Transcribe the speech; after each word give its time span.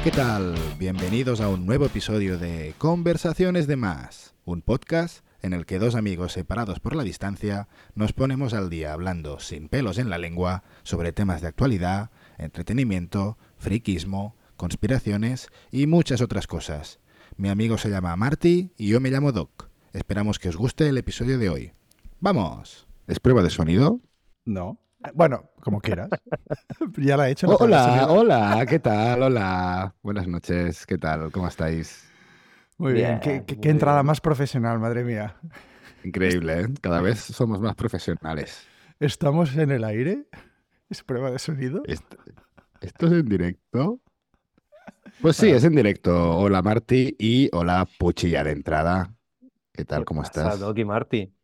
Hola, 0.00 0.04
¿qué 0.10 0.16
tal? 0.16 0.54
Bienvenidos 0.78 1.42
a 1.42 1.50
un 1.50 1.66
nuevo 1.66 1.84
episodio 1.84 2.38
de 2.38 2.74
Conversaciones 2.78 3.66
de 3.66 3.76
Más, 3.76 4.34
un 4.46 4.62
podcast 4.62 5.26
en 5.42 5.52
el 5.52 5.66
que 5.66 5.78
dos 5.78 5.94
amigos 5.94 6.32
separados 6.32 6.80
por 6.80 6.96
la 6.96 7.02
distancia 7.02 7.68
nos 7.94 8.14
ponemos 8.14 8.54
al 8.54 8.70
día 8.70 8.94
hablando 8.94 9.40
sin 9.40 9.68
pelos 9.68 9.98
en 9.98 10.08
la 10.08 10.16
lengua 10.16 10.62
sobre 10.84 11.12
temas 11.12 11.42
de 11.42 11.48
actualidad, 11.48 12.10
entretenimiento, 12.38 13.36
friquismo, 13.58 14.36
conspiraciones 14.56 15.50
y 15.70 15.86
muchas 15.86 16.22
otras 16.22 16.46
cosas. 16.46 16.98
Mi 17.36 17.50
amigo 17.50 17.76
se 17.76 17.90
llama 17.90 18.16
Marty 18.16 18.72
y 18.78 18.88
yo 18.88 19.00
me 19.00 19.10
llamo 19.10 19.32
Doc. 19.32 19.68
Esperamos 19.92 20.38
que 20.38 20.48
os 20.48 20.56
guste 20.56 20.88
el 20.88 20.96
episodio 20.96 21.38
de 21.38 21.50
hoy. 21.50 21.72
¡Vamos! 22.20 22.86
¿Es 23.06 23.20
prueba 23.20 23.42
de 23.42 23.50
sonido? 23.50 24.00
No. 24.46 24.80
Bueno, 25.14 25.50
como 25.60 25.80
quieras. 25.80 26.10
ya 26.98 27.16
la 27.16 27.28
he 27.28 27.32
hecho. 27.32 27.48
Hola, 27.48 28.06
hola, 28.08 28.66
¿qué 28.68 28.78
tal? 28.78 29.22
Hola. 29.22 29.94
Buenas 30.02 30.28
noches, 30.28 30.86
¿qué 30.86 30.98
tal? 30.98 31.32
¿Cómo 31.32 31.48
estáis? 31.48 32.06
Muy 32.76 32.94
bien, 32.94 33.20
qué, 33.20 33.44
entrada 33.62 34.02
más 34.02 34.20
profesional, 34.20 34.78
madre 34.78 35.04
mía. 35.04 35.36
Increíble, 36.04 36.60
¿eh? 36.60 36.68
Cada 36.80 37.00
vez 37.00 37.18
somos 37.18 37.60
más 37.60 37.74
profesionales. 37.74 38.66
¿Estamos 38.98 39.54
en 39.56 39.70
el 39.70 39.84
aire? 39.84 40.26
¿Es 40.88 41.02
prueba 41.02 41.30
de 41.30 41.38
sonido? 41.38 41.82
¿Esto, 41.86 42.16
es 42.80 43.12
en 43.12 43.28
directo? 43.28 44.00
Pues 45.20 45.36
sí, 45.36 45.50
es 45.50 45.64
en 45.64 45.74
directo. 45.74 46.38
Hola 46.38 46.62
Marti 46.62 47.14
y 47.18 47.48
hola 47.52 47.86
Puchi 47.98 48.30
ya 48.30 48.44
de 48.44 48.52
entrada. 48.52 49.14
¿Qué 49.72 49.84
tal? 49.84 50.04
¿Cómo 50.04 50.22
estás? 50.22 50.58
Doc 50.58 50.78
y 50.78 50.84
Marti. 50.84 51.34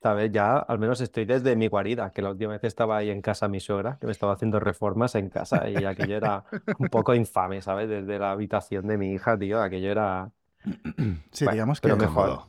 Esta 0.00 0.14
vez 0.14 0.32
ya 0.32 0.56
al 0.56 0.78
menos 0.78 0.98
estoy 1.02 1.26
desde 1.26 1.54
mi 1.56 1.68
guarida, 1.68 2.10
que 2.10 2.22
la 2.22 2.30
última 2.30 2.52
vez 2.52 2.64
estaba 2.64 2.96
ahí 2.96 3.10
en 3.10 3.20
casa 3.20 3.48
mi 3.48 3.60
suegra, 3.60 3.98
que 4.00 4.06
me 4.06 4.12
estaba 4.12 4.32
haciendo 4.32 4.58
reformas 4.58 5.14
en 5.14 5.28
casa 5.28 5.68
y 5.68 5.84
aquello 5.84 6.16
era 6.16 6.42
un 6.78 6.88
poco 6.90 7.14
infame, 7.14 7.60
¿sabes? 7.60 7.90
Desde 7.90 8.18
la 8.18 8.30
habitación 8.30 8.86
de 8.86 8.96
mi 8.96 9.12
hija, 9.12 9.38
tío, 9.38 9.60
aquello 9.60 9.90
era... 9.90 10.32
Sí, 11.32 11.46
digamos 11.50 11.82
que 11.82 11.94
mejor. 11.94 12.44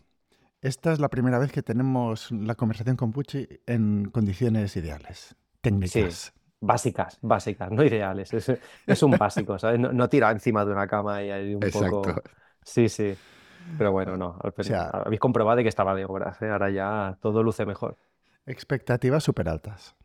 Esta 0.62 0.94
es 0.94 1.02
la 1.02 1.10
primera 1.10 1.40
vez 1.40 1.52
que 1.52 1.62
tenemos 1.62 2.32
la 2.32 2.56
conversación 2.56 2.96
con 2.96 3.12
Pucci 3.12 3.46
en 3.68 4.10
condiciones 4.12 4.78
ideales, 4.78 5.36
técnicas. 5.60 5.92
Sí, 5.92 6.32
básicas, 6.62 7.20
básicas, 7.22 7.70
no 7.70 7.84
ideales. 7.84 8.32
Es, 8.34 9.04
un 9.04 9.12
básico, 9.12 9.60
¿sabes? 9.60 9.78
No, 9.78 10.08
tira 10.08 10.32
encima 10.32 10.64
de 10.64 10.72
una 10.72 10.88
cama 10.88 11.22
y 11.22 11.32
hay 11.32 11.54
un 11.54 11.64
Exacto. 11.66 12.02
poco... 12.02 12.22
Sí, 12.64 12.88
sí. 12.88 13.14
Pero 13.78 13.92
bueno, 13.92 14.18
no. 14.18 14.38
habéis 14.94 15.20
comprobado 15.20 15.62
que 15.62 15.70
estaba 15.70 15.96
de 15.96 16.06
obras, 16.06 16.42
¿eh? 16.42 16.50
Ahora 16.50 16.70
ya 16.70 17.18
todo 17.22 17.44
luce 17.44 17.66
mejor. 17.66 17.98
Expectativas 18.46 19.24
súper 19.24 19.50
altas. 19.50 19.96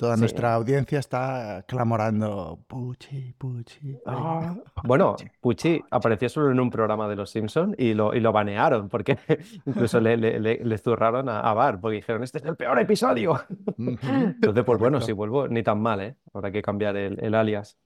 Toda 0.00 0.16
nuestra 0.16 0.54
audiencia 0.54 0.98
está 0.98 1.62
clamorando 1.68 2.58
Pucci, 2.68 3.34
Pucci. 3.36 3.98
Ah, 4.06 4.56
bueno, 4.84 5.14
Pucci 5.42 5.84
apareció 5.90 6.30
solo 6.30 6.50
en 6.50 6.58
un 6.58 6.70
programa 6.70 7.06
de 7.06 7.16
Los 7.16 7.28
Simpsons 7.28 7.74
y 7.76 7.92
lo, 7.92 8.14
y 8.14 8.20
lo 8.20 8.32
banearon, 8.32 8.88
porque 8.88 9.18
incluso 9.66 10.00
le, 10.00 10.16
le, 10.16 10.40
le, 10.40 10.78
zurraron 10.78 11.28
a, 11.28 11.40
a, 11.40 11.52
Bar, 11.52 11.82
porque 11.82 11.96
dijeron, 11.96 12.22
este 12.22 12.38
es 12.38 12.46
el 12.46 12.56
peor 12.56 12.78
episodio. 12.78 13.42
Entonces, 13.76 14.64
pues 14.64 14.78
bueno, 14.78 15.02
si 15.02 15.12
vuelvo, 15.12 15.48
ni 15.48 15.62
tan 15.62 15.82
mal, 15.82 16.00
¿eh? 16.00 16.16
Habrá 16.32 16.50
que 16.50 16.62
cambiar 16.62 16.96
el, 16.96 17.22
el 17.22 17.34
alias. 17.34 17.76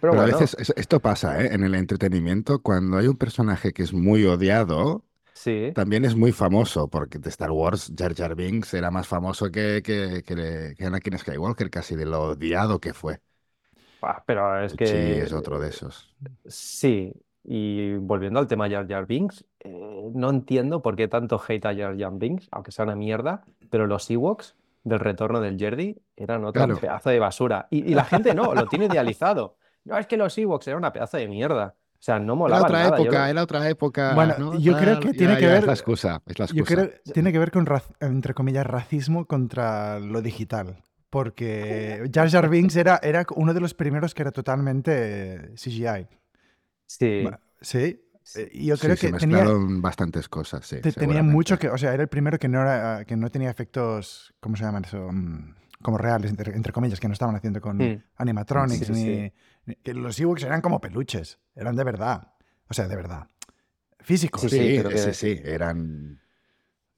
Pero, 0.00 0.20
a 0.20 0.24
veces 0.24 0.56
esto 0.76 1.00
pasa 1.00 1.42
¿eh? 1.42 1.50
en 1.52 1.62
el 1.62 1.74
entretenimiento, 1.74 2.60
cuando 2.60 2.96
hay 2.96 3.06
un 3.06 3.16
personaje 3.16 3.72
que 3.72 3.82
es 3.82 3.92
muy 3.92 4.24
odiado, 4.24 5.04
sí. 5.32 5.72
también 5.74 6.04
es 6.04 6.16
muy 6.16 6.32
famoso, 6.32 6.88
porque 6.88 7.18
de 7.18 7.28
Star 7.28 7.50
Wars 7.50 7.92
Jar 7.96 8.14
Jar 8.14 8.34
Binks 8.34 8.72
era 8.74 8.90
más 8.90 9.06
famoso 9.06 9.50
que, 9.50 9.82
que, 9.84 10.22
que, 10.24 10.84
Anakin 10.84 11.18
Skywalker, 11.18 11.70
casi 11.70 11.96
de 11.96 12.06
lo 12.06 12.22
odiado 12.30 12.80
que 12.80 12.94
fue. 12.94 13.20
pero 14.26 14.64
es 14.64 14.74
que... 14.74 14.86
Sí, 14.86 14.96
es 14.96 15.32
otro 15.32 15.58
de 15.58 15.68
esos. 15.68 16.14
Sí, 16.46 17.12
y 17.44 17.94
volviendo 17.94 18.38
al 18.38 18.46
tema 18.46 18.70
Jar 18.70 18.88
Jar 18.88 19.06
Binks, 19.06 19.44
eh, 19.60 20.10
no 20.14 20.30
entiendo 20.30 20.82
por 20.82 20.96
qué 20.96 21.08
tanto 21.08 21.40
hate 21.46 21.66
a 21.66 21.74
Jar 21.74 21.98
Jar 21.98 22.12
Binks, 22.14 22.48
aunque 22.52 22.72
sea 22.72 22.84
una 22.84 22.96
mierda, 22.96 23.42
pero 23.70 23.86
los 23.86 24.10
Ewoks 24.10 24.56
del 24.84 25.00
retorno 25.00 25.40
del 25.40 25.58
Jerdy 25.58 25.96
eran 26.16 26.44
otro 26.44 26.76
pedazo 26.78 27.10
de 27.10 27.18
basura. 27.18 27.66
Y, 27.70 27.90
y 27.90 27.94
la 27.94 28.04
gente 28.04 28.34
no, 28.34 28.54
lo 28.54 28.66
tiene 28.66 28.86
idealizado. 28.86 29.56
No, 29.84 29.98
es 29.98 30.06
que 30.06 30.16
los 30.16 30.36
Ewoks 30.36 30.68
eran 30.68 30.78
una 30.78 30.92
pedazo 30.92 31.16
de 31.16 31.28
mierda. 31.28 31.76
O 32.00 32.02
sea, 32.02 32.18
no 32.18 32.34
molaba 32.34 32.66
Era 32.66 32.66
otra 32.66 32.98
época, 32.98 33.30
era 33.30 33.42
otra 33.42 33.68
época. 33.68 34.14
Bueno, 34.14 34.58
yo 34.58 34.76
creo 34.76 35.00
que 35.00 35.12
tiene 35.12 35.36
que 35.36 35.46
ver. 35.46 35.58
Es 35.58 35.66
la 35.66 35.72
excusa, 35.72 36.22
es 36.26 36.38
la 36.38 36.46
excusa. 36.46 36.58
Yo 36.58 36.64
creo 36.64 36.90
que 36.90 37.12
tiene 37.12 37.30
que 37.30 37.38
ver 37.38 37.50
con, 37.50 37.66
entre 38.00 38.32
comillas, 38.32 38.66
racismo 38.66 39.26
contra 39.26 39.98
lo 40.00 40.22
digital. 40.22 40.82
Porque 41.10 42.08
Jar 42.14 42.30
Jar 42.30 42.48
Binks 42.48 42.76
era, 42.76 43.00
era 43.02 43.26
uno 43.34 43.52
de 43.52 43.60
los 43.60 43.74
primeros 43.74 44.14
que 44.14 44.22
era 44.22 44.30
totalmente 44.30 45.52
CGI. 45.56 46.06
Sí. 46.86 47.28
Sí. 47.60 48.00
Eh, 48.36 48.50
yo 48.64 48.76
creo 48.78 48.96
sí, 48.96 49.08
que 49.08 49.18
se 49.18 49.26
mezclaron 49.26 49.82
bastantes 49.82 50.28
cosas, 50.28 50.64
sí. 50.66 50.80
Tenía 50.80 51.22
mucho 51.22 51.58
que, 51.58 51.68
o 51.68 51.76
sea, 51.76 51.92
era 51.92 52.02
el 52.02 52.08
primero 52.08 52.38
que 52.38 52.48
no, 52.48 52.60
era, 52.60 53.04
que 53.04 53.16
no 53.16 53.28
tenía 53.28 53.50
efectos, 53.50 54.34
¿cómo 54.40 54.56
se 54.56 54.64
llaman 54.64 54.84
eso? 54.84 55.08
Mm, 55.10 55.54
como 55.82 55.98
reales, 55.98 56.30
entre, 56.30 56.72
comillas, 56.72 57.00
que 57.00 57.08
no 57.08 57.14
estaban 57.14 57.34
haciendo 57.34 57.60
con 57.60 57.78
hmm. 57.78 58.02
animatronics 58.16 58.90
ni, 58.90 59.32
que 59.82 59.94
los 59.94 60.18
Ewoks 60.18 60.42
eran 60.44 60.60
como 60.60 60.80
peluches, 60.80 61.38
eran 61.54 61.76
de 61.76 61.84
verdad. 61.84 62.32
O 62.68 62.74
sea, 62.74 62.88
de 62.88 62.96
verdad. 62.96 63.26
Físicos. 63.98 64.42
Sí, 64.42 64.48
sí, 64.48 64.98
sí, 64.98 65.14
sí, 65.14 65.40
eran... 65.44 66.20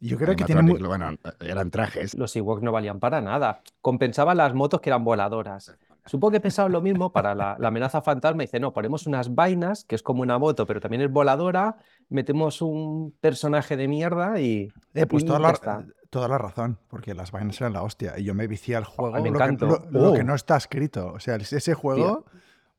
Yo 0.00 0.18
creo 0.18 0.34
que 0.34 0.44
tienen... 0.44 0.66
Bueno, 0.66 1.16
eran 1.40 1.70
trajes. 1.70 2.14
Los 2.14 2.34
Ewoks 2.34 2.62
no 2.62 2.72
valían 2.72 2.98
para 2.98 3.20
nada. 3.20 3.62
Compensaban 3.80 4.36
las 4.36 4.52
motos 4.52 4.80
que 4.80 4.90
eran 4.90 5.04
voladoras. 5.04 5.76
Supongo 6.04 6.32
que 6.32 6.40
pensaban 6.40 6.72
lo 6.72 6.80
mismo 6.80 7.12
para 7.12 7.34
la, 7.34 7.56
amenaza 7.62 8.02
fantasma. 8.02 8.42
Dice, 8.42 8.58
no, 8.58 8.72
ponemos 8.72 9.06
unas 9.06 9.34
vainas, 9.34 9.84
que 9.84 9.94
es 9.94 10.02
como 10.02 10.22
una 10.22 10.38
moto, 10.38 10.66
pero 10.66 10.80
también 10.80 11.02
es 11.02 11.10
voladora, 11.10 11.76
metemos 12.08 12.60
un 12.60 13.14
personaje 13.20 13.76
de 13.76 13.86
mierda 13.86 14.40
y... 14.40 14.72
Eh, 14.94 15.06
pues 15.06 15.24
toda, 15.24 15.38
la, 15.38 15.86
toda 16.10 16.26
la 16.26 16.38
razón, 16.38 16.78
porque 16.88 17.14
las 17.14 17.30
vainas 17.30 17.60
eran 17.60 17.72
la 17.72 17.82
hostia. 17.82 18.18
Y 18.18 18.24
yo 18.24 18.34
me 18.34 18.48
vicié 18.48 18.74
al 18.74 18.84
juego, 18.84 19.12
me 19.22 19.30
lo, 19.30 19.38
que, 19.38 19.66
lo, 19.90 20.12
que, 20.12 20.20
oh. 20.20 20.24
no 20.24 20.34
está 20.34 20.56
escrito. 20.56 21.12
O 21.12 21.20
sea, 21.20 21.36
ese 21.36 21.74
juego... 21.74 22.24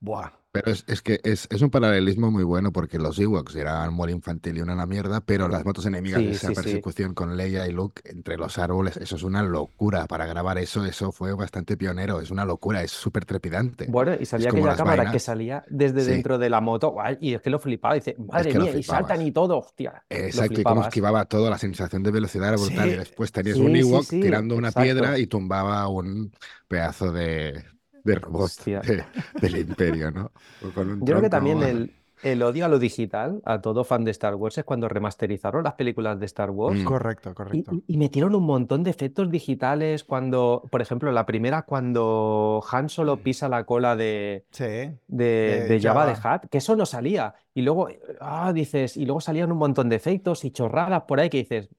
Buah. 0.04 0.32
Pero 0.52 0.70
es, 0.70 0.84
es 0.88 1.02
que 1.02 1.20
es, 1.24 1.48
es, 1.50 1.62
un 1.64 1.72
paralelismo 1.72 2.30
muy 2.30 2.44
bueno 2.44 2.72
porque 2.72 3.00
los 3.00 3.18
Ewoks 3.18 3.56
eran 3.56 3.92
muy 3.92 4.12
infantil 4.12 4.58
y 4.58 4.62
una 4.62 4.76
la 4.76 4.86
mierda, 4.86 5.22
pero 5.22 5.48
las 5.48 5.66
motos 5.66 5.86
enemigas 5.88 6.22
de 6.22 6.32
esa 6.32 6.52
persecución 6.52 7.16
con 7.16 7.36
Leia 7.38 7.68
y 7.68 7.72
Luke 7.72 8.04
entre 8.06 8.38
los 8.38 8.60
árboles, 8.60 8.98
eso 8.98 9.16
es 9.16 9.24
una 9.24 9.42
locura. 9.42 10.06
Para 10.06 10.28
grabar 10.28 10.60
eso, 10.60 10.86
eso 10.86 11.12
fue 11.12 11.34
bastante 11.34 11.76
pionero, 11.76 12.22
es 12.22 12.30
una 12.30 12.46
locura, 12.46 12.84
es 12.84 12.92
súper 12.92 13.26
trepidante. 13.26 13.88
Bueno, 13.90 14.12
y 14.20 14.26
salía 14.26 14.50
aquella 14.50 14.76
cámara 14.76 15.10
que 15.12 15.18
salía 15.18 15.64
desde 15.70 16.04
dentro 16.04 16.38
de 16.38 16.52
la 16.52 16.62
moto, 16.62 16.94
y 17.20 17.34
es 17.34 17.42
que 17.42 17.50
lo 17.50 17.58
flipaba, 17.58 17.96
dice, 17.96 18.16
madre 18.20 18.54
mía, 18.54 18.78
y 18.78 18.84
saltan 18.84 19.24
y 19.24 19.32
todo, 19.32 19.58
hostia. 19.58 20.04
Exacto, 20.08 20.62
y 20.62 20.64
cómo 20.64 20.84
esquivaba 20.84 21.26
todo, 21.26 21.50
la 21.50 21.58
sensación 21.58 22.04
de 22.04 22.12
velocidad 22.12 22.50
era 22.50 22.58
brutal. 22.58 22.90
y 22.90 22.96
después 22.98 23.32
tenías 23.32 23.58
un 23.58 23.76
Ewok 23.76 24.08
tirando 24.08 24.56
una 24.56 24.72
piedra 24.72 25.18
y 25.18 25.26
tumbaba 25.26 25.88
un 25.88 26.32
pedazo 26.68 27.12
de, 27.12 27.64
de 28.04 28.16
robots 28.16 28.64
del 28.66 29.58
imperio, 29.58 30.12
¿no? 30.12 30.32
Yo 30.62 31.06
creo 31.06 31.22
que 31.22 31.30
también 31.30 31.64
el, 31.64 31.94
el, 32.22 32.44
odio 32.44 32.66
a 32.66 32.68
lo 32.68 32.80
digital, 32.80 33.42
a 33.46 33.62
todo 33.62 33.84
fan 33.84 34.04
de 34.04 34.12
Star 34.12 34.36
Wars, 34.36 34.58
es 34.58 34.64
cuando 34.64 34.90
remasterizaron 34.90 35.64
las 35.64 35.74
películas 35.74 36.20
de 36.20 36.26
Star 36.26 36.50
Wars. 36.50 36.80
Mm. 36.80 36.86
Correcto, 36.86 37.34
correcto. 37.34 37.82
Y, 37.88 37.98
metieron 37.98 38.36
un 38.36 38.44
montón 38.44 38.84
de 38.84 38.90
efectos 38.90 39.30
digitales 39.32 40.04
cuando, 40.04 40.68
por 40.70 40.82
ejemplo, 40.82 41.12
la 41.12 41.26
primera, 41.26 41.64
cuando 41.64 42.64
Han 42.72 42.90
Solo 42.90 43.18
pisa 43.18 43.48
la 43.48 43.66
cola 43.66 43.96
de, 43.96 44.46
de, 44.58 44.98
de, 45.08 45.80
Java, 45.82 46.06
de 46.06 46.16
Hat, 46.22 46.48
que 46.50 46.58
eso 46.58 46.76
no 46.76 46.86
salía. 46.86 47.34
Y 47.54 47.62
luego, 47.62 47.88
ah, 48.20 48.52
dices, 48.54 48.98
y 48.98 49.06
luego 49.06 49.22
salían 49.22 49.52
un 49.52 49.58
montón 49.58 49.90
de 49.90 49.96
efectos 49.96 50.44
y 50.46 50.52
chorradas 50.52 51.04
por 51.04 51.20
ahí 51.20 51.30
que 51.30 51.38
dices... 51.38 51.70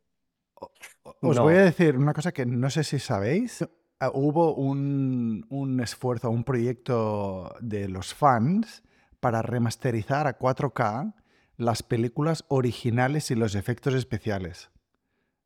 Os 1.21 1.39
voy 1.39 1.55
a 1.55 1.63
decir 1.63 1.97
una 1.97 2.15
cosa 2.15 2.33
que 2.33 2.47
no 2.47 2.71
sé 2.71 2.85
si 2.85 2.99
sabéis. 2.99 3.65
Ah, 4.05 4.11
hubo 4.13 4.55
un, 4.55 5.47
un, 5.49 5.81
esfuerzo, 5.81 6.29
un 6.31 6.45
proyecto 6.45 7.55
de 7.61 7.89
los 7.89 8.13
fans 8.13 8.83
para 9.19 9.41
remasterizar 9.41 10.27
a 10.27 10.39
4K 10.39 11.15
las 11.57 11.83
películas 11.83 12.45
originales 12.49 13.31
y 13.31 13.35
los 13.35 13.55
efectos 13.55 13.95
especiales. 13.95 14.71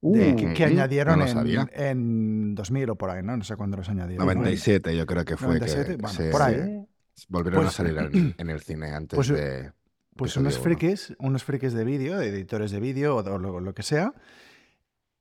que, 0.01 0.57
uh, 0.61 0.65
añadieron 0.65 1.23
en, 1.23 1.69
en, 1.73 2.55
2000 2.57 2.91
o 2.91 2.97
por 2.97 3.11
ahí, 3.11 3.23
¿no? 3.23 3.37
No 3.37 3.45
sé 3.45 3.55
cuándo 3.55 3.77
los 3.77 3.89
añadieron. 3.89 4.27
97 4.27 4.97
yo 4.97 5.07
creo 5.07 5.25
que 5.25 5.37
fue. 5.37 5.61
que 5.61 5.99
por 6.33 6.43
ahí. 6.43 6.85
Volvieron 7.29 7.61
a 7.61 7.63
pues 7.65 7.75
salir 7.75 7.97
en, 8.39 8.51
el 8.51 8.61
cine 8.61 8.91
antes 8.91 9.17
pues, 9.17 9.29
de... 9.29 9.73
Pues 10.17 10.37
unos 10.37 10.59
frikis, 10.59 11.15
unos 11.21 11.45
frikis 11.45 11.75
de 11.75 11.85
vídeo, 11.85 12.19
de 12.19 12.29
editores 12.29 12.73
de 12.73 12.81
vídeo 12.81 13.17
o, 13.17 13.39
lo, 13.39 13.75
que 13.75 13.85
sea, 13.85 14.15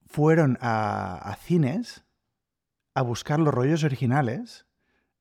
fueron 0.08 0.58
a, 0.60 1.18
a 1.18 1.36
cines 1.36 2.07
a 2.98 3.04
buscar 3.04 3.40
los 3.40 3.54
rollos 3.54 3.84
originales 3.84 4.66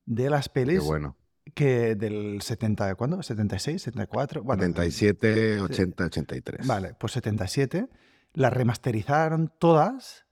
de 0.07 0.31
las 0.31 0.49
pelis. 0.49 0.83
bueno. 0.83 1.15
Que 1.55 1.95
del 1.95 2.41
70, 2.41 2.95
¿cuándo? 2.95 3.19
¿76? 3.19 3.93
¿74? 3.93 4.43
Bueno, 4.43 4.63
77, 4.63 5.61
80, 5.61 6.05
83. 6.07 6.67
Vale, 6.67 6.95
pues 6.99 7.13
77. 7.13 7.87
Las 8.33 8.53
remasterizaron 8.53 9.53
todas 9.59 10.27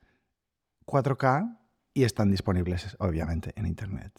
4K 0.86 1.58
y 1.92 2.04
están 2.04 2.30
disponibles, 2.30 2.96
obviamente, 2.98 3.52
en 3.56 3.66
Internet. 3.66 4.12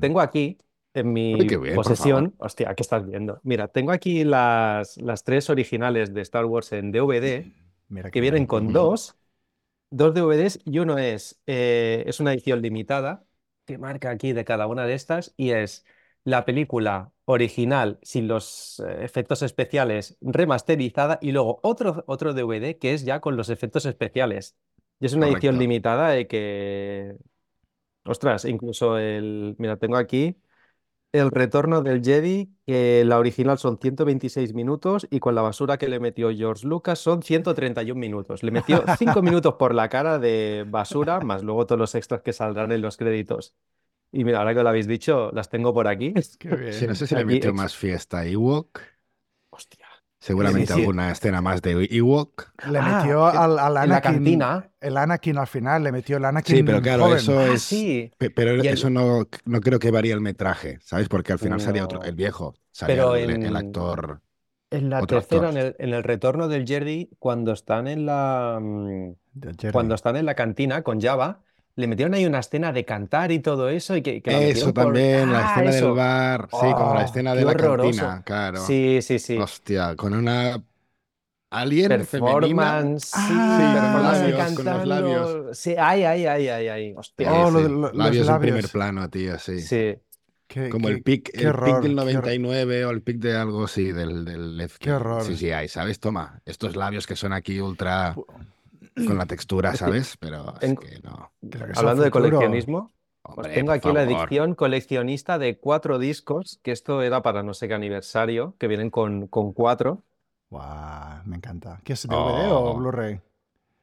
Tengo 0.00 0.20
aquí 0.20 0.58
en 0.94 1.12
mi 1.12 1.46
posesión. 1.74 2.34
Hostia, 2.38 2.74
¿qué 2.74 2.82
estás 2.82 3.06
viendo? 3.06 3.40
Mira, 3.44 3.68
tengo 3.68 3.92
aquí 3.92 4.24
las, 4.24 4.96
las 4.98 5.22
tres 5.22 5.48
originales 5.48 6.12
de 6.12 6.20
Star 6.22 6.44
Wars 6.44 6.72
en 6.72 6.90
DVD, 6.90 7.46
que 8.10 8.20
vienen 8.20 8.46
con 8.46 8.72
dos, 8.72 9.16
dos 9.96 10.14
DVDs 10.14 10.60
y 10.64 10.78
uno 10.80 10.98
es, 10.98 11.40
eh, 11.46 12.04
es 12.06 12.20
una 12.20 12.32
edición 12.32 12.62
limitada, 12.62 13.24
que 13.64 13.78
marca 13.78 14.10
aquí 14.10 14.32
de 14.32 14.44
cada 14.44 14.66
una 14.66 14.86
de 14.86 14.94
estas, 14.94 15.34
y 15.36 15.50
es 15.50 15.84
la 16.24 16.44
película 16.44 17.12
original 17.26 17.98
sin 18.02 18.28
los 18.28 18.80
eh, 18.80 19.04
efectos 19.04 19.42
especiales 19.42 20.16
remasterizada 20.20 21.18
y 21.22 21.32
luego 21.32 21.60
otro, 21.62 22.04
otro 22.06 22.34
DVD 22.34 22.78
que 22.78 22.94
es 22.94 23.04
ya 23.04 23.20
con 23.20 23.36
los 23.36 23.50
efectos 23.50 23.86
especiales. 23.86 24.56
Y 25.00 25.06
es 25.06 25.14
una 25.14 25.28
edición 25.28 25.58
limitada 25.58 26.10
de 26.10 26.26
que... 26.26 27.16
Ostras, 28.04 28.44
incluso 28.44 28.98
el... 28.98 29.54
Mira, 29.58 29.76
tengo 29.76 29.96
aquí 29.96 30.36
el 31.14 31.30
retorno 31.30 31.80
del 31.80 32.02
Jedi, 32.02 32.50
que 32.66 33.04
la 33.04 33.20
original 33.20 33.56
son 33.56 33.78
126 33.78 34.52
minutos 34.52 35.06
y 35.12 35.20
con 35.20 35.36
la 35.36 35.42
basura 35.42 35.78
que 35.78 35.86
le 35.86 36.00
metió 36.00 36.34
George 36.34 36.66
Lucas 36.66 36.98
son 36.98 37.22
131 37.22 37.98
minutos. 37.98 38.42
Le 38.42 38.50
metió 38.50 38.82
5 38.98 39.22
minutos 39.22 39.54
por 39.54 39.76
la 39.76 39.88
cara 39.88 40.18
de 40.18 40.64
basura, 40.68 41.20
más 41.20 41.44
luego 41.44 41.66
todos 41.66 41.78
los 41.78 41.94
extras 41.94 42.20
que 42.22 42.32
saldrán 42.32 42.72
en 42.72 42.82
los 42.82 42.96
créditos. 42.96 43.54
Y 44.10 44.24
mira, 44.24 44.40
ahora 44.40 44.54
que 44.54 44.62
lo 44.64 44.68
habéis 44.68 44.88
dicho, 44.88 45.30
las 45.32 45.48
tengo 45.48 45.72
por 45.72 45.86
aquí. 45.86 46.14
Sí, 46.72 46.86
no 46.88 46.96
sé 46.96 47.06
si 47.06 47.14
le 47.14 47.24
metió 47.24 47.54
más 47.54 47.76
fiesta 47.76 48.18
a 48.18 48.26
Ewok. 48.26 48.80
Seguramente 50.24 50.72
alguna 50.72 51.12
escena 51.12 51.42
más 51.42 51.60
de 51.60 51.86
Ewok. 51.90 52.50
Le 52.70 52.78
ah, 52.78 53.02
metió 53.02 53.26
al, 53.26 53.58
Anakin. 53.58 53.90
la 53.90 54.00
cantina. 54.00 54.70
El 54.80 54.96
Anakin 54.96 55.36
al 55.36 55.46
final, 55.46 55.82
le 55.82 55.92
metió 55.92 56.16
el 56.16 56.24
Anakin. 56.24 56.56
Sí, 56.56 56.62
pero 56.62 56.80
claro, 56.80 57.14
eso 57.14 57.38
ah, 57.38 57.48
es. 57.48 57.60
Sí. 57.60 58.10
Pero 58.16 58.54
eso 58.62 58.88
no, 58.88 59.28
no 59.44 59.60
creo 59.60 59.78
que 59.78 59.90
varía 59.90 60.14
el 60.14 60.22
metraje, 60.22 60.78
¿sabes? 60.80 61.10
Porque 61.10 61.34
al 61.34 61.38
final 61.38 61.60
salía 61.60 61.84
otro, 61.84 62.02
el 62.02 62.14
viejo, 62.14 62.54
salía 62.70 63.04
el, 63.18 63.54
actor. 63.54 64.22
En 64.70 64.88
la 64.88 65.02
tercera, 65.02 65.50
en 65.50 65.58
el, 65.58 65.76
en 65.78 65.92
el, 65.92 66.02
retorno 66.02 66.48
del 66.48 66.66
Jedi, 66.66 67.10
cuando 67.18 67.52
están 67.52 67.86
en 67.86 68.06
la. 68.06 68.58
Mm, 68.62 69.12
cuando 69.72 69.94
están 69.94 70.16
en 70.16 70.24
la 70.24 70.34
cantina 70.34 70.80
con 70.80 71.02
Java 71.02 71.42
le 71.76 71.86
metieron 71.86 72.14
ahí 72.14 72.24
una 72.24 72.38
escena 72.38 72.72
de 72.72 72.84
cantar 72.84 73.32
y 73.32 73.40
todo 73.40 73.68
eso. 73.68 73.96
Y 73.96 74.02
que, 74.02 74.22
eso 74.24 74.72
también, 74.72 75.32
la 75.32 75.54
ah, 75.54 75.64
escena 75.64 75.70
del 75.72 75.92
bar, 75.92 76.48
sí, 76.50 76.58
como 76.58 76.94
la 76.94 77.00
oh, 77.00 77.04
escena 77.04 77.34
de 77.34 77.44
la 77.44 77.54
cantina, 77.54 78.22
claro. 78.24 78.64
Sí, 78.64 79.00
sí, 79.02 79.18
sí. 79.18 79.36
Hostia, 79.36 79.96
con 79.96 80.14
una 80.14 80.62
alien 81.50 81.88
performance, 81.88 83.10
sí, 83.10 83.34
performance 83.74 84.54
con 84.54 84.64
los 84.64 84.86
labios. 84.86 85.58
Sí, 85.58 85.74
ay, 85.78 86.04
ay, 86.04 86.26
ay, 86.26 86.48
ay, 86.48 86.68
ay. 86.68 86.94
Hostia. 86.96 87.32
Oh, 87.32 87.50
labios, 87.92 88.28
en 88.28 88.40
primer 88.40 88.68
plano, 88.68 89.08
tío, 89.10 89.38
sí. 89.38 89.60
Sí. 89.60 89.96
como 90.70 90.88
el 90.88 91.02
pic, 91.02 91.30
el 91.34 91.52
pic 91.52 91.80
del 91.80 91.96
99 91.96 92.84
o 92.84 92.90
el 92.90 93.02
pic 93.02 93.18
de 93.18 93.36
algo, 93.36 93.66
sí, 93.66 93.90
del, 93.90 94.24
del 94.24 94.70
Qué 94.78 94.92
horror. 94.92 95.24
Sí, 95.24 95.36
sí, 95.36 95.50
hay, 95.50 95.66
¿sabes? 95.66 95.98
Toma, 95.98 96.40
estos 96.44 96.76
labios 96.76 97.06
que 97.06 97.16
son 97.16 97.32
aquí 97.32 97.60
ultra 97.60 98.14
con 99.06 99.18
la 99.18 99.26
textura, 99.26 99.74
¿sabes? 99.74 100.16
Pero 100.18 100.54
es 100.60 100.78
que 100.78 101.00
no. 101.02 101.32
Hablando 101.74 102.02
de 102.02 102.10
coleccionismo, 102.10 102.92
tengo 103.52 103.72
aquí 103.72 103.92
la 103.92 104.02
edición 104.02 104.54
coleccionista 104.54 105.38
de 105.38 105.58
cuatro 105.58 105.98
discos, 105.98 106.60
que 106.62 106.72
esto 106.72 107.02
era 107.02 107.22
para 107.22 107.42
no 107.42 107.54
sé 107.54 107.68
qué 107.68 107.74
aniversario, 107.74 108.54
que 108.58 108.68
vienen 108.68 108.90
con, 108.90 109.26
con 109.28 109.52
cuatro. 109.52 110.02
me 111.24 111.36
encanta. 111.36 111.80
¿Qué 111.84 111.94
es 111.94 112.06
DVD 112.06 112.52
o 112.52 112.70
oh. 112.70 112.74
Blu-ray? 112.76 113.20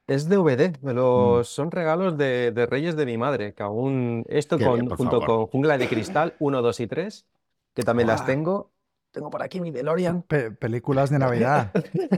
Es 0.08 0.28
DVD, 0.28 0.78
mm. 0.82 1.44
son 1.44 1.72
regalos 1.72 2.18
de, 2.18 2.68
Reyes 2.70 2.96
de 2.98 3.06
mi 3.06 3.18
madre, 3.18 3.54
que 3.54 3.64
aún 3.64 4.26
esto 4.28 4.58
junto 4.60 5.22
con 5.22 5.48
Jungla 5.48 5.78
de 5.78 5.88
Cristal 5.88 6.36
1, 6.40 6.62
2 6.62 6.80
y 6.82 6.88
3, 6.88 7.26
que 7.74 7.84
también 7.84 8.08
las 8.08 8.26
tengo, 8.26 8.72
tengo 9.12 9.30
por 9.30 9.42
aquí 9.42 9.62
mi 9.62 9.72
DeLorean. 9.72 10.24
películas 10.60 11.10
de 11.10 11.20
Navidad. 11.20 11.72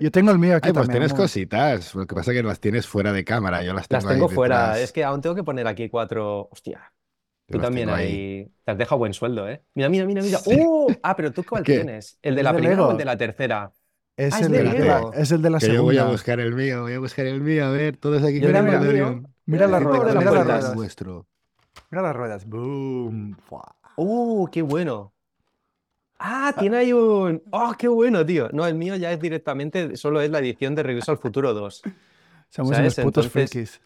yo, 0.00 0.10
tengo 0.10 0.30
el 0.30 0.38
mío 0.38 0.56
aquí. 0.56 0.72
pues 0.72 0.88
tienes 0.88 1.14
cositas. 1.14 1.94
Lo 1.94 2.06
que 2.06 2.14
pasa 2.14 2.32
es 2.32 2.36
que 2.36 2.42
las 2.42 2.60
tienes 2.60 2.86
fuera 2.86 3.12
de 3.12 3.24
cámara. 3.24 3.62
Yo 3.62 3.72
las 3.72 3.88
tengo, 3.88 4.04
las 4.04 4.12
tengo 4.12 4.28
fuera. 4.28 4.78
Es 4.78 4.92
que 4.92 5.04
aún 5.04 5.20
tengo 5.20 5.34
que 5.34 5.44
poner 5.44 5.66
aquí 5.66 5.88
cuatro. 5.88 6.48
Hostia. 6.50 6.92
Tú 7.50 7.58
también 7.58 7.90
ahí. 7.90 8.48
Te 8.64 8.72
has 8.72 8.78
dejado 8.78 8.98
buen 8.98 9.12
sueldo, 9.12 9.48
¿eh? 9.48 9.62
Mira, 9.74 9.88
mira, 9.88 10.06
mira, 10.06 10.22
mira. 10.22 10.38
¡Uh! 10.46 10.92
Ah, 11.02 11.16
pero 11.16 11.32
tú 11.32 11.44
cuál 11.44 11.64
tienes? 11.64 12.18
¿El 12.22 12.36
de 12.36 12.42
la 12.42 12.54
primera 12.54 12.86
o 12.86 12.92
el 12.92 12.96
de 12.96 13.04
la 13.04 13.16
tercera? 13.16 13.72
Es, 14.16 14.34
ah, 14.34 14.40
el, 14.40 14.52
de 14.52 14.64
la, 14.64 15.10
es 15.14 15.32
el 15.32 15.40
de 15.40 15.50
la 15.50 15.58
que 15.58 15.66
segunda. 15.66 15.78
Yo 15.78 15.84
voy 15.84 15.98
a 15.98 16.04
buscar 16.04 16.40
el 16.40 16.54
mío, 16.54 16.82
voy 16.82 16.92
a 16.92 16.98
buscar 16.98 17.26
el 17.26 17.40
mío. 17.40 17.64
A 17.64 17.70
ver, 17.70 17.96
todos 17.96 18.22
aquí 18.22 18.40
con 18.40 18.54
el 18.54 18.62
Mira, 18.64 19.22
mira 19.46 19.66
las 19.66 19.82
ruedas, 19.82 20.14
mira 20.14 20.30
las 20.30 20.44
ruedas. 20.44 20.76
Mira 21.90 22.02
las 22.02 22.16
ruedas. 22.16 22.46
Boom. 22.46 23.36
¡Uh, 23.96 24.46
qué 24.48 24.62
bueno! 24.62 25.14
Ah, 26.22 26.54
tiene 26.58 26.76
ahí 26.76 26.92
un. 26.92 27.42
¡Oh, 27.50 27.74
qué 27.78 27.88
bueno, 27.88 28.26
tío! 28.26 28.50
No, 28.52 28.66
el 28.66 28.74
mío 28.74 28.94
ya 28.96 29.10
es 29.10 29.18
directamente, 29.18 29.96
solo 29.96 30.20
es 30.20 30.30
la 30.30 30.40
edición 30.40 30.74
de 30.74 30.82
Regreso 30.82 31.12
al 31.12 31.18
Futuro 31.18 31.54
2. 31.54 31.82
Somos 32.50 32.78
unos 32.78 32.94
putos 32.96 33.28
frikis. 33.28 33.80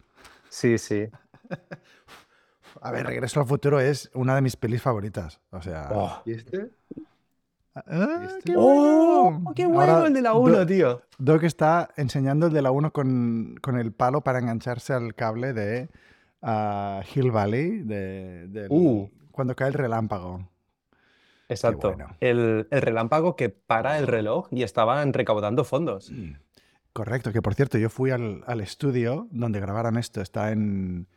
Sí, 0.48 0.76
sí. 0.78 1.08
A 2.80 2.90
ver, 2.90 3.06
Regreso 3.06 3.38
al 3.38 3.46
Futuro 3.46 3.78
es 3.78 4.10
una 4.14 4.34
de 4.34 4.42
mis 4.42 4.56
pelis 4.56 4.82
favoritas. 4.82 5.40
O 5.50 5.62
sea. 5.62 5.88
Oh. 5.92 6.22
¿Y 6.26 6.32
este? 6.32 6.70
Ah, 7.76 8.22
este? 8.24 8.52
¡Qué 8.52 8.54
¡Oh! 8.56 9.30
bueno! 9.30 9.52
¡Qué 9.54 9.66
bueno 9.66 10.06
el 10.06 10.12
de 10.12 10.22
la 10.22 10.34
1, 10.34 10.66
tío! 10.66 11.02
Doc 11.18 11.44
está 11.44 11.90
enseñando 11.96 12.48
el 12.48 12.52
de 12.52 12.62
la 12.62 12.72
1 12.72 12.92
con, 12.92 13.56
con, 13.62 13.78
el 13.78 13.92
palo 13.92 14.22
para 14.22 14.40
engancharse 14.40 14.92
al 14.92 15.14
cable 15.14 15.52
de 15.52 15.88
uh, 16.42 17.00
Hill 17.14 17.30
Valley, 17.30 17.82
de, 17.82 18.66
uh. 18.70 19.08
cuando 19.30 19.54
cae 19.54 19.68
el 19.68 19.74
relámpago. 19.74 20.48
Exacto. 21.48 21.94
El, 22.20 22.66
relámpago 22.70 23.36
que 23.36 23.48
para 23.50 23.98
el 23.98 24.06
reloj 24.06 24.48
y 24.50 24.62
estaban 24.62 25.12
recaudando 25.12 25.64
fondos. 25.64 26.10
Mm. 26.10 26.32
Correcto, 26.92 27.32
que 27.32 27.42
por 27.42 27.54
cierto, 27.54 27.76
yo 27.76 27.90
fui 27.90 28.10
al, 28.10 28.60
estudio 28.60 29.26
donde 29.30 29.60
grabaron 29.60 29.96
esto. 29.96 30.20
Está 30.20 30.52
en. 30.52 31.08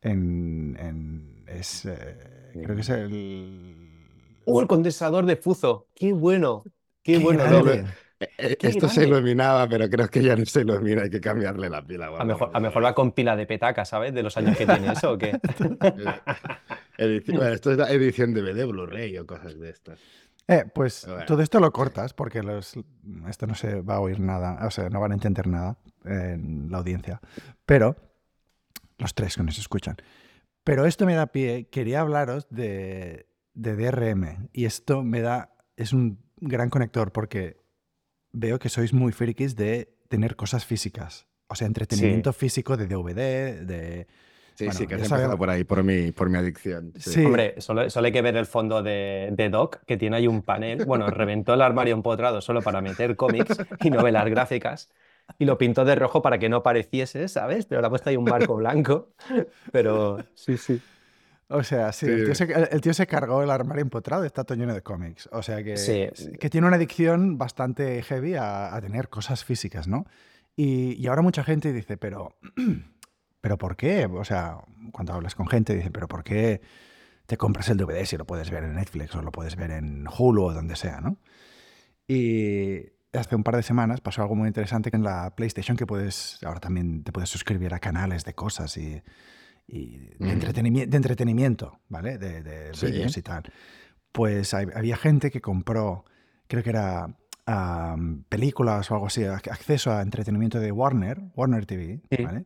en, 0.00 1.44
es, 1.46 1.84
eh, 1.84 2.52
creo 2.54 2.74
que 2.74 2.80
es 2.80 2.88
el. 2.88 3.86
¡Uh, 4.46 4.60
el 4.60 4.66
condensador 4.66 5.26
de 5.26 5.36
Fuzo! 5.36 5.88
¡Qué 5.94 6.12
bueno! 6.12 6.64
¡Qué, 7.02 7.18
bueno! 7.18 7.44
Eh, 8.20 8.58
esto 8.60 8.88
se 8.88 9.06
iluminaba, 9.06 9.66
pero 9.66 9.88
creo 9.88 10.08
que 10.08 10.22
ya 10.22 10.36
no 10.36 10.44
se 10.44 10.60
ilumina, 10.60 11.02
hay 11.02 11.10
que 11.10 11.20
cambiarle 11.20 11.70
la 11.70 11.82
pila. 11.82 12.10
A 12.18 12.24
mejor, 12.24 12.50
a 12.52 12.60
mejor 12.60 12.84
va 12.84 12.94
con 12.94 13.12
pila 13.12 13.34
de 13.34 13.46
petaca, 13.46 13.86
¿sabes? 13.86 14.12
De 14.12 14.22
los 14.22 14.36
años 14.36 14.58
que 14.58 14.66
tiene 14.66 14.92
eso 14.92 15.12
o 15.12 15.18
qué. 15.18 15.38
esto 16.98 17.72
es 17.72 17.78
la 17.78 17.90
edición 17.90 18.34
DVD, 18.34 18.66
Blu-ray 18.66 19.16
o 19.16 19.26
cosas 19.26 19.58
de 19.58 19.70
estas. 19.70 20.00
Eh, 20.48 20.64
pues 20.74 21.06
todo 21.26 21.40
esto 21.42 21.60
lo 21.60 21.72
cortas 21.72 22.12
porque 22.12 22.42
los, 22.42 22.74
esto 23.28 23.46
no 23.46 23.54
se 23.54 23.80
va 23.80 23.96
a 23.96 24.00
oír 24.00 24.20
nada, 24.20 24.66
o 24.66 24.70
sea, 24.70 24.90
no 24.90 25.00
van 25.00 25.12
a 25.12 25.14
entender 25.14 25.46
nada 25.46 25.78
en 26.04 26.70
la 26.70 26.78
audiencia. 26.78 27.20
Pero, 27.64 27.96
los 28.98 29.14
tres 29.14 29.36
que 29.36 29.44
nos 29.44 29.58
escuchan. 29.58 29.96
Pero 30.64 30.84
esto 30.84 31.06
me 31.06 31.14
da 31.14 31.28
pie, 31.28 31.68
quería 31.70 32.00
hablaros 32.00 32.48
de, 32.50 33.28
de 33.54 33.76
DRM 33.76 34.48
y 34.52 34.66
esto 34.66 35.02
me 35.02 35.22
da, 35.22 35.54
es 35.76 35.92
un 35.94 36.18
gran 36.36 36.68
conector 36.68 37.12
porque 37.12 37.59
veo 38.32 38.58
que 38.58 38.68
sois 38.68 38.92
muy 38.92 39.12
frikis 39.12 39.56
de 39.56 39.94
tener 40.08 40.36
cosas 40.36 40.64
físicas. 40.64 41.26
O 41.48 41.54
sea, 41.54 41.66
entretenimiento 41.66 42.32
físico 42.32 42.76
de 42.76 42.86
DVD, 42.86 43.66
de... 43.66 44.06
Sí, 44.54 44.70
sí, 44.72 44.86
que 44.86 44.96
has 44.96 45.02
empezado 45.02 45.38
por 45.38 45.48
ahí, 45.48 45.64
por 45.64 45.82
mi, 45.82 46.12
por 46.12 46.28
mi 46.28 46.36
adicción. 46.36 46.92
Sí. 46.98 47.24
Hombre, 47.24 47.54
solo, 47.58 47.80
hay 47.80 48.12
que 48.12 48.20
ver 48.20 48.36
el 48.36 48.44
fondo 48.44 48.82
de, 48.82 49.30
de, 49.32 49.48
Doc, 49.48 49.82
que 49.86 49.96
tiene 49.96 50.18
ahí 50.18 50.26
un 50.26 50.42
panel. 50.42 50.84
Bueno, 50.84 51.08
reventó 51.08 51.54
el 51.54 51.62
armario 51.62 51.94
empotrado 51.94 52.42
solo 52.42 52.60
para 52.60 52.82
meter 52.82 53.16
cómics 53.16 53.56
y 53.82 53.88
novelas 53.88 54.26
gráficas. 54.26 54.90
Y 55.38 55.46
lo 55.46 55.56
pintó 55.56 55.86
de 55.86 55.94
rojo 55.94 56.20
para 56.20 56.38
que 56.38 56.50
no 56.50 56.62
pareciese, 56.62 57.26
¿sabes? 57.28 57.64
Pero 57.64 57.80
le 57.80 57.86
ha 57.86 57.90
puesto 57.90 58.10
ahí 58.10 58.16
un 58.16 58.24
marco 58.24 58.54
blanco. 58.56 59.14
Pero 59.72 60.18
sí, 60.34 60.58
sí. 60.58 60.80
O 61.52 61.64
sea, 61.64 61.90
sí, 61.90 62.06
El, 62.06 62.80
tío 62.80 62.94
se, 62.94 63.06
cargó 63.08 63.42
el 63.42 63.50
armario 63.50 63.82
empotrado, 63.82 64.24
está 64.24 64.44
todo 64.44 64.56
lleno 64.56 64.72
de 64.72 64.82
cómics. 64.82 65.28
O 65.32 65.42
sea 65.42 65.64
que, 65.64 65.74
que 66.38 66.48
tiene 66.48 66.68
una 66.68 66.76
adicción 66.76 67.38
bastante 67.38 68.00
heavy 68.02 68.36
a, 68.36 68.78
tener 68.80 69.08
cosas 69.08 69.44
físicas, 69.44 69.88
¿no? 69.88 70.06
Y, 70.54 71.04
ahora 71.08 71.22
mucha 71.22 71.42
gente 71.42 71.72
dice, 71.72 71.96
pero, 71.96 72.36
pero 73.40 73.58
¿por 73.58 73.76
qué? 73.76 74.06
O 74.06 74.24
sea, 74.24 74.58
cuando 74.92 75.12
hablas 75.12 75.34
con 75.34 75.48
gente, 75.48 75.74
dice, 75.74 75.90
pero 75.90 76.06
¿por 76.06 76.22
qué 76.22 76.60
te 77.26 77.36
compras 77.36 77.68
el 77.68 77.78
DVD 77.78 78.04
si 78.04 78.16
lo 78.16 78.26
puedes 78.26 78.48
ver 78.50 78.62
en 78.62 78.76
Netflix 78.76 79.16
o 79.16 79.22
lo 79.22 79.32
puedes 79.32 79.56
ver 79.56 79.72
en 79.72 80.06
Hulu 80.06 80.44
o 80.44 80.52
donde 80.52 80.76
sea, 80.76 81.00
¿no? 81.00 81.16
Y 82.06 82.92
hace 83.12 83.34
un 83.34 83.42
par 83.42 83.56
de 83.56 83.64
semanas 83.64 84.00
pasó 84.00 84.22
algo 84.22 84.36
muy 84.36 84.46
interesante 84.46 84.92
que 84.92 84.96
en 84.96 85.02
la 85.02 85.34
PlayStation 85.34 85.76
que 85.76 85.86
puedes, 85.86 86.38
ahora 86.44 86.60
también 86.60 87.02
te 87.02 87.10
puedes 87.10 87.28
suscribir 87.28 87.74
a 87.74 87.80
canales 87.80 88.24
de 88.24 88.34
cosas 88.34 88.76
y 88.76 89.02
y 89.72 89.98
de, 90.18 90.30
entretenimiento, 90.30 90.90
de 90.90 90.96
entretenimiento, 90.96 91.80
¿vale? 91.88 92.18
De, 92.18 92.42
de 92.42 92.72
vídeos 92.82 93.16
y 93.16 93.22
tal. 93.22 93.44
Pues 94.12 94.52
había 94.52 94.96
gente 94.96 95.30
que 95.30 95.40
compró, 95.40 96.04
creo 96.48 96.62
que 96.62 96.70
era 96.70 97.16
películas 98.28 98.90
o 98.90 98.94
algo 98.94 99.06
así, 99.06 99.24
acceso 99.24 99.92
a 99.92 100.02
entretenimiento 100.02 100.60
de 100.60 100.72
Warner, 100.72 101.20
Warner 101.34 101.66
TV, 101.66 102.00
¿vale? 102.22 102.44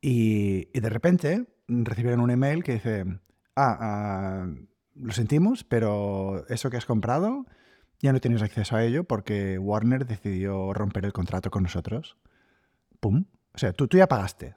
Y, 0.00 0.68
y, 0.74 0.80
de 0.80 0.88
repente 0.88 1.46
recibieron 1.68 2.20
un 2.20 2.30
email 2.30 2.64
que 2.64 2.74
dice, 2.74 3.04
ah, 3.54 3.78
ah, 3.80 4.46
lo 4.96 5.12
sentimos, 5.12 5.64
pero 5.64 6.44
eso 6.48 6.70
que 6.70 6.76
has 6.76 6.86
comprado 6.86 7.46
ya 8.00 8.12
no 8.12 8.20
tienes 8.20 8.42
acceso 8.42 8.76
a 8.76 8.84
ello 8.84 9.04
porque 9.04 9.58
Warner 9.58 10.06
decidió 10.06 10.72
romper 10.74 11.04
el 11.04 11.12
contrato 11.12 11.50
con 11.50 11.62
nosotros. 11.62 12.18
¡Pum! 12.98 13.26
O 13.54 13.58
sea, 13.58 13.72
tú, 13.72 13.86
tú 13.86 13.96
ya 13.96 14.08
pagaste. 14.08 14.56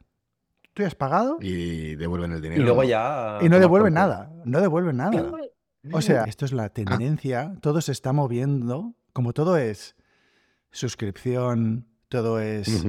Tú 0.75 0.83
ya 0.83 0.87
has 0.87 0.95
pagado. 0.95 1.37
Y 1.39 1.95
devuelven 1.95 2.33
el 2.33 2.41
dinero. 2.41 2.61
Y 2.61 2.65
luego 2.65 2.83
ya... 2.83 3.39
Y 3.41 3.47
no 3.47 3.59
devuelven 3.59 3.93
nada. 3.93 4.29
No 4.43 4.59
devuelven 4.59 4.97
nada. 4.97 5.31
O 5.93 6.01
sea, 6.01 6.25
esto 6.25 6.43
es 6.43 6.51
la 6.51 6.67
tendencia. 6.67 7.55
Todo 7.61 7.79
se 7.79 7.93
está 7.93 8.11
moviendo. 8.11 8.93
Como 9.13 9.31
todo 9.31 9.55
es 9.55 9.95
suscripción, 10.71 11.87
todo 12.09 12.41
es 12.41 12.85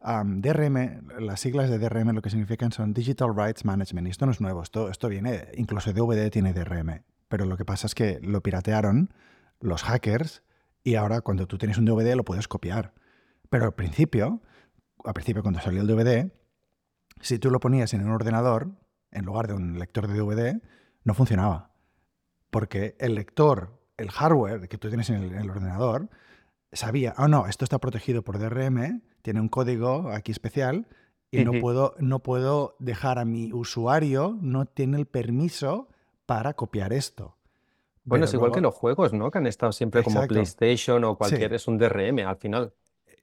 DRM. 0.00 1.08
Las 1.18 1.40
siglas 1.40 1.68
de 1.68 1.78
DRM 1.78 2.14
lo 2.14 2.22
que 2.22 2.30
significan 2.30 2.72
son 2.72 2.94
Digital 2.94 3.36
Rights 3.36 3.66
Management. 3.66 4.06
Y 4.06 4.12
esto 4.12 4.24
no 4.24 4.32
es 4.32 4.40
nuevo. 4.40 4.62
Esto, 4.62 4.88
esto 4.88 5.10
viene, 5.10 5.48
incluso 5.56 5.92
DVD 5.92 6.30
tiene 6.30 6.54
DRM. 6.54 7.02
Pero 7.28 7.44
lo 7.44 7.58
que 7.58 7.66
pasa 7.66 7.86
es 7.86 7.94
que 7.94 8.18
lo 8.22 8.40
piratearon 8.40 9.12
los 9.60 9.82
hackers 9.82 10.42
y 10.82 10.94
ahora 10.94 11.20
cuando 11.20 11.46
tú 11.46 11.58
tienes 11.58 11.76
un 11.76 11.84
DVD 11.84 12.14
lo 12.14 12.24
puedes 12.24 12.48
copiar. 12.48 12.94
Pero 13.50 13.66
al 13.66 13.74
principio, 13.74 14.40
al 15.04 15.12
principio 15.12 15.42
cuando 15.42 15.60
salió 15.60 15.82
el 15.82 15.86
DVD, 15.86 16.32
si 17.20 17.38
tú 17.38 17.50
lo 17.50 17.60
ponías 17.60 17.94
en 17.94 18.02
un 18.02 18.10
ordenador, 18.10 18.70
en 19.10 19.24
lugar 19.24 19.46
de 19.46 19.54
un 19.54 19.78
lector 19.78 20.06
de 20.06 20.14
DVD, 20.14 20.60
no 21.04 21.14
funcionaba. 21.14 21.70
Porque 22.50 22.96
el 22.98 23.14
lector, 23.14 23.80
el 23.96 24.10
hardware 24.10 24.68
que 24.68 24.78
tú 24.78 24.88
tienes 24.88 25.10
en 25.10 25.22
el, 25.22 25.50
ordenador, 25.50 26.08
sabía, 26.72 27.14
oh 27.18 27.28
no, 27.28 27.46
esto 27.46 27.64
está 27.64 27.78
protegido 27.78 28.22
por 28.22 28.38
DRM, 28.38 29.02
tiene 29.22 29.40
un 29.40 29.48
código 29.48 30.10
aquí 30.10 30.32
especial 30.32 30.86
y 31.30 31.44
no, 31.44 31.52
puedo, 31.60 31.94
no 31.98 32.20
puedo 32.20 32.76
dejar 32.78 33.18
a 33.18 33.24
mi 33.24 33.52
usuario, 33.52 34.38
no 34.40 34.66
tiene 34.66 34.96
el 34.98 35.06
permiso 35.06 35.88
para 36.24 36.54
copiar 36.54 36.92
esto. 36.92 37.36
Bueno, 38.04 38.24
es 38.24 38.34
igual 38.34 38.52
que 38.52 38.60
los 38.60 38.74
juegos, 38.74 39.12
¿no? 39.12 39.30
Que 39.32 39.38
han 39.38 39.46
estado 39.48 39.72
siempre 39.72 40.02
como 40.04 40.24
PlayStation 40.28 41.02
o 41.04 41.16
cualquier, 41.16 41.54
es 41.54 41.66
un 41.66 41.76
DRM 41.76 42.20
al 42.20 42.36
final. 42.36 42.72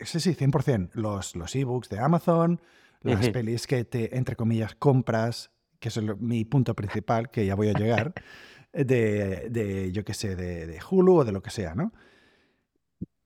Sí, 0.02 0.20
sí, 0.20 0.36
100%. 0.36 0.90
Los, 0.94 1.36
los 1.36 1.56
ebooks 1.56 1.88
de 1.88 2.00
Amazon, 2.00 2.60
las 3.04 3.30
pelis 3.30 3.68
que 3.68 3.84
te, 3.86 4.18
entre 4.18 4.36
comillas, 4.36 4.76
compras, 4.76 5.52
que 5.80 5.90
es 5.90 6.00
mi 6.20 6.46
punto 6.46 6.76
principal, 6.76 7.30
que 7.30 7.46
ya 7.46 7.56
voy 7.56 7.70
a 7.70 7.74
llegar, 7.74 8.14
de, 8.74 9.48
de 9.50 9.92
yo 9.92 10.04
qué 10.04 10.14
sé, 10.14 10.36
de, 10.36 10.66
de, 10.66 10.80
Hulu 10.90 11.18
o 11.18 11.26
de 11.26 11.32
lo 11.32 11.42
que 11.42 11.52
sea, 11.52 11.76
¿no? 11.76 11.94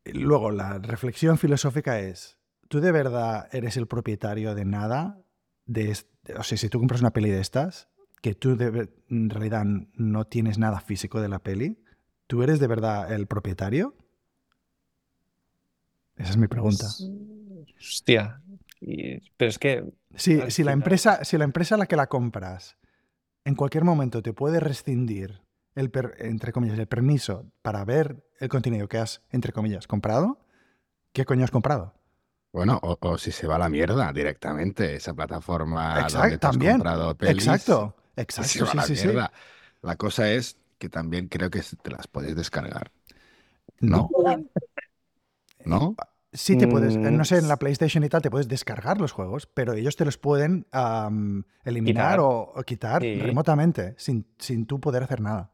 Luego, 0.05 0.51
la 0.51 0.79
reflexión 0.79 1.37
filosófica 1.37 1.99
es, 1.99 2.37
¿tú 2.67 2.79
de 2.79 2.91
verdad 2.91 3.47
eres 3.51 3.77
el 3.77 3.87
propietario 3.87 4.55
de 4.55 4.65
nada? 4.65 5.21
De, 5.65 5.95
o 6.37 6.43
sea, 6.43 6.57
si 6.57 6.69
tú 6.69 6.79
compras 6.79 7.01
una 7.01 7.11
peli 7.11 7.29
de 7.29 7.41
estas, 7.41 7.89
que 8.21 8.33
tú 8.33 8.57
en 8.59 9.29
realidad 9.29 9.65
no 9.65 10.25
tienes 10.25 10.57
nada 10.57 10.79
físico 10.79 11.21
de 11.21 11.29
la 11.29 11.39
peli, 11.39 11.83
¿tú 12.25 12.41
eres 12.41 12.59
de 12.59 12.67
verdad 12.67 13.13
el 13.13 13.27
propietario? 13.27 13.95
Esa 16.15 16.31
es 16.31 16.37
mi 16.37 16.47
pregunta. 16.47 16.85
Hostia. 17.79 18.41
Pero 18.79 19.49
es 19.49 19.59
que. 19.59 19.83
Si, 20.15 20.39
si 20.51 20.63
la 20.63 20.71
empresa, 20.71 21.23
si 21.23 21.37
la 21.37 21.43
empresa 21.43 21.75
a 21.75 21.77
la 21.77 21.85
que 21.85 21.95
la 21.95 22.07
compras 22.07 22.77
en 23.45 23.55
cualquier 23.55 23.83
momento 23.83 24.21
te 24.21 24.33
puede 24.33 24.59
rescindir 24.59 25.41
el, 25.75 25.91
entre 26.17 26.51
comillas, 26.51 26.79
el 26.79 26.87
permiso 26.87 27.45
para 27.61 27.85
ver 27.85 28.25
el 28.39 28.49
contenido 28.49 28.87
que 28.87 28.97
has, 28.97 29.21
entre 29.29 29.53
comillas, 29.53 29.87
comprado, 29.87 30.39
¿qué 31.13 31.23
coño 31.23 31.43
has 31.43 31.51
comprado? 31.51 31.93
Bueno, 32.51 32.79
o, 32.81 33.17
si 33.17 33.31
se 33.31 33.45
va 33.45 33.55
a 33.55 33.59
la 33.59 33.69
mierda 33.69 34.11
directamente 34.11 34.95
esa 34.95 35.13
plataforma 35.13 36.01
Exacto, 36.01 36.17
donde 36.17 36.35
has 36.35 36.39
también. 36.39 36.71
comprado 36.73 37.15
pelis. 37.15 37.45
Exacto. 37.45 37.95
Exacto, 38.15 38.81
sí, 38.81 38.95
sí, 38.95 39.07
la, 39.13 39.31
la 39.83 39.95
cosa 39.95 40.31
es 40.31 40.57
que 40.79 40.89
también 40.89 41.27
creo 41.27 41.51
que 41.51 41.61
te 41.81 41.91
las 41.91 42.07
puedes 42.07 42.35
descargar. 42.35 42.91
No. 43.79 44.09
¿No? 45.65 45.95
Sí, 46.37 46.55
te 46.55 46.67
puedes, 46.67 46.95
no 46.97 47.25
sé, 47.25 47.39
en 47.39 47.47
la 47.47 47.55
mm, 47.55 47.59
PlayStation 47.59 48.03
y 48.03 48.09
tal 48.09 48.21
te 48.21 48.29
puedes 48.29 48.47
descargar 48.47 49.01
los 49.01 49.11
juegos, 49.11 49.47
pero 49.47 49.73
ellos 49.73 49.95
te 49.95 50.05
los 50.05 50.17
pueden 50.17 50.67
eliminar 51.65 52.19
o, 52.19 52.53
quitar 52.65 53.01
remotamente, 53.01 53.95
sin, 53.97 54.25
sin 54.37 54.65
tú 54.67 54.79
poder 54.79 55.03
hacer 55.03 55.19
nada. 55.19 55.51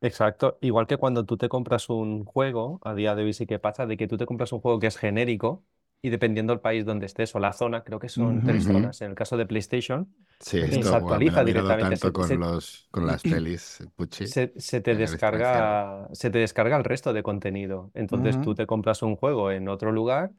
Exacto. 0.00 0.58
Igual 0.60 0.86
que 0.86 0.96
cuando 0.96 1.24
tú 1.24 1.36
te 1.36 1.48
compras 1.48 1.90
un 1.90 2.24
juego, 2.24 2.80
a 2.82 2.94
día 2.94 3.14
de 3.14 3.24
hoy 3.24 3.32
sí 3.32 3.46
que 3.46 3.58
pasa, 3.58 3.86
de 3.86 3.96
que 3.96 4.08
tú 4.08 4.16
te 4.16 4.26
compras 4.26 4.52
un 4.52 4.60
juego 4.60 4.78
que 4.78 4.86
es 4.86 4.96
genérico 4.96 5.62
y 6.02 6.10
dependiendo 6.10 6.52
del 6.52 6.60
país 6.60 6.84
donde 6.84 7.06
estés 7.06 7.34
o 7.34 7.38
la 7.40 7.52
zona, 7.52 7.82
creo 7.84 7.98
que 7.98 8.08
son 8.08 8.42
tres 8.42 8.64
zonas. 8.64 9.00
En 9.00 9.10
el 9.10 9.14
caso 9.16 9.36
de 9.36 9.46
PlayStation, 9.46 10.14
Sí, 10.38 10.60
se 10.82 10.94
actualiza 10.94 11.44
directamente. 11.44 11.96
tanto 11.98 12.12
con, 12.12 12.38
los, 12.38 12.88
con 12.90 13.06
las 13.06 13.22
pelis, 13.24 13.78
Pucci. 13.96 14.26
Se, 14.26 14.48
te 14.80 14.94
descarga, 14.94 16.08
se 16.12 16.30
te 16.30 16.38
descarga 16.38 16.76
el 16.76 16.84
resto 16.84 17.12
de 17.12 17.22
contenido. 17.22 17.90
Entonces 17.94 18.40
tú 18.40 18.54
te 18.54 18.66
compras 18.66 19.02
un 19.02 19.16
juego 19.16 19.50
en 19.50 19.68
otro 19.68 19.92
lugar 19.92 20.32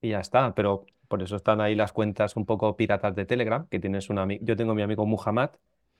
y 0.00 0.10
ya 0.10 0.20
está. 0.20 0.54
Pero 0.54 0.86
por 1.08 1.22
eso 1.22 1.36
están 1.36 1.60
ahí 1.60 1.74
las 1.74 1.92
cuentas 1.92 2.36
un 2.36 2.46
poco 2.46 2.76
piratas 2.76 3.14
de 3.14 3.26
Telegram, 3.26 3.66
que 3.68 3.80
tienes 3.80 4.10
un 4.10 4.18
amigo. 4.18 4.44
Yo 4.44 4.56
tengo 4.56 4.74
mi 4.74 4.82
amigo 4.82 5.06
Muhammad, 5.06 5.50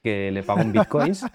que 0.03 0.31
le 0.31 0.43
pago 0.43 0.61
en 0.61 0.73
bitcoins 0.73 1.25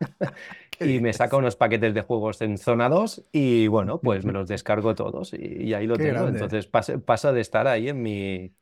y 0.80 1.00
me 1.00 1.12
saca 1.12 1.36
unos 1.36 1.56
paquetes 1.56 1.94
de 1.94 2.02
juegos 2.02 2.40
en 2.40 2.58
zona 2.58 2.88
2 2.88 3.28
y 3.32 3.66
bueno, 3.68 4.00
pues 4.00 4.24
me 4.24 4.32
los 4.32 4.48
descargo 4.48 4.94
todos 4.94 5.32
y, 5.34 5.74
ahí 5.74 5.86
lo 5.86 5.96
tengo. 5.96 6.28
Entonces 6.28 6.66
pasa 6.66 7.32
de 7.32 7.40
estar 7.40 7.66
ahí 7.66 7.88
en 7.88 8.02
mi 8.02 8.54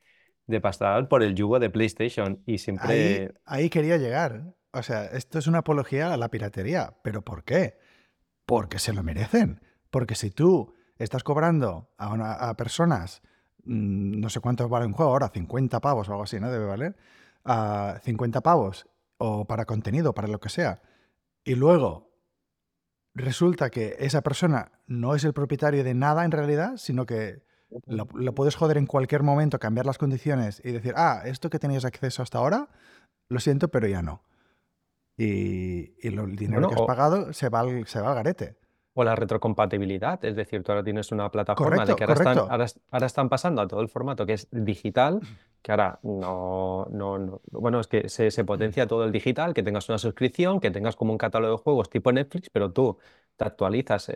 de 0.47 0.61
pasar 0.61 1.09
por 1.09 1.23
el 1.23 1.35
yugo 1.35 1.61
de 1.61 1.69
PlayStation 1.69 2.43
y 2.47 2.59
siempre... 2.59 3.35
Ahí, 3.45 3.69
quería 3.69 3.99
llegar. 3.99 4.55
O 4.73 4.83
sea, 4.83 5.05
esto 5.05 5.39
es 5.39 5.47
una 5.47 5.59
apología 5.59 6.13
a 6.13 6.17
la 6.17 6.31
piratería. 6.31 6.95
¿Pero 7.03 7.23
por 7.23 7.45
qué? 7.45 7.79
Porque 8.47 8.79
se 8.79 8.95
lo 8.95 9.03
merecen. 9.03 9.61
Porque 9.91 10.15
si 10.15 10.31
tú 10.31 10.75
estás 10.97 11.23
cobrando 11.23 11.91
a, 11.99 12.49
a 12.49 12.57
personas, 12.57 13.21
mm, 13.65 14.21
no 14.21 14.31
sé 14.31 14.41
cuánto 14.41 14.67
vale 14.71 14.87
un 14.87 14.95
juego 14.95 15.13
ahora, 15.13 15.29
50 15.29 15.81
pavos 15.81 16.09
o 16.09 16.13
algo 16.13 16.25
así, 16.25 16.41
¿no? 16.41 16.51
Debe 16.51 16.65
valer. 16.65 16.97
A 17.45 18.01
50 18.03 18.41
pavos 18.41 18.87
o 19.19 19.45
para 19.47 19.67
contenido, 19.67 20.15
para 20.15 20.29
lo 20.29 20.41
que 20.41 20.49
sea. 20.49 20.81
Y 21.45 21.55
luego 21.55 22.09
resulta 23.15 23.71
que 23.71 23.97
esa 23.99 24.23
persona 24.23 24.73
no 24.87 25.15
es 25.15 25.25
el 25.25 25.35
propietario 25.35 25.85
de 25.85 25.95
nada 25.95 26.25
en 26.25 26.31
realidad, 26.31 26.77
sino 26.77 27.05
que 27.05 27.43
lo, 27.87 28.07
puedes 28.35 28.57
joder 28.57 28.79
en 28.79 28.87
cualquier 28.87 29.23
momento, 29.23 29.59
cambiar 29.59 29.87
las 29.87 29.99
condiciones 29.99 30.63
y 30.65 30.73
decir, 30.73 30.95
ah, 30.97 31.23
esto 31.25 31.51
que 31.51 31.59
tenías 31.59 31.85
acceso 31.85 32.23
hasta 32.23 32.39
ahora, 32.39 32.69
lo 33.29 33.41
siento, 33.41 33.69
pero 33.69 33.87
ya 33.87 34.03
no. 34.03 34.23
Y, 35.17 36.07
el 36.07 36.37
dinero 36.37 36.69
que 36.69 36.77
has 36.77 36.87
pagado 36.87 37.33
se 37.33 37.49
va, 37.49 37.61
al, 37.61 37.87
se 37.87 38.01
va 38.01 38.11
al 38.11 38.15
garete. 38.15 38.57
O 38.99 39.05
la 39.05 39.15
retrocompatibilidad, 39.15 40.25
es 40.25 40.35
decir, 40.35 40.65
tú 40.65 40.73
ahora 40.73 40.83
tienes 40.83 41.13
una 41.13 41.31
plataforma 41.31 41.87
de 41.87 41.95
que 41.95 42.03
ahora 42.03 42.15
están, 42.15 42.39
ahora, 42.39 43.07
están, 43.07 43.29
pasando 43.29 43.63
a 43.63 43.69
todo 43.69 43.81
el 43.81 43.89
formato 43.89 44.27
que 44.27 44.33
es 44.33 44.49
digital, 44.51 45.21
que 45.63 45.71
ahora 45.71 46.01
no, 46.03 46.89
no, 46.91 47.41
bueno, 47.53 47.79
es 47.79 47.87
que 47.87 48.09
se, 48.09 48.33
se, 48.33 48.45
potencia 48.45 48.89
todo 48.89 49.05
el 49.05 49.13
digital, 49.13 49.55
que 49.55 49.63
tengas 49.63 49.89
una 49.89 49.99
suscripción, 49.99 50.59
que 50.59 50.73
tengas 50.73 50.97
como 50.97 51.13
un 51.13 51.19
catálogo 51.19 51.59
de 51.59 51.63
juegos 51.63 51.91
tipo 51.91 52.11
Netflix, 52.11 52.51
pero 52.51 52.73
tú 52.73 52.99
te 53.37 53.45
actualizas, 53.45 54.11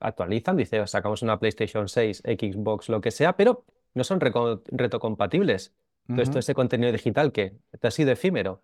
actualizan, 0.00 0.56
dice, 0.56 0.84
sacamos 0.88 1.22
una 1.22 1.38
PlayStation 1.38 1.88
6, 1.88 2.22
Xbox, 2.24 2.88
lo 2.88 3.00
que 3.00 3.12
sea, 3.12 3.36
pero 3.36 3.64
no 3.94 4.02
son 4.02 4.18
retocompatibles. 4.20 5.72
Entonces, 6.08 6.30
todo 6.30 6.40
ese 6.40 6.54
contenido 6.54 6.92
digital 6.92 7.32
que 7.32 7.56
te 7.80 7.86
ha 7.86 7.90
sido 7.90 8.10
efímero. 8.10 8.62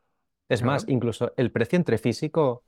Es 0.48 0.62
más, 0.62 0.84
incluso 0.88 1.32
el 1.36 1.52
precio 1.52 1.76
entre 1.76 1.96
físico 1.96 2.64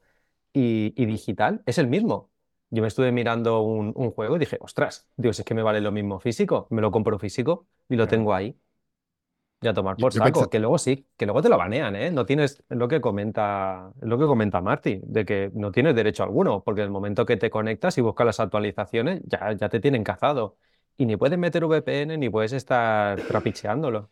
y, 0.52 0.90
digital 1.04 1.62
es 1.66 1.78
el 1.78 1.88
mismo. 1.88 2.30
Yo 2.74 2.80
me 2.80 2.88
estuve 2.88 3.12
mirando 3.12 3.60
un, 3.60 3.92
juego 4.12 4.36
y 4.36 4.38
dije, 4.38 4.56
ostras, 4.58 5.06
Dios, 5.18 5.38
es 5.38 5.44
que 5.44 5.52
me 5.52 5.62
vale 5.62 5.82
lo 5.82 5.92
mismo 5.92 6.20
físico, 6.20 6.68
me 6.70 6.80
lo 6.80 6.90
compro 6.90 7.18
físico 7.18 7.66
y 7.86 7.96
lo 7.96 8.08
tengo 8.08 8.32
ahí. 8.32 8.58
Ya 9.60 9.74
tomar 9.74 9.98
por 9.98 10.10
saco, 10.10 10.48
que 10.48 10.58
luego 10.58 10.78
sí, 10.78 11.06
que 11.18 11.26
luego 11.26 11.42
te 11.42 11.50
lo 11.50 11.58
banean, 11.58 11.94
¿eh? 11.96 12.10
No 12.10 12.24
tienes 12.24 12.64
lo 12.70 12.88
que 12.88 13.02
comenta, 13.02 13.92
lo 14.00 14.18
que 14.18 14.24
comenta 14.24 14.62
Marty, 14.62 15.00
de 15.04 15.26
que 15.26 15.50
no 15.52 15.70
tienes 15.70 15.94
derecho 15.94 16.22
alguno, 16.22 16.64
porque 16.64 16.80
en 16.80 16.86
el 16.86 16.90
momento 16.90 17.26
que 17.26 17.36
te 17.36 17.50
conectas 17.50 17.98
y 17.98 18.00
buscas 18.00 18.24
las 18.24 18.40
actualizaciones, 18.40 19.20
ya, 19.26 19.52
ya 19.52 19.68
te 19.68 19.78
tienen 19.78 20.02
cazado. 20.02 20.56
Y 20.96 21.04
ni 21.04 21.18
puedes 21.18 21.38
meter 21.38 21.66
VPN 21.66 22.16
ni 22.16 22.30
puedes 22.30 22.54
estar 22.54 23.20
trapicheándolo. 23.20 24.10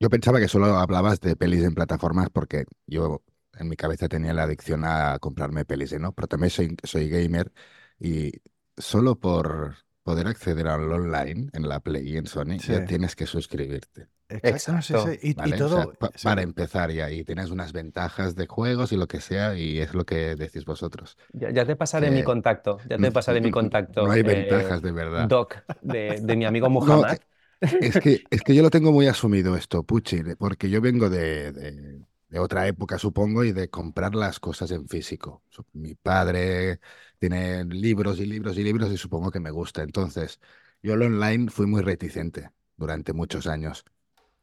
Yo 0.00 0.10
pensaba 0.10 0.40
que 0.40 0.48
solo 0.48 0.66
hablabas 0.66 1.20
de 1.20 1.36
pelis 1.36 1.62
en 1.62 1.74
plataformas 1.74 2.28
porque 2.30 2.64
yo 2.88 3.22
en 3.58 3.68
mi 3.68 3.76
cabeza 3.76 4.08
tenía 4.08 4.32
la 4.32 4.44
adicción 4.44 4.84
a 4.84 5.18
comprarme 5.18 5.64
pelis, 5.64 5.98
¿no? 5.98 6.12
Pero 6.12 6.28
también 6.28 6.50
soy, 6.50 6.76
soy 6.82 7.08
gamer 7.08 7.52
y 7.98 8.32
solo 8.76 9.18
por 9.18 9.76
poder 10.04 10.28
acceder 10.28 10.68
al 10.68 10.92
online 10.92 11.48
en 11.52 11.68
la 11.68 11.80
Play 11.80 12.10
y 12.10 12.16
en 12.18 12.26
Sony, 12.26 12.58
ya 12.58 12.84
tienes 12.84 13.16
que 13.16 13.26
suscribirte. 13.26 14.08
Exacto. 14.28 15.06
Y, 15.22 15.34
todo, 15.34 15.92
para 16.22 16.42
empezar 16.42 16.90
ya, 16.90 17.10
y 17.10 17.24
tienes 17.24 17.50
unas 17.50 17.72
ventajas 17.72 18.36
de 18.36 18.46
juegos 18.46 18.92
y 18.92 18.96
lo 18.96 19.08
que 19.08 19.20
sea, 19.20 19.56
y 19.56 19.78
es 19.78 19.94
lo 19.94 20.04
que 20.04 20.36
decís 20.36 20.64
vosotros. 20.64 21.16
Ya, 21.32 21.64
te 21.64 21.74
pasaré 21.74 22.10
mi 22.10 22.22
contacto, 22.22 22.78
ya 22.88 22.98
te 22.98 23.10
pasaré 23.10 23.40
mi 23.40 23.50
contacto. 23.50 24.06
No 24.06 24.12
hay 24.12 24.22
ventajas 24.22 24.82
de 24.82 24.92
verdad. 24.92 25.26
Doc, 25.26 25.56
de, 25.80 26.36
mi 26.36 26.44
amigo 26.44 26.68
Muhammad. 26.70 27.16
es, 27.60 27.98
que, 27.98 28.24
es 28.28 28.42
que 28.42 28.54
yo 28.54 28.62
lo 28.62 28.70
tengo 28.70 28.92
muy 28.92 29.06
asumido 29.06 29.56
esto, 29.56 29.84
Puchi, 29.84 30.22
porque 30.38 30.68
yo 30.68 30.82
vengo 30.82 31.08
de, 31.08 31.52
de 31.52 31.93
otra 32.38 32.66
época, 32.68 32.98
supongo, 32.98 33.44
y 33.44 33.52
de 33.52 33.70
comprar 33.70 34.14
las 34.14 34.40
cosas 34.40 34.70
en 34.70 34.88
físico. 34.88 35.42
Mi 35.72 35.94
padre 35.94 36.80
tiene 37.18 37.64
libros 37.64 38.20
y 38.20 38.26
libros 38.26 38.56
y 38.58 38.64
libros 38.64 38.90
y 38.92 38.96
supongo 38.98 39.30
que 39.30 39.40
me 39.40 39.50
gusta. 39.50 39.82
Entonces, 39.82 40.40
yo 40.82 40.96
lo 40.96 41.06
online 41.06 41.50
fui 41.50 41.66
muy 41.66 41.82
reticente 41.82 42.50
durante 42.76 43.12
muchos 43.12 43.46
años. 43.46 43.84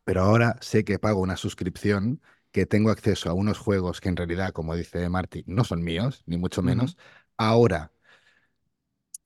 Pero 0.03 0.21
ahora 0.24 0.57
sé 0.62 0.83
que 0.83 1.00
pago 1.00 1.21
una 1.21 1.38
suscripción, 1.38 2.21
que 2.51 2.65
tengo 2.65 2.91
acceso 2.91 3.29
a 3.29 3.33
unos 3.33 3.60
juegos 3.60 4.01
que 4.01 4.10
en 4.10 4.17
realidad, 4.17 4.51
como 4.53 4.75
dice 4.75 5.07
Marty, 5.10 5.43
no 5.48 5.63
son 5.63 5.83
míos, 5.83 6.24
ni 6.25 6.38
mucho 6.38 6.62
menos. 6.63 6.98
Ahora, 7.38 7.91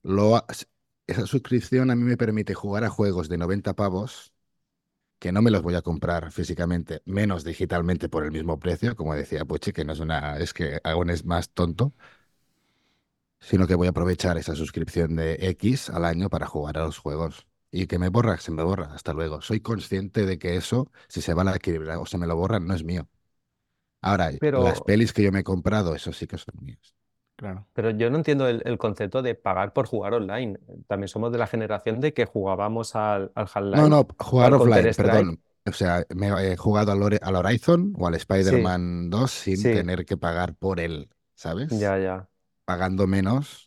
lo, 0.02 0.44
esa 1.06 1.26
suscripción 1.26 1.90
a 1.90 1.96
mí 1.96 2.04
me 2.04 2.16
permite 2.16 2.54
jugar 2.54 2.84
a 2.84 2.90
juegos 2.90 3.28
de 3.28 3.38
90 3.38 3.74
pavos 3.74 4.32
que 5.18 5.32
no 5.32 5.42
me 5.42 5.50
los 5.50 5.62
voy 5.62 5.74
a 5.74 5.82
comprar 5.82 6.30
físicamente, 6.32 7.02
menos 7.06 7.44
digitalmente 7.44 8.08
por 8.08 8.24
el 8.24 8.32
mismo 8.32 8.58
precio, 8.58 8.96
como 8.96 9.14
decía 9.14 9.44
Puchi, 9.44 9.72
que 9.72 9.84
no 9.84 9.92
es 9.94 10.00
una, 10.00 10.38
es 10.38 10.52
que 10.54 10.80
aún 10.84 11.10
es 11.10 11.24
más 11.24 11.50
tonto, 11.50 11.94
sino 13.40 13.66
que 13.66 13.74
voy 13.74 13.86
a 13.86 13.90
aprovechar 13.90 14.36
esa 14.38 14.54
suscripción 14.54 15.16
de 15.16 15.34
X 15.50 15.90
al 15.90 16.04
año 16.04 16.28
para 16.30 16.46
jugar 16.46 16.78
a 16.78 16.84
los 16.84 16.98
juegos. 16.98 17.46
Y 17.70 17.86
que 17.86 17.98
me 17.98 18.08
borra, 18.08 18.38
se 18.38 18.52
me 18.52 18.62
borra, 18.62 18.92
hasta 18.94 19.12
luego. 19.12 19.42
Soy 19.42 19.60
consciente 19.60 20.24
de 20.26 20.38
que 20.38 20.56
eso, 20.56 20.90
si 21.08 21.20
se 21.20 21.34
va 21.34 21.42
a 21.50 21.56
equilibrar 21.56 21.98
o 21.98 22.06
se 22.06 22.18
me 22.18 22.26
lo 22.26 22.36
borran, 22.36 22.66
no 22.66 22.74
es 22.74 22.84
mío. 22.84 23.08
Ahora, 24.02 24.32
las 24.54 24.82
pelis 24.82 25.14
que 25.14 25.24
yo 25.24 25.32
me 25.32 25.40
he 25.40 25.44
comprado, 25.44 25.96
eso 25.96 26.12
sí 26.14 26.28
que 26.28 26.38
son 26.38 26.56
mías. 26.62 26.95
Claro. 27.36 27.66
Pero 27.74 27.90
yo 27.90 28.08
no 28.10 28.16
entiendo 28.16 28.48
el, 28.48 28.78
concepto 28.78 29.20
de 29.20 29.34
pagar 29.34 29.74
por 29.74 29.86
jugar 29.86 30.14
online. 30.14 30.58
También 30.86 31.08
somos 31.08 31.30
de 31.32 31.38
la 31.38 31.46
generación 31.46 32.00
de 32.00 32.14
que 32.14 32.24
jugábamos 32.24 32.96
al, 32.96 33.30
al 33.34 33.46
Half-Life. 33.52 33.82
No, 33.82 33.88
no, 33.88 34.08
jugar 34.18 34.54
offline, 34.54 34.94
perdón. 34.96 35.40
O 35.66 35.72
sea, 35.72 36.06
me 36.14 36.28
he 36.52 36.56
jugado 36.56 36.92
al, 36.92 37.18
al 37.20 37.36
Horizon 37.36 37.92
o 37.98 38.06
al 38.06 38.14
Spider-Man 38.14 39.10
2 39.10 39.30
sin 39.30 39.62
tener 39.62 40.06
que 40.06 40.16
pagar 40.16 40.54
por 40.54 40.80
él, 40.80 41.10
¿sabes? 41.34 41.68
Ya, 41.78 41.98
ya. 41.98 42.28
Pagando 42.64 43.06
menos 43.06 43.66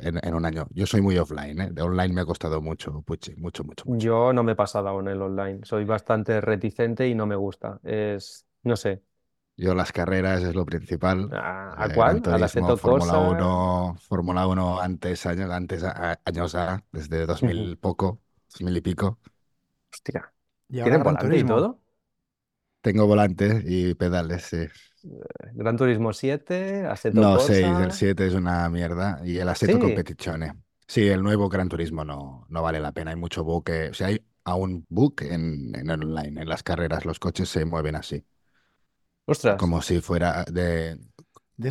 en, 0.00 0.34
un 0.34 0.44
año. 0.44 0.66
Yo 0.70 0.86
soy 0.86 1.02
muy 1.02 1.18
offline, 1.18 1.60
¿eh? 1.60 1.68
De 1.70 1.82
online 1.82 2.14
me 2.14 2.20
ha 2.22 2.24
costado 2.24 2.60
mucho, 2.62 3.02
Puchi, 3.02 3.36
mucho, 3.36 3.64
mucho, 3.64 3.84
mucho. 3.86 4.04
Yo 4.04 4.32
no 4.32 4.42
me 4.42 4.52
he 4.52 4.54
pasado 4.56 4.88
aún 4.88 5.08
el 5.08 5.20
online. 5.20 5.60
Soy 5.64 5.84
bastante 5.84 6.40
reticente 6.40 7.06
y 7.06 7.14
no 7.14 7.26
me 7.26 7.36
gusta. 7.36 7.78
Es, 7.84 8.46
no 8.62 8.76
sé, 8.76 9.02
yo 9.56 9.74
las 9.74 9.92
carreras 9.92 10.42
es 10.42 10.54
lo 10.54 10.64
principal. 10.64 11.28
Ah, 11.32 11.74
¿A, 11.76 11.88
cuál? 11.92 12.22
¿A 12.26 12.38
la 12.38 12.48
Fórmula 12.48 13.18
1, 13.18 13.96
Fórmula 14.00 14.46
1 14.46 14.80
antes, 14.80 15.26
años, 15.26 15.50
antes, 15.50 15.84
años 16.24 16.54
A, 16.54 16.84
desde 16.90 17.26
2000 17.26 17.76
poco, 17.78 18.20
2000 18.52 18.76
y 18.76 18.80
pico. 18.80 19.18
Hostia. 19.92 20.32
¿Tiene 20.68 20.98
volante 20.98 21.38
y 21.38 21.44
todo? 21.44 21.80
Tengo 22.80 23.06
volante 23.06 23.62
y 23.64 23.94
pedales, 23.94 24.42
sí. 24.42 24.56
Eh, 24.56 24.70
Gran 25.54 25.76
Turismo 25.76 26.12
7, 26.12 26.86
Assetto 26.86 27.20
No, 27.20 27.38
6, 27.38 27.66
el 27.84 27.92
7 27.92 28.26
es 28.26 28.34
una 28.34 28.68
mierda. 28.68 29.20
Y 29.24 29.38
el 29.38 29.48
Assetto 29.48 29.78
Competizione. 29.78 30.54
Sí, 30.86 31.06
el 31.08 31.22
nuevo 31.22 31.48
Gran 31.48 31.68
Turismo 31.68 32.04
no, 32.04 32.46
no 32.48 32.62
vale 32.62 32.80
la 32.80 32.92
pena. 32.92 33.10
Hay 33.12 33.16
mucho 33.16 33.44
bug. 33.44 33.64
o 33.90 33.94
sea, 33.94 34.08
hay 34.08 34.24
aún 34.44 34.84
bug 34.88 35.22
en, 35.22 35.74
en 35.74 35.90
online. 35.90 36.42
En 36.42 36.48
las 36.48 36.62
carreras 36.62 37.04
los 37.04 37.18
coches 37.18 37.48
se 37.48 37.64
mueven 37.64 37.94
así. 37.94 38.24
Como 39.58 39.82
si 39.82 40.00
fuera 40.00 40.44
de 40.44 40.98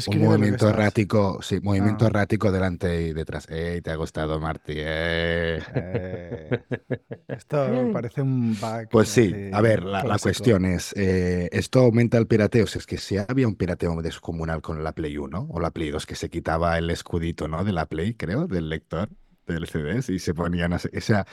un 0.07 0.19
movimiento 0.19 0.69
errático, 0.69 1.41
sí, 1.41 1.59
movimiento 1.61 2.05
ah. 2.05 2.09
errático 2.09 2.51
delante 2.51 3.01
y 3.01 3.13
detrás. 3.13 3.49
¡Ey, 3.49 3.81
te 3.81 3.91
ha 3.91 3.95
gustado, 3.95 4.39
Marty! 4.39 4.73
Eh. 4.75 5.59
Eh, 5.75 6.59
esto 7.27 7.67
parece 7.91 8.21
un 8.21 8.57
bug. 8.59 8.87
Pues 8.89 9.09
sí, 9.09 9.33
a 9.51 9.61
ver, 9.61 9.83
la, 9.83 10.17
cuestión 10.19 10.65
es, 10.65 10.93
eh, 10.95 11.49
¿esto 11.51 11.81
aumenta 11.81 12.17
el 12.17 12.27
pirateo? 12.27 12.67
Si 12.67 12.77
es 12.77 12.85
que 12.85 12.97
si 12.97 13.17
había 13.17 13.47
un 13.47 13.55
pirateo 13.55 14.01
descomunal 14.01 14.61
con 14.61 14.83
la 14.83 14.93
Play 14.93 15.17
1 15.17 15.47
o 15.49 15.59
la 15.59 15.71
Play 15.71 15.89
2, 15.89 16.05
que 16.05 16.15
se 16.15 16.29
quitaba 16.29 16.77
el 16.77 16.89
escudito, 16.89 17.47
¿no? 17.47 17.63
De 17.63 17.73
la 17.73 17.85
Play, 17.85 18.13
creo, 18.13 18.47
del 18.47 18.69
lector 18.69 19.09
del 19.47 19.67
CD 19.67 19.99
y 20.13 20.19
se 20.19 20.33
ponían, 20.33 20.73
o 20.73 20.79
sea, 20.79 21.25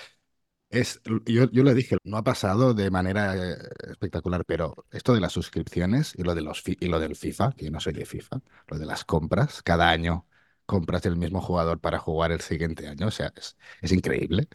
es, 0.71 1.01
yo, 1.27 1.51
yo 1.51 1.63
lo 1.63 1.75
dije, 1.75 1.97
no 2.05 2.17
ha 2.19 2.25
pasado 2.25 2.75
de 2.75 2.91
manera 2.91 3.35
eh, 3.37 3.57
espectacular, 3.91 4.45
pero 4.45 4.87
esto 4.91 5.15
de 5.15 5.21
las 5.21 5.33
suscripciones 5.33 6.15
y 6.17 6.23
lo, 6.23 6.35
de 6.35 6.43
los 6.43 6.63
y 6.67 6.87
lo 6.89 7.01
del 7.01 7.17
FIFA, 7.17 7.53
que 7.53 7.67
yo 7.67 7.71
no 7.71 7.81
soy 7.81 7.95
de 7.95 8.05
FIFA, 8.07 8.41
lo 8.69 8.79
de 8.79 8.87
las 8.87 9.05
compras, 9.05 9.63
cada 9.63 9.91
año 9.91 10.27
compras 10.67 11.07
el 11.07 11.17
mismo 11.17 11.41
jugador 11.41 11.81
para 11.81 11.99
jugar 11.99 12.33
el 12.33 12.41
siguiente 12.43 12.87
año, 12.89 13.07
o 13.09 13.11
sea, 13.11 13.33
es, 13.37 13.57
es 13.81 13.93
increíble. 13.93 14.49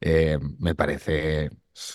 Eh, 0.00 0.38
me 0.58 0.74
parece 0.74 1.50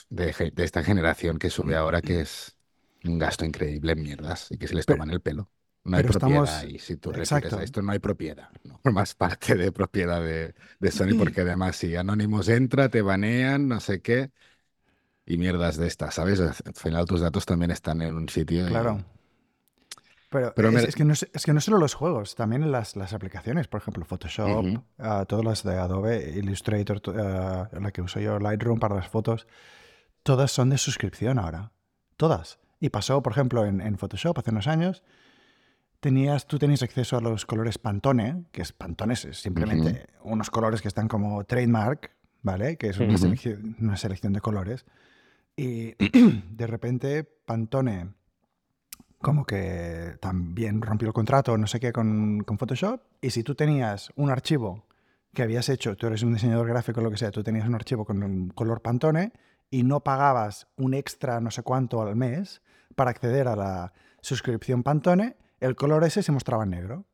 de, 0.10 0.52
de, 0.54 0.64
esta 0.64 0.84
generación 0.84 1.38
que 1.40 1.50
sube 1.50 1.76
ahora 1.76 2.02
que 2.02 2.22
es 2.22 2.58
un 3.06 3.20
gasto 3.20 3.46
increíble 3.46 3.94
en 3.94 4.04
mierdas 4.04 4.48
y 4.52 4.58
que 4.58 4.68
se 4.68 4.76
les 4.76 4.88
toman 4.88 5.12
el 5.12 5.22
pelo. 5.22 5.52
No 5.84 5.98
hay 5.98 6.04
propiedad 6.04 6.64
si 6.78 6.98
tú 6.98 7.12
refieres 7.12 7.54
a 7.54 7.64
esto 7.64 7.82
no 7.82 7.92
hay 7.92 8.00
propiedad, 8.00 8.50
no 8.64 8.78
formas 8.84 9.16
parte 9.16 9.56
de 9.56 9.72
propiedad 9.72 10.22
de, 10.22 10.54
de, 10.80 10.92
Sony 10.92 11.18
porque 11.18 11.42
además 11.42 11.78
si 11.78 11.96
Anonymous 11.96 12.50
entra, 12.50 12.90
te 12.90 13.02
banean, 13.02 13.68
no 13.68 13.80
sé 13.80 14.02
qué 14.02 14.32
y 15.30 15.38
mierdas 15.38 15.78
de 15.78 15.88
estas, 15.88 16.16
¿sabes? 16.16 16.40
Al 16.40 16.74
final 16.74 17.06
tus 17.06 17.22
datos 17.22 17.46
también 17.46 17.70
están 17.70 18.02
en 18.02 18.16
un 18.16 18.28
sitio. 18.28 18.66
Claro. 18.68 19.06
Pero, 20.32 20.70
es, 20.78 20.96
que 20.96 21.06
no 21.06 21.14
es, 21.14 21.26
que 21.44 21.54
no 21.54 21.62
solo 21.62 21.78
los 21.78 21.96
juegos, 21.96 22.36
también 22.36 22.72
las, 22.72 22.96
las 22.96 23.14
aplicaciones, 23.14 23.68
por 23.68 23.82
ejemplo, 23.82 24.06
Photoshop, 24.06 24.84
ah, 25.00 25.26
todas 25.28 25.44
las 25.44 25.64
de 25.64 25.76
Adobe, 25.76 26.34
Illustrator, 26.36 27.02
uh, 27.08 27.80
la 27.80 27.92
que 27.92 28.02
uso 28.04 28.20
yo, 28.20 28.38
Lightroom 28.38 28.80
para 28.80 28.96
las 28.96 29.08
fotos, 29.08 29.48
todas 30.22 30.52
son 30.52 30.70
de 30.70 30.78
suscripción 30.78 31.40
ahora. 31.40 31.72
Todas. 32.16 32.60
Y 32.80 32.90
pasó, 32.90 33.24
por 33.24 33.34
ejemplo, 33.34 33.66
en, 33.66 33.82
en 33.82 33.98
Photoshop 33.98 34.38
hace 34.38 34.52
unos 34.52 34.68
años, 34.68 35.04
tenías, 36.00 36.48
tú 36.48 36.58
tenías 36.60 36.84
acceso 36.84 37.18
a 37.18 37.22
los 37.22 37.46
colores 37.46 37.78
Pantone, 37.78 38.46
que 38.52 38.62
es 38.62 38.74
Pantone, 38.74 39.14
es 39.14 39.28
simplemente 39.34 40.08
unos 40.24 40.50
colores 40.50 40.82
que 40.82 40.88
están 40.88 41.08
como 41.08 41.44
trademark, 41.44 42.12
¿vale? 42.42 42.78
Que 42.78 42.90
es 42.90 43.00
una, 43.00 43.18
selección, 43.98 44.34
de 44.34 44.42
colores. 44.42 44.86
Y 45.56 45.96
de 46.52 46.68
repente 46.68 47.24
Pantone 47.24 48.14
como 49.20 49.46
que 49.46 50.16
también 50.22 50.82
rompió 50.82 51.10
el 51.10 51.14
contrato, 51.14 51.58
no 51.58 51.68
sé 51.68 51.80
qué, 51.80 51.92
con, 51.92 52.42
con, 52.46 52.58
Photoshop. 52.58 53.02
Y 53.22 53.32
si 53.32 53.44
tú 53.44 53.54
tenías 53.54 54.14
un 54.16 54.30
archivo 54.30 54.86
que 55.34 55.44
habías 55.44 55.68
hecho, 55.68 55.98
tú 55.98 56.08
eres 56.08 56.24
un 56.24 56.34
diseñador 56.34 56.68
gráfico 56.68 57.02
lo 57.02 57.12
que 57.12 57.18
sea, 57.18 57.30
tú 57.32 57.44
tenías 57.44 57.68
un 57.68 57.76
archivo 57.76 58.06
con 58.06 58.24
un 58.24 58.50
color 58.50 58.82
Pantone 58.82 59.34
y 59.70 59.84
no 59.84 60.00
pagabas 60.00 60.68
un 60.78 60.94
extra 60.94 61.42
no 61.42 61.52
sé 61.52 61.64
cuánto 61.64 62.02
al 62.02 62.16
mes 62.16 62.62
para 62.96 63.12
acceder 63.12 63.48
a 63.48 63.56
la 63.56 63.94
suscripción 64.22 64.84
Pantone, 64.84 65.36
el 65.60 65.76
color 65.76 66.04
ese 66.04 66.24
se 66.24 66.32
mostraba 66.32 66.64
en 66.64 66.70
negro. 66.72 67.06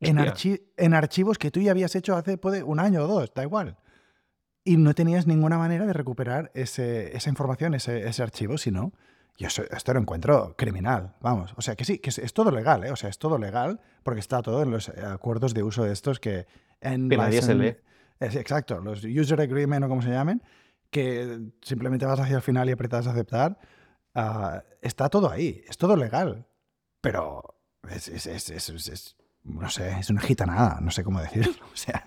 En, 0.00 0.18
en, 0.18 0.94
archivos 0.94 1.38
que 1.38 1.50
tú 1.50 1.60
ya 1.60 1.70
habías 1.70 1.94
hecho 1.94 2.14
hace 2.14 2.36
puede, 2.36 2.62
un 2.62 2.78
año 2.78 3.04
o 3.04 3.06
dos, 3.06 3.32
da 3.34 3.42
igual. 3.42 3.78
Y 4.62 4.76
no 4.76 4.94
tenías 4.94 5.26
ninguna 5.26 5.56
manera 5.56 5.86
de 5.86 5.92
recuperar 5.92 6.50
esa 6.54 7.28
información, 7.28 7.74
ese, 7.74 8.06
ese 8.06 8.22
archivo, 8.22 8.58
sino 8.58 8.92
yo 9.36 9.48
esto 9.48 9.92
lo 9.92 10.00
encuentro 10.00 10.54
criminal, 10.56 11.16
vamos. 11.20 11.54
O 11.56 11.62
sea, 11.62 11.74
que 11.74 11.84
sí, 11.84 11.98
que 11.98 12.10
es, 12.10 12.34
todo 12.34 12.50
legal, 12.50 12.84
¿eh? 12.84 12.92
O 12.92 12.96
sea, 12.96 13.10
es 13.10 13.18
todo 13.18 13.36
legal 13.36 13.80
porque 14.04 14.20
está 14.20 14.42
todo 14.42 14.62
en 14.62 14.70
los 14.70 14.88
acuerdos 14.90 15.54
de 15.54 15.62
uso 15.62 15.82
de 15.84 15.92
estos 15.92 16.20
que... 16.20 16.46
En 16.80 17.08
que 17.08 17.16
nadie 17.16 17.42
se 17.42 17.54
lee. 17.54 17.76
exacto, 18.20 18.80
los 18.80 19.02
user 19.04 19.40
agreement 19.40 19.84
o 19.84 19.88
como 19.88 20.02
se 20.02 20.10
llamen, 20.10 20.42
que 20.90 21.40
simplemente 21.62 22.06
vas 22.06 22.20
hacia 22.20 22.36
el 22.36 22.42
final 22.42 22.68
y 22.68 22.72
apretas 22.72 23.06
aceptar. 23.06 23.58
Ah, 24.14 24.62
está 24.80 25.08
todo 25.08 25.30
ahí, 25.30 25.64
es 25.68 25.78
todo 25.78 25.96
legal. 25.96 26.46
Pero 27.00 27.53
es, 27.90 29.16
no 29.44 29.68
sé, 29.68 29.98
es 30.00 30.10
una 30.10 30.20
gitanada, 30.20 30.78
no 30.80 30.90
sé 30.90 31.04
cómo 31.04 31.20
decirlo. 31.20 31.52
O 31.72 31.76
sea, 31.76 32.06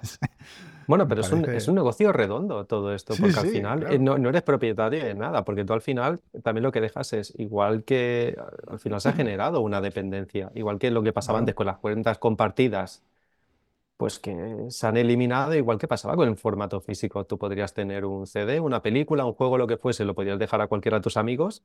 bueno, 0.87 1.07
pero 1.07 1.21
es, 1.21 1.31
un, 1.31 1.43
es, 1.49 1.67
un, 1.67 1.75
negocio 1.75 2.13
redondo 2.13 2.65
todo 2.65 2.93
esto, 2.93 3.13
porque 3.19 3.37
al 3.37 3.47
final 3.47 3.91
eh, 3.91 3.99
no, 3.99 4.17
no, 4.17 4.29
eres 4.29 4.41
propietario 4.41 5.03
de 5.03 5.13
nada, 5.13 5.43
porque 5.43 5.65
tú 5.65 5.73
al 5.73 5.81
final 5.81 6.21
también 6.41 6.63
lo 6.63 6.71
que 6.71 6.79
dejas 6.79 7.11
es 7.11 7.33
igual 7.37 7.83
que 7.83 8.37
al 8.67 8.79
final 8.79 9.01
se 9.01 9.09
ha 9.09 9.13
generado 9.13 9.59
una 9.59 9.81
dependencia, 9.81 10.49
igual 10.55 10.79
que 10.79 10.89
lo 10.89 11.03
que 11.03 11.11
pasaba 11.11 11.39
antes 11.39 11.53
con 11.55 11.67
las 11.67 11.77
cuentas 11.77 12.17
compartidas, 12.17 13.03
pues 13.97 14.19
que 14.19 14.67
se 14.69 14.87
han 14.87 14.95
eliminado, 14.95 15.53
igual 15.55 15.77
que 15.77 15.87
pasaba 15.87 16.15
con 16.15 16.29
el 16.29 16.37
formato 16.37 16.79
físico. 16.79 17.25
Tú 17.25 17.37
podrías 17.37 17.73
tener 17.73 18.05
un 18.05 18.25
CD, 18.25 18.59
una 18.61 18.81
película, 18.81 19.25
un 19.25 19.33
juego, 19.33 19.57
lo 19.57 19.67
que 19.67 19.75
fuese, 19.75 20.05
lo 20.05 20.15
podrías 20.15 20.39
dejar 20.39 20.61
a 20.61 20.67
cualquiera 20.67 20.99
de 20.99 21.03
tus 21.03 21.17
amigos 21.17 21.63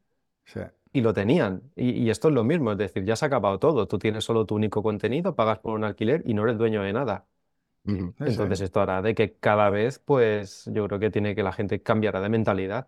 y 0.92 1.00
lo 1.00 1.14
tenían. 1.14 1.62
Y, 1.74 2.10
esto 2.10 2.28
es 2.28 2.34
lo 2.34 2.44
mismo, 2.44 2.72
es 2.72 2.78
decir, 2.78 3.04
ya 3.04 3.16
se 3.16 3.24
ha 3.24 3.28
acabado 3.28 3.58
todo. 3.58 3.88
Tú 3.88 3.98
tienes 3.98 4.24
solo 4.24 4.44
tu 4.44 4.54
único 4.54 4.82
contenido, 4.82 5.34
pagas 5.34 5.58
por 5.58 5.74
un 5.74 5.84
alquiler 5.84 6.22
y 6.26 6.34
no 6.34 6.44
eres 6.44 6.58
dueño 6.58 6.82
de 6.82 6.92
nada. 6.92 7.26
Entonces 7.84 8.60
esto 8.60 8.80
hará 8.80 9.02
de 9.02 9.14
que 9.14 9.34
cada 9.34 9.68
vez, 9.68 9.98
pues 9.98 10.70
yo 10.72 10.86
creo 10.86 11.00
que 11.00 11.10
tiene 11.10 11.34
que 11.34 11.42
la 11.42 11.52
gente 11.52 11.82
cambiará 11.82 12.20
de 12.20 12.28
mentalidad. 12.28 12.86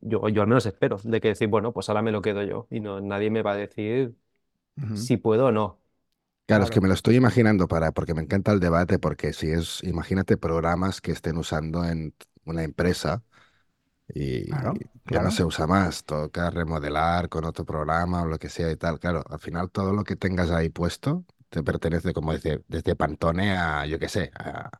Yo, 0.00 0.28
yo 0.28 0.42
al 0.42 0.48
menos 0.48 0.66
espero, 0.66 0.98
de 1.02 1.20
que 1.20 1.28
decir, 1.28 1.48
bueno, 1.48 1.72
pues 1.72 1.88
ahora 1.88 2.02
me 2.02 2.12
lo 2.12 2.22
quedo 2.22 2.42
yo 2.44 2.68
y 2.70 2.80
no, 2.80 3.00
nadie 3.00 3.30
me 3.30 3.42
va 3.42 3.52
a 3.52 3.56
decir 3.56 4.14
si 4.94 5.16
puedo 5.16 5.46
o 5.46 5.52
no. 5.52 5.80
Claro, 6.46 6.62
es 6.62 6.70
que 6.70 6.80
me 6.80 6.86
lo 6.86 6.94
estoy 6.94 7.16
imaginando 7.16 7.66
para, 7.66 7.90
porque 7.90 8.14
me 8.14 8.22
encanta 8.22 8.52
el 8.52 8.60
debate, 8.60 9.00
porque 9.00 9.32
si 9.32 9.50
es, 9.50 9.82
imagínate 9.82 10.36
programas 10.36 11.00
que 11.00 11.10
estén 11.10 11.38
usando 11.38 11.84
en 11.84 12.14
una 12.44 12.62
empresa 12.62 13.24
y 14.14 14.50
ya 14.50 15.22
no 15.22 15.30
se 15.30 15.44
usa 15.44 15.66
más. 15.66 16.04
Toca 16.04 16.50
remodelar 16.50 17.28
con 17.28 17.44
otro 17.44 17.64
programa 17.64 18.22
o 18.22 18.26
lo 18.26 18.38
que 18.38 18.48
sea 18.48 18.70
y 18.70 18.76
tal. 18.76 18.98
Claro, 18.98 19.24
al 19.28 19.38
final 19.38 19.70
todo 19.70 19.92
lo 19.92 20.04
que 20.04 20.16
tengas 20.16 20.50
ahí 20.50 20.68
puesto 20.68 21.24
te 21.48 21.62
pertenece, 21.62 22.12
como 22.12 22.32
dice, 22.32 22.64
desde 22.68 22.96
Pantone 22.96 23.56
a, 23.56 23.86
yo 23.86 23.98
qué 23.98 24.08
sé, 24.08 24.30
a, 24.34 24.70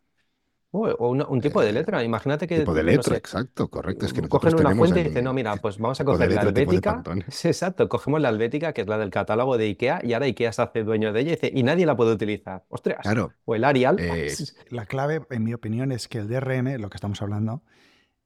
o 0.77 1.09
un 1.11 1.41
tipo 1.41 1.61
de 1.61 1.71
eh, 1.71 1.73
letra. 1.73 2.03
Imagínate 2.03 2.47
que. 2.47 2.61
Tipo 2.61 2.75
de 2.75 2.83
letra, 2.83 3.17
exacto, 3.17 3.69
correcto. 3.69 4.07
Es 4.07 4.13
que 4.13 4.23
cogen 4.29 4.55
una 4.57 4.75
fuente 4.75 5.01
y 5.01 5.05
dicen, 5.05 5.25
no, 5.25 5.33
mira, 5.33 5.57
pues 5.57 5.79
vamos 5.79 6.01
a 6.01 6.05
coger 6.05 6.33
la 6.33 6.43
Helvética. 6.43 7.03
exacto, 7.45 7.89
cogemos 7.89 8.21
la 8.21 8.29
Helvética, 8.29 8.73
que 8.73 8.83
es 8.83 8.87
la 8.87 8.99
del 8.99 9.11
catálogo 9.11 9.57
de 9.57 9.67
IKEA, 9.67 10.01
y 10.03 10.13
ahora 10.13 10.27
IKEA 10.27 10.53
se 10.53 10.63
hace 10.63 10.85
dueño 10.85 11.13
de 11.13 11.21
ella 11.21 11.33
y 11.33 11.35
dice, 11.37 11.51
y 11.55 11.63
nadie 11.63 11.87
la 11.87 11.97
puede 11.97 12.13
utilizar. 12.13 12.65
Ostras. 12.69 12.99
Claro. 13.03 13.33
O 13.45 13.55
el 13.55 13.65
Arial. 13.65 13.97
Eh, 13.99 14.35
la 14.71 14.87
clave, 14.87 15.23
en 15.31 15.45
mi 15.45 15.55
opinión, 15.55 15.93
es 15.93 16.09
que 16.09 16.19
el 16.19 16.29
DRM, 16.29 16.79
lo 16.79 16.91
que 16.91 16.97
estamos 16.97 17.23
hablando, 17.23 17.63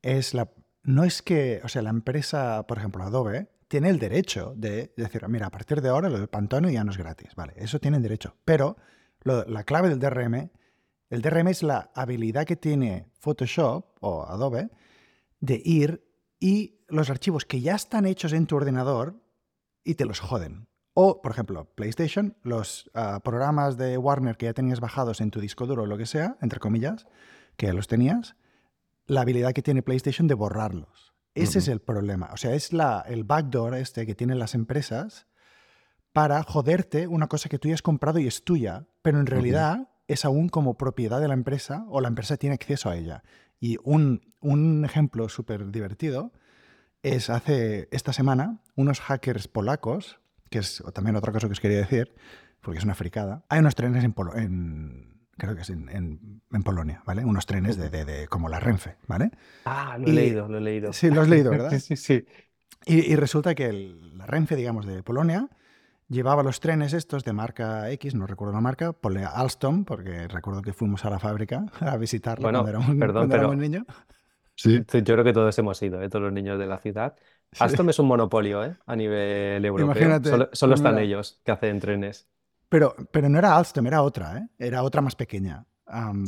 es 0.02 0.34
la. 0.34 0.50
No 0.82 1.04
es 1.04 1.22
que, 1.22 1.60
o 1.64 1.68
sea, 1.68 1.82
la 1.82 1.90
empresa, 1.90 2.66
por 2.66 2.78
ejemplo, 2.78 3.04
Adobe, 3.04 3.48
tiene 3.68 3.90
el 3.90 3.98
derecho 3.98 4.54
de 4.56 4.92
decir, 4.96 5.26
mira, 5.28 5.46
a 5.46 5.50
partir 5.50 5.80
de 5.80 5.88
ahora 5.88 6.08
lo 6.08 6.18
del 6.18 6.28
Pantone 6.28 6.72
ya 6.72 6.84
no 6.84 6.90
es 6.90 6.98
gratis. 6.98 7.34
Vale, 7.36 7.52
eso 7.56 7.78
tienen 7.78 8.02
derecho. 8.02 8.36
Pero 8.44 8.76
la 9.22 9.64
clave 9.64 9.88
del 9.88 10.00
DRM 10.00 10.50
el 11.10 11.22
DRM 11.22 11.48
es 11.48 11.64
la 11.64 11.90
habilidad 11.94 12.46
que 12.46 12.54
tiene 12.54 13.10
Photoshop 13.18 13.96
o 14.00 14.24
Adobe 14.26 14.70
de 15.40 15.60
ir 15.62 16.08
y 16.38 16.84
los 16.88 17.10
archivos 17.10 17.44
que 17.44 17.60
ya 17.60 17.74
están 17.74 18.06
hechos 18.06 18.32
en 18.32 18.46
tu 18.46 18.56
ordenador 18.56 19.20
y 19.82 19.96
te 19.96 20.04
los 20.04 20.20
joden. 20.20 20.68
O, 20.94 21.20
por 21.20 21.32
ejemplo, 21.32 21.64
PlayStation, 21.74 22.36
los 22.42 22.90
ah, 22.94 23.20
programas 23.24 23.76
de 23.76 23.98
Warner 23.98 24.36
que 24.36 24.46
ya 24.46 24.54
tenías 24.54 24.78
bajados 24.78 25.20
en 25.20 25.32
tu 25.32 25.40
disco 25.40 25.66
duro 25.66 25.82
o 25.82 25.86
lo 25.86 25.98
que 25.98 26.06
sea, 26.06 26.36
entre 26.40 26.60
comillas, 26.60 27.06
que 27.56 27.66
ya 27.66 27.72
los 27.72 27.88
tenías, 27.88 28.36
la 29.10 29.22
habilidad 29.22 29.52
que 29.52 29.62
tiene 29.62 29.82
PlayStation 29.82 30.28
de 30.28 30.34
borrarlos. 30.34 31.12
Ese 31.34 31.58
es 31.58 31.68
el 31.68 31.80
problema. 31.80 32.30
O 32.32 32.36
sea, 32.36 32.54
es 32.54 32.72
la, 32.72 33.04
el 33.08 33.24
backdoor 33.24 33.74
este 33.74 34.06
que 34.06 34.14
tienen 34.14 34.38
las 34.38 34.54
empresas 34.54 35.26
para 36.12 36.42
joderte 36.44 37.08
una 37.08 37.26
cosa 37.26 37.48
que 37.48 37.58
tú 37.58 37.68
ya 37.68 37.74
has 37.74 37.82
comprado 37.82 38.20
y 38.20 38.28
es 38.28 38.44
tuya, 38.44 38.86
pero 39.02 39.18
en 39.18 39.26
realidad 39.26 39.88
es 40.06 40.24
aún 40.24 40.48
como 40.48 40.76
propiedad 40.76 41.20
de 41.20 41.28
la 41.28 41.34
empresa 41.34 41.84
o 41.88 42.00
la 42.00 42.08
empresa 42.08 42.36
tiene 42.36 42.54
acceso 42.54 42.88
a 42.88 42.96
ella. 42.96 43.24
Y 43.58 43.78
un, 43.82 44.32
un 44.40 44.84
ejemplo 44.84 45.28
súper 45.28 45.70
divertido 45.72 46.32
es 47.02 47.30
hace 47.30 47.88
esta 47.90 48.12
semana 48.12 48.60
unos 48.76 49.00
hackers 49.00 49.48
polacos, 49.48 50.20
que 50.50 50.58
es 50.58 50.84
también 50.94 51.16
otra 51.16 51.32
cosa 51.32 51.48
que 51.48 51.52
os 51.52 51.60
quería 51.60 51.78
decir, 51.78 52.14
porque 52.60 52.78
es 52.78 52.84
una 52.84 52.94
fricada. 52.94 53.44
Hay 53.48 53.58
unos 53.58 53.74
trenes 53.74 54.04
en, 54.04 54.14
en 54.36 55.09
creo 55.40 55.56
que 55.56 55.62
es 55.62 55.70
en, 55.70 55.88
en, 55.88 56.62
Polonia, 56.62 57.02
¿vale? 57.06 57.24
Unos 57.24 57.46
trenes 57.46 57.76
de, 57.76 57.88
de, 57.88 58.28
como 58.28 58.48
la 58.48 58.60
Renfe, 58.60 58.96
¿vale? 59.06 59.30
Ah, 59.64 59.96
lo 59.98 60.06
he 60.06 60.12
leído, 60.12 60.48
lo 60.48 60.58
he 60.58 60.60
leído. 60.60 60.92
Sí, 60.92 61.10
lo 61.10 61.22
has 61.22 61.28
leído, 61.28 61.50
¿verdad? 61.50 61.70
sí, 61.78 61.96
sí. 61.96 62.24
Y, 62.84 63.12
y 63.12 63.16
resulta 63.16 63.54
que 63.54 63.72
la 63.72 64.26
Renfe, 64.26 64.54
digamos, 64.54 64.86
de 64.86 65.02
Polonia, 65.02 65.48
llevaba 66.08 66.42
los 66.42 66.60
trenes 66.60 66.92
estos 66.92 67.24
de 67.24 67.32
marca 67.32 67.90
X, 67.92 68.14
no 68.14 68.26
recuerdo 68.26 68.52
la 68.52 68.60
marca, 68.60 68.92
ponle 68.92 69.24
Alstom, 69.24 69.84
porque 69.84 70.28
recuerdo 70.28 70.60
que 70.60 70.74
fuimos 70.74 71.04
a 71.06 71.10
la 71.10 71.18
fábrica 71.18 71.64
a 71.80 71.96
visitarlo 71.96 72.42
cuando 72.42 72.68
era 72.68 72.78
un, 72.78 72.98
perdón, 72.98 73.58
niño. 73.58 73.86
Sí. 74.54 74.84
Yo 74.92 75.14
creo 75.14 75.24
que 75.24 75.32
todos 75.32 75.58
hemos 75.58 75.80
ido, 75.82 76.02
¿eh? 76.02 76.10
todos 76.10 76.24
los 76.24 76.32
niños 76.34 76.58
de 76.58 76.66
la 76.66 76.76
ciudad. 76.76 77.16
Alstom 77.58 77.88
es 77.88 77.98
un 77.98 78.06
monopolio 78.06 78.62
¿eh? 78.62 78.76
a 78.84 78.94
nivel 78.94 79.64
europeo. 79.64 80.20
solo, 80.52 80.74
están 80.74 80.98
ellos 80.98 81.40
que 81.44 81.50
hacen 81.50 81.80
trenes. 81.80 82.28
Pero, 82.70 82.94
pero 83.12 83.28
no 83.28 83.38
era 83.38 83.56
Alstom, 83.56 83.86
era 83.86 84.00
otra, 84.00 84.38
¿eh? 84.38 84.48
era 84.58 84.82
otra 84.82 85.02
más 85.02 85.14
pequeña. 85.16 85.66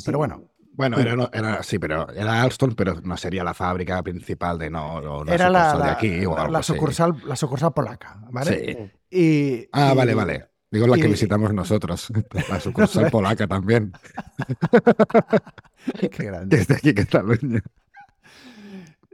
Pero 0.04 0.18
bueno, 0.18 0.52
bueno, 0.74 0.98
era, 0.98 1.30
era, 1.32 1.62
sí, 1.62 1.78
pero 1.78 2.10
era 2.10 2.42
Alstom, 2.42 2.74
pero 2.74 3.00
no 3.02 3.16
sería 3.16 3.44
la 3.44 3.54
fábrica 3.54 4.02
principal 4.02 4.58
de 4.58 4.70
no, 4.70 5.24
era 5.26 5.48
la, 5.48 5.76
de 5.76 5.90
aquí 5.90 6.26
o 6.26 6.48
la 6.48 6.62
sucursal, 6.62 7.14
la 7.24 7.36
sucursal 7.36 7.72
polaca, 7.72 8.20
¿vale? 8.30 8.92
Sí. 9.10 9.18
Y, 9.18 9.68
ah, 9.72 9.94
vale, 9.94 10.14
vale. 10.14 10.48
Digo 10.70 10.86
la 10.86 10.96
que 10.96 11.06
visitamos 11.06 11.52
nosotros, 11.52 12.10
la 12.48 12.58
sucursal 12.60 13.10
polaca 13.10 13.46
también. 13.46 13.92
Qué 16.00 16.24
grande. 16.24 16.56
Desde 16.56 16.74
aquí 16.74 16.94
Cataluña. 16.94 17.62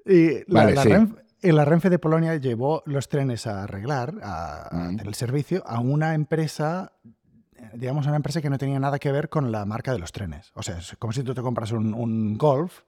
Y 0.07 0.45
la, 0.47 0.65
vale, 0.65 0.85
Renfe, 0.85 1.23
la 1.43 1.65
Renfe 1.65 1.91
de 1.91 1.99
Polonia 1.99 2.37
llevó 2.37 2.85
los 2.87 3.09
trenes 3.09 3.49
a 3.49 3.65
arreglar, 3.65 4.15
a, 4.23 4.71
mm. 4.71 5.01
el 5.01 5.15
servicio, 5.15 5.65
a 5.67 5.81
una 5.81 6.15
empresa 6.15 6.93
digamos, 7.75 8.07
una 8.07 8.17
empresa 8.17 8.41
que 8.41 8.51
no 8.51 8.59
tenía 8.59 8.79
nada 8.79 8.99
que 8.99 9.13
ver 9.13 9.29
con 9.29 9.53
la 9.53 9.65
marca 9.65 9.93
de 9.93 9.99
los 9.99 10.13
trenes. 10.13 10.51
O 10.55 10.63
sea, 10.63 10.79
es 10.79 10.97
como 10.99 11.13
si 11.13 11.23
tú 11.23 11.35
te 11.35 11.43
compras 11.43 11.73
un, 11.73 12.37
Golf 12.37 12.83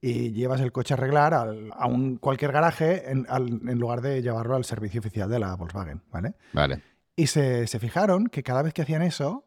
y 0.00 0.32
llevas 0.32 0.60
el 0.60 0.72
coche 0.72 0.94
a 0.94 0.96
arreglar 0.96 1.34
a 1.34 1.86
un, 1.86 2.16
cualquier 2.16 2.52
garaje 2.52 3.10
en, 3.10 3.78
lugar 3.78 4.00
de 4.00 4.22
llevarlo 4.22 4.56
al 4.56 4.64
servicio 4.64 5.00
oficial 5.00 5.30
de 5.30 5.38
la 5.38 5.54
Volkswagen, 5.56 6.02
¿vale? 6.10 6.34
Vale. 6.52 6.82
Y 7.16 7.28
se, 7.28 7.66
fijaron 7.78 8.26
que 8.26 8.42
cada 8.42 8.62
vez 8.62 8.74
que 8.74 8.82
hacían 8.82 9.02
eso, 9.02 9.44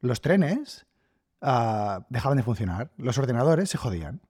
los 0.00 0.20
trenes 0.20 0.86
ah, 1.40 2.06
dejaban 2.10 2.36
de 2.36 2.44
funcionar, 2.44 2.90
los 2.96 3.18
ordenadores 3.18 3.70
se 3.70 3.78
jodían. 3.78 4.20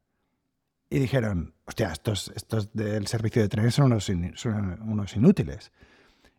Y 0.90 1.00
dijeron, 1.00 1.54
hostia, 1.66 1.92
estos, 1.92 2.32
estos 2.34 2.72
del 2.72 3.06
servicio 3.08 3.42
de 3.42 3.48
trenes 3.48 3.74
son 3.74 3.86
unos, 3.86 4.10
son 4.36 4.80
unos 4.88 5.16
inútiles. 5.16 5.70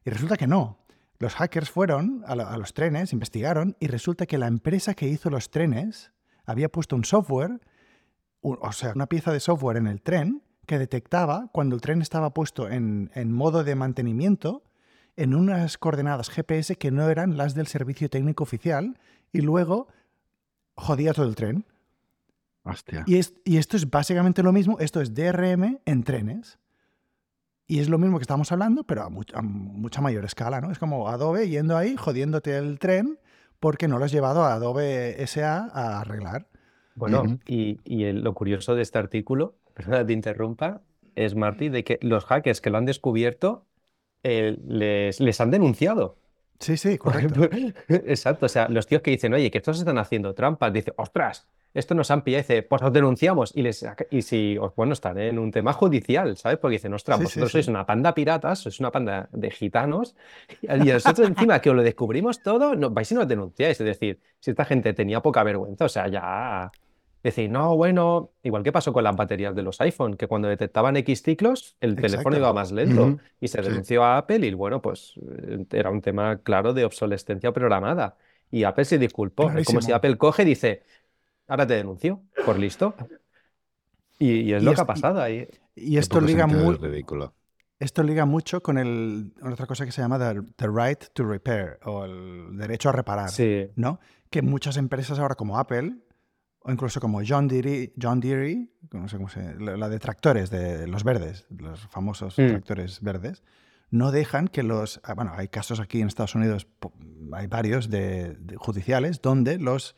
Y 0.03 0.09
resulta 0.09 0.37
que 0.37 0.47
no. 0.47 0.79
Los 1.19 1.35
hackers 1.35 1.69
fueron 1.69 2.23
a, 2.25 2.35
los 2.57 2.73
trenes, 2.73 3.11
investigaron 3.11 3.75
y 3.81 3.87
resulta 3.87 4.25
que 4.25 4.37
la 4.37 4.47
empresa 4.47 4.93
que 4.93 5.07
hizo 5.07 5.29
los 5.29 5.51
trenes 5.51 6.13
había 6.45 6.69
puesto 6.69 6.95
un 6.95 7.03
software, 7.03 7.59
o 8.41 8.71
sea, 8.71 8.93
una 8.93 9.07
pieza 9.07 9.33
de 9.33 9.41
software 9.41 9.75
en 9.75 9.87
el 9.87 10.01
tren 10.01 10.41
que 10.65 10.79
detectaba 10.79 11.49
cuando 11.51 11.75
el 11.75 11.81
tren 11.81 12.01
estaba 12.01 12.33
puesto 12.33 12.69
en, 12.69 13.09
modo 13.33 13.65
de 13.65 13.75
mantenimiento 13.75 14.63
en 15.17 15.35
unas 15.35 15.77
coordenadas 15.77 16.29
GPS 16.29 16.77
que 16.77 16.89
no 16.89 17.09
eran 17.09 17.35
las 17.35 17.53
del 17.53 17.67
servicio 17.67 18.09
técnico 18.09 18.43
oficial 18.43 18.97
y 19.33 19.41
luego 19.41 19.89
jodía 20.75 21.13
todo 21.13 21.27
el 21.27 21.35
tren. 21.35 21.65
Hostia. 22.63 23.03
Y, 23.07 23.19
y 23.43 23.57
esto 23.57 23.75
es 23.75 23.89
básicamente 23.89 24.41
lo 24.41 24.53
mismo, 24.53 24.77
esto 24.79 25.01
es 25.01 25.13
DRM 25.13 25.79
en 25.83 26.03
trenes. 26.03 26.58
Y 27.69 27.81
es 27.81 27.87
lo 27.87 27.99
mismo 27.99 28.17
que 28.17 28.23
estamos 28.23 28.51
hablando, 28.51 28.83
pero 28.83 29.03
a, 29.03 29.41
mucha 29.43 30.01
mayor 30.01 30.25
escala, 30.25 30.59
¿no? 30.59 30.71
Es 30.71 30.79
como 30.79 31.07
Adobe 31.07 31.47
yendo 31.49 31.77
ahí, 31.77 31.95
jodiéndote 31.95 32.57
el 32.57 32.79
tren 32.79 33.19
porque 33.59 33.87
no 33.87 33.99
lo 33.99 34.05
has 34.05 34.11
llevado 34.11 34.43
a 34.43 34.55
Adobe 34.55 35.15
SA 35.27 35.69
a 35.71 36.01
arreglar. 36.01 36.47
Bueno, 36.95 37.37
y, 37.45 37.77
lo 38.11 38.33
curioso 38.33 38.73
de 38.73 38.81
este 38.81 38.97
artículo, 38.97 39.53
perdona 39.75 40.03
te 40.03 40.13
interrumpa, 40.13 40.81
es, 41.13 41.35
Marty, 41.35 41.69
de 41.69 41.83
que 41.83 41.99
los 42.01 42.25
hackers 42.25 42.59
que 42.59 42.71
lo 42.71 42.79
han 42.79 42.85
descubierto 42.85 43.67
eh, 44.23 44.57
les, 44.65 45.19
les 45.19 45.39
han 45.39 45.51
denunciado. 45.51 46.17
Sí, 46.59 46.75
sí, 46.75 46.97
correcto. 46.97 47.43
Exacto, 47.87 48.47
o 48.47 48.49
sea, 48.49 48.67
los 48.67 48.87
tíos 48.87 49.03
que 49.03 49.11
dicen, 49.11 49.31
oye, 49.35 49.51
que 49.51 49.59
estos 49.59 49.77
están 49.77 49.99
haciendo 49.99 50.33
trampas, 50.33 50.73
dice, 50.73 50.91
ostras, 50.97 51.47
esto 51.73 51.93
nos 51.93 52.09
han 52.11 52.23
pillado, 52.23 52.41
dice, 52.41 52.63
pues 52.63 52.81
os 52.81 52.91
denunciamos. 52.91 53.55
Y, 53.55 53.61
les, 53.61 53.85
y 54.09 54.21
si, 54.21 54.57
bueno, 54.75 54.93
están 54.93 55.17
en 55.19 55.37
un 55.37 55.51
tema 55.51 55.73
judicial, 55.73 56.35
¿sabes? 56.37 56.57
Porque 56.57 56.75
dicen, 56.75 56.93
ostras, 56.93 57.21
vosotros 57.21 57.51
sois 57.51 57.67
una 57.67 57.85
panda 57.85 58.13
piratas, 58.13 58.59
sois 58.59 58.79
una 58.79 58.91
panda 58.91 59.29
de 59.31 59.51
gitanos, 59.51 60.15
y 60.61 60.67
nosotros 60.67 61.27
encima 61.27 61.59
que 61.59 61.69
os 61.69 61.75
lo 61.75 61.83
descubrimos 61.83 62.41
todo, 62.41 62.75
no, 62.75 62.89
vais 62.89 63.11
y 63.11 63.15
nos 63.15 63.27
denunciáis. 63.27 63.79
Es 63.79 63.85
decir, 63.85 64.19
si 64.39 64.51
esta 64.51 64.65
gente 64.65 64.93
tenía 64.93 65.21
poca 65.21 65.43
vergüenza, 65.43 65.85
o 65.85 65.89
sea, 65.89 66.07
ya... 66.07 66.71
Decir, 67.21 67.49
no, 67.49 67.75
bueno, 67.75 68.31
igual 68.43 68.63
que 68.63 68.71
pasó 68.71 68.93
con 68.93 69.03
las 69.03 69.13
baterías 69.13 69.53
de 69.53 69.61
los 69.61 69.81
iPhone, 69.81 70.15
que 70.15 70.27
cuando 70.27 70.47
detectaban 70.47 70.95
X 70.95 71.21
ciclos, 71.21 71.75
el 71.81 71.97
teléfono 71.97 72.37
iba 72.37 72.53
más 72.53 72.71
lento 72.71 73.19
y 73.41 73.49
se 73.49 73.61
denunció 73.61 74.05
a 74.05 74.19
Apple 74.19 74.47
y 74.47 74.53
bueno, 74.53 74.81
pues 74.81 75.15
eh, 75.37 75.65
era 75.71 75.89
un 75.89 75.99
tema 75.99 76.37
claro 76.37 76.73
de 76.73 76.85
obsolescencia 76.85 77.51
programada. 77.51 78.15
Y 78.51 78.63
Apple 78.63 78.85
se 78.85 78.97
disculpó. 78.97 79.51
Es 79.51 79.67
como 79.67 79.81
si 79.81 79.91
Apple 79.91 80.17
coge 80.17 80.43
y 80.43 80.45
dice, 80.45 80.83
ahora 81.49 81.67
te 81.67 81.73
denuncio, 81.73 82.21
por 82.45 82.57
listo. 82.57 82.95
Y, 84.19 84.53
es 84.53 84.63
lo 84.63 84.73
que 84.73 84.81
ha 84.81 84.85
pasado 84.85 85.21
ahí. 85.21 85.47
Y 85.75 85.97
esto 85.97 86.21
liga 86.21 86.47
muy... 86.47 86.75
Ridículo. 86.75 87.33
Esto 87.79 88.03
liga 88.03 88.25
mucho 88.25 88.61
con 88.61 88.77
el, 88.77 89.33
otra 89.41 89.65
cosa 89.65 89.85
que 89.85 89.93
se 89.93 90.01
llama 90.01 90.19
the, 90.19 90.67
right 90.67 91.01
to 91.13 91.23
repair 91.23 91.79
o 91.85 92.03
el 92.03 92.57
derecho 92.57 92.89
a 92.89 92.91
reparar, 92.91 93.29
sí. 93.29 93.69
¿no? 93.75 94.01
Que 94.29 94.41
muchas 94.41 94.75
empresas 94.75 95.17
ahora 95.17 95.35
como 95.35 95.57
Apple 95.57 95.95
o 96.59 96.71
incluso 96.73 96.99
como 96.99 97.21
John 97.25 97.47
Deere, 97.47 97.93
John 97.99 98.19
Deere 98.19 98.67
no 98.91 99.07
sé 99.07 99.15
cómo 99.15 99.29
se, 99.29 99.55
la 99.57 99.87
de 99.87 99.97
tractores 99.99 100.49
de 100.49 100.87
los 100.87 101.05
verdes, 101.05 101.45
los 101.57 101.87
famosos 101.87 102.37
mm. 102.37 102.47
tractores 102.47 103.01
verdes, 103.01 103.43
no 103.91 104.11
dejan 104.11 104.49
que 104.49 104.61
los, 104.61 104.99
ah, 105.03 105.13
bueno, 105.13 105.31
hay 105.35 105.47
casos 105.47 105.79
aquí 105.79 106.01
en 106.01 106.07
Estados 106.07 106.35
Unidos, 106.35 106.67
hay 107.31 107.47
varios 107.47 107.89
de 107.89 108.37
judiciales 108.57 109.21
donde 109.21 109.57
los 109.57 109.95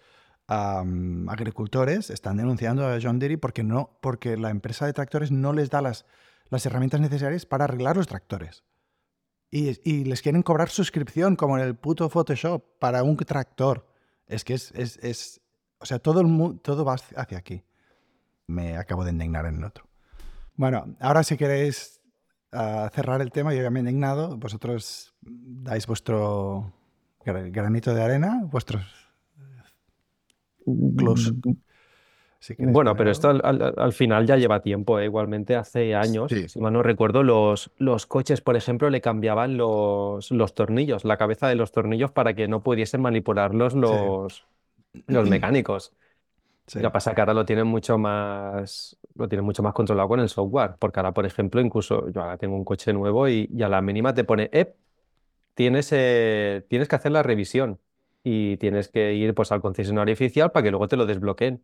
agricultores 0.51 2.09
están 2.09 2.37
denunciando 2.37 2.85
a 2.85 2.97
John 3.01 3.19
Deere 3.19 3.37
porque, 3.37 3.63
no, 3.63 3.97
porque 4.01 4.35
la 4.35 4.49
empresa 4.49 4.85
de 4.85 4.93
tractores 4.93 5.31
no 5.31 5.53
les 5.53 5.69
da 5.69 5.81
las, 5.81 6.05
las 6.49 6.65
herramientas 6.65 6.99
necesarias 6.99 7.45
para 7.45 7.65
arreglar 7.65 7.95
los 7.95 8.07
tractores. 8.07 8.63
Y, 9.53 10.05
les 10.05 10.21
quieren 10.21 10.43
cobrar 10.43 10.69
suscripción, 10.69 11.35
como 11.35 11.57
en 11.57 11.65
el 11.65 11.75
puto 11.75 12.09
Photoshop, 12.09 12.63
para 12.79 13.03
un 13.03 13.17
tractor. 13.17 13.85
Es 14.25 14.45
que 14.45 14.53
es, 14.53 14.71
es, 14.71 14.97
es 15.03 15.41
o 15.77 15.85
sea, 15.85 15.99
todo, 15.99 16.21
el 16.21 16.59
todo 16.61 16.85
va 16.85 16.93
hacia 16.93 17.37
aquí. 17.37 17.63
Me 18.47 18.77
acabo 18.77 19.03
de 19.03 19.11
indignar 19.11 19.45
en 19.45 19.57
el 19.57 19.63
otro. 19.65 19.85
Bueno, 20.55 20.95
ahora 21.01 21.23
si 21.23 21.35
queréis 21.35 22.01
ah, 22.53 22.89
cerrar 22.93 23.21
el 23.21 23.31
tema, 23.31 23.53
yo 23.53 23.61
ya 23.61 23.69
me 23.69 23.79
he 23.79 23.81
indignado, 23.81 24.37
vosotros 24.37 25.13
dais 25.21 25.85
vuestro 25.85 26.73
granito 27.25 27.93
de 27.93 28.03
arena, 28.03 28.41
vuestros 28.45 29.10
close. 30.97 31.33
bueno, 32.59 32.95
pero 32.95 33.11
esto 33.11 33.29
al, 33.29 33.93
final 33.93 34.25
ya 34.25 34.37
lleva 34.37 34.61
tiempo, 34.61 34.99
¿eh? 34.99 35.05
igualmente 35.05 35.55
hace 35.55 35.95
años, 35.95 36.31
si 36.47 36.59
mal 36.59 36.73
no 36.73 36.83
recuerdo, 36.83 37.23
los, 37.23 37.71
los 37.77 38.05
coches, 38.05 38.41
por 38.41 38.55
ejemplo, 38.55 38.89
le 38.89 39.01
cambiaban 39.01 39.57
los, 39.57 40.31
los 40.31 40.53
tornillos, 40.53 41.05
la 41.05 41.17
cabeza 41.17 41.47
de 41.47 41.55
los 41.55 41.71
tornillos 41.71 42.11
para 42.11 42.33
que 42.33 42.47
no 42.47 42.63
pudiesen 42.63 43.01
manipularlos 43.01 43.73
los, 43.73 44.45
los 45.07 45.29
mecánicos. 45.29 45.93
Lo 46.75 46.81
que 46.81 46.89
pasa 46.89 47.13
que 47.13 47.21
ahora 47.21 47.33
lo 47.33 47.45
tienen 47.45 47.67
mucho 47.67 47.97
más, 47.97 48.97
lo 49.15 49.27
tienen 49.27 49.43
mucho 49.43 49.61
más 49.61 49.73
controlado 49.73 50.07
con 50.07 50.19
el 50.19 50.29
software, 50.29 50.75
porque 50.79 50.99
ahora, 50.99 51.13
por 51.13 51.25
ejemplo, 51.25 51.59
incluso 51.59 52.09
yo 52.11 52.21
ahora 52.21 52.37
tengo 52.37 52.55
un 52.55 52.63
coche 52.63 52.93
nuevo 52.93 53.27
y, 53.27 53.49
a 53.61 53.67
la 53.67 53.81
mínima 53.81 54.13
te 54.13 54.23
pone, 54.23 54.49
eh, 54.53 54.73
tienes, 55.53 55.89
eh, 55.91 56.65
tienes 56.69 56.87
que 56.87 56.95
hacer 56.95 57.11
la 57.11 57.23
revisión 57.23 57.79
y 58.23 58.57
tienes 58.57 58.87
que 58.89 59.13
ir 59.13 59.33
pues, 59.33 59.51
al 59.51 59.61
concesionario 59.61 60.13
oficial 60.13 60.51
para 60.51 60.63
que 60.63 60.71
luego 60.71 60.87
te 60.87 60.97
lo 60.97 61.05
desbloqueen. 61.05 61.63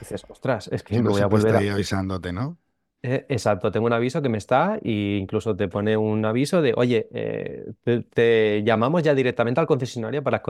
dices, 0.00 0.24
ostras, 0.28 0.68
es 0.68 0.82
que 0.82 1.00
me 1.02 1.08
voy 1.08 1.20
a 1.20 1.26
volver 1.26 1.56
a... 1.56 1.72
avisándote, 1.72 2.32
¿no? 2.32 2.58
Eh, 3.00 3.26
exacto, 3.28 3.70
tengo 3.70 3.86
un 3.86 3.92
aviso 3.92 4.20
que 4.20 4.28
me 4.28 4.38
está 4.38 4.76
e 4.82 5.18
incluso 5.20 5.54
te 5.54 5.68
pone 5.68 5.96
un 5.96 6.24
aviso 6.24 6.60
de, 6.60 6.74
oye, 6.76 7.08
eh, 7.12 7.72
te, 8.12 8.62
llamamos 8.64 9.04
ya 9.04 9.14
directamente 9.14 9.60
al 9.60 9.68
concesionario 9.68 10.22
para, 10.24 10.42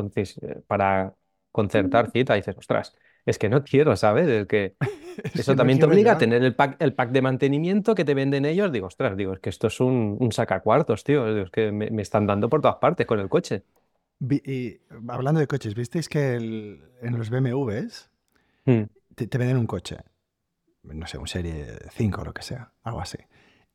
para 0.66 1.14
concertar 1.52 2.08
mm. 2.08 2.10
cita. 2.12 2.36
Y 2.36 2.40
dices, 2.40 2.56
ostras, 2.56 2.94
es 3.26 3.38
que 3.38 3.48
no 3.48 3.62
quiero, 3.62 3.94
¿sabes? 3.96 4.28
Es 4.28 4.46
que 4.46 4.76
eso 5.34 5.54
también 5.54 5.78
te 5.78 5.84
obliga 5.84 6.12
a 6.12 6.18
tener 6.18 6.42
el 6.42 6.54
pack, 6.54 6.76
el 6.80 6.94
pack 6.94 7.10
de 7.10 7.22
mantenimiento 7.22 7.94
que 7.94 8.04
te 8.04 8.14
venden 8.14 8.46
ellos. 8.46 8.72
Digo, 8.72 8.86
ostras, 8.86 9.16
digo, 9.16 9.34
es 9.34 9.40
que 9.40 9.50
esto 9.50 9.66
es 9.66 9.80
un, 9.80 10.16
un 10.18 10.32
sacacuartos, 10.32 11.04
tío. 11.04 11.42
Es 11.42 11.50
que 11.50 11.70
me, 11.70 12.00
están 12.00 12.26
dando 12.26 12.48
por 12.48 12.62
todas 12.62 12.76
partes 12.76 13.06
con 13.06 13.20
el 13.20 13.28
coche. 13.28 13.64
Y 14.20 14.80
hablando 15.08 15.40
de 15.40 15.46
coches, 15.46 15.74
¿visteis 15.74 16.08
que 16.08 16.34
en 16.34 17.18
los 17.18 17.30
BMWs 17.30 18.10
hmm. 18.64 18.82
te, 19.14 19.38
venden 19.38 19.58
un 19.58 19.66
coche? 19.66 19.98
No 20.82 21.06
sé, 21.06 21.18
un 21.18 21.28
Serie 21.28 21.78
5 21.92 22.20
o 22.20 22.24
lo 22.24 22.34
que 22.34 22.42
sea, 22.42 22.72
algo 22.82 23.00
así. 23.00 23.18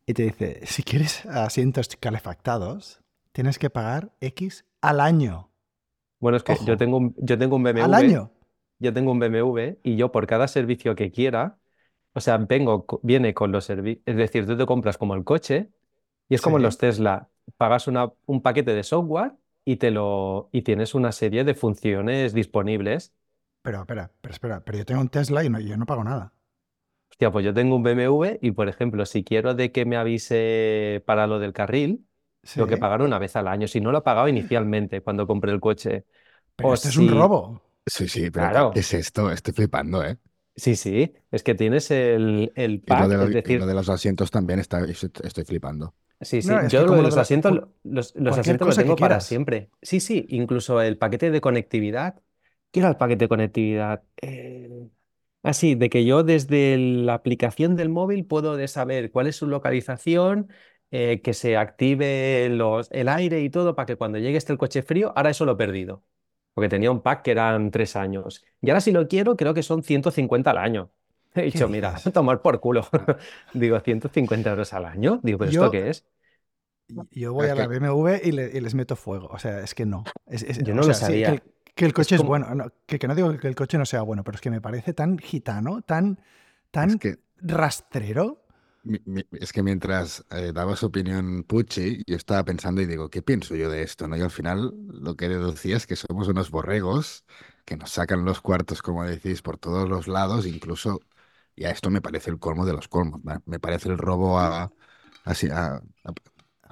Y 0.05 0.13
te 0.13 0.23
dice, 0.23 0.59
si 0.65 0.83
quieres 0.83 1.25
asientos 1.25 1.87
calefactados, 1.97 3.01
tienes 3.31 3.57
que 3.57 3.69
pagar 3.69 4.11
X 4.19 4.65
al 4.81 4.99
año. 4.99 5.49
Bueno, 6.19 6.37
es 6.37 6.43
que 6.43 6.55
yo 6.65 6.77
tengo, 6.77 6.97
un, 6.97 7.15
yo 7.17 7.37
tengo 7.37 7.55
un 7.55 7.63
BMW. 7.63 7.81
¿Al 7.81 7.93
año? 7.93 8.31
Yo 8.79 8.93
tengo 8.93 9.11
un 9.11 9.19
BMW 9.19 9.77
y 9.83 9.95
yo 9.95 10.11
por 10.11 10.27
cada 10.27 10.47
servicio 10.49 10.95
que 10.95 11.11
quiera, 11.11 11.57
o 12.13 12.19
sea, 12.19 12.37
vengo, 12.37 12.85
viene 13.01 13.33
con 13.33 13.51
los 13.53 13.63
servicios, 13.65 14.03
es 14.05 14.17
decir, 14.17 14.45
tú 14.45 14.57
te 14.57 14.65
compras 14.65 14.97
como 14.97 15.15
el 15.15 15.23
coche 15.23 15.69
y 16.27 16.35
es 16.35 16.41
como 16.41 16.57
en 16.57 16.63
los 16.63 16.77
Tesla, 16.77 17.29
pagas 17.55 17.87
una, 17.87 18.11
un 18.25 18.41
paquete 18.41 18.73
de 18.73 18.83
software 18.83 19.33
y, 19.65 19.77
te 19.77 19.91
lo, 19.91 20.49
y 20.51 20.61
tienes 20.61 20.95
una 20.95 21.11
serie 21.11 21.43
de 21.43 21.55
funciones 21.55 22.33
disponibles. 22.33 23.13
Pero, 23.61 23.81
espera, 23.81 24.11
pero 24.21 24.33
espera, 24.33 24.63
pero 24.63 24.77
yo 24.77 24.85
tengo 24.85 25.01
un 25.01 25.09
Tesla 25.09 25.43
y 25.43 25.49
no, 25.49 25.59
yo 25.59 25.77
no 25.77 25.85
pago 25.85 26.03
nada. 26.03 26.33
Hostia, 27.09 27.31
pues 27.31 27.45
yo 27.45 27.53
tengo 27.53 27.75
un 27.75 27.83
BMW 27.83 28.39
y, 28.41 28.51
por 28.51 28.67
ejemplo, 28.67 29.05
si 29.05 29.23
quiero 29.23 29.53
de 29.53 29.71
que 29.71 29.85
me 29.85 29.97
avise 29.97 31.03
para 31.05 31.27
lo 31.27 31.39
del 31.39 31.53
carril, 31.53 32.07
tengo 32.41 32.67
que 32.67 32.77
pagar 32.77 33.01
una 33.01 33.19
vez 33.19 33.35
al 33.35 33.47
año. 33.47 33.67
Si 33.67 33.79
no 33.79 33.91
lo 33.91 33.99
he 33.99 34.01
pagado 34.01 34.27
inicialmente 34.27 35.01
cuando 35.01 35.27
compré 35.27 35.51
el 35.51 35.59
coche. 35.59 36.05
Pero 36.55 36.73
esto 36.73 36.89
es 36.89 36.97
un 36.97 37.09
robo. 37.09 37.61
Sí, 37.85 38.07
sí, 38.07 38.31
pero 38.31 38.49
claro. 38.49 38.71
¿qué 38.73 38.79
es 38.79 38.93
esto? 38.93 39.31
Estoy 39.31 39.53
flipando, 39.53 40.03
¿eh? 40.03 40.17
Sí, 40.55 40.75
sí, 40.75 41.13
es 41.31 41.41
que 41.41 41.55
tienes 41.55 41.89
el, 41.89 42.51
el 42.55 42.81
pack, 42.81 43.07
de 43.07 43.17
los, 43.17 43.27
es 43.27 43.33
decir... 43.33 43.59
lo 43.59 43.65
de 43.65 43.73
los 43.73 43.89
asientos 43.89 44.29
también 44.29 44.59
está, 44.59 44.85
estoy 44.85 45.43
flipando. 45.45 45.95
Sí, 46.23 46.41
sí, 46.41 46.49
yo 46.69 46.85
los 46.85 47.17
asientos, 47.17 47.67
los, 47.83 48.15
los 48.15 48.37
asientos 48.37 48.67
los 48.67 48.77
tengo 48.77 48.95
para 48.95 49.19
siempre. 49.19 49.69
Sí, 49.81 49.99
sí, 49.99 50.25
incluso 50.29 50.81
el 50.81 50.97
paquete 50.97 51.31
de 51.31 51.41
conectividad. 51.41 52.21
¿Qué 52.71 52.79
era 52.79 52.89
el 52.89 52.97
paquete 52.97 53.25
de 53.25 53.29
conectividad? 53.29 54.03
Eh... 54.21 54.87
Así, 55.43 55.75
de 55.75 55.89
que 55.89 56.05
yo 56.05 56.23
desde 56.23 56.77
la 56.77 57.15
aplicación 57.15 57.75
del 57.75 57.89
móvil 57.89 58.25
puedo 58.25 58.65
saber 58.67 59.11
cuál 59.11 59.27
es 59.27 59.35
su 59.35 59.45
localización, 59.45 60.49
eh, 60.89 61.21
que 61.21 61.33
se 61.33 61.57
active 61.57 62.49
los, 62.49 62.89
el 62.91 63.09
aire 63.09 63.41
y 63.41 63.49
todo 63.49 63.75
para 63.75 63.87
que 63.87 63.97
cuando 63.97 64.19
llegue 64.19 64.37
este 64.37 64.53
el 64.53 64.59
coche 64.59 64.83
frío, 64.83 65.11
ahora 65.15 65.31
eso 65.31 65.43
lo 65.43 65.53
he 65.53 65.55
perdido. 65.55 66.03
Porque 66.53 66.69
tenía 66.69 66.91
un 66.91 67.01
pack 67.01 67.23
que 67.23 67.31
eran 67.31 67.71
tres 67.71 67.95
años. 67.95 68.45
Y 68.61 68.69
ahora 68.69 68.79
si 68.79 68.91
lo 68.91 69.07
quiero, 69.07 69.35
creo 69.35 69.53
que 69.53 69.63
son 69.63 69.83
150 69.83 70.51
al 70.51 70.59
año. 70.59 70.91
He 71.35 71.41
dicho, 71.43 71.67
mira, 71.67 71.95
tomar 72.13 72.41
por 72.41 72.59
culo. 72.59 72.87
Digo, 73.53 73.79
150 73.79 74.51
euros 74.51 74.71
al 74.73 74.85
año. 74.85 75.19
Digo, 75.23 75.39
¿pero 75.39 75.51
esto 75.51 75.71
qué 75.71 75.89
es? 75.89 76.05
Yo 77.11 77.33
voy 77.33 77.47
a 77.47 77.55
la 77.55 77.67
BMW 77.67 78.19
y, 78.23 78.31
les 78.31 78.75
meto 78.75 78.95
fuego. 78.95 79.27
O 79.27 79.39
sea, 79.39 79.61
es 79.61 79.73
que 79.73 79.85
no. 79.85 80.03
yo 80.63 80.75
no 80.75 80.83
lo 80.83 80.93
sabía. 80.93 81.41
que, 81.75 81.85
el, 81.85 81.93
coche 81.93 82.15
es, 82.15 82.21
bueno. 82.21 82.71
que, 82.85 83.07
no 83.07 83.15
digo 83.15 83.35
que 83.37 83.47
el 83.47 83.55
coche 83.55 83.77
no 83.77 83.85
sea 83.85 84.01
bueno, 84.01 84.23
pero 84.23 84.35
es 84.35 84.41
que 84.41 84.51
me 84.51 84.61
parece 84.61 84.93
tan 84.93 85.17
gitano, 85.17 85.81
tan, 85.81 86.19
tan 86.71 86.99
rastrero 87.37 88.43
es 89.39 89.53
que 89.53 89.63
mientras 89.63 90.25
eh, 90.29 90.51
daba 90.53 90.75
su 90.75 90.87
opinión 90.87 91.43
Pucci, 91.43 92.03
yo 92.05 92.17
estaba 92.17 92.43
pensando 92.43 92.81
y 92.81 92.85
digo, 92.85 93.09
¿qué 93.09 93.21
pienso 93.21 93.55
yo 93.55 93.69
de 93.69 93.81
esto? 93.81 94.07
¿no? 94.07 94.17
Y 94.17 94.21
al 94.21 94.31
final 94.31 94.73
lo 94.87 95.15
que 95.15 95.29
deducía 95.29 95.77
es 95.77 95.87
que 95.87 95.95
somos 95.95 96.27
unos 96.27 96.51
borregos 96.51 97.23
que 97.65 97.77
nos 97.77 97.91
sacan 97.91 98.25
los 98.25 98.41
cuartos, 98.41 98.81
como 98.81 99.05
decís, 99.05 99.41
por 99.41 99.57
todos 99.57 99.87
los 99.87 100.07
lados, 100.07 100.45
incluso, 100.45 100.99
y 101.55 101.63
a 101.65 101.71
esto 101.71 101.89
me 101.89 102.01
parece 102.01 102.29
el 102.29 102.39
colmo 102.39 102.65
de 102.65 102.73
los 102.73 102.89
colmos, 102.89 103.21
me 103.45 103.59
parece 103.59 103.89
el 103.89 103.97
robo 103.97 104.39
a, 104.39 104.73
así, 105.23 105.47
a, 105.49 105.75
a 105.75 106.13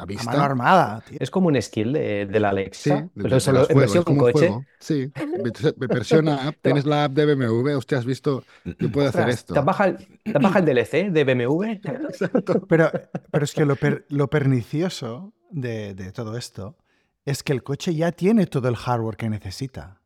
vista. 0.05 0.31
armada. 0.43 1.03
Es 1.19 1.29
como 1.29 1.47
un 1.47 1.61
skill 1.61 1.93
de, 1.93 2.25
de 2.25 2.39
la 2.39 2.49
Alexa, 2.49 3.01
sí, 3.01 3.09
pero 3.15 3.39
solo 3.39 3.67
versión 3.67 4.03
con 4.03 4.17
coche. 4.17 4.49
Sí, 4.79 5.11
versión 5.77 6.29
app, 6.29 6.55
tienes 6.61 6.85
la 6.85 7.05
app 7.05 7.13
de 7.13 7.33
BMW, 7.33 7.75
hostia, 7.75 7.97
has 7.97 8.05
visto, 8.05 8.43
yo 8.79 8.91
puedo 8.91 9.09
hacer 9.09 9.29
esto. 9.29 9.53
¿Te 9.53 9.59
baja, 9.61 9.85
el, 9.85 9.97
el 10.25 10.65
DLC 10.65 11.11
de 11.11 11.23
BMW? 11.23 11.63
Exacto. 11.83 12.65
Pero, 12.67 12.91
pero 13.31 13.43
es 13.43 13.53
que 13.53 13.65
lo, 13.65 13.75
lo 14.09 14.29
pernicioso 14.29 15.33
de, 15.49 15.93
de 15.93 16.11
todo 16.11 16.37
esto 16.37 16.77
es 17.25 17.43
que 17.43 17.53
el 17.53 17.63
coche 17.63 17.93
ya 17.93 18.11
tiene 18.11 18.47
todo 18.47 18.67
el 18.67 18.75
hardware 18.75 19.17
que 19.17 19.29
necesita. 19.29 20.01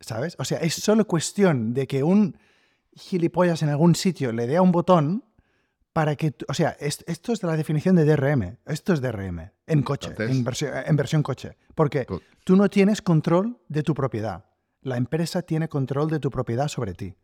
¿Sabes? 0.00 0.34
O 0.38 0.44
sea, 0.44 0.58
es 0.58 0.74
solo 0.74 1.06
cuestión 1.06 1.74
de 1.74 1.86
que 1.86 2.02
un 2.02 2.36
gilipollas 2.92 3.62
en 3.62 3.68
algún 3.68 3.94
sitio 3.94 4.32
le 4.32 4.46
dé 4.46 4.56
a 4.56 4.62
un 4.62 4.72
botón 4.72 5.24
para 5.92 6.16
que, 6.16 6.34
o 6.48 6.54
sea, 6.54 6.76
esto 6.78 7.32
es 7.32 7.40
de 7.40 7.46
la 7.46 7.56
definición 7.56 7.96
de 7.96 8.04
DRM, 8.04 8.58
esto 8.66 8.92
es 8.92 9.00
DRM, 9.00 9.50
en 9.66 9.82
coche, 9.82 10.14
en, 10.18 10.44
versión, 10.96 11.22
coche, 11.22 11.56
porque 11.74 12.06
tú 12.44 12.56
no 12.56 12.68
tienes 12.68 13.02
control 13.02 13.58
de 13.68 13.82
tu 13.82 13.94
propiedad, 13.94 14.44
la 14.82 14.96
empresa 14.96 15.42
tiene 15.42 15.68
control 15.68 16.08
de 16.08 16.20
tu 16.20 16.30
propiedad 16.30 16.68
sobre 16.68 16.94
ti. 16.94 17.14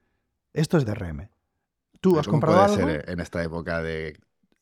Esto 0.52 0.78
es 0.78 0.84
DRM. 0.84 1.28
Tú 2.00 2.18
has 2.18 2.26
comprado 2.26 2.62
algo. 2.62 2.76
Ser 2.76 3.08
en 3.08 3.20
esta 3.20 3.42
época 3.42 3.82
de. 3.82 4.18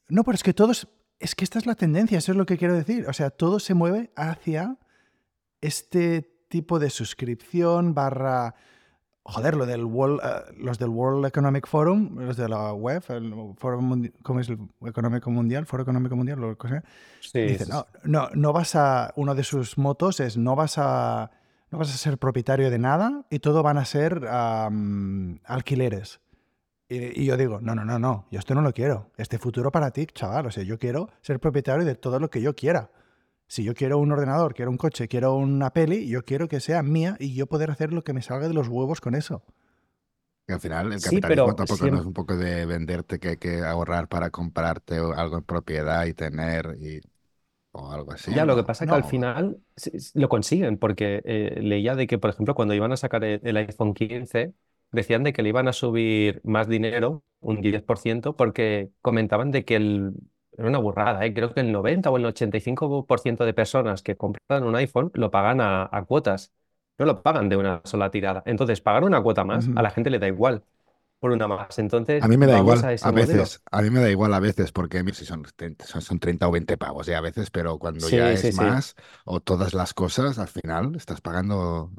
No, 0.08 0.24
pero 0.24 0.34
es 0.34 0.42
que 0.42 0.52
todos. 0.52 0.88
Es 1.18 1.34
que 1.34 1.44
esta 1.44 1.58
es 1.58 1.66
la 1.66 1.74
tendencia, 1.74 2.18
eso 2.18 2.32
es 2.32 2.38
lo 2.38 2.46
que 2.46 2.58
quiero 2.58 2.74
decir. 2.74 3.06
O 3.08 3.12
sea, 3.12 3.30
todo 3.30 3.60
se 3.60 3.74
mueve 3.74 4.12
hacia 4.16 4.76
este 5.60 6.22
tipo 6.48 6.78
de 6.78 6.90
suscripción 6.90 7.94
barra 7.94 8.54
Joder, 9.26 9.56
lo 9.56 9.64
del 9.64 9.80
eh, 9.80 10.52
los 10.58 10.78
del 10.78 10.90
World 10.90 11.24
Economic 11.24 11.66
Forum, 11.66 12.18
los 12.18 12.36
de 12.36 12.46
la 12.46 12.74
web, 12.74 13.02
el 13.08 13.54
Foro 13.56 13.80
¿cómo 14.22 14.40
es 14.40 14.50
el 14.50 14.58
Económico 14.84 15.30
Mundial? 15.30 15.64
Foro 15.64 15.82
Económico 15.82 16.14
Mundial, 16.14 16.38
lo 16.38 16.58
que 16.58 16.68
sea. 16.68 16.84
Dice, 17.32 17.64
no, 17.66 17.86
no, 18.02 18.28
no 18.34 18.52
vas 18.52 18.76
a. 18.76 19.14
Uno 19.16 19.34
de 19.34 19.42
sus 19.42 19.78
motos 19.78 20.20
es 20.20 20.36
no 20.36 20.56
vas 20.56 20.76
a. 20.76 21.30
No 21.70 21.78
vas 21.78 21.92
a 21.92 21.96
ser 21.96 22.18
propietario 22.18 22.70
de 22.70 22.78
nada 22.78 23.24
y 23.30 23.38
todo 23.38 23.62
van 23.62 23.78
a 23.78 23.86
ser 23.86 24.26
alquileres. 24.26 26.20
Y, 26.90 27.22
y, 27.22 27.24
yo 27.24 27.38
digo, 27.38 27.60
no, 27.62 27.74
no, 27.74 27.84
no, 27.86 27.98
no, 27.98 28.26
yo 28.30 28.38
esto 28.38 28.54
no 28.54 28.60
lo 28.60 28.74
quiero. 28.74 29.10
Este 29.16 29.38
futuro 29.38 29.72
para 29.72 29.90
ti, 29.90 30.06
chaval. 30.06 30.46
O 30.46 30.50
sea, 30.50 30.64
yo 30.64 30.78
quiero 30.78 31.08
ser 31.22 31.40
propietario 31.40 31.86
de 31.86 31.94
todo 31.94 32.20
lo 32.20 32.28
que 32.28 32.42
yo 32.42 32.54
quiera. 32.54 32.90
Si 33.46 33.62
yo 33.62 33.74
quiero 33.74 33.98
un 33.98 34.10
ordenador, 34.10 34.54
quiero 34.54 34.70
un 34.70 34.76
coche, 34.76 35.08
quiero 35.08 35.34
una 35.34 35.70
peli, 35.70 36.08
yo 36.08 36.24
quiero 36.24 36.48
que 36.48 36.60
sea 36.60 36.82
mía 36.82 37.16
y 37.20 37.34
yo 37.34 37.46
poder 37.46 37.70
hacer 37.70 37.92
lo 37.92 38.02
que 38.02 38.12
me 38.12 38.22
salga 38.22 38.48
de 38.48 38.54
los 38.54 38.68
huevos 38.68 39.00
con 39.00 39.14
eso. 39.14 39.42
al 40.48 40.60
final 40.60 40.92
el 40.92 41.00
capitalismo 41.00 41.54
tampoco 41.54 41.86
no 41.88 42.00
es 42.00 42.06
un 42.06 42.12
poco 42.12 42.36
de 42.36 42.66
venderte 42.66 43.18
que 43.18 43.28
hay 43.30 43.36
que 43.36 43.62
ahorrar 43.62 44.08
para 44.08 44.30
comprarte 44.30 44.96
algo 44.96 45.36
en 45.36 45.44
propiedad 45.44 46.06
y 46.06 46.14
tener 46.14 46.76
y, 46.80 47.00
o 47.74 47.90
algo 47.90 48.12
así. 48.12 48.32
Ya, 48.32 48.44
lo 48.44 48.56
que 48.56 48.62
pasa 48.62 48.84
es 48.84 48.90
que 48.90 48.96
al 48.96 49.04
final 49.04 49.58
lo 50.14 50.28
consiguen, 50.28 50.78
porque 50.78 51.20
eh, 51.24 51.58
leía 51.60 51.94
de 51.94 52.06
que, 52.06 52.18
por 52.18 52.30
ejemplo, 52.30 52.54
cuando 52.54 52.72
iban 52.72 52.92
a 52.92 52.96
sacar 52.96 53.24
el, 53.24 53.56
iPhone 53.56 53.94
15, 53.94 54.54
decían 54.92 55.24
de 55.24 55.32
que 55.32 55.42
le 55.42 55.48
iban 55.48 55.66
a 55.66 55.72
subir 55.72 56.40
más 56.44 56.68
dinero, 56.68 57.24
un 57.40 57.60
10%, 57.60 58.36
porque 58.36 58.90
comentaban 59.02 59.50
de 59.50 59.64
que 59.64 59.76
el, 59.76 60.12
era 60.56 60.68
una 60.68 60.78
burrada, 60.78 61.24
¿eh? 61.24 61.34
creo 61.34 61.52
que 61.52 61.60
el 61.60 61.72
90 61.72 62.10
o 62.10 62.16
el 62.16 62.26
85% 62.26 63.44
de 63.44 63.54
personas 63.54 64.02
que 64.02 64.16
compran 64.16 64.62
un 64.62 64.76
iPhone 64.76 65.10
lo 65.14 65.30
pagan 65.30 65.60
a, 65.60 66.04
cuotas, 66.06 66.52
no 66.98 67.06
lo 67.06 67.22
pagan 67.22 67.48
de 67.48 67.56
una 67.56 67.80
sola 67.84 68.10
tirada. 68.10 68.42
Entonces, 68.46 68.80
pagar 68.80 69.04
una 69.04 69.22
cuota 69.22 69.44
más 69.44 69.68
a 69.74 69.82
la 69.82 69.90
gente 69.90 70.10
le 70.10 70.18
da 70.18 70.28
igual, 70.28 70.62
por 71.18 71.32
una 71.32 71.48
más. 71.48 71.78
Entonces, 71.78 72.22
a 72.22 72.28
mí 72.28 72.36
me 72.36 72.46
da 72.46 72.58
igual 72.58 72.78
a, 72.84 73.10
veces, 73.10 73.62
a 73.70 73.82
mí 73.82 73.90
me 73.90 74.00
da 74.00 74.10
igual 74.10 74.32
a 74.34 74.40
veces 74.40 74.70
porque 74.72 75.02
si 75.12 75.24
son, 75.24 75.44
son 75.84 76.18
30 76.18 76.48
o 76.48 76.52
20 76.52 76.76
pavos 76.76 77.06
ya 77.06 77.18
a 77.18 77.22
veces, 77.22 77.50
pero 77.50 77.78
cuando 77.78 78.08
ya 78.08 78.32
es 78.32 78.54
más 78.56 78.94
o 79.24 79.40
todas 79.40 79.74
las 79.74 79.94
cosas, 79.94 80.38
al 80.38 80.48
final 80.48 80.94
estás 80.94 81.20
pagando 81.20 81.90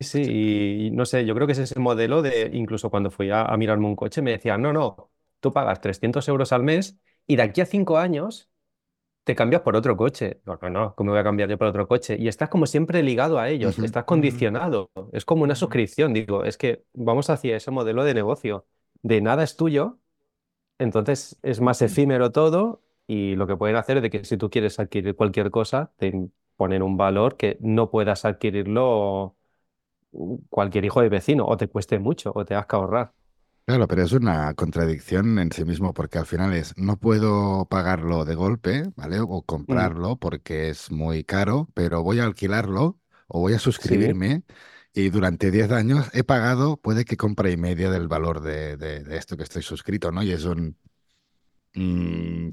Sí, 0.00 0.86
y 0.86 0.90
no 0.92 1.04
sé, 1.04 1.26
yo 1.26 1.34
creo 1.34 1.46
que 1.46 1.52
ese 1.52 1.64
es 1.64 1.72
el 1.72 1.80
modelo 1.80 2.22
de, 2.22 2.50
incluso 2.54 2.88
cuando 2.88 3.10
fui 3.10 3.30
a, 3.30 3.44
mirarme 3.58 3.86
un 3.86 3.96
coche, 3.96 4.22
me 4.22 4.30
decían, 4.30 4.62
no, 4.62 4.72
no, 4.72 5.10
tú 5.40 5.52
pagas 5.52 5.82
300 5.82 6.26
euros 6.28 6.52
al 6.52 6.62
mes 6.62 6.98
y 7.30 7.36
de 7.36 7.42
aquí 7.42 7.60
a 7.60 7.66
cinco 7.66 7.96
años 7.98 8.50
te 9.24 9.36
cambias 9.36 9.62
por 9.62 9.76
otro 9.76 9.96
coche. 9.96 10.40
No, 10.46 10.58
no, 10.62 10.70
no, 10.70 10.94
¿cómo 10.96 11.12
voy 11.12 11.20
a 11.20 11.24
cambiar 11.24 11.48
yo 11.48 11.58
por 11.58 11.68
otro 11.68 11.86
coche? 11.86 12.16
Y 12.18 12.28
estás 12.28 12.48
como 12.48 12.66
siempre 12.66 13.04
ligado 13.04 13.38
a 13.38 13.48
ellos, 13.50 13.78
estás 13.78 14.04
condicionado, 14.04 14.90
es 15.12 15.24
como 15.24 15.44
una 15.44 15.54
suscripción, 15.54 16.12
digo, 16.12 16.44
es 16.44 16.58
que 16.58 16.84
vamos 16.94 17.30
hacia 17.30 17.56
ese 17.56 17.70
modelo 17.70 18.04
de 18.04 18.14
negocio, 18.14 18.66
de 19.02 19.20
nada 19.20 19.44
es 19.44 19.56
tuyo, 19.56 20.00
entonces 20.78 21.38
es 21.42 21.60
más 21.60 21.82
efímero 21.82 22.32
todo 22.32 22.82
y 23.06 23.36
lo 23.36 23.46
que 23.46 23.56
pueden 23.56 23.76
hacer 23.76 23.98
es 23.98 24.02
de 24.04 24.10
que 24.10 24.24
si 24.24 24.36
tú 24.36 24.50
quieres 24.50 24.80
adquirir 24.80 25.16
cualquier 25.16 25.50
cosa, 25.50 25.92
te 25.98 26.12
ponen 26.56 26.82
un 26.82 26.96
valor 26.96 27.36
que 27.36 27.58
no 27.60 27.90
puedas 27.90 28.24
adquirirlo 28.24 29.36
cualquier 30.48 30.84
hijo 30.84 31.00
de 31.02 31.08
vecino, 31.08 31.46
o 31.46 31.56
te 31.56 31.68
cueste 31.68 31.98
mucho, 31.98 32.32
o 32.34 32.44
te 32.44 32.54
has 32.54 32.66
que 32.66 32.76
ahorrar. 32.76 33.12
Claro, 33.66 33.86
pero 33.86 34.02
es 34.02 34.12
una 34.12 34.52
contradicción 34.54 35.38
en 35.38 35.52
sí 35.52 35.64
mismo, 35.64 35.94
porque 35.94 36.18
al 36.18 36.26
final 36.26 36.52
es, 36.54 36.74
no 36.76 36.98
puedo 36.98 37.66
pagarlo 37.66 38.24
de 38.24 38.34
golpe, 38.34 38.84
¿vale? 38.96 39.20
O 39.20 39.40
mm. 39.40 39.42
comprarlo 39.46 40.16
porque 40.16 40.70
es 40.70 40.90
muy 40.90 41.22
caro, 41.24 41.68
pero 41.74 42.02
voy 42.02 42.18
a 42.18 42.24
alquilarlo 42.24 42.98
o 43.28 43.40
voy 43.40 43.54
a 43.54 43.58
suscribirme 43.60 44.42
y 44.92 45.10
durante 45.10 45.52
10 45.52 45.70
años 45.70 46.10
he 46.14 46.24
pagado, 46.24 46.76
puede 46.78 47.04
que 47.04 47.16
compre 47.16 47.52
y 47.52 47.56
media 47.56 47.90
del 47.90 48.08
valor 48.08 48.40
de, 48.40 48.76
de 48.76 49.16
esto 49.16 49.36
que 49.36 49.44
estoy 49.44 49.62
suscrito, 49.62 50.10
¿no? 50.10 50.22
Y 50.24 50.32
es 50.32 50.44
un, 50.44 50.76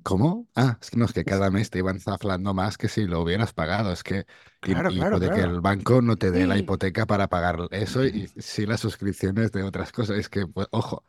¿Cómo? 0.03 0.47
Ah, 0.55 0.77
es 0.79 0.91
que 0.91 0.97
no, 0.97 1.05
es 1.05 1.13
que 1.13 1.25
cada 1.25 1.49
mes 1.49 1.69
te 1.69 1.79
iban 1.79 1.99
zaflando 1.99 2.53
más 2.53 2.77
que 2.77 2.87
si 2.87 3.05
lo 3.05 3.21
hubieras 3.21 3.51
pagado. 3.51 3.91
Es 3.91 4.03
que 4.03 4.25
Claro, 4.59 4.89
claro, 4.89 5.17
puede 5.17 5.31
que 5.31 5.41
el 5.41 5.61
banco 5.61 6.01
no 6.01 6.17
te 6.17 6.31
dé 6.31 6.45
la 6.45 6.57
hipoteca 6.57 7.05
para 7.05 7.27
pagar 7.27 7.57
eso 7.71 8.05
y 8.05 8.27
sí 8.37 8.65
las 8.65 8.79
suscripciones 8.79 9.51
de 9.51 9.63
otras 9.63 9.91
cosas. 9.91 10.17
Es 10.17 10.29
que, 10.29 10.45
pues, 10.45 10.67
ojo, 10.71 11.03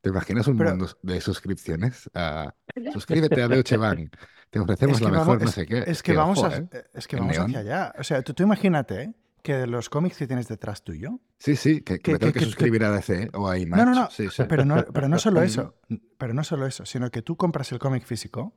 ¿te 0.00 0.10
imaginas 0.10 0.46
un 0.48 0.56
mundo 0.56 0.88
de 1.02 1.20
suscripciones? 1.20 2.10
Ah, 2.14 2.54
suscríbete 2.92 3.42
a 3.42 3.48
Deutsche 3.48 3.76
Bank. 3.76 4.14
Te 4.50 4.58
ofrecemos 4.58 5.00
la 5.00 5.10
mejor 5.10 5.42
no 5.42 5.48
sé 5.48 5.66
qué. 5.66 5.84
es 5.86 6.02
que 6.02 6.12
vamos, 6.12 6.42
¿eh? 6.44 6.68
es 6.92 7.06
que 7.06 7.16
vamos 7.16 7.38
hacia 7.38 7.58
allá. 7.58 7.94
O 7.98 8.04
sea, 8.04 8.22
tú, 8.22 8.34
tú 8.34 8.42
imagínate, 8.42 9.02
¿eh? 9.02 9.14
que 9.42 9.66
los 9.66 9.90
cómics 9.90 10.16
que 10.16 10.26
tienes 10.26 10.48
detrás 10.48 10.82
tuyo. 10.82 11.20
Sí, 11.44 11.56
sí, 11.56 11.82
que, 11.82 12.00
me 12.10 12.18
tengo 12.18 12.32
que, 12.32 12.40
suscribir 12.40 12.84
a 12.84 12.90
DC 12.90 13.28
o 13.34 13.46
a 13.46 13.58
IMAX. 13.58 13.84
No, 13.84 13.90
no, 13.90 13.94
no, 13.94 14.08
Pero, 14.48 14.64
no 14.64 14.82
pero 14.86 15.08
no 15.08 15.18
solo 15.18 15.42
eso, 15.42 15.74
pero 16.16 16.32
no 16.32 16.42
solo 16.42 16.64
eso, 16.66 16.86
sino 16.86 17.10
que 17.10 17.20
tú 17.20 17.36
compras 17.36 17.70
el 17.72 17.78
cómic 17.78 18.06
físico 18.06 18.54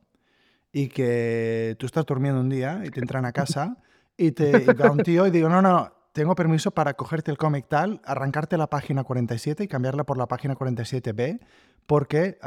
y 0.72 0.88
que 0.88 1.76
tú 1.78 1.84
estás 1.84 2.06
durmiendo 2.06 2.40
un 2.40 2.48
día 2.48 2.80
y 2.82 2.88
te 2.88 3.00
entran 3.00 3.26
a 3.26 3.32
casa 3.32 3.76
y 4.16 4.30
te 4.30 4.62
y 4.62 4.64
va 4.64 4.90
un 4.90 5.02
tío 5.02 5.26
y 5.26 5.30
digo, 5.30 5.50
no, 5.50 5.60
no, 5.60 5.92
tengo 6.14 6.34
permiso 6.34 6.70
para 6.70 6.94
cogerte 6.94 7.30
el 7.30 7.36
cómic 7.36 7.66
tal, 7.68 8.00
arrancarte 8.06 8.56
la 8.56 8.70
página 8.70 9.04
47 9.04 9.64
y 9.64 9.68
cambiarla 9.68 10.04
por 10.04 10.16
la 10.16 10.26
página 10.26 10.54
47B 10.54 11.40
porque 11.84 12.38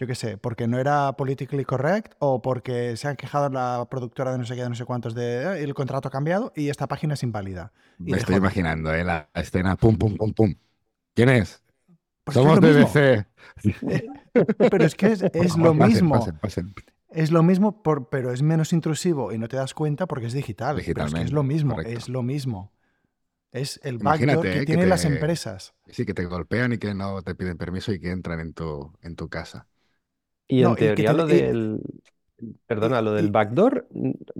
yo 0.00 0.06
qué 0.06 0.14
sé, 0.14 0.38
porque 0.38 0.66
no 0.66 0.78
era 0.78 1.12
politically 1.12 1.62
correct 1.66 2.14
o 2.20 2.40
porque 2.40 2.96
se 2.96 3.06
han 3.06 3.16
quejado 3.16 3.50
la 3.50 3.86
productora 3.90 4.32
de 4.32 4.38
no 4.38 4.46
sé 4.46 4.54
qué, 4.54 4.62
de 4.62 4.70
no 4.70 4.74
sé 4.74 4.86
cuántos, 4.86 5.14
de 5.14 5.42
eh, 5.42 5.62
el 5.62 5.74
contrato 5.74 6.08
ha 6.08 6.10
cambiado 6.10 6.54
y 6.56 6.70
esta 6.70 6.88
página 6.88 7.12
es 7.12 7.22
inválida. 7.22 7.70
Me 7.98 8.16
estoy 8.16 8.36
imaginando, 8.36 8.94
¿eh? 8.94 9.04
La 9.04 9.28
escena, 9.34 9.76
pum, 9.76 9.98
pum, 9.98 10.16
pum, 10.16 10.32
pum. 10.32 10.54
¿Quién 11.14 11.28
es? 11.28 11.62
Pues 12.24 12.34
Somos 12.34 12.60
BBC. 12.60 13.26
pero 14.70 14.84
es 14.86 14.94
que 14.94 15.08
es, 15.08 15.58
lo 15.58 15.74
mismo. 15.74 16.26
Es 17.10 17.30
lo 17.30 17.42
mismo, 17.42 17.82
por, 17.82 18.08
pero 18.08 18.32
es 18.32 18.40
menos 18.40 18.72
intrusivo 18.72 19.34
y 19.34 19.38
no 19.38 19.48
te 19.48 19.58
das 19.58 19.74
cuenta 19.74 20.06
porque 20.06 20.28
es 20.28 20.32
digital. 20.32 20.78
Digitalmente. 20.78 21.26
es, 21.26 21.32
lo 21.32 21.42
mismo, 21.42 21.78
es 21.78 22.08
lo 22.08 22.22
mismo. 22.22 22.72
Es 23.52 23.78
el 23.82 23.98
backdoor 23.98 24.44
que, 24.44 24.64
tienen 24.64 24.88
las 24.88 25.04
empresas. 25.04 25.74
Sí, 25.88 26.06
que 26.06 26.14
te 26.14 26.24
golpean 26.24 26.72
y 26.72 26.78
que 26.78 26.94
no 26.94 27.20
te 27.20 27.34
piden 27.34 27.58
permiso 27.58 27.92
y 27.92 28.00
que 28.00 28.12
entran 28.12 28.40
en 28.40 28.54
tu, 28.54 28.96
en 29.02 29.14
tu 29.14 29.28
casa. 29.28 29.66
Y 30.50 30.64
en 30.64 30.74
teoría 30.74 31.12
lo 31.12 31.26
del, 31.26 31.80
perdona, 32.66 33.00
lo 33.02 33.12
del 33.12 33.30
backdoor, 33.30 33.86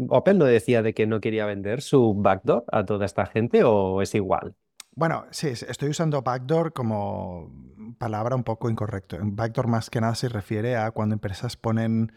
Opel 0.09 0.39
no 0.39 0.45
decía 0.45 0.83
de 0.83 0.95
que 0.95 1.07
no 1.07 1.21
quería 1.21 1.47
vender 1.47 1.83
su 1.83 2.15
backdoor 2.15 2.65
a 2.71 2.85
toda 2.85 3.07
esta 3.07 3.27
gente 3.27 3.65
o 3.65 4.03
es 4.03 4.15
igual. 4.15 4.55
Bueno, 4.95 5.25
sí, 5.31 5.49
estoy 5.49 5.91
usando 5.91 6.23
backdoor 6.23 6.73
como 6.73 7.51
palabra 7.99 8.37
un 8.37 8.45
poco 8.45 8.69
incorrecto. 8.69 9.19
Backdoor 9.23 9.69
más 9.69 9.91
que 9.91 10.01
nada 10.01 10.15
se 10.15 10.29
refiere 10.29 10.77
a 10.77 10.91
cuando 10.91 11.15
empresas 11.15 11.57
ponen 11.57 12.13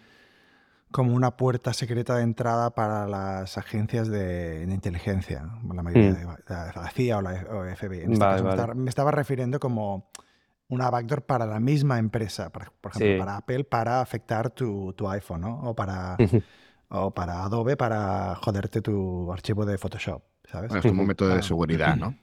como 0.91 1.15
una 1.15 1.37
puerta 1.37 1.73
secreta 1.73 2.15
de 2.15 2.23
entrada 2.23 2.71
para 2.75 3.07
las 3.07 3.57
agencias 3.57 4.09
de, 4.09 4.65
inteligencia, 4.69 5.49
la 5.73 5.81
mayoría 5.81 6.11
mm. 6.11 6.15
de, 6.15 6.25
la 6.75 6.91
CIA 6.93 7.17
o 7.17 7.21
la 7.21 7.75
FBI. 7.75 8.01
En 8.01 8.13
este 8.13 8.25
caso 8.25 8.75
me 8.75 8.89
estaba 8.89 9.11
refiriendo 9.11 9.59
como 9.59 10.09
una 10.69 10.89
backdoor 10.89 11.23
para 11.23 11.45
la 11.45 11.59
misma 11.59 11.99
empresa, 11.99 12.51
por 12.51 12.71
ejemplo, 12.85 13.17
para 13.19 13.37
Apple, 13.37 13.63
para 13.63 14.01
afectar 14.01 14.49
tu, 14.49 14.93
iPhone, 15.09 15.41
¿no? 15.41 15.61
O 15.63 15.75
para, 15.75 16.17
o 16.89 17.11
para 17.11 17.43
Adobe, 17.43 17.77
para 17.77 18.35
joderte 18.35 18.81
tu 18.81 19.31
archivo 19.31 19.65
de 19.65 19.77
Photoshop, 19.77 20.23
¿sabes? 20.45 20.73
es 20.73 20.81
como 20.81 21.01
un 21.01 21.07
método 21.07 21.35
de 21.35 21.43
seguridad, 21.43 21.95
¿no? 21.95 22.15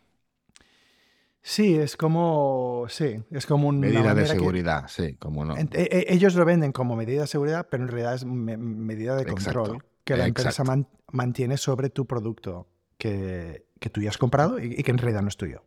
Sí, 1.42 1.74
es 1.74 1.96
como, 1.96 2.84
sí, 2.88 3.22
es 3.30 3.46
como 3.46 3.68
una 3.68 3.78
medida 3.78 4.14
de 4.14 4.26
seguridad, 4.26 4.84
sí, 4.88 5.14
como 5.14 5.44
no. 5.46 5.56
E, 5.56 5.68
e, 5.72 6.06
ellos 6.08 6.34
lo 6.34 6.44
venden 6.44 6.70
como 6.70 6.96
medida 6.96 7.22
de 7.22 7.26
seguridad, 7.26 7.66
pero 7.70 7.84
en 7.84 7.88
realidad 7.88 8.14
es 8.14 8.26
medida 8.26 9.16
de 9.16 9.24
control 9.24 9.82
que 10.04 10.16
la 10.16 10.26
empresa 10.26 10.64
mantiene 11.12 11.56
sobre 11.56 11.88
tu 11.88 12.06
producto 12.06 12.66
que, 12.98 13.64
tú 13.90 14.02
ya 14.02 14.10
has 14.10 14.18
comprado 14.18 14.58
y 14.58 14.82
que 14.82 14.90
en 14.90 14.98
realidad 14.98 15.22
no 15.22 15.28
es 15.28 15.38
tuyo. 15.38 15.62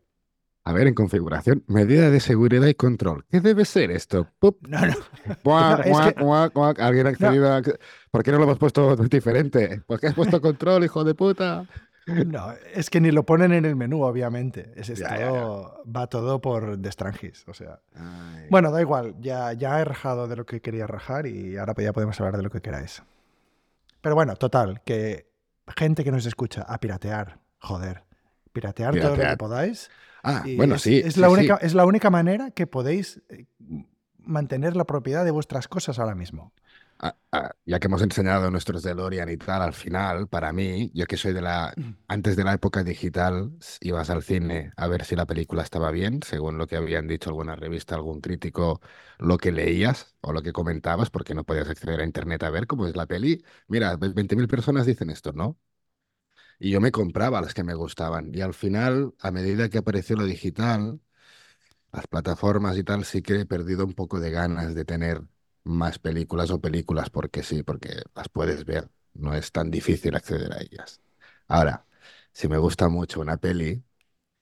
A 0.66 0.72
ver, 0.72 0.88
en 0.88 0.94
configuración, 0.94 1.64
medida 1.68 2.10
de 2.10 2.22
seguridad 2.22 2.68
y 2.68 2.74
control. 2.74 3.26
¿Qué 3.30 3.42
debe 3.42 3.66
ser 3.66 3.92
esto? 3.92 4.30
No, 4.62 4.80
no. 4.86 4.94
Alguien 6.78 7.08
ha 7.08 7.10
accedido 7.10 7.54
a... 7.54 7.62
¿Por 8.12 8.24
qué 8.24 8.32
no 8.32 8.38
lo 8.38 8.46
hemos 8.46 8.58
puesto 8.58 8.96
diferente? 8.96 9.82
¿Por 9.86 10.00
qué 10.00 10.08
has 10.08 10.14
puesto 10.14 10.40
control, 10.40 10.86
hijo 10.86 11.04
de 11.04 11.16
puta? 11.16 11.68
No, 12.06 12.54
es 12.74 12.90
que 12.90 13.00
ni 13.00 13.12
lo 13.12 13.26
ponen 13.26 13.54
en 13.54 13.66
el 13.66 13.76
menú, 13.76 14.04
obviamente. 14.04 14.72
Es 14.76 14.90
Va 15.02 16.08
todo 16.08 16.42
por 16.42 16.78
de 16.78 16.90
O 17.48 17.54
sea. 17.54 17.80
Bueno, 18.50 18.72
da 18.72 18.82
igual. 18.82 19.16
Ya, 19.20 19.54
ya 19.54 19.80
he 19.80 19.86
rajado 19.86 20.28
de 20.28 20.36
lo 20.36 20.46
que 20.46 20.62
quería 20.62 20.88
rajar 20.88 21.28
y 21.28 21.58
ahora 21.58 21.74
ya 21.78 21.94
podemos 21.94 22.20
hablar 22.20 22.38
de 22.38 22.44
lo 22.44 22.50
que 22.50 22.62
queráis. 22.62 23.04
Pero 24.02 24.16
bueno, 24.16 24.36
total, 24.36 24.82
que 24.86 25.30
gente 25.78 26.04
que 26.04 26.12
nos 26.12 26.26
escucha 26.26 26.64
a 26.64 26.78
piratear, 26.80 27.40
joder. 27.60 28.04
Piratear, 28.52 28.98
todo 29.00 29.16
lo 29.16 29.24
que 29.24 29.38
podáis. 29.38 29.90
Ah, 30.24 30.44
bueno, 30.56 30.78
sí. 30.78 31.02
Es, 31.04 31.18
la 31.18 31.30
única, 31.30 31.60
es 31.62 31.74
la 31.74 31.86
única 31.86 32.10
manera 32.10 32.52
que 32.52 32.66
podéis 32.66 33.22
eh, 33.30 33.46
mantener 34.20 34.76
la 34.76 34.86
propiedad 34.86 35.26
de 35.26 35.32
vuestras 35.32 35.68
cosas 35.68 36.00
ahora 36.00 36.16
mismo. 36.16 36.54
Ah, 37.00 37.18
ah, 37.34 37.52
ya 37.66 37.80
que 37.80 37.88
hemos 37.88 38.02
enseñado 38.02 38.50
nuestros 38.50 38.82
DeLorean 38.82 39.28
y 39.28 39.36
tal, 39.36 39.62
al 39.62 39.74
final, 39.74 40.30
para 40.30 40.54
mí, 40.54 40.90
yo 40.94 41.06
que 41.06 41.18
soy 41.18 41.34
de 41.34 41.42
la. 41.42 41.74
Mm. 41.76 41.92
Antes 42.08 42.38
de 42.38 42.46
la 42.46 42.54
época 42.54 42.84
digital, 42.86 43.52
ibas 43.82 44.10
al 44.10 44.24
cine 44.24 44.72
a 44.78 44.88
ver 44.88 45.04
si 45.04 45.18
la 45.18 45.26
película 45.26 45.64
estaba 45.64 45.92
bien, 45.92 46.22
según 46.24 46.58
lo 46.58 46.66
que 46.66 46.78
habían 46.78 47.08
dicho 47.08 47.30
alguna 47.30 47.58
revista, 47.58 47.96
algún 47.96 48.22
crítico, 48.22 48.80
lo 49.20 49.38
que 49.38 49.52
leías 49.52 50.16
o 50.22 50.32
lo 50.32 50.42
que 50.42 50.54
comentabas, 50.54 51.10
porque 51.10 51.34
no 51.34 51.44
podías 51.44 51.70
acceder 51.70 52.00
a 52.00 52.06
internet 52.06 52.44
a 52.44 52.50
ver 52.50 52.68
cómo 52.68 52.88
es 52.88 52.96
la 52.96 53.06
peli. 53.06 53.44
Mira, 53.68 53.98
20.000 53.98 54.48
personas 54.48 54.86
dicen 54.86 55.10
esto, 55.10 55.34
¿no? 55.34 55.58
Y 56.64 56.72
yo 56.72 56.80
me 56.82 56.92
compraba 56.92 57.42
las 57.42 57.54
que 57.54 57.64
me 57.64 57.74
gustaban. 57.76 58.32
Y 58.34 58.42
al 58.42 58.54
final, 58.54 59.14
a 59.20 59.32
medida 59.32 59.70
que 59.70 59.80
apareció 59.80 60.16
lo 60.16 60.24
digital, 60.26 61.02
las 61.92 62.08
plataformas 62.08 62.78
y 62.78 62.84
tal, 62.84 63.06
sí 63.06 63.22
que 63.22 63.42
he 63.42 63.46
perdido 63.48 63.86
un 63.86 63.94
poco 63.94 64.20
de 64.20 64.32
ganas 64.32 64.76
de 64.76 64.86
tener 64.86 65.24
más 65.64 66.00
películas 66.00 66.52
o 66.52 66.62
películas, 66.62 67.10
porque 67.10 67.44
sí, 67.44 67.64
porque 67.64 68.04
las 68.16 68.30
puedes 68.30 68.66
ver. 68.66 68.90
No 69.14 69.34
es 69.36 69.52
tan 69.52 69.72
difícil 69.72 70.16
acceder 70.16 70.54
a 70.54 70.62
ellas. 70.62 71.02
Ahora, 71.48 71.86
si 72.34 72.48
me 72.50 72.58
gusta 72.60 72.90
mucho 72.90 73.22
una 73.22 73.38
peli, 73.38 73.84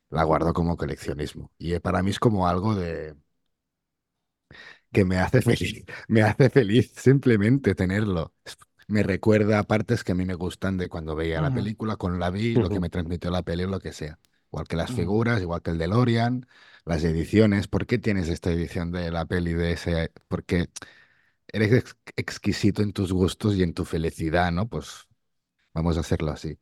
la 0.10 0.24
guardo 0.26 0.54
como 0.54 0.78
coleccionismo. 0.78 1.52
Y 1.60 1.80
para 1.80 2.04
mí 2.04 2.12
es 2.12 2.20
como 2.20 2.48
algo 2.48 2.76
de 2.76 3.16
que 4.91 5.06
me 5.06 5.18
hace 5.18 5.41
feliz, 5.41 5.84
me 6.08 6.22
hace 6.24 6.50
feliz 6.50 6.91
simplemente 6.96 7.76
tenerlo 7.76 8.34
me 8.92 9.04
recuerda 9.04 9.60
a 9.60 9.64
partes 9.64 10.04
que 10.04 10.12
a 10.12 10.16
mí 10.16 10.26
me 10.26 10.34
gustan 10.34 10.78
de 10.78 10.89
cuando 10.89 11.16
veía 11.16 11.42
la 11.42 11.54
película, 11.54 11.96
con 11.96 12.20
la 12.20 12.30
vi, 12.30 12.54
lo 12.54 12.70
que 12.70 12.80
me 12.80 12.89
transmitió 12.89 13.32
la 13.32 13.42
peli 13.42 13.64
o 13.64 13.68
lo 13.68 13.80
que 13.80 13.94
sea. 13.94 14.20
Igual 14.52 14.68
que 14.68 14.76
las 14.76 14.92
figuras, 14.92 15.42
igual 15.42 15.62
que 15.62 15.72
el 15.72 15.78
DeLorean, 15.78 16.46
las 16.86 17.04
ediciones. 17.04 17.68
¿Por 17.68 17.86
qué 17.86 17.98
tienes 17.98 18.28
esta 18.28 18.52
edición 18.52 18.92
de 18.92 19.10
la 19.10 19.26
peli 19.26 19.54
de 19.54 19.72
ese? 19.72 20.12
Porque 20.28 20.68
eres 21.48 21.96
exquisito 22.18 22.82
en 22.82 22.92
tus 22.92 23.14
gustos 23.14 23.56
y 23.56 23.64
en 23.64 23.74
tu 23.74 23.86
felicidad, 23.86 24.52
¿no? 24.52 24.68
Pues 24.68 25.08
vamos 25.74 25.96
a 25.96 26.02
hacerlo 26.02 26.32
así. 26.32 26.58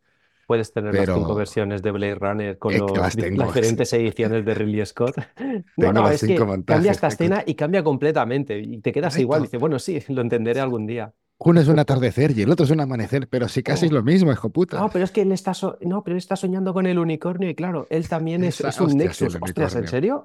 Puedes 0.45 0.71
tener 0.71 0.93
las 0.93 1.05
cinco 1.05 1.35
versiones 1.35 1.81
de 1.81 1.91
Blade 1.91 2.15
Runner 2.15 2.57
con 2.57 2.73
las, 2.73 3.15
diferentes 3.15 3.93
ediciones 3.93 4.45
de 4.45 4.53
Ridley 4.53 4.85
Scott. 4.85 5.15
no, 5.77 5.93
no, 5.93 6.09
es 6.09 6.21
que 6.21 6.35
cambia 6.65 6.91
esta 6.91 7.07
escena 7.07 7.43
y 7.45 7.55
cambia 7.55 7.83
completamente 7.83 8.59
y 8.59 8.81
te 8.81 8.91
quedas 8.91 9.17
igual. 9.19 9.41
Y 9.41 9.43
dices, 9.43 9.59
bueno, 9.59 9.77
sí, 9.79 10.03
lo 10.09 10.21
entenderé 10.21 10.59
algún 10.59 10.85
día. 10.87 11.13
Uno 11.41 11.61
es 11.61 11.69
un 11.69 11.79
atardecer 11.79 12.37
y 12.37 12.41
el 12.41 12.51
otro 12.51 12.65
es 12.65 12.71
un 12.71 12.81
amanecer, 12.81 13.29
pero 13.29 13.47
sí 13.47 13.63
casi 13.63 13.85
es 13.85 13.91
oh. 13.93 13.95
lo 13.95 14.03
mismo, 14.03 14.29
hijo 14.31 14.49
puta. 14.49 14.77
No, 14.77 14.89
pero 14.89 15.05
es 15.05 15.11
que 15.11 15.21
él 15.21 15.31
está, 15.31 15.53
no, 15.81 16.03
pero 16.03 16.17
está 16.17 16.35
soñando 16.35 16.73
con 16.73 16.85
el 16.85 16.99
unicornio 16.99 17.49
y 17.49 17.55
claro, 17.55 17.87
él 17.89 18.09
también 18.09 18.43
es, 18.43 18.59
un 18.79 18.97
Nexus. 18.97 19.37
Ostras, 19.39 19.75
¿en 19.75 19.87
serio? 19.87 20.21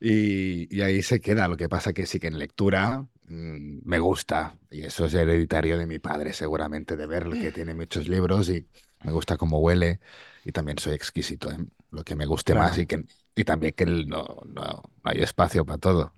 y, 0.00 0.80
ahí 0.80 1.00
se 1.00 1.20
queda. 1.20 1.46
Lo 1.46 1.56
que 1.56 1.68
pasa 1.68 1.92
que 1.92 2.06
sí 2.06 2.18
que 2.18 2.26
en 2.26 2.40
lectura 2.40 3.06
mm, 3.28 3.78
me 3.84 4.00
gusta, 4.00 4.58
y 4.68 4.82
eso 4.82 5.04
es 5.04 5.14
hereditario 5.14 5.78
de 5.78 5.86
mi 5.86 6.00
padre 6.00 6.32
seguramente, 6.32 6.96
de 6.96 7.06
verlo, 7.06 7.34
que 7.34 7.52
tiene 7.52 7.72
muchos 7.72 8.08
libros 8.08 8.48
y 8.48 8.66
me 9.04 9.12
gusta 9.12 9.36
cómo 9.36 9.60
huele 9.60 10.00
y 10.44 10.50
también 10.50 10.78
soy 10.78 10.94
exquisito 10.94 11.52
en 11.52 11.70
lo 11.92 12.02
que 12.02 12.16
me 12.16 12.26
guste 12.26 12.52
más 12.52 12.76
y, 12.78 12.86
que, 12.86 13.04
y 13.36 13.44
también 13.44 13.74
que 13.74 13.86
no, 13.86 14.42
no 14.44 14.82
hay 15.04 15.22
espacio 15.22 15.64
para 15.64 15.78
todo. 15.78 16.12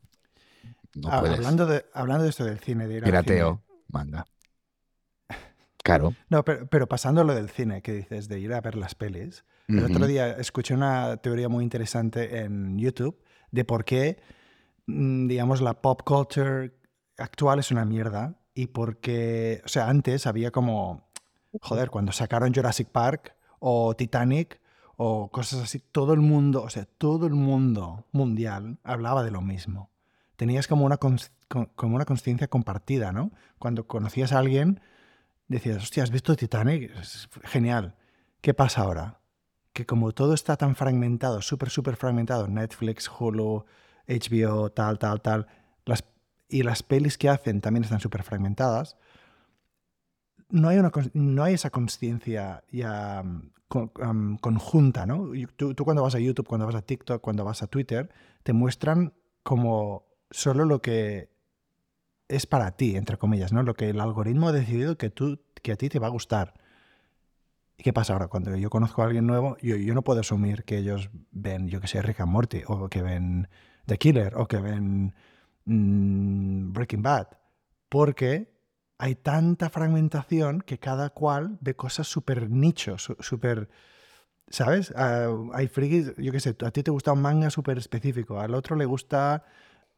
Ah, 1.04 1.18
hablando, 1.18 1.66
de, 1.66 1.84
hablando 1.92 2.24
de 2.24 2.30
esto 2.30 2.44
del 2.44 2.58
cine, 2.58 2.86
de 2.88 2.96
ir 2.96 3.04
Pirateo, 3.04 3.62
manga. 3.88 4.26
Claro. 5.84 6.14
No, 6.28 6.44
pero, 6.44 6.86
pasando 6.86 7.24
lo 7.24 7.34
del 7.34 7.48
cine, 7.48 7.80
que 7.80 7.94
dices, 7.94 8.28
de 8.28 8.38
ir 8.38 8.52
a 8.52 8.60
ver 8.60 8.76
las 8.76 8.94
pelis. 8.94 9.44
El 9.68 9.84
otro 9.84 10.06
día 10.06 10.32
escuché 10.32 10.74
una 10.74 11.16
teoría 11.18 11.48
muy 11.48 11.64
interesante 11.64 12.40
en 12.40 12.78
YouTube 12.78 13.18
de 13.52 13.64
por 13.64 13.86
qué, 13.86 14.18
mm, 14.86 15.28
digamos, 15.28 15.62
la 15.62 15.80
pop 15.80 16.02
culture 16.04 16.74
actual 17.16 17.60
es 17.60 17.70
una 17.70 17.86
mierda 17.86 18.38
y 18.52 18.66
porque, 18.66 19.62
o 19.64 19.68
sea, 19.68 19.88
antes 19.88 20.26
había 20.26 20.50
como, 20.50 21.08
joder, 21.62 21.88
cuando 21.88 22.12
sacaron 22.12 22.52
Jurassic 22.52 22.88
Park 22.88 23.34
o 23.58 23.94
Titanic 23.96 24.60
o 24.96 25.30
cosas 25.30 25.62
así, 25.62 25.78
todo 25.78 26.12
el 26.12 26.20
mundo, 26.20 26.62
o 26.62 26.68
sea, 26.68 26.84
todo 26.84 27.26
el 27.26 27.34
mundo 27.34 28.04
mundial 28.12 28.78
hablaba 28.84 29.22
de 29.22 29.30
lo 29.30 29.40
mismo 29.40 29.90
tenías 30.38 30.68
como 30.68 30.86
una, 30.86 30.98
como 30.98 31.96
una 31.96 32.04
conciencia 32.04 32.46
compartida, 32.46 33.10
¿no? 33.10 33.32
Cuando 33.58 33.88
conocías 33.88 34.32
a 34.32 34.38
alguien, 34.38 34.80
decías, 35.48 35.82
hostia, 35.82 36.04
¿has 36.04 36.12
visto 36.12 36.36
Titanic? 36.36 36.96
Es 36.96 37.28
genial. 37.42 37.96
¿Qué 38.40 38.54
pasa 38.54 38.82
ahora? 38.82 39.18
Que 39.72 39.84
como 39.84 40.12
todo 40.12 40.34
está 40.34 40.56
tan 40.56 40.76
fragmentado, 40.76 41.42
súper, 41.42 41.70
súper 41.70 41.96
fragmentado, 41.96 42.46
Netflix, 42.46 43.10
Hulu, 43.10 43.64
HBO, 44.06 44.70
tal, 44.70 45.00
tal, 45.00 45.20
tal, 45.20 45.48
y 46.48 46.62
las 46.62 46.82
pelis 46.82 47.18
que 47.18 47.28
hacen 47.28 47.60
también 47.60 47.84
están 47.84 48.00
súper 48.00 48.22
fragmentadas, 48.22 48.96
no 50.48 50.68
hay, 50.68 50.78
una, 50.78 50.90
no 51.12 51.42
hay 51.42 51.54
esa 51.54 51.70
conciencia 51.70 52.62
ya 52.70 53.22
conjunta, 53.68 55.04
¿no? 55.04 55.30
Tú, 55.56 55.74
tú, 55.74 55.84
cuando 55.84 56.02
vas 56.02 56.14
a 56.14 56.20
YouTube, 56.20 56.46
cuando 56.46 56.64
vas 56.64 56.76
a 56.76 56.80
TikTok, 56.80 57.20
cuando 57.20 57.44
vas 57.44 57.62
a 57.62 57.66
Twitter, 57.66 58.08
te 58.44 58.54
muestran 58.54 59.12
como 59.42 60.07
solo 60.30 60.64
lo 60.64 60.80
que 60.82 61.30
es 62.28 62.46
para 62.46 62.72
ti, 62.72 62.96
entre 62.96 63.16
comillas, 63.16 63.52
¿no? 63.52 63.62
Lo 63.62 63.74
que 63.74 63.90
el 63.90 64.00
algoritmo 64.00 64.48
ha 64.48 64.52
decidido 64.52 64.98
que, 64.98 65.10
tú, 65.10 65.40
que 65.62 65.72
a 65.72 65.76
ti 65.76 65.88
te 65.88 65.98
va 65.98 66.08
a 66.08 66.10
gustar. 66.10 66.54
¿Y 67.78 67.82
qué 67.82 67.92
pasa 67.92 68.12
ahora? 68.12 68.28
Cuando 68.28 68.54
yo 68.56 68.70
conozco 68.70 69.02
a 69.02 69.06
alguien 69.06 69.26
nuevo, 69.26 69.56
yo, 69.62 69.76
yo 69.76 69.94
no 69.94 70.02
puedo 70.02 70.20
asumir 70.20 70.64
que 70.64 70.78
ellos 70.78 71.10
ven, 71.30 71.68
yo 71.68 71.80
que 71.80 71.86
sé, 71.86 72.02
Rick 72.02 72.20
and 72.20 72.30
Morty, 72.30 72.62
o 72.66 72.88
que 72.88 73.02
ven 73.02 73.48
The 73.86 73.98
Killer, 73.98 74.36
o 74.36 74.46
que 74.46 74.58
ven 74.58 75.14
mm, 75.64 76.72
Breaking 76.72 77.02
Bad, 77.02 77.28
porque 77.88 78.52
hay 78.98 79.14
tanta 79.14 79.70
fragmentación 79.70 80.60
que 80.60 80.78
cada 80.78 81.10
cual 81.10 81.56
ve 81.60 81.76
cosas 81.76 82.08
súper 82.08 82.50
nichos, 82.50 83.14
súper... 83.20 83.68
¿Sabes? 84.50 84.92
Ah, 84.96 85.28
hay 85.52 85.68
frikis, 85.68 86.16
yo 86.16 86.32
qué 86.32 86.40
sé, 86.40 86.56
a 86.64 86.70
ti 86.70 86.82
te 86.82 86.90
gusta 86.90 87.12
un 87.12 87.20
manga 87.20 87.50
súper 87.50 87.78
específico, 87.78 88.40
al 88.40 88.54
otro 88.54 88.76
le 88.76 88.86
gusta 88.86 89.44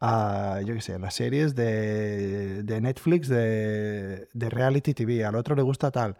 a, 0.01 0.61
yo 0.65 0.73
qué 0.73 0.81
sé, 0.81 0.97
las 0.97 1.13
series 1.13 1.55
de, 1.55 2.63
de 2.63 2.81
Netflix 2.81 3.27
de, 3.27 4.27
de, 4.33 4.49
reality 4.49 4.95
TV, 4.95 5.23
al 5.23 5.35
otro 5.35 5.55
le 5.55 5.61
gusta 5.61 5.91
tal. 5.91 6.17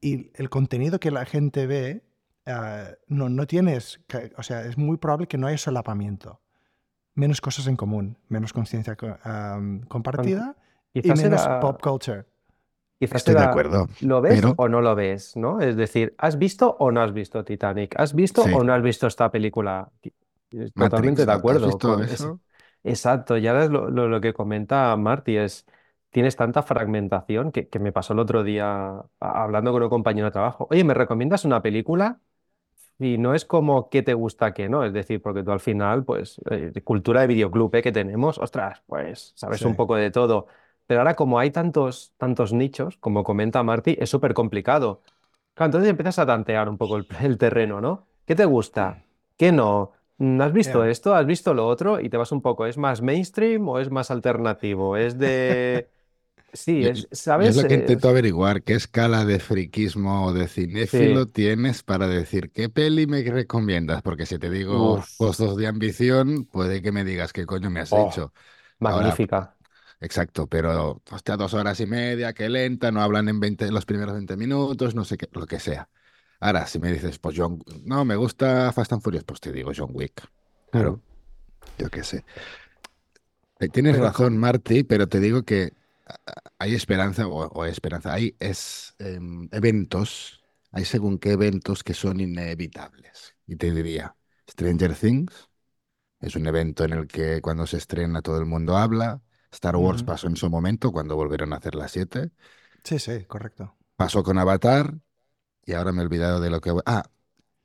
Y 0.00 0.30
el 0.34 0.48
contenido 0.48 1.00
que 1.00 1.10
la 1.10 1.24
gente 1.24 1.66
ve, 1.66 2.04
ah, 2.46 2.90
no, 3.08 3.28
no 3.28 3.46
tienes, 3.48 4.00
o 4.38 4.42
sea, 4.44 4.64
es 4.64 4.78
muy 4.78 4.96
probable 4.96 5.26
que 5.26 5.38
no 5.38 5.48
haya 5.48 5.58
solapamiento. 5.58 6.40
Menos 7.14 7.40
cosas 7.40 7.66
en 7.66 7.76
común, 7.76 8.16
menos 8.28 8.52
conciencia 8.52 8.96
compartida 9.88 10.56
y 10.92 11.10
menos 11.10 11.48
pop 11.60 11.80
culture. 11.82 12.24
Estoy 13.00 13.34
de 13.34 13.40
acuerdo. 13.40 13.88
¿Lo 14.02 14.20
ves 14.20 14.42
o 14.56 14.68
no 14.68 14.80
lo 14.80 14.94
ves? 14.94 15.36
¿no? 15.36 15.60
Es 15.60 15.76
decir, 15.76 16.14
¿has 16.18 16.38
visto 16.38 16.76
o 16.78 16.92
no 16.92 17.02
has 17.02 17.12
visto 17.12 17.44
Titanic? 17.44 17.98
¿Has 17.98 18.14
visto 18.14 18.42
o 18.42 18.62
no 18.62 18.72
has 18.72 18.82
visto 18.82 19.06
esta 19.06 19.30
película? 19.30 19.90
Totalmente 20.74 21.26
de 21.26 21.32
acuerdo 21.32 21.76
con 21.78 22.04
eso. 22.04 22.40
Exacto, 22.86 23.36
ya 23.36 23.52
ves 23.52 23.68
lo, 23.68 24.20
que 24.20 24.32
comenta 24.32 24.96
Marty, 24.96 25.36
es, 25.36 25.66
tienes 26.10 26.36
tanta 26.36 26.62
fragmentación 26.62 27.50
que, 27.50 27.68
me 27.80 27.90
pasó 27.90 28.12
el 28.12 28.20
otro 28.20 28.44
día 28.44 29.02
hablando 29.18 29.72
con 29.72 29.82
un 29.82 29.88
compañero 29.88 30.26
de 30.26 30.30
trabajo. 30.30 30.68
Oye, 30.70 30.84
¿me 30.84 30.94
recomiendas 30.94 31.44
una 31.44 31.62
película? 31.62 32.20
Y 32.98 33.18
no 33.18 33.34
es 33.34 33.44
como 33.44 33.90
qué 33.90 34.02
te 34.02 34.14
gusta, 34.14 34.54
qué 34.54 34.68
no, 34.68 34.84
es 34.84 34.92
decir, 34.92 35.20
porque 35.22 35.42
tú 35.42 35.52
al 35.52 35.60
final, 35.60 36.04
pues, 36.04 36.40
eh, 36.50 36.72
cultura 36.84 37.22
de 37.22 37.26
videoclub 37.28 37.74
¿eh? 37.76 37.82
que 37.82 37.92
tenemos, 37.92 38.38
ostras, 38.38 38.82
pues, 38.86 39.32
sabes 39.36 39.62
un 39.62 39.76
poco 39.76 39.96
de 39.96 40.10
todo. 40.10 40.46
Pero 40.86 41.00
ahora 41.00 41.16
como 41.16 41.38
hay 41.40 41.50
tantos, 41.50 42.14
tantos 42.18 42.52
nichos, 42.52 42.96
como 42.98 43.24
comenta 43.24 43.62
Marty, 43.64 43.96
es 44.00 44.10
súper 44.10 44.34
complicado. 44.34 45.02
entonces 45.58 45.90
empiezas 45.90 46.18
a 46.20 46.26
tantear 46.26 46.68
un 46.68 46.78
poco 46.78 46.96
el, 46.98 47.06
el 47.22 47.38
terreno, 47.38 47.80
¿no? 47.80 48.06
¿Qué 48.26 48.34
te 48.36 48.44
gusta? 48.44 49.04
¿Qué 49.36 49.52
no? 49.52 49.92
Mm, 50.18 50.40
¿Has 50.40 50.52
visto 50.52 50.84
esto? 50.84 51.14
¿Has 51.14 51.26
visto 51.26 51.52
lo 51.54 51.66
otro? 51.66 52.00
Y 52.00 52.08
te 52.08 52.16
vas 52.16 52.32
un 52.32 52.42
poco, 52.42 52.66
¿es 52.66 52.78
más 52.78 53.02
mainstream 53.02 53.68
o 53.68 53.78
es 53.78 53.90
más 53.90 54.10
alternativo? 54.10 54.96
Es 54.96 55.18
de... 55.18 55.88
Sí, 56.52 56.84
es, 56.84 57.06
¿sabes? 57.12 57.50
Es 57.50 57.62
lo 57.62 57.68
que 57.68 57.74
intento 57.74 58.08
averiguar, 58.08 58.62
qué 58.62 58.74
escala 58.74 59.26
de 59.26 59.40
friquismo 59.40 60.24
o 60.26 60.32
de 60.32 60.48
cinéfilo 60.48 61.26
tienes 61.26 61.82
para 61.82 62.08
decir 62.08 62.50
qué 62.50 62.70
peli 62.70 63.06
me 63.06 63.22
recomiendas, 63.22 64.00
porque 64.00 64.24
si 64.24 64.38
te 64.38 64.48
digo 64.48 65.04
Pozos 65.18 65.56
de 65.58 65.66
Ambición, 65.66 66.46
puede 66.46 66.80
que 66.80 66.92
me 66.92 67.04
digas 67.04 67.34
qué 67.34 67.44
coño 67.44 67.68
me 67.68 67.80
has 67.80 67.92
oh, 67.92 68.08
hecho. 68.08 68.32
Magnífica. 68.78 69.54
exacto, 70.00 70.46
pero 70.46 71.02
hostia, 71.10 71.36
dos 71.36 71.52
horas 71.52 71.78
y 71.80 71.86
media, 71.86 72.32
qué 72.32 72.48
lenta, 72.48 72.90
no 72.90 73.02
hablan 73.02 73.28
en 73.28 73.38
20, 73.38 73.70
los 73.70 73.84
primeros 73.84 74.14
20 74.14 74.36
minutos, 74.38 74.94
no 74.94 75.04
sé 75.04 75.18
qué, 75.18 75.28
lo 75.32 75.46
que 75.46 75.60
sea. 75.60 75.90
Ahora, 76.40 76.66
si 76.66 76.78
me 76.78 76.92
dices, 76.92 77.18
pues 77.18 77.36
John, 77.36 77.62
no, 77.84 78.04
me 78.04 78.16
gusta 78.16 78.72
Fast 78.72 78.92
and 78.92 79.02
Furious, 79.02 79.24
pues 79.24 79.40
te 79.40 79.52
digo 79.52 79.72
John 79.74 79.90
Wick. 79.92 80.28
Claro, 80.70 81.00
yo 81.78 81.88
qué 81.90 82.04
sé. 82.04 82.24
Eh, 83.58 83.68
tienes 83.68 83.98
razón, 83.98 84.36
Marty, 84.36 84.84
pero 84.84 85.08
te 85.08 85.18
digo 85.20 85.42
que 85.42 85.72
hay 86.58 86.74
esperanza, 86.74 87.26
o, 87.26 87.64
esperanza, 87.64 88.12
hay 88.12 88.36
es, 88.38 88.94
em, 88.98 89.48
eventos, 89.52 90.44
hay 90.72 90.84
según 90.84 91.18
qué 91.18 91.32
eventos 91.32 91.82
que 91.82 91.94
son 91.94 92.20
inevitables. 92.20 93.34
Y 93.46 93.56
te 93.56 93.70
diría, 93.70 94.14
Stranger 94.48 94.94
Things 94.94 95.48
es 96.20 96.36
un 96.36 96.46
evento 96.46 96.84
en 96.84 96.92
el 96.92 97.06
que 97.06 97.40
cuando 97.40 97.66
se 97.66 97.76
estrena 97.76 98.22
todo 98.22 98.38
el 98.38 98.46
mundo 98.46 98.76
habla. 98.76 99.22
Star 99.50 99.76
Wars 99.76 100.02
pasó 100.02 100.26
en 100.26 100.36
su 100.36 100.50
momento 100.50 100.92
cuando 100.92 101.16
volvieron 101.16 101.52
a 101.52 101.56
hacer 101.56 101.74
las 101.74 101.92
7. 101.92 102.30
Sí, 102.84 102.98
sí, 102.98 103.24
correcto. 103.24 103.74
Pasó 103.96 104.22
con 104.22 104.38
Avatar, 104.38 104.94
y 105.66 105.72
ahora 105.74 105.92
me 105.92 106.00
he 106.00 106.04
olvidado 106.06 106.40
de 106.40 106.48
lo 106.48 106.60
que... 106.60 106.72
Ah, 106.86 107.04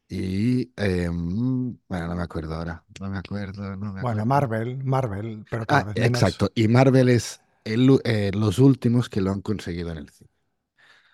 y... 0.09 0.73
Em, 0.75 1.77
bueno, 1.87 2.07
no 2.07 2.15
me 2.15 2.23
acuerdo 2.23 2.55
ahora. 2.55 2.83
No 2.99 3.09
me 3.09 3.17
acuerdo. 3.19 3.77
Bueno, 4.01 4.25
Marvel, 4.25 4.83
Marvel, 4.83 5.45
pero 5.49 5.63
ah, 5.69 5.93
Exacto. 5.95 6.51
Y 6.53 6.67
Marvel 6.67 7.07
es 7.07 7.39
eh, 7.63 8.31
los 8.33 8.59
últimos 8.59 9.07
que 9.07 9.21
lo 9.21 9.31
han 9.31 9.41
conseguido 9.41 9.91
en 9.91 9.99
el 9.99 10.09
cine. 10.09 10.29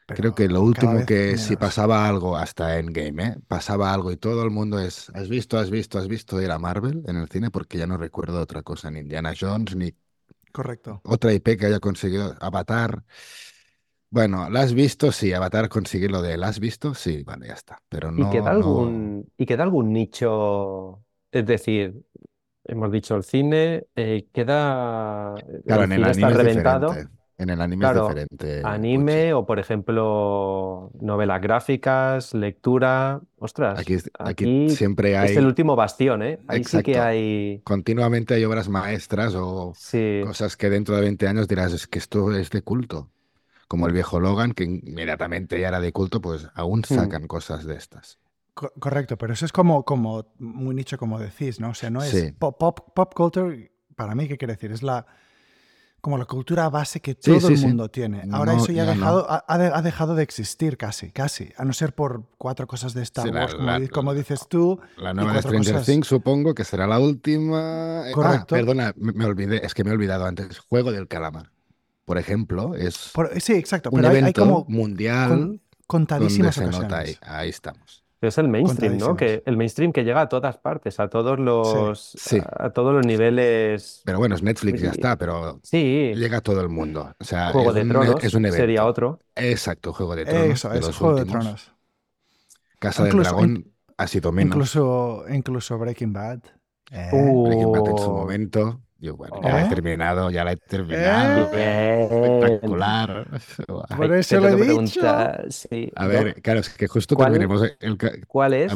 Creo 0.08 0.34
que 0.34 0.48
lo 0.48 0.62
último 0.62 1.06
que 1.06 1.38
si 1.38 1.58
pasaba 1.58 2.08
algo 2.08 2.38
hasta 2.38 2.80
Endgame, 2.80 3.24
¿eh? 3.24 3.36
pasaba 3.46 3.94
algo 3.94 4.10
y 4.10 4.16
todo 4.16 4.42
el 4.44 4.52
mundo 4.52 4.80
es, 4.80 5.10
has 5.10 5.28
visto, 5.28 5.60
has 5.60 5.70
visto, 5.70 6.00
has 6.00 6.08
visto, 6.08 6.40
era 6.40 6.58
Marvel 6.58 7.04
en 7.08 7.18
el 7.18 7.28
cine 7.28 7.52
porque 7.52 7.78
ya 7.78 7.88
no 7.88 7.98
recuerdo 7.98 8.40
otra 8.40 8.62
cosa, 8.64 8.90
ni 8.90 9.00
Indiana 9.00 9.34
Jones, 9.38 9.76
ni 9.76 9.94
Correcto. 10.54 11.02
otra 11.04 11.34
IP 11.34 11.58
que 11.58 11.66
haya 11.66 11.82
conseguido 11.82 12.36
Avatar. 12.40 13.04
Bueno, 14.10 14.50
¿la 14.50 14.62
has 14.62 14.74
visto? 14.74 15.12
Sí, 15.12 15.34
Avatar 15.34 15.68
consigue 15.68 16.08
lo 16.08 16.22
de 16.22 16.38
¿la 16.38 16.48
has 16.48 16.60
visto? 16.60 16.94
Sí, 16.94 17.24
vale, 17.24 17.48
ya 17.48 17.54
está. 17.54 17.82
Pero 17.90 18.12
no, 18.12 18.28
¿Y 18.28 18.32
queda 18.32 18.52
algún, 18.52 19.30
¿y 19.38 19.46
queda 19.46 19.64
algún 19.64 19.92
nicho? 19.92 21.04
Es 21.32 21.46
decir, 21.46 21.94
hemos 22.64 22.92
dicho 22.92 23.16
el 23.16 23.24
cine, 23.24 23.86
eh, 23.96 24.28
queda. 24.32 25.36
Claro, 25.66 25.84
en 25.84 25.92
el 25.92 26.04
anime 26.06 26.30
es 26.30 26.38
reventado. 26.38 26.96
En 27.40 27.52
el 27.52 27.62
anime 27.62 27.86
es 27.86 27.94
diferente. 27.94 28.62
Anime 28.64 29.34
o, 29.34 29.46
por 29.46 29.60
ejemplo, 29.60 30.90
novelas 31.00 31.40
gráficas, 31.40 32.34
lectura. 32.34 33.22
Ostras, 33.38 33.78
aquí, 33.78 33.98
aquí, 34.18 34.70
siempre 34.70 35.18
hay. 35.18 35.32
Es 35.32 35.38
el 35.38 35.46
último 35.46 35.76
bastión, 35.76 36.24
¿eh? 36.24 36.40
Ahí 36.48 36.64
sí 36.64 36.82
que 36.82 36.98
hay. 36.98 37.62
Continuamente 37.64 38.34
hay 38.34 38.46
obras 38.46 38.70
maestras 38.70 39.36
o 39.36 39.74
cosas 40.24 40.58
que 40.58 40.70
dentro 40.70 40.96
de 40.96 41.02
20 41.02 41.28
años 41.28 41.48
dirás, 41.48 41.74
es 41.74 41.88
que 41.88 42.00
esto 42.00 42.32
es 42.36 42.50
de 42.50 42.62
culto 42.64 43.12
como 43.68 43.88
el 43.88 43.94
viejo 43.94 44.20
Logan, 44.20 44.54
que 44.54 44.64
inmediatamente 44.64 45.60
ya 45.60 45.70
era 45.70 45.80
de 45.80 45.92
culto, 45.92 46.22
pues 46.22 46.48
aún 46.54 46.80
hmm. 46.80 46.96
sacan 46.96 47.28
cosas 47.28 47.66
de 47.66 47.76
estas. 47.76 48.20
correcto, 48.54 49.18
pero 49.18 49.34
eso 49.34 49.46
es 49.46 49.52
como, 49.52 49.84
como 49.84 50.26
muy 50.40 50.76
nicho, 50.76 50.98
como 50.98 51.20
decís, 51.20 51.60
¿no? 51.60 51.70
O 51.70 51.76
sea, 51.76 51.90
no 51.90 52.02
es 52.02 52.34
pop, 52.34 52.58
pop, 52.58 52.94
pop 52.94 53.14
culture, 53.14 53.72
para 53.96 54.16
mí, 54.16 54.28
¿qué 54.28 54.38
quiere 54.38 54.54
decir? 54.54 54.72
Es 54.72 54.84
la 54.84 55.06
como 56.02 56.18
la 56.18 56.26
cultura 56.26 56.70
base 56.70 57.00
que 57.02 57.16
todo 57.16 57.50
el 57.50 57.58
mundo 57.60 57.90
tiene. 57.90 58.24
Ahora 58.32 58.54
eso 58.54 58.72
ya, 58.72 58.84
ha, 58.84 58.86
dejado, 58.86 59.28
ha, 59.30 59.82
dejado 59.82 60.16
de 60.16 60.24
existir 60.24 60.78
casi, 60.78 61.12
casi, 61.12 61.52
a 61.58 61.66
no 61.66 61.74
ser 61.74 61.94
por 61.94 62.24
cuatro 62.38 62.68
cosas 62.68 62.94
de 62.94 63.04
Star 63.04 63.30
Wars, 63.30 63.56
como, 63.92 64.14
dices 64.14 64.48
tú. 64.48 64.80
La 64.98 65.14
nueva 65.14 65.34
de 65.34 65.42
Stranger 65.42 65.84
Things 65.84 66.08
supongo 66.08 66.54
que 66.54 66.64
será 66.64 66.88
la 66.88 67.00
última. 67.00 68.08
Eh, 68.08 68.12
ah, 68.12 68.12
Correcto. 68.14 68.56
perdona, 68.56 68.94
me, 68.96 69.26
olvidé, 69.26 69.66
es 69.66 69.74
que 69.74 69.84
me 69.84 69.90
he 69.90 69.94
olvidado 69.94 70.26
antes. 70.26 70.60
Juego 70.60 70.92
del 70.92 71.08
Calamar, 71.08 71.52
por 72.08 72.18
ejemplo, 72.18 72.74
es 72.74 73.12
sí, 73.40 73.52
exacto, 73.56 73.90
un 73.92 74.06
evento 74.06 74.64
mundial 74.70 75.60
contadísimas 75.88 76.56
donde 76.56 76.72
se 76.72 76.82
nota 76.82 77.00
ahí, 77.00 77.18
ahí 77.22 77.50
estamos. 77.50 78.06
Es 78.22 78.38
el 78.38 78.48
mainstream, 78.48 78.98
¿no? 78.98 79.18
Que 79.18 79.44
el 79.46 79.58
mainstream 79.58 79.92
que 79.92 80.06
llega 80.06 80.22
a 80.22 80.30
todas 80.30 80.58
partes, 80.58 81.02
a 81.02 81.10
todos 81.10 81.38
los, 81.38 82.16
A, 82.46 82.70
todos 82.70 82.94
los 82.96 83.06
niveles. 83.06 84.04
Pero 84.06 84.20
bueno, 84.20 84.36
es 84.36 84.42
Netflix, 84.42 84.82
ya 84.82 84.92
está, 84.92 85.18
pero 85.18 85.60
sí. 85.64 86.14
llega 86.16 86.38
a 86.38 86.42
todo 86.42 86.62
el 86.62 86.70
mundo. 86.70 87.14
O 87.20 87.24
sea, 87.26 87.52
Juego 87.52 87.74
de 87.74 87.84
Tronos 87.84 88.24
es 88.24 88.34
un 88.34 88.46
evento. 88.46 88.62
sería 88.62 88.86
otro. 88.86 89.20
Exacto, 89.36 89.92
Juego 89.92 90.16
de 90.16 90.24
Tronos. 90.24 90.50
Eso, 90.50 90.72
es 90.72 90.96
Juego 90.96 91.16
de 91.18 91.26
Tronos. 91.26 91.74
Casa 92.80 93.04
del 93.04 93.18
Dragón 93.18 93.74
ha 93.98 94.08
sido 94.08 94.32
menos. 94.32 94.56
Incluso, 94.56 95.26
incluso 95.30 95.78
Breaking 95.78 96.14
Bad. 96.14 96.40
Eh. 96.90 97.10
Breaking 97.12 97.72
Bad 97.74 97.90
en 97.90 97.98
su 97.98 98.12
momento. 98.12 98.82
Yo, 99.00 99.16
bueno, 99.16 99.40
ya 99.44 99.54
la 99.54 99.62
he 99.62 99.66
¿Eh? 99.66 99.70
terminado, 99.70 100.32
ya 100.32 100.44
la 100.44 100.52
he 100.54 100.58
terminado. 100.58 101.52
¿Eh? 101.54 102.04
Espectacular. 102.04 103.28
Por 103.96 104.14
eso 104.14 104.40
lo 104.40 104.50
he 104.50 104.56
dicho. 104.56 105.02
A 105.08 106.08
ver, 106.08 106.42
claro, 106.42 106.62
es 106.62 106.70
que 106.70 106.88
justo 106.88 107.16
terminemos 107.16 107.62
el... 107.80 107.98
¿Cuál 108.28 108.54
es? 108.54 108.74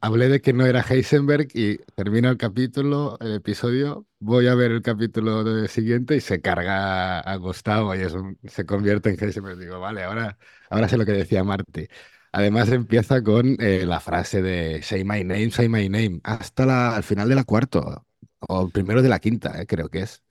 Hablé, 0.00 0.28
de 0.28 0.40
que 0.40 0.52
no 0.52 0.64
era 0.64 0.84
Heisenberg 0.88 1.48
y 1.54 1.78
termino 1.96 2.30
el 2.30 2.36
capítulo, 2.36 3.18
el 3.20 3.34
episodio, 3.34 4.06
voy 4.20 4.46
a 4.46 4.54
ver 4.54 4.70
el 4.70 4.82
capítulo 4.82 5.66
siguiente 5.66 6.16
y 6.16 6.20
se 6.20 6.40
carga 6.40 7.18
a 7.20 7.36
Gustavo 7.36 7.94
y 7.96 8.00
eso 8.02 8.22
se 8.44 8.64
convierte 8.64 9.10
en 9.10 9.16
Heisenberg. 9.22 9.58
Digo, 9.58 9.80
vale, 9.80 10.04
ahora, 10.04 10.38
ahora 10.70 10.88
sé 10.88 10.96
lo 10.96 11.04
que 11.04 11.12
decía 11.12 11.42
Marty. 11.42 11.88
Además 12.30 12.68
empieza 12.70 13.22
con 13.22 13.56
eh, 13.60 13.84
la 13.86 14.00
frase 14.00 14.42
de 14.42 14.82
Say 14.82 15.04
my 15.04 15.22
name, 15.22 15.50
say 15.50 15.68
my 15.68 15.88
name, 15.88 16.20
hasta 16.24 16.66
la, 16.66 16.96
al 16.96 17.04
final 17.04 17.28
de 17.28 17.34
la 17.36 17.44
cuarto. 17.44 18.06
O 18.48 18.68
primero 18.68 19.02
de 19.02 19.08
la 19.08 19.18
quinta, 19.18 19.60
eh, 19.60 19.66
creo 19.66 19.88
que 19.88 20.00
es. 20.00 20.22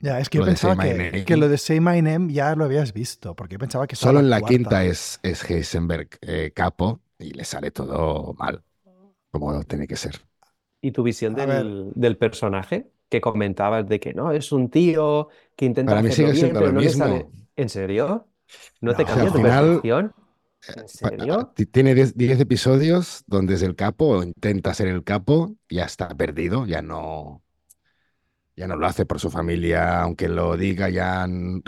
Ya, 0.00 0.20
es 0.20 0.28
que 0.28 0.38
yo 0.38 0.44
pensaba 0.44 0.76
que, 0.80 1.36
lo 1.36 1.48
de 1.48 1.58
Say 1.58 1.80
My 1.80 2.00
Name 2.00 2.32
ya 2.32 2.54
lo 2.54 2.64
habías 2.64 2.92
visto, 2.92 3.34
porque 3.34 3.54
yo 3.54 3.58
pensaba 3.58 3.86
que 3.88 3.96
solo 3.96 4.20
en 4.20 4.30
la 4.30 4.40
quinta 4.40 4.84
es, 4.84 5.18
es 5.24 5.48
Heisenberg 5.48 6.08
eh, 6.20 6.52
capo 6.54 7.00
y 7.18 7.32
le 7.32 7.44
sale 7.44 7.72
todo 7.72 8.32
mal, 8.34 8.62
como 9.32 9.64
tiene 9.64 9.88
que 9.88 9.96
ser. 9.96 10.20
¿Y 10.80 10.92
tu 10.92 11.02
visión 11.02 11.34
del, 11.34 11.90
del, 11.96 12.16
personaje? 12.16 12.92
Que 13.08 13.20
comentabas 13.20 13.88
de 13.88 13.98
que 13.98 14.14
no, 14.14 14.30
es 14.30 14.52
un 14.52 14.70
tío 14.70 15.28
que 15.56 15.64
intenta 15.64 15.90
Para 15.90 16.02
mí 16.02 16.12
sigue 16.12 16.34
siendo 16.34 16.60
lo 16.60 16.72
mismo. 16.72 17.32
¿En 17.56 17.68
serio? 17.68 18.28
¿No, 18.80 18.94
te 18.94 19.04
cambia 19.04 19.32
tu 19.32 19.42
percepción? 19.42 20.14
¿En 20.68 20.84
eh, 20.84 20.86
serio? 20.86 21.52
Tiene 21.72 21.94
10 21.94 22.40
episodios 22.40 23.24
donde 23.26 23.54
es 23.54 23.62
el 23.62 23.74
capo, 23.74 24.22
intenta 24.22 24.74
ser 24.74 24.86
el 24.86 25.02
capo, 25.02 25.56
ya 25.68 25.84
está 25.84 26.08
perdido, 26.08 26.66
ya 26.66 26.82
no, 26.82 27.42
ya 28.58 28.66
no 28.66 28.76
lo 28.76 28.86
hace 28.86 29.06
por 29.06 29.20
su 29.20 29.30
familia, 29.30 30.02
aunque 30.02 30.28
lo 30.28 30.56
diga, 30.56 30.88
ya 30.90 31.26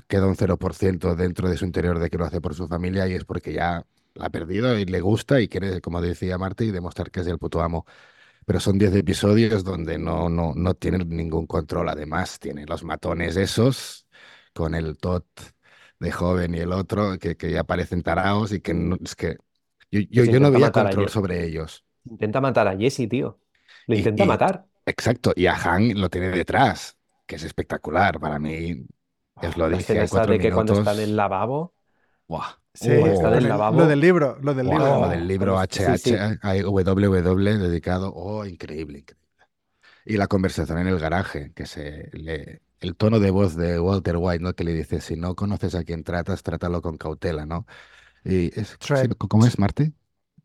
queda 0.08 0.26
un 0.26 0.34
0% 0.34 1.14
dentro 1.14 1.48
de 1.48 1.56
su 1.56 1.64
interior 1.64 2.00
de 2.00 2.10
que 2.10 2.18
lo 2.18 2.24
hace 2.24 2.40
por 2.40 2.54
su 2.54 2.66
familia 2.66 3.06
y 3.06 3.14
es 3.14 3.24
porque 3.24 3.52
ya 3.52 3.86
la 4.14 4.26
ha 4.26 4.30
perdido 4.30 4.76
y 4.76 4.84
le 4.86 5.00
gusta 5.00 5.40
y 5.40 5.46
quiere, 5.46 5.80
como 5.80 6.00
decía 6.00 6.36
Marty, 6.36 6.72
demostrar 6.72 7.12
que 7.12 7.20
es 7.20 7.28
el 7.28 7.38
puto 7.38 7.62
amo. 7.62 7.86
Pero 8.44 8.58
son 8.58 8.76
10 8.76 8.96
episodios 8.96 9.62
donde 9.62 9.98
no, 9.98 10.28
no, 10.28 10.52
no 10.56 10.74
tiene 10.74 11.04
ningún 11.04 11.46
control. 11.46 11.88
Además, 11.88 12.40
tiene 12.40 12.66
los 12.66 12.82
matones 12.82 13.36
esos 13.36 14.08
con 14.52 14.74
el 14.74 14.98
tot 14.98 15.26
de 16.00 16.10
joven 16.10 16.56
y 16.56 16.58
el 16.58 16.72
otro 16.72 17.18
que, 17.20 17.36
que 17.36 17.52
ya 17.52 17.62
parecen 17.62 18.02
taraos 18.02 18.52
y 18.52 18.60
que 18.60 18.74
no, 18.74 18.96
es 19.04 19.14
que 19.14 19.36
yo, 19.92 20.24
yo, 20.24 20.40
no 20.40 20.48
había 20.48 20.72
control 20.72 21.08
sobre 21.08 21.44
ellos. 21.44 21.84
Intenta 22.04 22.40
matar 22.40 22.66
a 22.66 22.76
Jesse, 22.76 23.08
tío. 23.08 23.38
Lo 23.86 23.94
intenta 23.94 24.24
matar. 24.24 24.69
Exacto, 24.90 25.32
y 25.36 25.46
a 25.46 25.54
Han 25.54 26.00
lo 26.00 26.10
tiene 26.10 26.30
detrás, 26.30 26.96
que 27.26 27.36
es 27.36 27.44
espectacular. 27.44 28.18
Para 28.18 28.38
mí, 28.38 28.84
es 29.40 29.56
lo 29.56 29.68
dije 29.70 29.94
de 29.94 30.38
que 30.38 30.50
cuando 30.52 30.74
está 30.74 30.92
en 30.94 31.00
el 31.00 31.16
lavabo. 31.16 31.74
Buah. 32.26 32.58
Sí, 32.74 32.90
está 32.90 33.30
del 33.30 33.48
lavabo. 33.48 33.78
Lo 33.78 33.86
del 33.86 34.00
libro, 34.00 34.38
lo 34.42 34.54
del 34.54 34.66
libro. 34.66 35.00
Lo 35.00 35.08
del 35.08 35.26
libro 35.26 35.58
HH, 35.58 36.40
WW 36.42 37.58
dedicado. 37.58 38.12
Oh, 38.14 38.44
increíble, 38.44 39.00
increíble. 39.00 39.20
Y 40.04 40.16
la 40.16 40.26
conversación 40.26 40.78
en 40.78 40.88
el 40.88 40.98
garaje, 40.98 41.52
que 41.54 41.66
se 41.66 42.10
le, 42.12 42.62
el 42.80 42.96
tono 42.96 43.20
de 43.20 43.30
voz 43.30 43.56
de 43.56 43.78
Walter 43.78 44.16
White, 44.16 44.42
¿no? 44.42 44.54
Que 44.54 44.64
le 44.64 44.72
dice, 44.72 45.00
si 45.00 45.16
no 45.16 45.34
conoces 45.34 45.74
a 45.74 45.84
quien 45.84 46.02
tratas, 46.02 46.42
trátalo 46.42 46.82
con 46.82 46.96
cautela, 46.96 47.46
¿no? 47.46 47.66
Y 48.24 48.58
es, 48.58 48.76
¿Cómo 49.18 49.46
es, 49.46 49.58
Marty? 49.58 49.92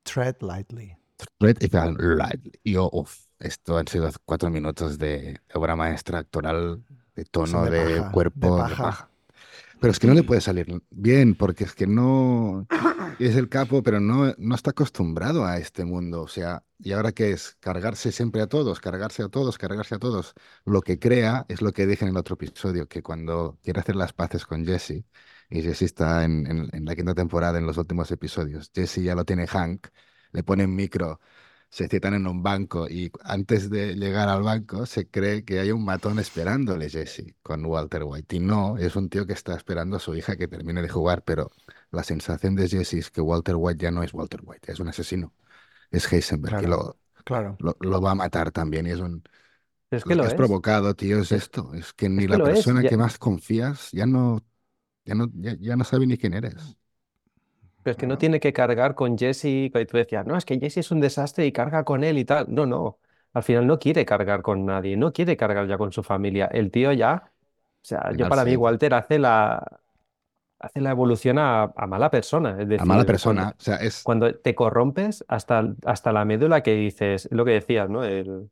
Tread 0.04 0.36
lightly. 0.41 0.96
Tread 1.39 1.58
lightly. 1.62 2.52
Y 2.64 2.74
yo, 2.74 2.89
uff, 2.91 3.25
esto 3.40 3.78
han 3.78 3.88
sido 3.88 4.10
cuatro 4.26 4.50
minutos 4.50 4.98
de 4.98 5.40
obra 5.54 5.76
maestra 5.76 6.20
actoral, 6.20 6.84
de 7.16 7.26
tono, 7.26 7.66
de, 7.66 8.04
cuerpo, 8.12 8.66
de. 8.66 8.76
Pero 9.80 9.92
es 9.92 10.00
que 10.00 10.08
no 10.08 10.14
le 10.14 10.24
puede 10.24 10.42
salir 10.42 10.82
bien, 10.90 11.36
porque 11.36 11.66
es 11.66 11.74
que 11.74 11.86
no 11.86 12.66
es 13.20 13.36
el 13.36 13.50
capo, 13.50 13.84
pero 13.84 14.00
no, 14.00 14.34
no 14.38 14.56
está 14.56 14.72
acostumbrado 14.72 15.46
a 15.46 15.58
este 15.58 15.86
mundo. 15.86 16.22
O 16.22 16.28
sea, 16.28 16.64
¿y 16.80 16.94
ahora 16.94 17.12
qué 17.12 17.32
es? 17.32 17.58
Cargarse 17.60 18.12
siempre 18.12 18.42
a 18.42 18.48
todos, 18.48 18.80
cargarse 18.80 19.24
a 19.24 19.30
todos, 19.30 19.58
cargarse 19.58 19.96
a 19.96 20.00
todos. 20.00 20.34
Lo 20.66 20.82
que 20.82 20.98
crea 20.98 21.46
es 21.50 21.62
lo 21.62 21.74
que 21.74 21.86
dije 21.86 22.06
en 22.06 22.12
el 22.12 22.18
otro 22.18 22.36
episodio, 22.36 22.88
que 22.88 23.04
cuando 23.04 23.60
quiere 23.64 23.80
hacer 23.80 23.96
las 23.96 24.14
paces 24.14 24.46
con 24.46 24.66
Jesse, 24.66 25.04
y 25.50 25.62
Jesse 25.62 25.84
está 25.84 26.24
en, 26.24 26.48
en 26.72 26.86
la 26.86 26.96
quinta 26.96 27.14
temporada, 27.14 27.58
en 27.60 27.68
los 27.68 27.78
últimos 27.78 28.10
episodios, 28.12 28.72
Jesse 28.74 29.04
ya 29.04 29.14
lo 29.14 29.26
tiene 29.26 29.46
Hank, 29.46 29.88
le 30.32 30.44
pone 30.44 30.66
un 30.66 30.76
micro 30.76 31.20
se 31.76 31.90
citan 31.90 32.14
en 32.14 32.26
un 32.26 32.42
banco 32.42 32.88
y 32.88 33.12
antes 33.26 33.70
de 33.70 33.96
llegar 33.96 34.30
al 34.30 34.44
banco 34.44 34.86
se 34.86 35.10
cree 35.10 35.44
que 35.44 35.60
hay 35.60 35.74
un 35.74 35.84
matón 35.84 36.20
esperándole 36.20 36.90
Jesse 36.90 37.36
con 37.44 37.66
Walter 37.66 38.04
White 38.06 38.38
y 38.38 38.40
no, 38.40 38.78
es 38.78 38.96
un 38.96 39.10
tío 39.10 39.28
que 39.28 39.34
está 39.34 39.58
esperando 39.58 39.98
a 39.98 40.00
su 40.00 40.16
hija 40.16 40.38
que 40.38 40.48
termine 40.48 40.82
de 40.82 40.88
jugar, 40.88 41.24
pero 41.26 41.52
la 41.92 42.06
sensación 42.06 42.56
de 42.56 42.70
Jesse 42.70 42.94
es 42.94 43.12
que 43.12 43.20
Walter 43.20 43.56
White 43.58 43.84
ya 43.84 43.92
no 43.92 44.04
es 44.04 44.14
Walter 44.14 44.40
White, 44.42 44.72
es 44.72 44.80
un 44.80 44.88
asesino, 44.88 45.34
es 45.92 46.10
Heisenberg 46.14 46.62
que 46.62 46.68
lo, 46.68 46.98
claro. 47.26 47.58
lo, 47.60 48.02
va 48.02 48.12
a 48.12 48.16
matar 48.16 48.52
también 48.52 48.88
y 48.88 48.92
es 48.92 49.00
un... 49.02 49.22
Es 49.92 50.06
que 50.06 50.16
lo, 50.16 50.24
que 50.24 50.30
has 50.30 50.34
provocado, 50.34 50.96
tío, 50.96 51.20
es 51.20 51.34
esto, 51.34 51.74
es 51.74 51.92
que 51.92 52.08
ni 52.08 52.26
la 52.26 52.42
persona 52.42 52.84
que 52.84 52.96
más 52.96 53.18
confías 53.18 53.92
ya 53.92 54.06
no, 54.06 54.42
ya 55.04 55.14
no, 55.14 55.30
ya 55.34 55.76
no 55.76 55.84
sabe 55.84 56.08
ni 56.08 56.18
quién 56.18 56.36
eres. 56.36 56.78
Pero 57.86 57.92
es 57.92 57.98
que 57.98 58.08
no 58.08 58.18
tiene 58.18 58.40
que 58.40 58.52
cargar 58.52 58.96
con 58.96 59.16
Jesse, 59.16 59.46
y 59.46 59.70
tú 59.70 59.98
decías, 59.98 60.26
no, 60.26 60.36
es 60.36 60.44
que 60.44 60.60
Jesse 60.60 60.78
es 60.78 60.90
un 60.90 61.00
desastre 61.00 61.46
y 61.46 61.52
carga 61.52 61.84
con 61.84 62.04
él 62.04 62.18
y 62.18 62.26
tal. 62.26 62.48
No, 62.50 62.66
no. 62.66 62.98
Al 63.32 63.44
final 63.44 63.68
no 63.68 63.78
quiere 63.78 64.08
cargar 64.08 64.42
con 64.42 64.66
nadie, 64.66 64.98
no 64.98 65.14
quiere 65.14 65.38
cargar 65.38 65.68
ya 65.68 65.78
con 65.78 65.92
su 65.92 66.02
familia. 66.02 66.48
El 66.48 66.72
tío 66.72 66.92
ya, 66.94 67.26
o 67.28 67.32
sea, 67.84 68.12
yo 68.18 68.28
para 68.28 68.44
mí 68.44 68.56
Walter 68.56 68.96
hace 68.96 69.20
la, 69.20 69.80
hace 70.58 70.82
la 70.82 70.90
evolución 70.90 71.38
a, 71.38 71.72
mala 71.88 72.10
persona. 72.10 72.58
Es 72.60 72.68
decir, 72.68 72.82
a 72.82 72.86
mala 72.86 73.04
persona. 73.04 73.54
o 73.56 73.62
sea, 73.62 73.76
es... 73.76 74.02
cuando 74.02 74.34
te 74.34 74.56
corrompes 74.56 75.24
hasta, 75.28 75.76
hasta 75.86 76.12
la 76.12 76.26
médula 76.26 76.64
que 76.64 76.74
dices, 76.74 77.30
lo 77.30 77.46
que 77.46 77.52
decías, 77.52 77.88
¿no? 77.88 78.04
El, 78.04 78.50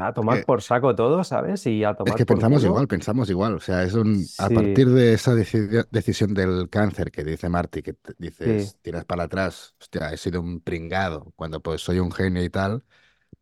a 0.00 0.12
tomar 0.12 0.44
por 0.44 0.62
saco 0.62 0.94
todo, 0.94 1.22
¿sabes? 1.24 1.66
Y 1.66 1.84
a 1.84 1.94
tomar 1.94 2.14
es 2.14 2.16
que 2.16 2.26
pensamos 2.26 2.64
igual, 2.64 2.88
pensamos 2.88 3.30
igual. 3.30 3.54
O 3.54 3.60
sea, 3.60 3.82
es 3.82 3.94
un. 3.94 4.24
A 4.38 4.48
partir 4.48 4.88
de 4.88 5.14
esa 5.14 5.34
decisión 5.34 6.34
del 6.34 6.68
cáncer 6.70 7.10
que 7.10 7.24
dice 7.24 7.48
Marty, 7.48 7.82
que 7.82 7.96
dices, 8.18 8.76
tiras 8.82 9.04
para 9.04 9.24
atrás, 9.24 9.74
hostia, 9.80 10.12
he 10.12 10.16
sido 10.16 10.40
un 10.40 10.60
pringado 10.60 11.32
cuando 11.36 11.60
pues 11.60 11.82
soy 11.82 11.98
un 11.98 12.12
genio 12.12 12.42
y 12.42 12.50
tal. 12.50 12.84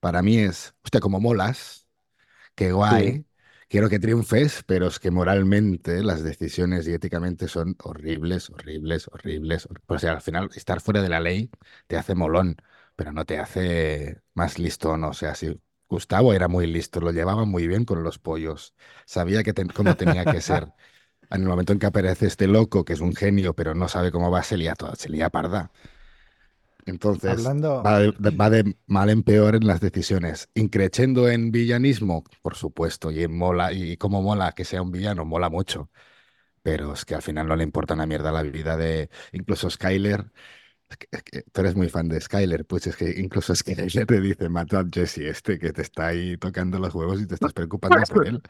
Para 0.01 0.23
mí 0.23 0.39
es, 0.39 0.75
hostia, 0.83 1.01
como 1.01 1.21
molas, 1.21 1.87
qué 2.55 2.73
guay. 2.73 3.27
Quiero 3.69 3.89
que 3.89 4.01
triunfes, 4.01 4.65
pero 4.67 4.89
es 4.89 4.99
que 4.99 5.13
moralmente 5.13 6.03
las 6.03 6.25
decisiones 6.25 6.89
y 6.89 6.93
éticamente 6.93 7.47
son 7.47 7.77
horribles, 7.85 8.51
horribles, 8.51 9.07
horribles. 9.07 9.69
O 9.87 9.99
sea, 9.99 10.13
al 10.15 10.21
final 10.21 10.51
estar 10.57 10.81
fuera 10.81 11.01
de 11.01 11.09
la 11.09 11.21
ley 11.21 11.51
te 11.87 11.97
hace 11.97 12.17
molón, 12.17 12.57
pero 12.97 13.13
no 13.13 13.25
te 13.25 13.39
hace 13.39 14.21
más 14.35 14.59
listo, 14.59 14.97
no 14.97 15.11
o 15.11 15.13
sea, 15.13 15.37
si 15.37 15.57
Gustavo 15.91 16.33
era 16.33 16.49
muy 16.49 16.67
listo, 16.67 17.01
lo 17.01 17.11
llevaba 17.13 17.45
muy 17.45 17.67
bien 17.67 17.85
con 17.85 18.03
los 18.05 18.19
pollos, 18.19 18.75
sabía 19.07 19.43
que 19.43 19.53
cómo 19.75 19.97
tenía 19.97 20.25
que 20.25 20.41
ser. 20.41 20.73
En 21.33 21.43
el 21.43 21.49
momento 21.49 21.73
en 21.73 21.79
que 21.79 21.87
aparece 21.87 22.27
este 22.27 22.49
loco, 22.49 22.85
que 22.85 22.93
es 22.93 23.01
un 23.01 23.15
genio, 23.15 23.55
pero 23.55 23.73
no 23.73 23.87
sabe 23.89 24.11
cómo 24.11 24.33
va, 24.33 24.43
se 24.43 24.57
lía, 24.57 24.75
toda, 24.75 24.97
se 24.97 25.09
lía 25.09 25.31
parda. 25.31 25.71
Entonces, 26.87 27.55
va, 27.85 28.51
de, 28.51 28.77
mal 28.87 29.11
en 29.11 29.23
peor 29.23 29.55
en 29.55 29.67
las 29.67 29.81
decisiones. 29.81 30.49
Increchendo 30.55 31.29
en 31.29 31.53
villanismo, 31.53 32.25
por 32.43 32.57
supuesto, 32.57 33.13
y 33.13 33.23
en 33.23 33.37
mola, 33.37 33.73
y 33.73 33.97
como 33.97 34.23
mola 34.23 34.53
que 34.53 34.65
sea 34.65 34.83
un 34.83 34.91
villano, 34.91 35.25
mola 35.25 35.49
mucho. 35.51 35.91
pero 36.63 36.95
es 36.95 37.05
que 37.05 37.15
al 37.15 37.23
final 37.23 37.49
no 37.49 37.57
le 37.57 37.65
importa 37.65 37.95
una 37.95 38.07
mierda 38.07 38.33
la 38.33 38.43
vida 38.43 38.77
de 38.77 39.11
incluso 39.33 39.71
Skyler. 39.71 40.33
Tú 41.53 41.61
eres 41.61 41.75
muy 41.77 41.89
fan 41.89 42.09
de 42.09 42.21
Skyler, 42.21 42.65
pues 42.65 42.87
es 42.87 42.97
que 42.97 43.11
incluso 43.21 43.55
Skyler 43.55 44.07
te 44.07 44.21
dice, 44.21 44.49
mata 44.49 44.81
a 44.81 44.85
Jesse 44.91 45.19
este 45.19 45.59
que 45.59 45.73
te 45.73 45.83
está 45.83 46.09
ahí 46.09 46.37
tocando 46.37 46.79
los 46.79 46.95
huevos 46.95 47.21
y 47.21 47.27
te 47.27 47.35
estás 47.35 47.53
preocupando 47.53 48.01
por 48.13 48.27
él. 48.27 48.43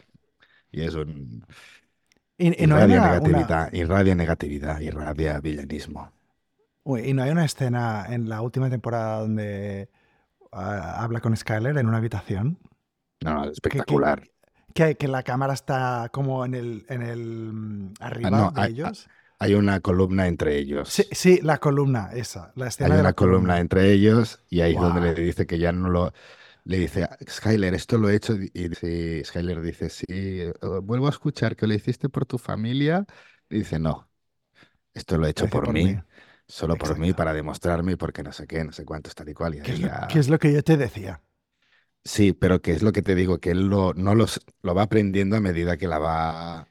Y 0.70 0.82
es 0.82 0.95
un... 0.95 1.45
Y, 2.38 2.66
no 2.66 2.76
irradia, 2.76 3.01
negatividad, 3.01 3.72
irradia 3.72 4.14
negatividad, 4.14 4.80
irradia 4.80 5.41
villanismo. 5.41 6.11
y 6.86 7.12
no 7.12 7.22
hay 7.22 7.30
una 7.30 7.45
escena 7.45 8.07
en 8.09 8.30
la 8.30 8.41
última 8.41 8.70
temporada 8.70 9.20
donde 9.20 9.91
ah, 10.51 11.03
habla 11.03 11.20
con 11.20 11.36
Skyler 11.36 11.76
en 11.76 11.86
una 11.86 11.99
habitación. 11.99 12.59
No, 13.22 13.45
espectacular. 13.45 14.26
Que, 14.72 14.95
que, 14.95 15.09
la 15.09 15.22
cámara 15.22 15.53
está 15.53 16.09
como 16.12 16.47
en 16.47 16.55
el, 16.55 16.86
en 16.88 17.03
el 17.03 17.53
mm, 17.53 17.95
ah, 18.01 18.07
arriba 18.07 18.53
de 18.55 18.68
ellos. 18.68 19.09
Hay 19.43 19.55
una 19.55 19.80
columna 19.80 20.28
entre 20.28 20.59
ellos. 20.59 20.91
Sí, 20.91 21.05
sí 21.12 21.41
la 21.43 21.57
columna, 21.57 22.11
esa. 22.12 22.53
La 22.57 22.68
escena 22.68 22.95
hay 22.95 23.01
una 23.01 23.14
columna. 23.14 23.59
entre 23.59 23.91
ellos 23.91 24.38
y 24.51 24.61
ahí 24.61 24.74
es 24.74 24.80
donde 24.80 25.01
le 25.01 25.14
dice 25.14 25.47
que 25.47 25.59
ya 25.59 25.72
no 25.72 25.88
lo. 25.88 26.12
Le 26.64 26.78
dice, 26.78 27.09
Skyler, 27.28 27.72
esto 27.72 27.97
lo 27.97 28.11
he 28.11 28.16
hecho. 28.16 28.34
Y 28.34 28.68
sí, 28.74 29.24
Skyler 29.24 29.62
dice, 29.62 29.88
sí, 29.88 30.05
eh, 30.09 30.53
vuelvo 30.82 31.07
a 31.07 31.11
escuchar 31.11 31.57
que 31.57 31.66
lo 31.66 31.72
hiciste 31.72 32.11
por 32.11 32.26
tu 32.26 32.36
familia. 32.36 33.07
Y 33.49 33.61
dice, 33.61 33.78
no, 33.78 34.11
esto 34.93 35.16
lo 35.16 35.26
he 35.26 35.30
hecho 35.30 35.49
por, 35.49 35.72
mí. 35.72 35.99
Solo 36.47 36.76
por 36.76 36.99
mí, 36.99 37.14
para 37.14 37.32
demostrarme, 37.32 37.97
porque 37.97 38.22
no 38.22 38.32
sé 38.32 38.47
qué, 38.47 38.62
no 38.62 38.72
sé 38.72 38.84
cuánto, 38.84 39.11
tal 39.11 39.30
y 39.30 39.34
cual. 39.34 39.55
Y 39.55 39.62
¿Qué 39.62 40.18
es 40.18 40.28
lo 40.28 40.38
que 40.38 40.53
yo 40.53 40.62
te 40.62 40.76
decía? 40.76 41.22
Sí, 42.05 42.34
pero 42.34 42.61
que 42.61 42.72
es 42.72 42.82
lo 42.82 42.93
que 42.93 43.01
te 43.01 43.14
digo, 43.14 43.38
que 43.38 43.53
él 43.53 43.68
lo, 43.68 43.95
no 43.95 44.14
los, 44.14 44.41
lo 44.62 44.74
va 44.74 44.82
aprendiendo 44.82 45.36
a 45.36 45.41
medida 45.41 45.78
que 45.78 45.88
la 45.88 45.99
va 45.99 46.70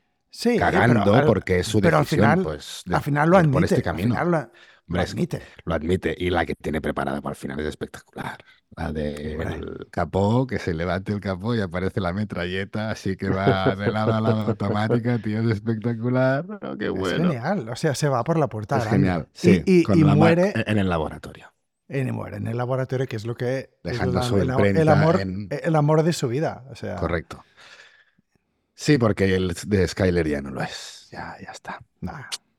cagando, 0.57 1.25
porque 1.25 1.59
es 1.59 1.67
su 1.67 1.81
decisión, 1.81 1.99
al 1.99 2.05
final, 2.05 2.43
pues, 2.43 2.83
al 2.91 3.01
final 3.01 3.29
lo 3.29 3.37
admite, 3.37 3.53
por 3.53 3.63
este 3.63 3.81
camino. 3.81 4.15
lo, 4.25 4.99
admite. 4.99 5.41
Lo 5.65 5.73
admite. 5.73 6.15
Y 6.17 6.29
la 6.29 6.45
que 6.45 6.55
tiene 6.55 6.81
preparada 6.81 7.21
para 7.21 7.33
el 7.33 7.37
final 7.37 7.59
es 7.59 7.67
espectacular. 7.67 8.37
La 8.75 8.91
del 8.91 9.87
capó, 9.91 10.45
que 10.45 10.59
se 10.59 10.73
levante 10.73 11.11
el 11.11 11.19
capó 11.19 11.55
y 11.55 11.61
aparece 11.61 11.99
la 11.99 12.13
metralleta, 12.13 12.91
así 12.91 13.17
que 13.17 13.29
va 13.29 13.75
de 13.75 13.91
lado 13.91 14.13
a 14.13 14.21
lado 14.21 14.41
automática, 14.41 15.19
tío, 15.19 15.41
es 15.41 15.55
espectacular. 15.55 16.45
qué 16.77 16.89
bueno. 16.89 17.31
Es 17.31 17.33
genial, 17.33 17.69
o 17.69 17.75
sea, 17.75 17.95
se 17.95 18.07
va 18.07 18.23
por 18.23 18.37
la 18.37 18.47
puerta. 18.47 18.77
Es 18.77 18.85
genial, 18.85 19.27
sí, 19.33 19.63
y, 19.65 20.03
muere 20.03 20.53
en 20.55 20.77
el 20.77 20.87
laboratorio 20.87 21.51
en 21.89 22.47
el 22.47 22.57
laboratorio, 22.57 23.07
que 23.07 23.15
es 23.15 23.25
lo 23.25 23.35
que 23.35 23.71
Dejando 23.83 24.19
es 24.21 24.31
el, 24.31 24.49
amor, 24.89 25.19
el 25.19 25.75
amor 25.75 26.03
de 26.03 26.13
su 26.13 26.27
vida. 26.27 26.63
O 26.69 26.75
sea, 26.75 26.95
Correcto. 26.95 27.43
Sí, 28.79 28.97
porque 28.97 29.35
el 29.35 29.53
de 29.65 29.85
Skyler 29.89 30.25
ya 30.25 30.41
no 30.41 30.51
lo 30.51 30.61
es. 30.61 31.09
Ya, 31.11 31.35
ya 31.43 31.51
está. 31.51 31.81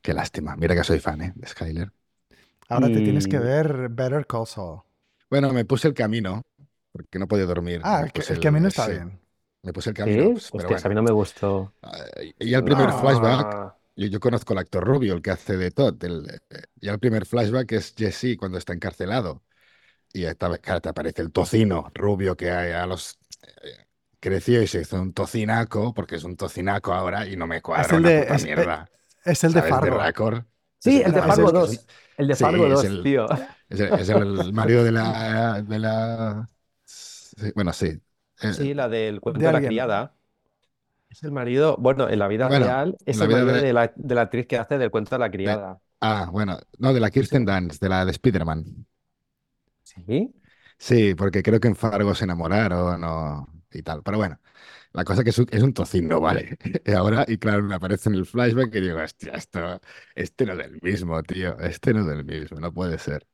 Qué 0.03 0.13
lástima. 0.13 0.55
Mira 0.55 0.75
que 0.75 0.85
soy 0.85 0.99
fan 1.01 1.23
¿eh? 1.23 1.33
de 1.35 1.47
Skyler. 1.47 1.91
Ahora 2.69 2.89
te 2.89 3.01
tienes 3.01 3.27
que 3.27 3.39
ver 3.39 3.89
Better 3.89 4.27
Call 4.27 4.47
Saul. 4.47 4.83
Bueno, 5.31 5.51
me 5.55 5.65
puse 5.65 5.89
el 5.89 5.95
camino, 5.95 6.43
porque 6.93 7.19
no 7.19 7.27
podía 7.27 7.47
dormir. 7.47 7.81
Ah, 7.85 8.05
el, 8.05 8.39
camino 8.39 8.69
está 8.69 8.87
bien. 8.89 9.19
Me 9.63 9.73
puse 9.73 9.89
el 9.91 9.97
camino. 9.97 10.39
¿Sí? 10.39 10.49
Pues, 10.53 10.65
Hostia, 10.67 10.77
a 10.85 10.89
mí 10.91 10.95
no 10.95 11.03
me 11.03 11.11
gustó. 11.11 11.73
Y 12.39 12.53
el 12.53 12.65
primer 12.65 12.93
flashback 12.93 13.75
yo, 13.97 14.21
conozco 14.21 14.53
al 14.53 14.59
actor 14.59 14.85
Rubio, 14.85 15.15
el 15.15 15.23
que 15.23 15.31
hace 15.31 15.57
de 15.57 15.71
Todd. 15.71 16.05
El, 16.05 16.29
eh, 16.51 16.63
ya 16.77 16.93
el 16.93 16.99
primer 16.99 17.25
flashback 17.25 17.73
es 17.73 17.95
Jesse 17.97 18.37
cuando 18.39 18.59
está 18.59 18.75
encarcelado. 18.75 19.43
Y 20.13 20.25
esta 20.25 20.55
te 20.59 20.89
aparece 20.91 21.23
el 21.23 21.33
tocino 21.33 21.91
rubio 21.95 22.37
que 22.37 22.51
a 22.51 22.85
los 22.87 23.19
eh, 23.63 23.87
creció 24.21 24.63
y 24.63 24.67
se 24.67 24.83
hizo 24.83 25.01
un 25.01 25.13
tocinaco, 25.13 25.93
porque 25.95 26.17
es 26.17 26.25
un 26.25 26.37
tocinaco 26.37 26.93
ahora 26.93 27.27
y 27.27 27.37
no 27.37 27.47
me 27.47 27.63
cuadra 27.63 27.87
es 27.87 27.93
el 27.93 28.03
de, 28.03 28.21
es, 28.21 28.45
mierda. 28.45 28.91
Es 29.25 29.45
el 29.45 29.53
de 29.53 29.63
Fargo. 29.63 30.45
Sí, 30.79 31.03
el 31.05 31.13
de 31.13 31.23
Fargo 31.23 31.51
2. 31.51 31.87
El 32.19 32.29
de 32.29 32.37
Fargo 32.37 32.69
2, 32.69 33.03
tío. 33.03 33.27
Es 33.69 34.09
el, 34.09 34.53
marido 34.53 34.85
de 34.85 34.93
la. 34.93 35.63
De 35.63 35.79
la 35.79 36.49
bueno, 37.55 37.73
sí. 37.73 37.99
Eh, 38.43 38.53
sí, 38.53 38.75
la 38.75 38.89
del 38.89 39.21
cuento 39.21 39.41
de 39.41 39.53
la 39.53 39.61
criada. 39.61 40.15
Es 41.09 41.25
el 41.25 41.33
marido, 41.33 41.77
bueno, 41.79 42.09
en 42.09 42.19
la 42.21 42.29
vida 42.29 42.49
real 42.49 42.97
es 43.05 43.21
el 43.21 43.29
marido 43.29 43.47
de... 43.47 43.73
la, 43.73 43.93
de, 43.97 44.15
la, 44.15 44.23
actriz 44.23 44.47
que 44.47 44.59
hace 44.59 44.79
del 44.79 44.93
cuento 44.93 45.17
de 45.17 45.19
la 45.19 45.31
criada. 45.31 45.81
ah, 46.01 46.29
bueno, 46.31 46.57
no, 46.79 46.95
de 46.95 47.01
la 47.01 47.11
Kirsten 47.11 47.45
Dunst, 47.45 47.83
de 47.83 47.89
la 47.89 48.05
de 48.05 48.13
Spider-Man. 48.13 48.87
¿Sí? 49.83 50.33
Sí, 50.79 51.15
porque 51.17 51.43
creo 51.43 51.59
que 51.59 51.67
en 51.67 51.75
Fargo 51.75 52.15
se 52.15 52.25
enamoraron 52.25 53.03
o, 53.03 53.49
y 53.73 53.83
tal. 53.83 54.03
Pero 54.03 54.19
bueno, 54.19 54.39
la 54.93 55.05
cosa 55.05 55.25
que 55.25 55.31
es 55.31 55.39
un, 55.39 55.47
es 55.51 55.63
un 55.63 55.73
tocino, 55.73 56.21
¿vale? 56.21 56.57
Y 56.85 56.93
ahora, 56.93 57.25
y 57.27 57.39
claro, 57.39 57.63
me 57.63 57.75
aparece 57.75 58.09
en 58.09 58.17
el 58.17 58.27
flashback 58.27 58.75
y 58.75 58.81
digo, 58.81 58.99
hostia, 58.99 59.33
esto, 59.33 59.81
este 60.15 60.47
no 60.47 60.53
es 60.53 60.59
del 60.59 60.81
mismo, 60.83 61.23
tío, 61.23 61.59
este 61.61 61.95
no 61.95 62.01
es 62.01 62.07
del 62.07 62.25
mismo, 62.25 62.61
no 62.61 62.73
puede 62.73 62.99
ser. 62.99 63.27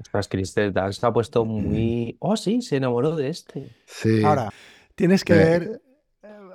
Ostras, 0.00 0.28
Kristen 0.28 0.72
Dunst 0.72 1.04
ha 1.04 1.12
puesto 1.12 1.44
muy... 1.44 2.16
Oh, 2.20 2.36
sí, 2.36 2.62
se 2.62 2.76
enamoró 2.76 3.16
de 3.16 3.28
este. 3.28 3.76
Sí. 3.86 4.22
Ahora, 4.24 4.50
tienes 4.94 5.24
que 5.24 5.34
ver 5.34 5.82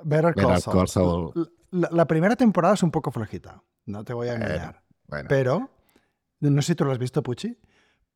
Better 0.04 0.34
Call 0.34 0.88
Saul. 0.88 1.32
La, 1.70 2.06
primera 2.06 2.36
temporada 2.36 2.74
es 2.74 2.82
un 2.82 2.90
poco 2.90 3.10
flojita, 3.10 3.62
no 3.86 4.04
te 4.04 4.12
voy 4.14 4.28
a 4.28 4.34
engañar. 4.34 4.82
Pero, 5.28 5.70
no 6.40 6.62
sé 6.62 6.72
si 6.72 6.74
tú 6.74 6.84
lo 6.84 6.92
has 6.92 6.98
visto, 6.98 7.22
Pucci, 7.22 7.58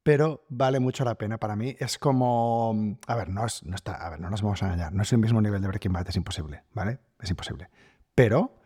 pero 0.02 0.46
vale 0.48 0.80
mucho 0.80 1.04
la 1.04 1.16
pena 1.16 1.38
para 1.38 1.56
mí. 1.56 1.76
Es 1.78 1.98
como. 1.98 2.98
A 3.06 3.16
ver, 3.16 3.28
no, 3.28 3.44
es, 3.46 3.62
no 3.64 3.74
está. 3.74 3.94
A 3.94 4.10
ver, 4.10 4.20
no 4.20 4.30
nos 4.30 4.42
vamos 4.42 4.62
a 4.62 4.66
engañar. 4.66 4.92
No 4.92 5.02
es 5.02 5.12
el 5.12 5.18
mismo 5.18 5.40
nivel 5.40 5.60
de 5.60 5.68
Breaking 5.68 5.92
Bad, 5.92 6.08
es 6.08 6.16
imposible, 6.16 6.64
¿vale? 6.72 7.00
Es 7.20 7.30
imposible. 7.30 7.68
Pero 8.14 8.58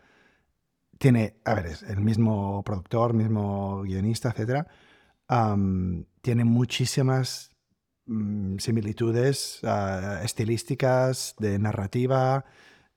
tiene. 0.99 1.41
A 1.45 1.55
ver, 1.55 1.66
es 1.66 1.82
el 1.82 2.01
mismo 2.01 2.62
productor, 2.62 3.14
mismo 3.14 3.82
guionista, 3.82 4.35
etc. 4.37 4.66
tiene 6.20 6.45
muchísimas 6.45 7.51
mm, 8.07 8.59
similitudes 8.59 9.61
ah, 9.64 10.20
estilísticas, 10.22 11.35
de 11.39 11.59
narrativa. 11.59 12.45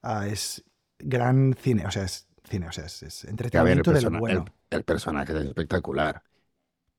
Ah, 0.03 0.27
es 0.27 0.63
gran 0.99 1.55
cine, 1.55 1.85
o 1.85 1.91
sea, 1.91 2.03
es 2.03 2.27
cine, 2.43 2.67
o 2.67 2.71
sea, 2.71 2.85
es, 2.85 3.25
entretenimiento 3.25 3.91
bueno. 4.19 4.45
El, 4.69 4.83
personaje 4.83 5.33
es 5.33 5.45
espectacular. 5.45 6.23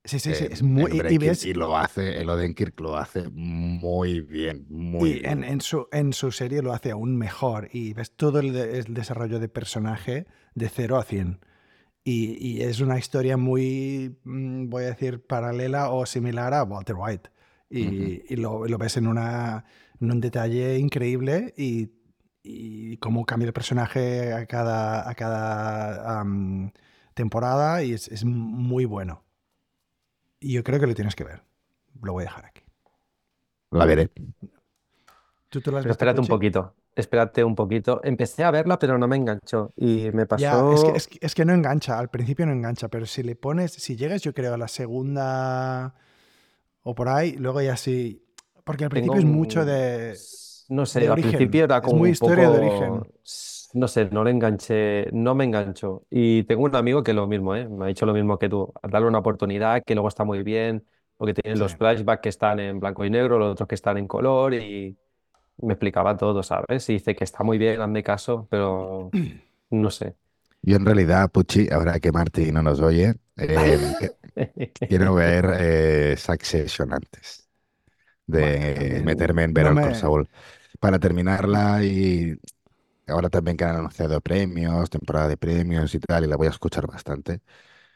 Sí, 0.09 0.19
sí, 0.19 0.35
sí, 0.35 0.47
es 0.51 0.63
muy... 0.63 0.91
Y, 0.91 1.55
lo 1.55 1.77
hace, 1.77 2.21
el 2.21 2.29
Odenkirk 2.31 2.81
lo 2.81 2.97
hace 2.97 3.29
muy 3.29 4.21
bien, 4.21 4.67
muy 4.69 5.11
y 5.11 5.21
bien. 5.21 5.45
En, 5.45 5.61
su, 5.61 5.87
en 5.93 6.13
su 6.13 6.33
serie 6.33 6.63
lo 6.63 6.73
hace 6.73 6.91
aún 6.91 7.17
mejor 7.17 7.69
y 7.73 7.93
ves 7.93 8.13
todo 8.17 8.41
el, 8.41 8.53
desarrollo 8.95 9.39
de 9.39 9.49
personaje 9.49 10.27
de 10.55 10.69
0 10.69 10.97
a 10.97 11.05
100. 11.05 11.41
Y, 12.05 12.63
es 12.63 12.81
una 12.81 12.99
historia 12.99 13.37
muy, 13.37 14.19
mm, 14.25 14.71
voy 14.71 14.85
a 14.85 14.87
decir, 14.87 15.27
paralela 15.27 15.91
o 15.91 16.07
similar 16.07 16.55
a 16.55 16.63
Walter 16.65 16.97
White. 16.99 17.31
Y, 17.71 18.35
lo, 18.37 18.67
lo, 18.67 18.79
ves 18.79 18.97
en, 18.97 19.07
una, 19.07 19.67
en 20.01 20.11
un 20.11 20.21
detalle 20.21 20.79
increíble 20.79 21.53
y 21.57 21.91
y 22.43 22.97
cómo 22.97 23.27
cambia 23.27 23.47
el 23.47 23.53
personaje 23.53 24.33
a 24.33 24.47
cada, 24.47 25.09
a 25.09 25.15
cada 25.15 26.25
temporada 27.15 27.83
y 27.83 27.93
es, 27.93 28.25
muy 28.25 28.85
bueno. 28.87 29.25
Y 30.41 30.53
yo 30.53 30.65
creo 30.65 30.81
que 30.81 30.87
lo 30.87 30.95
tienes 30.95 31.15
que 31.15 31.25
ver. 31.25 31.43
Lo 32.03 32.13
voy 32.13 32.23
a 32.23 32.27
dejar 32.27 32.47
aquí. 32.47 32.63
La 33.71 33.85
veré. 33.85 34.11
¿Tú 35.49 35.61
te 35.61 35.71
espérate 35.89 36.21
un 36.21 36.27
poquito. 36.27 36.75
Espérate 36.95 37.45
un 37.45 37.55
poquito. 37.55 38.01
Empecé 38.05 38.45
a 38.45 38.51
verla, 38.51 38.79
pero 38.79 38.99
no 38.99 39.09
me 39.09 39.17
enganchó. 39.17 39.73
Y 39.77 40.11
me 40.13 40.27
pasó. 40.27 40.95
es, 40.95 41.35
que, 41.35 41.45
no 41.45 41.53
engancha. 41.53 41.99
Al 41.99 42.09
principio 42.09 42.47
no 42.47 42.53
engancha. 42.53 42.89
Pero 42.89 43.07
si 43.07 43.23
le 43.23 43.37
pones. 43.37 43.73
Si 43.73 43.97
llegas, 43.97 44.23
yo 44.23 44.35
creo, 44.35 44.55
a 44.55 44.59
la 44.59 44.69
segunda. 44.69 45.95
O 46.83 46.95
por 46.95 47.09
ahí, 47.09 47.33
luego 47.33 47.61
ya 47.61 47.77
sí. 47.77 48.25
Porque 48.65 48.85
al 48.85 48.91
principio 48.91 49.19
es 49.19 49.25
mucho 49.25 49.65
de 49.65 50.17
no 50.69 50.85
sé, 50.85 51.09
al 51.09 51.15
principio 51.15 51.65
era 51.65 51.81
como 51.81 51.99
muy 51.99 52.11
historia 52.11 52.51
de 52.51 52.59
origen. 52.59 53.03
No 53.79 53.87
sé, 53.87 54.09
no 54.11 54.25
le 54.25 54.33
enganché, 54.33 55.07
no 55.13 55.37
me 55.37 55.45
engancho. 55.45 56.05
Y 56.11 56.43
tengo 56.45 56.65
un 56.65 56.75
amigo 56.75 57.05
que 57.05 57.13
lo 57.13 57.29
mismo, 57.29 57.55
¿eh? 57.55 57.69
Me 57.69 57.85
ha 57.85 57.89
dicho 57.89 58.07
lo 58.07 58.13
mismo 58.13 58.37
que 58.37 58.49
tú. 58.49 58.73
Darle 58.83 59.07
una 59.07 59.19
oportunidad, 59.19 59.85
que 59.85 59.95
luego 59.95 60.09
está 60.09 60.25
muy 60.25 60.43
bien, 60.43 60.85
porque 61.17 61.33
tienen 61.33 61.61
los 61.61 61.77
flashbacks 61.77 62.21
que 62.21 62.29
están 62.29 62.59
en 62.59 62.81
blanco 62.81 63.05
y 63.05 63.11
negro, 63.11 63.39
los 63.39 63.53
otros 63.53 63.69
que 63.69 63.77
están 63.77 63.97
en 63.97 64.09
color, 64.09 64.55
y 64.55 64.97
me 65.59 65.75
explicaba 65.75 66.17
todo, 66.17 66.43
¿sabes? 66.43 66.89
Y 66.91 66.95
dice 66.95 67.15
que 67.15 67.23
está 67.23 67.45
muy 67.45 67.57
bien, 67.57 67.81
hazme 67.81 68.03
caso, 68.03 68.49
pero 68.51 69.11
no 69.71 69.91
sé. 69.91 70.17
Yo 70.63 70.77
en 70.77 70.85
realidad, 70.85 71.31
Puchi, 71.31 71.69
ahora 71.71 72.01
que 72.01 72.11
Marty 72.11 72.51
no 72.51 72.63
nos 72.63 72.81
oye, 72.81 73.15
eh, 73.37 74.13
quiero 74.89 75.15
ver 75.15 75.55
eh, 75.57 76.17
Succession 76.17 76.93
antes 76.93 77.49
de 78.27 79.03
meterme 79.05 79.45
en 79.45 79.55
ver 79.55 79.73
no 79.73 79.95
Saul 79.95 80.29
para 80.81 80.99
terminarla 80.99 81.83
y 81.85 82.37
ahora 83.09 83.29
también 83.29 83.57
que 83.57 83.65
han 83.65 83.77
anunciado 83.77 84.21
premios, 84.21 84.91
temporada 84.91 85.29
de 85.29 85.37
premios 85.37 85.95
y 85.95 86.01
tal, 86.01 86.25
y 86.25 86.27
la 86.27 86.37
voy 86.37 86.47
a 86.47 86.51
escuchar 86.51 86.87
bastante. 86.87 87.41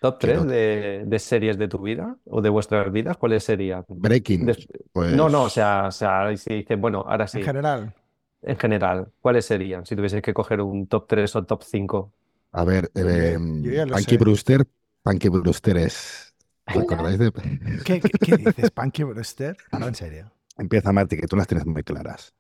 ¿Top 0.01 0.19
3 0.19 0.47
de, 0.47 1.19
series 1.21 1.57
de 1.57 1.69
tu 1.69 1.79
vida 1.79 2.17
o 2.25 2.43
de 2.43 2.49
vuestras 2.49 2.91
vidas? 2.91 3.17
¿Cuáles 3.17 3.45
serían? 3.45 3.85
Breaking. 3.89 4.53
Pues... 4.93 5.13
No, 5.13 5.29
no, 5.29 5.45
o 5.45 5.49
sea, 5.49 5.87
o 5.87 5.93
sea, 5.93 6.37
si 6.37 6.55
dices, 6.55 6.81
bueno, 6.81 7.05
ahora 7.07 7.29
sí. 7.29 7.39
En 7.39 7.45
general. 7.45 7.95
En 8.43 8.59
general, 8.59 9.13
¿cuáles 9.21 9.47
serían? 9.47 9.87
Si 9.87 9.95
tuvieses 9.95 10.21
que 10.21 10.35
coger 10.35 10.61
un 10.61 10.89
top 10.89 11.07
3 11.07 11.37
o 11.37 11.45
top 11.45 11.63
5. 11.63 12.13
A 12.51 12.65
ver, 12.65 12.91
eh, 12.97 13.39
Punky 13.39 14.17
Brewster, 14.17 14.67
Punky 15.03 15.29
Brewster 15.29 15.77
es... 15.77 16.35
¿Recordáis 16.67 17.19
de...? 17.19 17.33
¿Qué, 17.85 18.01
qué, 18.01 18.37
dices, 18.37 18.71
Punky 18.73 19.05
Brewster? 19.05 19.57
Ahora 19.71 19.87
en 19.87 19.95
serio. 19.95 20.33
Empieza, 20.59 20.93
Marty, 20.93 21.17
que 21.17 21.29
tú 21.29 21.37
las 21.37 21.47
tienes 21.47 21.65
muy 21.65 21.85
claras. 21.85 22.35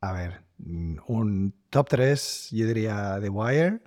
A 0.00 0.12
ver, 0.12 0.43
un 0.58 1.54
top 1.70 1.88
3, 1.88 2.48
yo 2.52 2.66
diría 2.66 3.18
The 3.20 3.28
Wire, 3.28 3.80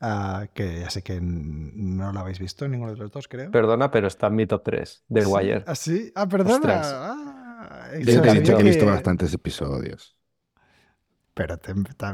uh, 0.00 0.46
que 0.54 0.80
ya 0.80 0.90
sé 0.90 1.02
que 1.02 1.18
no 1.20 2.12
lo 2.12 2.20
habéis 2.20 2.38
visto 2.38 2.68
ninguno 2.68 2.92
de 2.92 2.98
los 2.98 3.10
dos, 3.10 3.28
creo. 3.28 3.50
Perdona, 3.50 3.90
pero 3.90 4.06
está 4.06 4.28
en 4.28 4.34
mi 4.36 4.46
top 4.46 4.62
3, 4.64 5.04
The 5.12 5.26
Wire. 5.26 5.64
¿Ah, 5.66 5.74
sí? 5.74 6.12
Ah, 6.14 6.28
perdona. 6.28 6.80
Ah, 6.84 7.90
yo 7.98 8.22
te 8.22 8.28
he 8.28 8.34
dicho 8.34 8.56
que 8.56 8.62
he 8.62 8.66
visto 8.66 8.86
bastantes 8.86 9.32
episodios. 9.34 10.16
Pero 11.34 11.58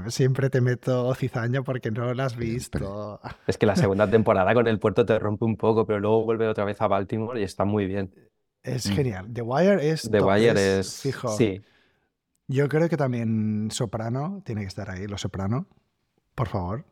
siempre 0.09 0.51
te 0.51 0.61
meto 0.61 1.15
cizaña 1.15 1.63
porque 1.63 1.93
no 1.93 2.13
lo 2.13 2.23
has 2.25 2.37
visto. 2.37 3.21
Es 3.47 3.57
que 3.57 3.67
la 3.67 3.77
segunda 3.77 4.11
temporada 4.11 4.53
con 4.53 4.67
el 4.67 4.81
puerto 4.81 5.07
te 5.07 5.17
rompe 5.17 5.45
un 5.45 5.57
poco, 5.57 5.87
pero 5.87 6.01
luego 6.01 6.25
vuelve 6.25 6.49
otra 6.49 6.65
vez 6.65 6.81
a 6.81 6.89
Baltimore 6.89 7.41
y 7.41 7.45
está 7.45 7.65
muy 7.65 7.87
bien. 7.87 8.13
Es 8.65 8.91
genial. 8.91 9.33
The 9.33 9.43
Wire 9.43 9.91
es. 9.91 10.11
The 10.11 10.21
Wire 10.21 10.79
es. 10.79 11.01
Fijo. 11.03 11.29
Sí. 11.37 11.63
Yo 12.49 12.69
creo 12.69 12.89
que 12.89 12.97
también 12.97 13.71
Soprano 13.71 14.43
tiene 14.45 14.63
que 14.63 14.69
estar 14.69 14.91
ahí, 14.91 15.07
Los 15.07 15.23
Soprano, 15.23 15.67
por 16.35 16.49
favor. 16.49 16.85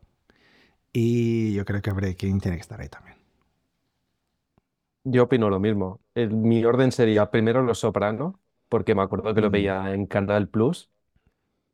Y 0.93 1.53
yo 1.53 1.65
creo 1.65 1.81
que 1.81 1.91
Breaking 1.91 2.39
tiene 2.39 2.57
que 2.57 2.61
estar 2.61 2.81
ahí 2.81 2.89
también. 2.89 3.17
Yo 5.03 5.23
opino 5.23 5.49
lo 5.49 5.59
mismo. 5.59 5.99
mi 6.15 6.63
orden 6.65 6.91
sería 6.91 7.31
primero 7.31 7.63
Los 7.63 7.79
Soprano, 7.79 8.39
porque 8.69 8.95
me 8.95 9.01
acuerdo 9.01 9.33
que 9.33 9.41
lo 9.41 9.49
mm. 9.49 9.51
veía 9.51 9.93
en 9.93 10.05
Canal 10.05 10.47
Plus. 10.47 10.89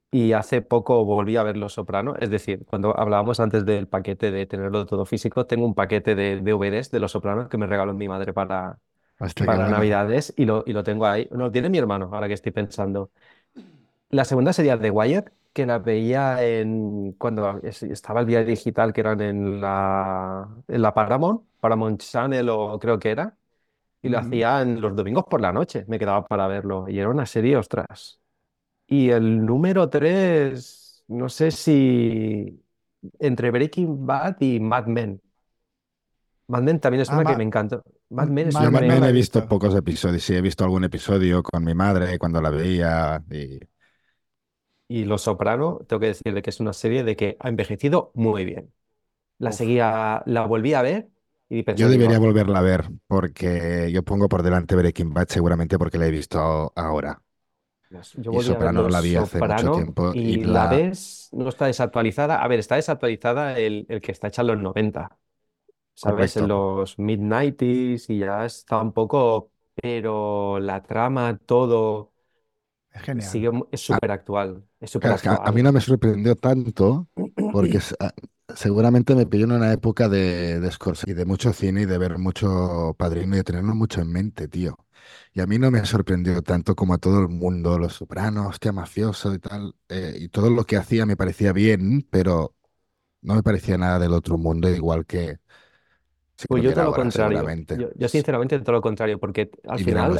Y 0.09 0.31
hace 0.31 0.61
poco 0.61 1.03
volví 1.03 1.35
a 1.35 1.43
ver 1.43 1.57
Los 1.57 1.73
Soprano. 1.73 2.15
Es 2.19 2.29
decir, 2.29 2.65
cuando 2.65 2.97
hablábamos 2.97 3.39
antes 3.39 3.65
del 3.65 3.87
paquete 3.87 4.31
de 4.31 4.45
tenerlo 4.45 4.85
todo 4.85 5.05
físico, 5.05 5.45
tengo 5.45 5.65
un 5.65 5.75
paquete 5.75 6.15
de 6.15 6.39
DVDs 6.41 6.91
de 6.91 6.99
Los 6.99 7.11
Sopranos 7.11 7.49
que 7.49 7.57
me 7.57 7.67
regaló 7.67 7.93
mi 7.93 8.07
madre 8.07 8.31
para, 8.33 8.79
para 9.45 9.67
Navidades 9.69 10.33
y 10.37 10.45
lo, 10.45 10.63
y 10.65 10.73
lo 10.73 10.83
tengo 10.83 11.05
ahí. 11.05 11.27
No, 11.31 11.51
tiene 11.51 11.69
mi 11.69 11.77
hermano, 11.77 12.09
ahora 12.13 12.27
que 12.27 12.33
estoy 12.35 12.53
pensando. 12.53 13.11
La 14.09 14.25
segunda 14.25 14.53
sería 14.53 14.79
The 14.79 14.89
Wire, 14.89 15.25
que 15.53 15.65
la 15.65 15.79
veía 15.79 16.43
en 16.43 17.13
cuando 17.13 17.59
estaba 17.63 18.21
el 18.21 18.27
día 18.27 18.43
digital, 18.43 18.93
que 18.93 19.01
eran 19.01 19.21
en 19.21 19.59
la, 19.59 20.47
en 20.67 20.81
la 20.81 20.93
Paramount, 20.93 21.41
Paramount 21.59 22.01
Channel 22.01 22.47
o 22.49 22.79
creo 22.79 22.99
que 22.99 23.11
era, 23.11 23.35
y 24.01 24.09
lo 24.09 24.19
hacía 24.19 24.61
en 24.61 24.79
los 24.79 24.95
domingos 24.95 25.25
por 25.25 25.41
la 25.41 25.51
noche, 25.51 25.83
me 25.87 25.99
quedaba 25.99 26.25
para 26.25 26.47
verlo, 26.47 26.87
y 26.87 26.99
era 26.99 27.09
una 27.09 27.25
serie, 27.25 27.57
ostras. 27.57 28.19
Y 28.85 29.09
el 29.09 29.45
número 29.45 29.89
tres, 29.89 31.03
no 31.07 31.27
sé 31.27 31.51
si 31.51 32.63
entre 33.19 33.51
Breaking 33.51 34.05
Bad 34.05 34.37
y 34.39 34.59
Mad 34.59 34.85
Men. 34.85 35.21
Mad 36.47 36.61
Men 36.61 36.79
también 36.79 37.01
es 37.01 37.09
ah, 37.09 37.15
una 37.15 37.25
que 37.25 37.35
me 37.35 37.43
encanta. 37.43 37.81
Mad 38.09 38.27
Men 38.27 38.47
es 38.49 38.53
Mad 38.53 38.71
Men 38.71 39.03
he 39.03 39.11
visto 39.11 39.45
pocos 39.47 39.75
episodios, 39.75 40.23
sí, 40.23 40.35
he 40.35 40.41
visto 40.41 40.63
algún 40.63 40.85
episodio 40.85 41.43
con 41.43 41.63
mi 41.63 41.73
madre 41.73 42.17
cuando 42.17 42.41
la 42.41 42.49
veía 42.49 43.21
y 43.29 43.59
y 44.87 45.05
Los 45.05 45.23
Soprano, 45.23 45.81
tengo 45.87 45.99
que 45.99 46.07
decirle 46.07 46.41
que 46.41 46.49
es 46.49 46.59
una 46.59 46.73
serie 46.73 47.03
de 47.03 47.15
que 47.15 47.37
ha 47.39 47.49
envejecido 47.49 48.11
muy 48.13 48.45
bien. 48.45 48.73
La 49.37 49.51
seguía, 49.51 50.23
la 50.25 50.45
volví 50.45 50.73
a 50.73 50.81
ver 50.81 51.09
y 51.49 51.63
pensé, 51.63 51.81
Yo 51.81 51.89
debería 51.89 52.19
volverla 52.19 52.59
a 52.59 52.61
ver 52.63 52.89
porque 53.07 53.91
yo 53.91 54.03
pongo 54.03 54.27
por 54.27 54.43
delante 54.43 54.75
Breaking 54.75 55.13
Bad 55.13 55.27
seguramente 55.27 55.77
porque 55.77 55.97
la 55.97 56.07
he 56.07 56.11
visto 56.11 56.71
ahora. 56.75 57.21
Yo 58.15 58.33
y 58.33 58.43
Soprano 58.43 58.89
la 58.89 58.99
vi 58.99 59.15
hace 59.15 59.39
mucho 59.39 59.71
tiempo. 59.71 60.11
Y, 60.13 60.43
la... 60.43 60.67
ves, 60.67 61.29
no 61.31 61.49
está 61.49 61.67
desactualizada. 61.67 62.43
A 62.43 62.47
ver, 62.47 62.59
está 62.59 62.75
desactualizada 62.75 63.57
el, 63.57 63.85
el 63.87 64.01
que 64.01 64.11
está 64.11 64.27
hecho 64.27 64.41
en 64.41 64.47
los 64.47 64.59
90. 64.59 65.17
¿Sabes? 65.93 66.37
En 66.37 66.47
los 66.47 66.99
mid-90s 66.99 68.09
y 68.09 68.19
ya 68.19 68.45
está 68.45 68.81
un 68.81 68.91
poco. 68.91 69.51
Pero 69.81 70.59
la 70.59 70.83
trama, 70.83 71.39
todo 71.45 72.11
es 72.97 73.03
genial. 73.03 73.29
Sigue, 73.29 73.51
es 73.71 73.81
súper 73.81 74.11
actual. 74.11 74.63
Es 74.79 74.91
super 74.91 75.15
A, 75.25 75.51
mí 75.51 75.63
no 75.63 75.71
me 75.71 75.81
sorprendió 75.81 76.35
tanto 76.35 77.07
porque 77.51 77.79
ah, 77.99 78.11
seguramente 78.53 79.15
me 79.15 79.25
pilló 79.25 79.45
en 79.45 79.53
una 79.53 79.71
época 79.71 80.09
de, 80.09 80.59
de 80.59 80.73
y 81.05 81.13
de 81.13 81.25
mucho 81.25 81.53
cine 81.53 81.81
y 81.81 81.85
de 81.85 81.97
ver 81.97 82.17
mucho 82.17 82.95
padrino 82.97 83.35
y 83.35 83.37
de 83.37 83.43
tenerlo 83.43 83.75
mucho 83.75 84.01
en 84.01 84.11
mente, 84.11 84.47
tío. 84.47 84.77
Y 85.33 85.41
a 85.41 85.47
mí 85.47 85.57
no 85.57 85.71
me 85.71 85.85
sorprendió 85.85 86.41
tanto 86.41 86.75
como 86.75 86.93
a 86.93 86.97
todo 86.97 87.21
el 87.21 87.29
mundo, 87.29 87.79
Los 87.79 87.93
Sopranos, 87.93 88.47
hostia, 88.47 88.71
mafioso 88.71 89.33
y 89.33 89.39
tal. 89.39 89.75
Eh, 89.89 90.17
y 90.19 90.29
todo 90.29 90.49
lo 90.49 90.65
que 90.65 90.77
hacía 90.77 91.05
me 91.05 91.15
parecía 91.15 91.53
bien, 91.53 92.05
pero 92.09 92.55
no 93.21 93.35
me 93.35 93.43
parecía 93.43 93.77
nada 93.77 93.99
del 93.99 94.13
otro 94.13 94.37
mundo, 94.37 94.69
igual 94.69 95.05
que, 95.05 95.39
pues 96.47 96.63
yo 96.63 96.73
todo 96.73 96.85
lo 96.85 96.93
contrario. 96.93 97.43
Yo, 97.95 98.07
sinceramente 98.07 98.59
todo 98.59 98.73
lo 98.73 98.81
contrario, 98.81 99.19
porque 99.19 99.49
al 99.67 99.79
final 99.79 100.19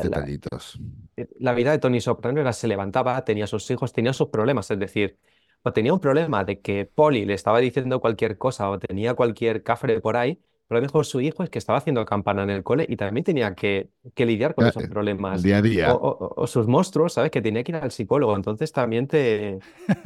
eh, 1.16 1.28
la, 1.40 1.54
vida 1.54 1.72
de 1.72 1.78
Tony 1.78 2.02
Soprano 2.02 2.42
era 2.42 2.54
se 2.54 2.68
levantaba, 2.68 3.24
tenía 3.24 3.46
sus 3.46 3.70
hijos, 3.70 3.94
tenía 3.94 4.14
sus 4.14 4.30
problemas, 4.30 4.72
es 4.72 4.80
decir, 4.80 5.18
o 5.64 5.74
tenía 5.74 5.94
un 5.94 6.00
problema 6.00 6.44
de 6.44 6.60
que 6.60 6.86
Polly 6.86 7.26
le 7.26 7.34
estaba 7.36 7.60
diciendo 7.60 8.00
cualquier 8.00 8.38
cosa 8.38 8.70
o 8.70 8.80
tenía 8.80 9.14
cualquier 9.14 9.62
cafre 9.62 10.00
por 10.02 10.18
ahí, 10.18 10.40
pero 10.68 10.80
a 10.80 10.82
lo 10.82 10.88
mejor 10.88 11.06
su 11.06 11.22
hijo 11.22 11.44
es 11.44 11.50
que 11.50 11.60
estaba 11.60 11.78
haciendo 11.78 12.04
campana 12.06 12.44
en 12.44 12.50
el 12.50 12.64
cole 12.64 12.86
y 12.90 12.98
también 12.98 13.24
tenía 13.24 13.56
que, 13.56 13.90
que 14.14 14.26
lidiar 14.26 14.54
con 14.54 14.68
esos 14.68 14.88
problemas. 14.88 15.42
Día 15.42 15.58
a 15.58 15.62
día. 15.62 15.94
O, 15.94 16.46
sus 16.46 16.68
monstruos, 16.68 17.14
¿sabes? 17.14 17.32
Que 17.32 17.42
tenía 17.42 17.64
que 17.64 17.72
ir 17.72 17.78
al 17.78 17.92
psicólogo. 17.92 18.36
Entonces 18.36 18.74
también 18.74 19.08
te, 19.08 19.60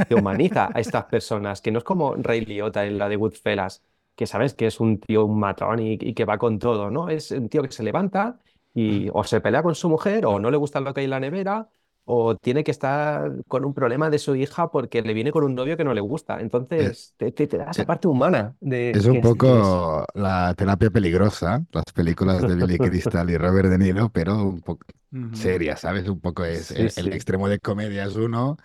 te 0.07 0.13
humaniza 0.13 0.69
a 0.73 0.79
estas 0.79 1.05
personas, 1.05 1.61
que 1.61 1.71
no 1.71 1.79
es 1.79 1.83
como 1.83 2.15
Ray 2.15 2.45
Liotta 2.45 2.85
en 2.85 2.99
la 2.99 3.09
de 3.09 3.15
Goodfellas, 3.15 3.81
que 4.21 4.27
sabes 4.27 4.53
que 4.53 4.67
es 4.67 4.79
un 4.79 4.99
tío, 4.99 5.25
un 5.25 5.39
matón 5.39 5.79
y, 5.79 5.97
que 5.97 6.25
va 6.25 6.37
con 6.37 6.59
todo, 6.59 6.91
¿no? 6.91 7.09
Es 7.09 7.31
un 7.31 7.49
tío 7.49 7.63
que 7.63 7.71
se 7.71 7.81
levanta 7.81 8.37
y 8.71 9.09
o 9.13 9.23
se 9.23 9.41
pelea 9.41 9.63
con 9.63 9.73
su 9.73 9.89
mujer 9.89 10.27
o 10.27 10.37
no 10.37 10.51
le 10.51 10.57
gusta 10.57 10.79
lo 10.79 10.93
que 10.93 10.99
hay 10.99 11.05
en 11.05 11.09
la 11.09 11.19
nevera 11.19 11.69
o 12.05 12.35
tiene 12.35 12.63
que 12.63 12.69
estar 12.69 13.31
con 13.47 13.65
un 13.65 13.73
problema 13.73 14.11
de 14.11 14.19
su 14.19 14.35
hija 14.35 14.69
porque 14.69 15.01
le 15.01 15.15
viene 15.15 15.31
con 15.31 15.43
un 15.43 15.55
novio 15.55 15.75
que 15.75 15.83
no 15.83 15.95
le 15.95 16.01
gusta. 16.01 16.39
Entonces, 16.39 17.15
te, 17.17 17.31
te, 17.31 17.47
da 17.47 17.71
esa 17.71 17.83
parte 17.83 18.07
humana. 18.07 18.55
De, 18.59 18.91
es 18.91 19.07
un 19.07 19.21
poco 19.21 20.05
la 20.13 20.53
terapia 20.53 20.91
peligrosa, 20.91 21.65
las 21.71 21.85
películas 21.85 22.43
de 22.43 22.53
Billy 22.53 22.77
Crystal 22.77 23.27
y 23.27 23.37
Robert 23.37 23.69
De 23.69 23.79
Niro, 23.79 24.09
pero 24.09 24.35
un 24.43 24.61
poco 24.61 24.85
seria, 25.33 25.77
¿sabes? 25.77 26.07
Un 26.07 26.19
poco 26.19 26.45
es 26.45 26.69
el, 26.69 27.11
extremo 27.11 27.47
de 27.47 27.57
comedia 27.57 28.03
es 28.03 28.15
uno 28.15 28.57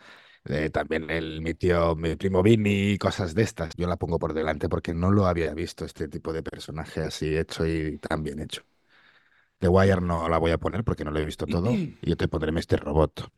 también 0.73 1.11
el, 1.11 1.41
mi 1.41 1.55
tío, 1.55 1.97
mi 1.97 2.17
primo 2.17 2.43
Vini, 2.43 2.99
cosas 2.99 3.35
de 3.35 3.43
estas. 3.43 3.75
Yo 3.77 3.87
la 3.87 3.97
pongo 3.97 4.19
por 4.19 4.35
delante 4.35 4.69
porque 4.69 4.95
no 4.95 5.11
lo 5.11 5.27
había 5.27 5.53
visto 5.55 5.85
este 5.85 6.09
tipo 6.09 6.33
de 6.33 6.43
personaje 6.43 7.03
así 7.03 7.37
hecho 7.37 7.67
y 7.67 7.99
tan 7.99 8.23
bien 8.23 8.41
hecho. 8.41 8.63
The 9.59 9.69
Wire 9.69 10.01
no 10.01 10.29
la 10.29 10.39
voy 10.39 10.51
a 10.51 10.59
poner 10.59 10.85
porque 10.85 11.05
no 11.05 11.11
lo 11.11 11.19
he 11.19 11.25
visto 11.25 11.47
todo. 11.47 11.71
Y 11.73 11.97
yo 12.03 12.17
te 12.17 12.29
pondré 12.29 12.53
Mr. 12.53 12.81
Robot. 12.81 13.29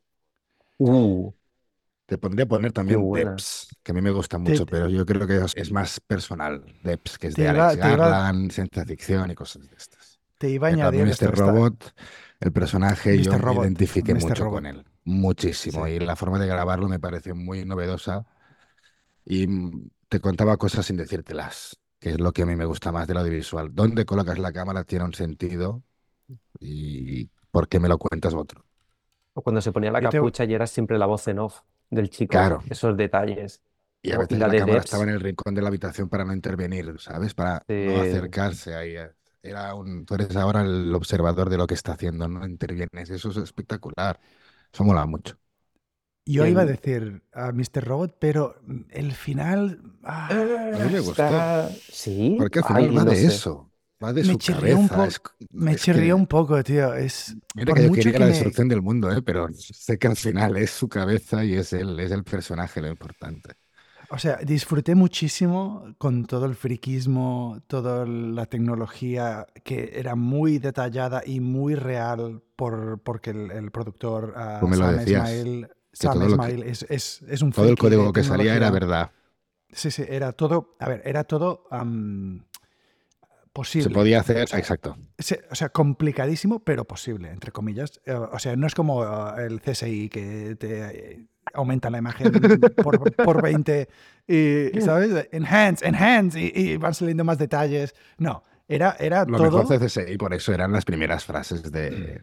Uh. 0.78 1.32
Te 2.06 2.16
pondría 2.16 2.44
a 2.44 2.48
poner 2.48 2.72
también 2.72 3.12
Depps, 3.12 3.68
que 3.82 3.92
a 3.92 3.94
mí 3.94 4.00
me 4.00 4.10
gusta 4.10 4.38
mucho, 4.38 4.64
pero 4.64 4.88
yo 4.88 5.04
creo 5.04 5.26
que 5.26 5.44
es 5.54 5.70
más 5.70 6.00
personal. 6.00 6.64
Depps, 6.82 7.18
que 7.18 7.26
es 7.26 7.34
de 7.34 7.46
Alex 7.48 7.76
Garland, 7.76 8.50
ciencia 8.50 8.82
ficción 8.86 9.30
y 9.30 9.34
cosas 9.34 9.68
de 9.68 9.76
estas. 9.76 10.18
Te 10.38 10.48
iba 10.48 10.68
a 10.68 10.70
añadir. 10.70 11.04
Mr. 11.04 11.36
Robot, 11.36 11.92
el 12.40 12.50
personaje, 12.50 13.20
yo 13.20 13.38
me 13.38 13.54
identifiqué 13.54 14.14
mucho 14.14 14.48
con 14.48 14.64
él. 14.64 14.86
Muchísimo. 15.04 15.86
Y 15.86 15.98
la 16.00 16.16
forma 16.16 16.38
de 16.38 16.46
grabarlo 16.46 16.88
me 16.88 16.98
pareció 16.98 17.34
muy 17.34 17.64
novedosa. 17.64 18.26
Y 19.24 19.46
te 20.08 20.20
contaba 20.20 20.56
cosas 20.56 20.86
sin 20.86 20.96
decírtelas, 20.96 21.78
que 21.98 22.10
es 22.10 22.20
lo 22.20 22.32
que 22.32 22.42
a 22.42 22.46
mí 22.46 22.56
me 22.56 22.64
gusta 22.64 22.92
más 22.92 23.06
del 23.06 23.18
audiovisual. 23.18 23.74
¿Dónde 23.74 24.04
colocas 24.04 24.38
la 24.38 24.52
cámara 24.52 24.84
tiene 24.84 25.04
un 25.04 25.14
sentido 25.14 25.82
y 26.58 27.26
por 27.50 27.68
qué 27.68 27.80
me 27.80 27.88
lo 27.88 27.98
cuentas 27.98 28.34
otro? 28.34 28.64
O 29.34 29.42
cuando 29.42 29.60
se 29.60 29.72
ponía 29.72 29.90
la 29.90 30.00
capucha 30.00 30.44
y 30.44 30.54
era 30.54 30.66
siempre 30.66 30.98
la 30.98 31.06
voz 31.06 31.28
en 31.28 31.38
off 31.38 31.60
del 31.90 32.10
chico. 32.10 32.30
Claro. 32.30 32.62
Esos 32.68 32.96
detalles. 32.96 33.62
Y 34.02 34.12
a 34.12 34.18
veces 34.18 34.38
la, 34.38 34.48
cámara 34.48 34.78
estaba 34.78 35.02
en 35.04 35.10
el 35.10 35.20
rincón 35.20 35.54
de 35.54 35.62
la 35.62 35.68
habitación 35.68 36.08
para 36.08 36.24
no 36.24 36.32
intervenir, 36.32 36.94
¿sabes? 36.98 37.34
Para 37.34 37.64
no 37.68 38.00
acercarse 38.00 38.74
ahí. 38.74 38.94
Era 39.42 39.74
un, 39.74 40.04
tú 40.06 40.14
eres 40.14 40.34
ahora 40.36 40.62
el 40.62 40.94
observador 40.94 41.50
de 41.50 41.56
lo 41.56 41.66
que 41.66 41.74
está 41.74 41.92
haciendo, 41.92 42.28
no 42.28 42.46
intervienes. 42.46 43.10
Eso 43.10 43.30
es 43.30 43.36
espectacular. 43.36 44.18
Eso 44.72 44.84
mola 44.84 45.06
mucho. 45.06 45.36
Yo 46.26 46.46
iba 46.46 46.62
a 46.62 46.66
decir 46.66 47.22
a 47.32 47.52
Mr. 47.52 47.84
Robot, 47.84 48.16
pero 48.18 48.56
el 48.90 49.12
final. 49.12 49.80
Ah, 50.02 50.28
a 50.30 50.84
mí 50.84 50.92
me 50.92 51.00
gustó. 51.00 51.70
Sí. 51.90 52.36
Porque 52.38 52.58
al 52.58 52.64
final 52.66 52.98
va 52.98 53.04
de 53.04 53.24
eso. 53.24 53.70
Va 54.02 54.12
de 54.12 54.22
me 54.22 54.34
su 54.34 54.38
cabeza. 54.52 55.10
me 55.50 55.74
chirrió 55.74 56.14
un 56.14 56.26
poco, 56.26 56.62
tío. 56.62 56.94
Es, 56.94 57.34
Mira 57.54 57.74
que 57.74 57.84
yo 57.84 57.92
quería 57.92 58.18
la 58.18 58.26
destrucción 58.26 58.68
del 58.68 58.82
mundo, 58.82 59.10
¿eh? 59.10 59.22
pero 59.22 59.48
sé 59.52 59.98
que 59.98 60.06
al 60.06 60.16
final 60.16 60.56
es 60.56 60.70
su 60.70 60.88
cabeza 60.88 61.44
y 61.44 61.54
es 61.54 61.72
él, 61.72 61.98
es 61.98 62.12
el 62.12 62.22
personaje 62.22 62.80
lo 62.80 62.88
importante. 62.88 63.54
O 64.10 64.18
sea, 64.18 64.36
disfruté 64.36 64.94
muchísimo 64.94 65.94
con 65.98 66.24
todo 66.24 66.46
el 66.46 66.54
friquismo, 66.54 67.60
toda 67.66 68.06
la 68.06 68.46
tecnología 68.46 69.46
que 69.64 69.92
era 69.94 70.14
muy 70.14 70.58
detallada 70.58 71.22
y 71.26 71.40
muy 71.40 71.74
real 71.74 72.42
por, 72.56 73.00
porque 73.02 73.30
el, 73.30 73.70
productor 73.70 74.34
uh, 74.34 74.74
Sam 75.92 76.22
Ismail, 76.26 76.62
es, 76.62 76.84
es, 76.88 77.42
un 77.42 77.52
Todo 77.52 77.68
el 77.68 77.76
código 77.76 78.12
que 78.12 78.24
salía 78.24 78.54
era 78.54 78.70
verdad. 78.70 79.10
Sí, 79.72 79.90
sí, 79.90 80.04
era 80.08 80.32
todo, 80.32 80.76
a 80.78 80.88
ver, 80.88 81.02
era 81.04 81.24
todo 81.24 81.64
posible. 83.52 83.88
Se 83.88 83.94
podía 83.94 84.20
hacer, 84.20 84.38
exacto. 84.38 84.96
o 85.50 85.54
sea, 85.54 85.68
complicadísimo, 85.68 86.60
pero 86.60 86.86
posible, 86.86 87.30
entre 87.30 87.52
comillas. 87.52 88.00
Eh, 88.06 88.12
o 88.14 88.38
sea, 88.38 88.56
no 88.56 88.66
es 88.66 88.74
como 88.74 89.04
eh, 89.04 89.46
el 89.46 89.60
CSI 89.60 90.08
que 90.08 90.56
te 90.56 91.26
aumenta 91.54 91.90
la 91.90 91.98
imagen 91.98 92.32
por, 92.82 93.12
por 93.16 93.42
20 93.42 93.88
y, 94.26 94.80
¿sabes? 94.80 95.28
Enhance, 95.32 95.86
enhance, 95.86 96.40
y, 96.40 96.52
y, 96.54 96.76
van 96.76 96.94
saliendo 96.94 97.24
más 97.24 97.38
detalles. 97.38 97.94
No, 98.18 98.42
era, 98.66 98.96
era 98.98 99.24
Lo 99.24 99.38
todo... 99.38 99.64
mejor 99.64 99.86
CSI, 99.86 100.16
por 100.16 100.34
eso 100.34 100.52
eran 100.52 100.72
las 100.72 100.84
primeras 100.84 101.24
frases 101.24 101.62
de 101.70 102.22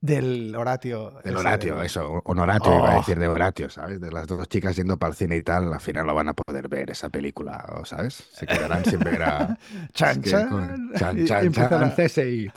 del 0.00 0.54
Horatio. 0.54 1.14
Del 1.24 1.36
Horatio, 1.36 1.82
eso. 1.82 2.22
Honoratio 2.24 2.76
iba 2.76 2.92
a 2.92 2.94
oh. 2.96 2.98
decir 2.98 3.18
de 3.18 3.28
Horatio, 3.28 3.70
¿sabes? 3.70 4.00
De 4.00 4.12
las 4.12 4.26
dos 4.26 4.46
chicas 4.48 4.76
yendo 4.76 4.98
para 4.98 5.10
el 5.10 5.16
cine 5.16 5.36
y 5.36 5.42
tal, 5.42 5.72
al 5.72 5.80
final 5.80 6.06
lo 6.06 6.14
van 6.14 6.28
a 6.28 6.34
poder 6.34 6.68
ver 6.68 6.90
esa 6.90 7.08
película, 7.08 7.64
¿sabes? 7.84 8.14
Se 8.32 8.46
quedarán 8.46 8.84
sin 8.84 9.00
ver 9.00 9.22
a. 9.22 9.58
chan, 9.92 10.22
chan. 10.22 10.92
Chan, 10.96 11.26
chan, 11.26 11.52
chan. 11.52 11.94
CSI. 11.96 12.52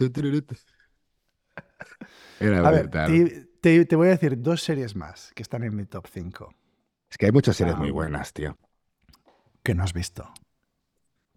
Era 2.39 2.67
a 2.67 2.71
ver, 2.71 2.89
te, 3.61 3.85
te, 3.85 3.95
voy 3.95 4.07
a 4.07 4.11
decir 4.11 4.41
dos 4.41 4.63
series 4.63 4.95
más 4.95 5.31
que 5.35 5.43
están 5.43 5.63
en 5.63 5.75
mi 5.75 5.85
top 5.85 6.07
5. 6.07 6.53
Es 7.09 7.17
que 7.17 7.25
hay 7.25 7.31
muchas 7.31 7.55
series 7.55 7.77
muy 7.77 7.91
buenas, 7.91 8.33
tío. 8.33 8.57
Que 9.63 9.73
no 9.73 9.83
has 9.83 9.93
visto. 9.93 10.31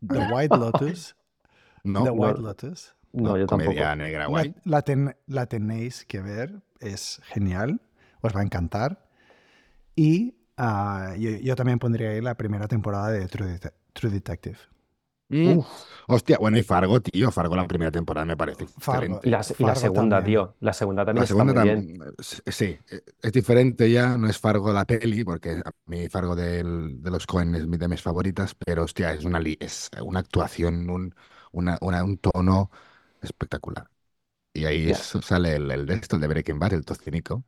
The 0.06 0.28
White 0.32 0.56
Lotus. 0.56 1.16
No, 1.84 2.04
The 2.04 2.10
White 2.10 2.40
Lotus. 2.40 2.94
No, 3.12 3.36
yo 3.36 3.46
tampoco. 3.46 3.72
negra. 3.96 4.28
La, 4.64 4.82
la, 5.26 5.46
tenéis 5.46 6.04
que 6.06 6.20
ver, 6.20 6.62
es 6.80 7.20
genial, 7.24 7.80
os 8.22 8.34
va 8.34 8.40
a 8.40 8.42
encantar. 8.42 9.06
Y 9.94 10.34
ah, 10.56 11.14
yo, 11.18 11.54
también 11.54 11.78
pondría 11.78 12.10
ahí 12.10 12.20
la 12.20 12.36
primera 12.36 12.68
temporada 12.68 13.10
de 13.10 13.26
True, 13.28 14.10
Detective. 14.10 14.58
Mm. 15.32 15.60
Hostia, 16.08 16.36
bueno, 16.38 16.58
y 16.58 16.62
Fargo, 16.62 17.00
tío. 17.00 17.30
Fargo 17.30 17.56
la 17.56 17.66
primera 17.66 17.90
temporada 17.90 18.24
me 18.26 18.36
parece 18.36 18.66
Fargo, 18.66 19.20
Y 19.22 19.30
la, 19.30 19.42
segunda, 19.42 20.22
tío. 20.22 20.54
La 20.60 20.72
segunda 20.72 21.04
también 21.04 21.22
la 21.22 21.26
segunda 21.26 21.54
también, 21.54 21.98
Sí, 22.18 22.78
es 23.22 23.32
diferente 23.32 23.90
ya. 23.90 24.18
No 24.18 24.28
es 24.28 24.38
Fargo 24.38 24.72
la 24.72 24.84
peli, 24.84 25.24
porque 25.24 25.62
a 25.64 25.70
mí 25.86 26.08
Fargo 26.08 26.36
de 26.36 26.62
los 26.64 27.26
Cohen 27.26 27.54
es 27.54 27.70
de 27.70 27.88
mis 27.88 28.02
favoritas, 28.02 28.54
pero 28.54 28.84
hostia, 28.84 29.12
es 29.12 29.24
una, 29.24 29.40
es 29.60 29.90
una 30.02 30.20
actuación, 30.20 30.90
un, 30.90 31.14
una, 31.52 31.78
un 31.80 32.18
tono 32.18 32.70
espectacular. 33.22 33.88
Y 34.52 34.66
ahí 34.66 34.92
sale 34.94 35.56
el, 35.56 35.70
el, 35.70 35.86
de 35.86 35.94
esto, 35.94 36.16
el 36.16 36.22
de 36.22 36.28
Breaking 36.28 36.58
Bad, 36.58 36.74
el 36.74 36.84
tocinico. 36.84 37.44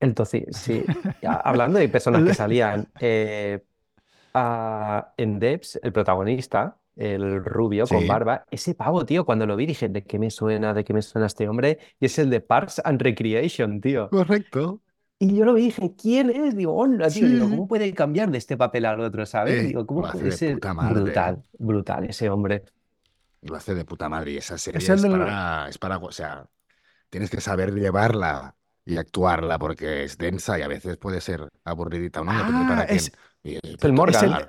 El 0.00 0.14
tocino, 0.14 0.46
sí. 0.52 0.82
Hablando 1.22 1.78
de 1.78 1.88
personas 1.88 2.24
que 2.24 2.34
salían 2.34 2.88
eh, 2.98 3.62
en 5.16 5.38
Debs, 5.38 5.78
el 5.82 5.92
protagonista, 5.92 6.79
el 6.96 7.44
rubio 7.44 7.86
con 7.86 8.06
barba, 8.06 8.44
ese 8.50 8.74
pavo, 8.74 9.06
tío, 9.06 9.24
cuando 9.24 9.46
lo 9.46 9.56
vi 9.56 9.66
dije, 9.66 9.88
¿de 9.88 10.04
qué 10.04 10.18
me 10.18 10.30
suena? 10.30 10.74
¿De 10.74 10.84
qué 10.84 10.92
me 10.92 11.02
suena 11.02 11.26
este 11.26 11.48
hombre? 11.48 11.78
Y 11.98 12.06
es 12.06 12.18
el 12.18 12.30
de 12.30 12.40
Parks 12.40 12.82
and 12.84 13.00
Recreation, 13.00 13.80
tío. 13.80 14.10
Correcto. 14.10 14.80
Y 15.18 15.36
yo 15.36 15.44
lo 15.44 15.54
vi 15.54 15.62
y 15.62 15.64
dije, 15.66 15.92
¿quién 16.00 16.30
es? 16.30 16.56
Digo, 16.56 16.74
hola, 16.74 17.10
tío. 17.10 17.28
Digo, 17.28 17.48
¿cómo 17.48 17.68
puede 17.68 17.92
cambiar 17.92 18.30
de 18.30 18.38
este 18.38 18.56
papel 18.56 18.86
al 18.86 19.00
otro, 19.00 19.26
sabes? 19.26 19.64
Eh, 19.64 19.66
Digo, 19.66 19.86
¿cómo 19.86 20.10
puede 20.10 20.32
ser 20.32 20.58
brutal, 20.58 21.42
brutal 21.58 22.04
ese 22.04 22.30
hombre? 22.30 22.64
Lo 23.42 23.56
hace 23.56 23.74
de 23.74 23.84
puta 23.84 24.08
madre 24.08 24.32
y 24.32 24.36
esa 24.38 24.58
serie 24.58 24.78
es, 24.78 25.02
para, 25.02 25.68
es 25.68 25.78
para, 25.78 25.98
o 25.98 26.12
sea, 26.12 26.46
tienes 27.08 27.30
que 27.30 27.40
saber 27.40 27.74
llevarla 27.74 28.56
y 28.84 28.96
actuarla 28.96 29.58
porque 29.58 30.04
es 30.04 30.18
densa 30.18 30.58
y 30.58 30.62
a 30.62 30.68
veces 30.68 30.96
puede 30.96 31.20
ser 31.20 31.48
aburridita. 31.64 32.22
No, 32.22 32.32
ah, 32.32 32.86
es, 32.88 33.12
el 33.42 33.92
Morgan. 33.92 34.48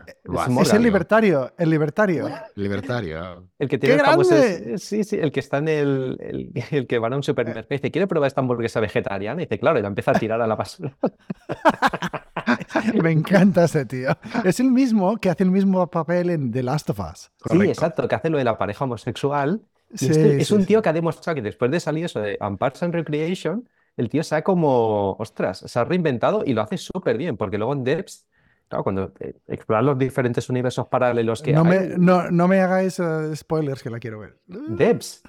Es 0.61 0.73
el, 0.73 0.83
libertario, 0.83 1.53
el 1.57 1.69
libertario. 1.69 2.29
Libertario. 2.55 3.47
El 3.57 3.69
que 3.69 3.77
tiene 3.77 3.95
el 3.95 4.79
sí, 4.79 5.03
sí, 5.05 5.17
el 5.17 5.31
que 5.31 5.39
está 5.39 5.59
en 5.59 5.69
el, 5.69 6.51
el, 6.71 6.87
que 6.87 6.99
va 6.99 7.07
a 7.07 7.15
un 7.15 7.23
supermercado 7.23 7.67
y 7.69 7.75
dice, 7.75 7.91
¿quiere 7.91 8.07
probar 8.07 8.27
esta 8.27 8.41
hamburguesa 8.41 8.79
vegetariana? 8.79 9.41
Y 9.41 9.45
dice, 9.45 9.59
claro, 9.59 9.79
y 9.79 9.81
la 9.81 9.87
empieza 9.87 10.11
a 10.11 10.15
tirar 10.15 10.41
a 10.41 10.47
la 10.47 10.55
basura. 10.55 10.95
Me 13.01 13.11
encanta 13.11 13.65
ese 13.65 13.85
tío. 13.85 14.09
Es 14.43 14.59
el 14.59 14.71
mismo 14.71 15.17
que 15.17 15.29
hace 15.29 15.43
el 15.43 15.51
mismo 15.51 15.87
papel 15.87 16.29
en 16.29 16.51
The 16.51 16.63
Last 16.63 16.89
of 16.89 16.99
Us. 16.99 17.31
Sí, 17.49 17.61
exacto, 17.61 18.07
que 18.07 18.15
hace 18.15 18.29
lo 18.29 18.37
de 18.37 18.43
la 18.43 18.57
pareja 18.57 18.83
homosexual. 18.83 19.61
Este 19.93 20.41
es 20.41 20.51
un 20.51 20.65
tío 20.65 20.81
que 20.81 20.89
ha 20.89 20.93
demostrado 20.93 21.35
que 21.35 21.41
después 21.41 21.71
de 21.71 21.79
salir 21.79 22.05
eso 22.05 22.19
de 22.19 22.37
Parks 22.57 22.83
and 22.83 22.93
Recreation, 22.93 23.67
el 23.97 24.09
tío 24.09 24.23
se 24.23 24.35
ha 24.35 24.43
como, 24.43 25.13
ostras, 25.19 25.59
se 25.59 25.79
ha 25.79 25.83
reinventado 25.83 26.43
y 26.45 26.53
lo 26.53 26.61
hace 26.61 26.77
súper 26.77 27.17
bien, 27.17 27.37
porque 27.37 27.57
luego 27.57 27.73
en 27.73 27.83
Debs 27.83 28.25
Claro, 28.71 28.85
cuando 28.85 29.11
eh, 29.19 29.35
explorar 29.47 29.83
los 29.83 29.97
diferentes 29.97 30.49
universos 30.49 30.87
paralelos 30.87 31.41
que 31.41 31.51
no 31.51 31.65
hay. 31.65 31.89
Me, 31.89 31.97
no, 31.97 32.31
no, 32.31 32.47
me 32.47 32.61
hagáis 32.61 32.99
eh, 32.99 33.35
spoilers 33.35 33.83
que 33.83 33.89
la 33.89 33.99
quiero 33.99 34.19
ver. 34.19 34.37
Debs. 34.47 35.21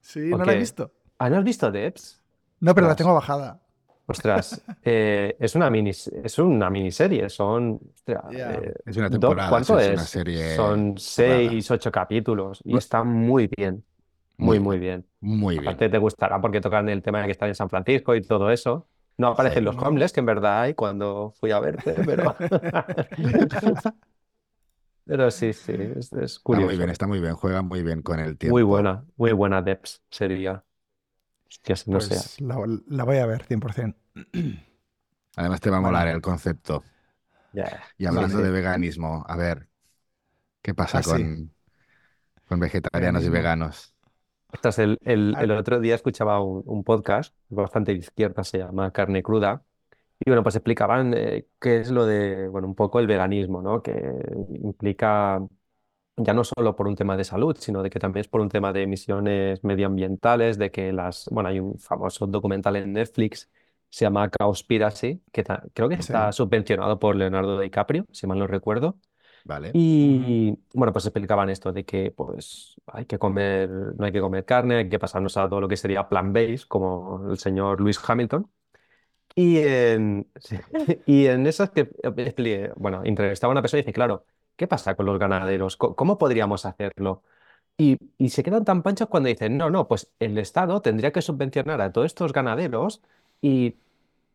Sí, 0.00 0.30
no 0.30 0.42
la 0.42 0.54
he 0.54 0.58
visto. 0.58 0.90
¿Ah, 1.18 1.28
no 1.28 1.36
has 1.36 1.44
visto 1.44 1.70
Debs? 1.70 2.22
No, 2.58 2.74
pero 2.74 2.88
la 2.88 2.96
tengo 2.96 3.12
bajada. 3.12 3.60
Ostras, 4.06 4.64
eh, 4.82 5.36
es, 5.38 5.54
una 5.54 5.68
mini, 5.68 5.90
es 5.90 6.38
una 6.38 6.70
miniserie, 6.70 7.28
son... 7.28 7.78
es 8.86 8.96
una 8.96 9.10
temporada, 9.10 9.50
¿Cuánto 9.50 9.78
es? 9.78 9.88
es? 9.88 9.92
Una 9.92 10.06
serie 10.06 10.56
son 10.56 10.96
seis, 10.96 11.70
ocho 11.70 11.92
capítulos 11.92 12.62
y 12.64 12.78
está 12.78 13.04
muy 13.04 13.46
bien, 13.54 13.84
muy, 14.40 14.58
muy 14.58 14.78
bien. 14.78 15.06
Muy 15.20 15.56
bien. 15.56 15.68
Aparte 15.68 15.88
te 15.88 15.98
gustará 15.98 16.40
porque 16.40 16.60
tocan 16.60 16.88
el 16.88 17.02
tema 17.02 17.20
de 17.20 17.26
que 17.26 17.32
están 17.32 17.48
en 17.48 17.54
San 17.54 17.68
Francisco 17.68 18.14
y 18.14 18.22
todo 18.22 18.50
eso. 18.50 18.88
No 19.16 19.28
aparecen 19.28 19.64
los 19.64 19.76
homeless, 19.76 20.12
que 20.12 20.20
en 20.20 20.26
verdad 20.26 20.62
hay 20.62 20.74
cuando 20.74 21.34
fui 21.38 21.50
a 21.50 21.60
verte, 21.60 21.94
pero. 22.06 22.34
pero 25.04 25.30
sí, 25.30 25.52
sí, 25.52 25.74
es, 25.74 26.38
curioso. 26.38 26.70
Está 26.70 26.74
muy 26.74 26.76
bien, 26.78 26.90
está 26.90 27.06
muy 27.06 27.20
bien, 27.20 27.34
juega 27.34 27.60
muy 27.60 27.82
bien 27.82 28.00
con 28.00 28.18
el 28.18 28.38
tiempo. 28.38 28.54
Muy 28.54 28.62
buena, 28.62 29.04
muy 29.16 29.32
buena 29.32 29.60
Deps 29.60 30.02
sería. 30.08 30.64
no 31.86 31.98
pues 31.98 32.06
sé. 32.06 32.42
La, 32.42 33.04
voy 33.04 33.18
a 33.18 33.26
ver, 33.26 33.44
100%. 33.44 33.94
Además, 35.36 35.60
te 35.60 35.68
va 35.68 35.76
a 35.76 35.80
molar 35.80 36.08
el 36.08 36.22
concepto. 36.22 36.82
Y 37.98 38.06
hablando 38.06 38.38
de 38.38 38.50
veganismo, 38.50 39.22
a 39.28 39.36
ver, 39.36 39.68
¿qué 40.62 40.72
pasa 40.72 41.00
ah, 41.00 41.02
con, 41.02 41.52
con 42.48 42.58
vegetarianos 42.58 43.22
y 43.24 43.28
veganos? 43.28 43.94
El, 44.78 44.98
el, 45.04 45.34
el, 45.38 45.50
otro 45.52 45.80
día 45.80 45.94
escuchaba 45.94 46.40
un, 46.42 46.84
podcast 46.84 47.34
bastante 47.48 47.92
de 47.92 47.98
izquierda, 47.98 48.44
se 48.44 48.58
llama 48.58 48.92
Carne 48.92 49.22
Cruda, 49.22 49.64
y 50.20 50.30
bueno, 50.30 50.42
pues 50.42 50.56
explicaban 50.56 51.14
eh, 51.16 51.46
qué 51.60 51.78
es 51.78 51.90
lo 51.90 52.06
de, 52.06 52.48
bueno, 52.48 52.68
un 52.68 52.74
poco 52.74 53.00
el 53.00 53.06
veganismo, 53.06 53.62
¿no? 53.62 53.82
Que 53.82 53.92
implica 54.62 55.40
ya 56.16 56.34
no 56.34 56.44
solo 56.44 56.76
por 56.76 56.86
un 56.88 56.96
tema 56.96 57.16
de 57.16 57.24
salud, 57.24 57.56
sino 57.58 57.82
de 57.82 57.90
que 57.90 57.98
también 57.98 58.22
es 58.22 58.28
por 58.28 58.40
un 58.40 58.48
tema 58.48 58.72
de 58.72 58.82
emisiones 58.82 59.64
medioambientales, 59.64 60.58
de 60.58 60.70
que 60.70 60.92
las, 60.92 61.28
bueno, 61.30 61.48
hay 61.48 61.60
un 61.60 61.78
famoso 61.78 62.26
documental 62.26 62.76
en 62.76 62.92
Netflix, 62.92 63.50
se 63.88 64.04
llama 64.04 64.30
Cowspiracy, 64.30 65.22
que 65.32 65.44
creo 65.72 65.88
que 65.88 65.96
está 65.96 66.32
subvencionado 66.32 66.98
por 66.98 67.16
Leonardo 67.16 67.58
DiCaprio, 67.60 68.06
si 68.12 68.26
mal 68.26 68.38
no 68.38 68.46
recuerdo, 68.46 68.98
Vale. 69.44 69.70
Y 69.74 70.58
bueno, 70.74 70.92
pues 70.92 71.06
explicaban 71.06 71.50
esto 71.50 71.72
de 71.72 71.84
que 71.84 72.10
pues 72.10 72.76
hay 72.86 73.06
que 73.06 73.18
comer, 73.18 73.70
no 73.70 74.04
hay 74.04 74.12
que 74.12 74.20
comer 74.20 74.44
carne, 74.44 74.76
hay 74.76 74.88
que 74.88 74.98
pasarnos 74.98 75.36
a 75.36 75.48
todo 75.48 75.60
lo 75.60 75.68
que 75.68 75.76
sería 75.76 76.08
plant-based, 76.08 76.66
como 76.68 77.30
el 77.30 77.38
señor 77.38 77.80
Lewis 77.80 77.98
Hamilton. 78.06 78.50
Y 79.34 79.58
en, 79.58 80.30
y 81.06 81.26
en 81.26 81.46
esas 81.46 81.70
que, 81.70 81.90
bueno, 82.76 83.02
entrevistaba 83.04 83.50
a 83.52 83.54
una 83.54 83.62
persona 83.62 83.80
y 83.80 83.82
dice, 83.82 83.92
claro, 83.92 84.24
¿qué 84.56 84.66
pasa 84.66 84.94
con 84.96 85.06
los 85.06 85.18
ganaderos? 85.18 85.76
¿Cómo 85.76 86.18
podríamos 86.18 86.66
hacerlo? 86.66 87.22
Y, 87.78 87.98
y 88.18 88.30
se 88.30 88.42
quedan 88.44 88.64
tan 88.64 88.82
panchos 88.82 89.08
cuando 89.08 89.28
dicen, 89.28 89.56
no, 89.58 89.70
no, 89.70 89.88
pues 89.88 90.12
el 90.20 90.38
Estado 90.38 90.82
tendría 90.82 91.12
que 91.12 91.22
subvencionar 91.22 91.80
a 91.82 91.92
todos 91.92 92.06
estos 92.06 92.32
ganaderos 92.32 93.02
y, 93.42 93.76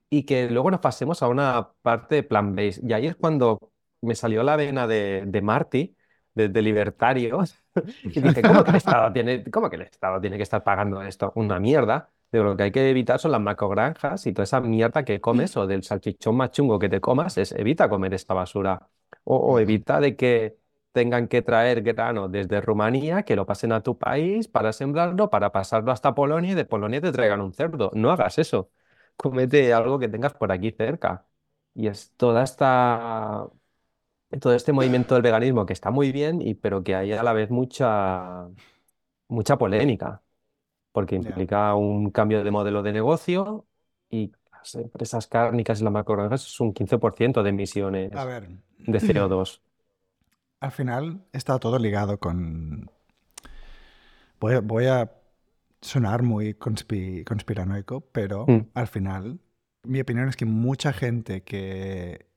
y 0.10 0.24
que 0.24 0.50
luego 0.50 0.72
nos 0.72 0.80
pasemos 0.82 1.24
a 1.24 1.28
una 1.28 1.72
parte 1.82 2.24
plant-based. 2.24 2.84
Y 2.88 2.94
ahí 2.94 3.08
es 3.08 3.16
cuando 3.16 3.72
me 4.06 4.16
salió 4.16 4.44
la 4.44 4.56
vena 4.56 4.88
de, 4.88 5.24
de 5.26 5.42
Marty, 5.42 5.96
de, 6.36 6.62
libertarios, 6.62 7.56
y 8.04 8.22
dije, 8.22 8.42
¿cómo 8.42 8.64
que, 8.64 8.72
el 8.72 8.76
Estado 8.78 9.12
tiene, 9.14 9.44
¿cómo 9.50 9.70
que 9.70 9.78
el 9.78 9.84
Estado 9.84 10.20
tiene 10.22 10.38
que 10.38 10.44
estar 10.44 10.64
pagando 10.64 11.02
esto? 11.02 11.32
Una 11.36 11.60
mierda. 11.60 12.12
De 12.32 12.44
lo 12.44 12.58
que 12.58 12.64
hay 12.64 12.72
que 12.72 12.90
evitar 12.90 13.20
son 13.20 13.32
las 13.32 13.40
macrogranjas 13.40 14.26
y 14.26 14.34
toda 14.34 14.44
esa 14.44 14.60
mierda 14.60 15.06
que 15.06 15.22
comes 15.22 15.56
o 15.56 15.68
del 15.68 15.84
salchichón 15.84 16.36
más 16.36 16.52
chungo 16.52 16.80
que 16.80 16.90
te 16.90 17.00
comas, 17.00 17.38
es 17.38 17.54
evita 17.54 17.88
comer 17.88 18.14
esta 18.14 18.34
basura. 18.34 18.90
O, 19.24 19.60
evita 19.60 20.00
de 20.02 20.16
que 20.16 20.58
tengan 20.92 21.28
que 21.28 21.42
traer 21.42 21.82
grano 21.82 22.28
desde 22.28 22.62
Rumanía, 22.62 23.24
que 23.24 23.36
lo 23.36 23.46
pasen 23.46 23.72
a 23.72 23.82
tu 23.82 23.98
país 23.98 24.48
para 24.48 24.74
sembrarlo, 24.74 25.30
para 25.30 25.52
pasarlo 25.52 25.92
hasta 25.92 26.14
Polonia 26.16 26.52
y 26.52 26.56
de 26.56 26.66
Polonia 26.66 27.02
te 27.02 27.12
traigan 27.12 27.42
un 27.42 27.54
cerdo. 27.54 27.92
No 27.94 28.12
hagas 28.12 28.38
eso. 28.40 28.72
Comete 29.16 29.74
algo 29.74 30.00
que 30.00 30.08
tengas 30.10 30.34
por 30.34 30.52
aquí 30.52 30.72
cerca. 30.72 31.26
Y 31.74 31.88
es 31.88 32.14
toda 32.18 32.44
esta 32.44 33.48
todo 34.40 34.54
este 34.54 34.74
movimiento 34.74 35.16
del 35.16 35.24
veganismo 35.24 35.66
que 35.66 35.74
está 35.74 35.92
muy 35.92 36.12
bien, 36.12 36.42
y, 36.42 36.56
pero 36.56 36.84
que 36.84 36.96
hay 36.96 37.14
a 37.14 37.24
la 37.24 37.34
vez 37.34 37.50
mucha, 37.50 38.48
mucha 39.28 39.58
polémica, 39.58 40.22
porque 40.92 41.16
implica 41.16 41.76
un 41.76 42.12
cambio 42.12 42.44
de 42.44 42.52
modelo 42.52 42.84
de 42.84 42.94
negocio 42.94 43.66
y 44.10 44.32
las 44.52 44.76
empresas 44.76 45.28
cárnicas 45.28 45.80
y 45.80 45.84
las 45.84 45.94
macrogranjas 45.94 46.46
es 46.46 46.60
un 46.60 46.74
15% 46.74 47.44
de 47.44 47.50
emisiones 47.50 48.12
de 48.12 49.00
CO2. 49.00 49.62
al 50.60 50.72
final 50.72 51.22
está 51.32 51.60
todo 51.60 51.80
ligado 51.80 52.20
con... 52.20 52.90
Voy, 54.40 54.86
a 54.86 55.12
sonar 55.82 56.22
muy 56.22 56.54
conspiranoico, 56.54 58.02
pero 58.12 58.46
mm. 58.48 58.68
al 58.74 58.88
final 58.88 59.40
mi 59.84 60.02
opinión 60.02 60.30
es 60.30 60.36
que 60.36 60.46
mucha 60.46 60.94
gente 60.94 61.44
que, 61.44 62.28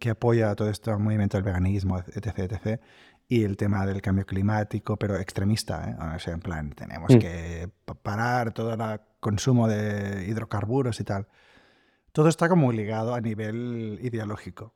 que 0.00 0.10
apoya 0.10 0.56
todo 0.56 0.70
este 0.70 0.96
movimiento 0.96 1.36
del 1.36 1.44
veganismo, 1.44 1.98
etc., 1.98 2.38
etc., 2.38 2.80
y 3.28 3.44
el 3.44 3.56
tema 3.56 3.86
del 3.86 4.02
cambio 4.02 4.26
climático, 4.26 4.96
pero 4.96 5.16
extremista, 5.16 5.88
¿eh? 5.88 6.16
o 6.16 6.18
sea, 6.18 6.34
en 6.34 6.40
plan, 6.40 6.70
tenemos 6.70 7.14
mm. 7.14 7.18
que 7.18 7.70
parar 8.02 8.52
todo 8.52 8.74
el 8.74 9.00
consumo 9.20 9.68
de 9.68 10.26
hidrocarburos 10.26 10.98
y 10.98 11.04
tal. 11.04 11.28
Todo 12.10 12.28
está 12.28 12.48
como 12.48 12.72
ligado 12.72 13.14
a 13.14 13.20
nivel 13.20 14.00
ideológico. 14.02 14.74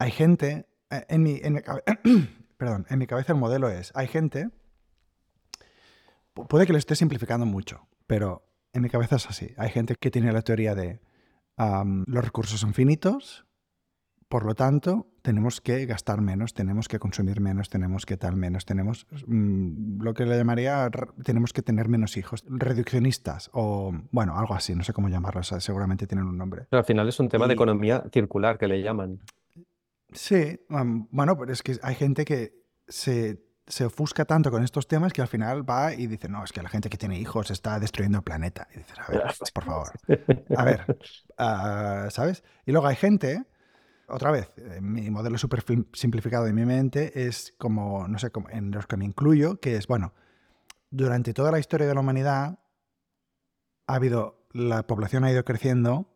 Hay 0.00 0.10
gente, 0.10 0.66
eh, 0.90 1.04
en 1.08 1.22
mi, 1.22 1.40
en 1.40 1.52
mi, 1.52 1.60
perdón, 2.56 2.84
en 2.90 2.98
mi 2.98 3.06
cabeza 3.06 3.32
el 3.32 3.38
modelo 3.38 3.68
es, 3.68 3.92
hay 3.94 4.08
gente, 4.08 4.50
puede 6.32 6.66
que 6.66 6.72
lo 6.72 6.78
esté 6.78 6.96
simplificando 6.96 7.46
mucho, 7.46 7.86
pero 8.08 8.44
en 8.72 8.82
mi 8.82 8.90
cabeza 8.90 9.16
es 9.16 9.26
así. 9.26 9.54
Hay 9.56 9.70
gente 9.70 9.94
que 9.94 10.10
tiene 10.10 10.32
la 10.32 10.42
teoría 10.42 10.74
de 10.74 11.00
los 11.56 12.24
recursos 12.24 12.58
son 12.58 12.74
finitos, 12.74 13.43
por 14.28 14.44
lo 14.44 14.54
tanto, 14.54 15.06
tenemos 15.22 15.60
que 15.60 15.86
gastar 15.86 16.20
menos, 16.20 16.54
tenemos 16.54 16.88
que 16.88 16.98
consumir 16.98 17.40
menos, 17.40 17.68
tenemos 17.68 18.06
que 18.06 18.16
tal 18.16 18.36
menos, 18.36 18.64
tenemos 18.64 19.06
mm, 19.26 20.02
lo 20.02 20.14
que 20.14 20.26
le 20.26 20.36
llamaría, 20.36 20.90
tenemos 21.24 21.52
que 21.52 21.62
tener 21.62 21.88
menos 21.88 22.16
hijos, 22.16 22.44
reduccionistas 22.48 23.50
o, 23.52 23.92
bueno, 24.10 24.38
algo 24.38 24.54
así, 24.54 24.74
no 24.74 24.84
sé 24.84 24.92
cómo 24.92 25.08
llamarlo, 25.08 25.42
seguramente 25.42 26.06
tienen 26.06 26.26
un 26.26 26.36
nombre. 26.36 26.66
Pero 26.70 26.78
al 26.78 26.84
final 26.84 27.08
es 27.08 27.18
un 27.20 27.28
tema 27.28 27.46
de 27.46 27.54
economía 27.54 28.04
circular 28.12 28.58
que 28.58 28.68
le 28.68 28.82
llaman. 28.82 29.20
Sí, 30.12 30.60
bueno, 30.68 31.36
pero 31.36 31.52
es 31.52 31.62
que 31.62 31.76
hay 31.82 31.94
gente 31.96 32.24
que 32.24 32.54
se, 32.86 33.42
se, 33.66 33.84
ofusca 33.84 34.24
tanto 34.24 34.50
con 34.50 34.62
estos 34.62 34.86
temas 34.86 35.12
que 35.12 35.22
al 35.22 35.28
final 35.28 35.68
va 35.68 35.92
y 35.92 36.06
dice, 36.06 36.28
no, 36.28 36.44
es 36.44 36.52
que 36.52 36.62
la 36.62 36.68
gente 36.68 36.88
que 36.88 36.96
tiene 36.96 37.18
hijos 37.18 37.50
está 37.50 37.80
destruyendo 37.80 38.18
el 38.18 38.24
planeta. 38.24 38.68
Y 38.74 38.78
dices, 38.78 38.98
a 38.98 39.10
ver, 39.10 39.22
por 39.52 39.64
favor, 39.64 39.92
a 40.56 40.64
ver, 40.64 40.98
ah, 41.38 42.06
¿sabes? 42.10 42.44
Y 42.64 42.72
luego 42.72 42.86
hay 42.86 42.96
gente, 42.96 43.44
otra 44.08 44.30
vez, 44.30 44.50
eh, 44.56 44.80
mi 44.80 45.10
modelo 45.10 45.38
súper 45.38 45.64
simplificado 45.92 46.44
de 46.44 46.52
mi 46.52 46.64
mente 46.64 47.26
es 47.26 47.54
como, 47.58 48.06
no 48.08 48.18
sé, 48.18 48.30
en 48.50 48.70
los 48.70 48.86
que 48.86 48.96
me 48.96 49.04
incluyo, 49.04 49.60
que 49.60 49.76
es, 49.76 49.86
bueno, 49.86 50.12
durante 50.90 51.34
toda 51.34 51.50
la 51.50 51.58
historia 51.58 51.86
de 51.86 51.94
la 51.94 52.00
humanidad 52.00 52.58
ha 53.86 53.94
habido, 53.94 54.46
la 54.52 54.86
población 54.86 55.24
ha 55.24 55.30
ido 55.30 55.44
creciendo 55.44 56.14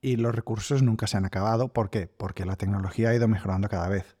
y 0.00 0.16
los 0.16 0.34
recursos 0.34 0.82
nunca 0.82 1.06
se 1.06 1.16
han 1.16 1.24
acabado. 1.24 1.72
¿Por 1.72 1.90
qué? 1.90 2.06
Porque 2.06 2.44
la 2.44 2.56
tecnología 2.56 3.10
ha 3.10 3.14
ido 3.14 3.28
mejorando 3.28 3.68
cada 3.68 3.88
vez. 3.88 4.16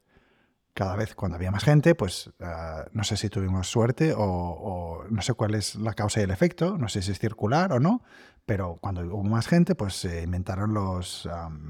Cada 0.74 0.96
vez 0.96 1.14
cuando 1.14 1.36
había 1.36 1.50
más 1.50 1.64
gente, 1.64 1.94
pues 1.94 2.30
ah, 2.40 2.86
no 2.92 3.04
sé 3.04 3.18
si 3.18 3.28
tuvimos 3.28 3.68
suerte 3.68 4.14
o, 4.16 5.04
no 5.10 5.20
sé 5.20 5.34
cuál 5.34 5.54
es 5.54 5.74
la 5.74 5.92
causa 5.92 6.20
y 6.20 6.22
el 6.22 6.30
efecto, 6.30 6.78
no 6.78 6.88
sé 6.88 7.02
si 7.02 7.12
es 7.12 7.18
circular 7.18 7.72
o 7.72 7.80
no, 7.80 8.02
pero 8.46 8.78
cuando 8.80 9.02
hubo 9.02 9.22
más 9.22 9.48
gente, 9.48 9.74
pues 9.74 9.94
se 9.94 10.22
inventaron 10.22 10.72
los, 10.72 11.28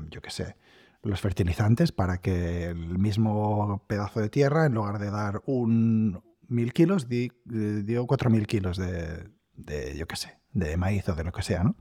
yo 0.08 0.22
qué 0.22 0.30
sé, 0.30 0.56
los 1.02 1.20
fertilizantes 1.20 1.92
para 1.92 2.18
que 2.18 2.66
el 2.66 2.98
mismo 2.98 3.84
pedazo 3.86 4.20
de 4.20 4.28
tierra, 4.28 4.66
en 4.66 4.74
lugar 4.74 4.98
de 4.98 5.10
dar 5.10 5.42
un 5.46 6.22
mil 6.48 6.72
kilos, 6.72 7.08
dio 7.08 8.06
cuatro 8.06 8.30
mil 8.30 8.46
kilos 8.46 8.76
de, 8.76 9.28
de, 9.54 9.96
yo 9.96 10.06
qué 10.06 10.16
sé, 10.16 10.38
de 10.52 10.76
maíz 10.76 11.08
o 11.08 11.14
de 11.14 11.24
lo 11.24 11.32
que 11.32 11.42
sea, 11.42 11.64
¿no? 11.64 11.76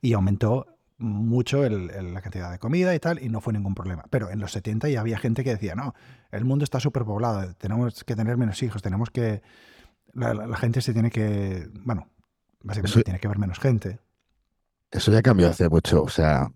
Y 0.00 0.12
aumentó 0.12 0.66
mucho 0.98 1.68
la 1.68 2.20
cantidad 2.22 2.50
de 2.50 2.58
comida 2.58 2.94
y 2.94 2.98
tal, 2.98 3.22
y 3.22 3.28
no 3.28 3.40
fue 3.40 3.52
ningún 3.52 3.74
problema. 3.74 4.04
Pero 4.10 4.30
en 4.30 4.38
los 4.38 4.52
70 4.52 4.88
ya 4.88 5.00
había 5.00 5.18
gente 5.18 5.44
que 5.44 5.50
decía, 5.50 5.74
no, 5.74 5.94
el 6.30 6.44
mundo 6.44 6.64
está 6.64 6.80
superpoblado, 6.80 7.54
tenemos 7.54 8.04
que 8.04 8.16
tener 8.16 8.36
menos 8.36 8.62
hijos, 8.62 8.82
tenemos 8.82 9.10
que... 9.10 9.42
La, 10.14 10.56
gente 10.56 10.80
se 10.80 10.94
tiene 10.94 11.10
que... 11.10 11.68
Bueno, 11.84 12.08
básicamente 12.62 13.02
tiene 13.02 13.20
que 13.20 13.28
ver 13.28 13.38
menos 13.38 13.58
gente. 13.58 13.98
Eso 14.90 15.12
ya 15.12 15.20
cambió 15.20 15.50
hace 15.50 15.68
mucho, 15.68 16.02
o 16.02 16.08
sea, 16.08 16.50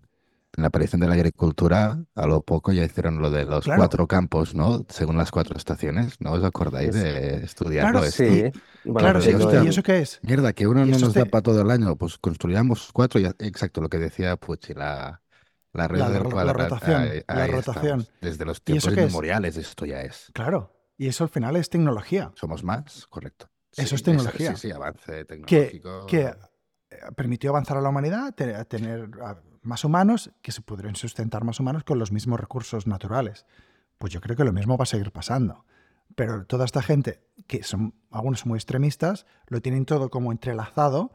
en 0.57 0.63
la 0.63 0.67
aparición 0.67 0.99
de 0.99 1.07
la 1.07 1.13
agricultura, 1.13 2.03
a 2.13 2.27
lo 2.27 2.41
poco 2.41 2.73
ya 2.73 2.83
hicieron 2.83 3.19
lo 3.21 3.31
de 3.31 3.45
los 3.45 3.65
cuatro 3.65 4.07
campos, 4.07 4.53
¿no? 4.53 4.85
Según 4.89 5.17
las 5.17 5.31
cuatro 5.31 5.57
estaciones, 5.57 6.19
¿no 6.19 6.33
os 6.33 6.43
acordáis 6.43 6.93
de 6.93 7.43
estudiarlo 7.43 7.99
claro, 8.01 8.11
Sí. 8.11 8.51
claro, 8.83 9.21
sí. 9.21 9.31
¿y 9.63 9.67
eso 9.67 9.81
qué 9.81 9.99
es? 9.99 10.19
Mierda, 10.23 10.51
que 10.53 10.67
uno 10.67 10.85
no 10.85 10.97
nos 10.99 11.13
da 11.13 11.25
para 11.25 11.41
todo 11.41 11.61
el 11.61 11.71
año, 11.71 11.95
pues 11.95 12.17
construyamos 12.17 12.91
cuatro 12.91 13.19
y 13.21 13.25
exacto 13.25 13.79
lo 13.79 13.87
que 13.87 13.97
decía 13.97 14.35
Pucci, 14.35 14.73
la, 14.73 15.21
la 15.71 15.87
red 15.87 16.03
de 16.03 16.19
la, 16.19 16.53
rotación. 16.53 17.23
la 17.27 17.47
rotación. 17.47 18.07
Desde 18.19 18.43
los 18.43 18.61
tiempos 18.61 18.91
inmemoriales 18.91 19.55
esto 19.55 19.85
ya 19.85 20.01
es. 20.01 20.31
Claro, 20.33 20.75
y 20.97 21.07
eso 21.07 21.23
al 21.23 21.29
final 21.29 21.55
es 21.55 21.69
tecnología. 21.69 22.31
Somos 22.35 22.63
más, 22.63 23.07
correcto. 23.07 23.49
Eso 23.77 23.95
es 23.95 24.03
tecnología. 24.03 24.55
sí, 24.57 24.67
sí, 24.67 24.71
avance 24.71 25.23
tecnológico. 25.23 26.05
Que, 26.07 26.33
que 26.89 27.11
permitió 27.15 27.51
avanzar 27.51 27.77
a 27.77 27.81
la 27.81 27.87
humanidad, 27.87 28.35
tener 28.35 29.09
más 29.61 29.83
humanos 29.85 30.31
que 30.41 30.51
se 30.51 30.61
pudieran 30.61 30.95
sustentar 30.95 31.43
más 31.43 31.59
humanos 31.59 31.83
con 31.83 31.99
los 31.99 32.11
mismos 32.11 32.39
recursos 32.39 32.87
naturales. 32.87 33.45
Pues 33.97 34.13
yo 34.13 34.21
creo 34.21 34.35
que 34.35 34.43
lo 34.43 34.53
mismo 34.53 34.77
va 34.77 34.83
a 34.83 34.87
seguir 34.87 35.11
pasando. 35.11 35.65
Pero 36.15 36.45
toda 36.45 36.65
esta 36.65 36.81
gente, 36.81 37.21
que 37.47 37.63
son 37.63 37.93
algunos 38.11 38.45
muy 38.45 38.57
extremistas, 38.57 39.25
lo 39.47 39.61
tienen 39.61 39.85
todo 39.85 40.09
como 40.09 40.31
entrelazado. 40.31 41.11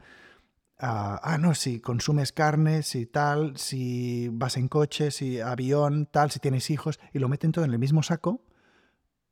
ah, 0.79 1.37
no, 1.39 1.55
si 1.55 1.81
consumes 1.81 2.31
carne, 2.31 2.83
si 2.83 3.05
tal, 3.07 3.57
si 3.57 4.29
vas 4.31 4.57
en 4.57 4.67
coche, 4.69 5.11
si 5.11 5.39
avión, 5.41 6.07
tal, 6.07 6.31
si 6.31 6.39
tienes 6.39 6.69
hijos, 6.69 6.99
y 7.13 7.19
lo 7.19 7.29
meten 7.29 7.51
todo 7.51 7.65
en 7.65 7.71
el 7.73 7.79
mismo 7.79 8.03
saco. 8.03 8.43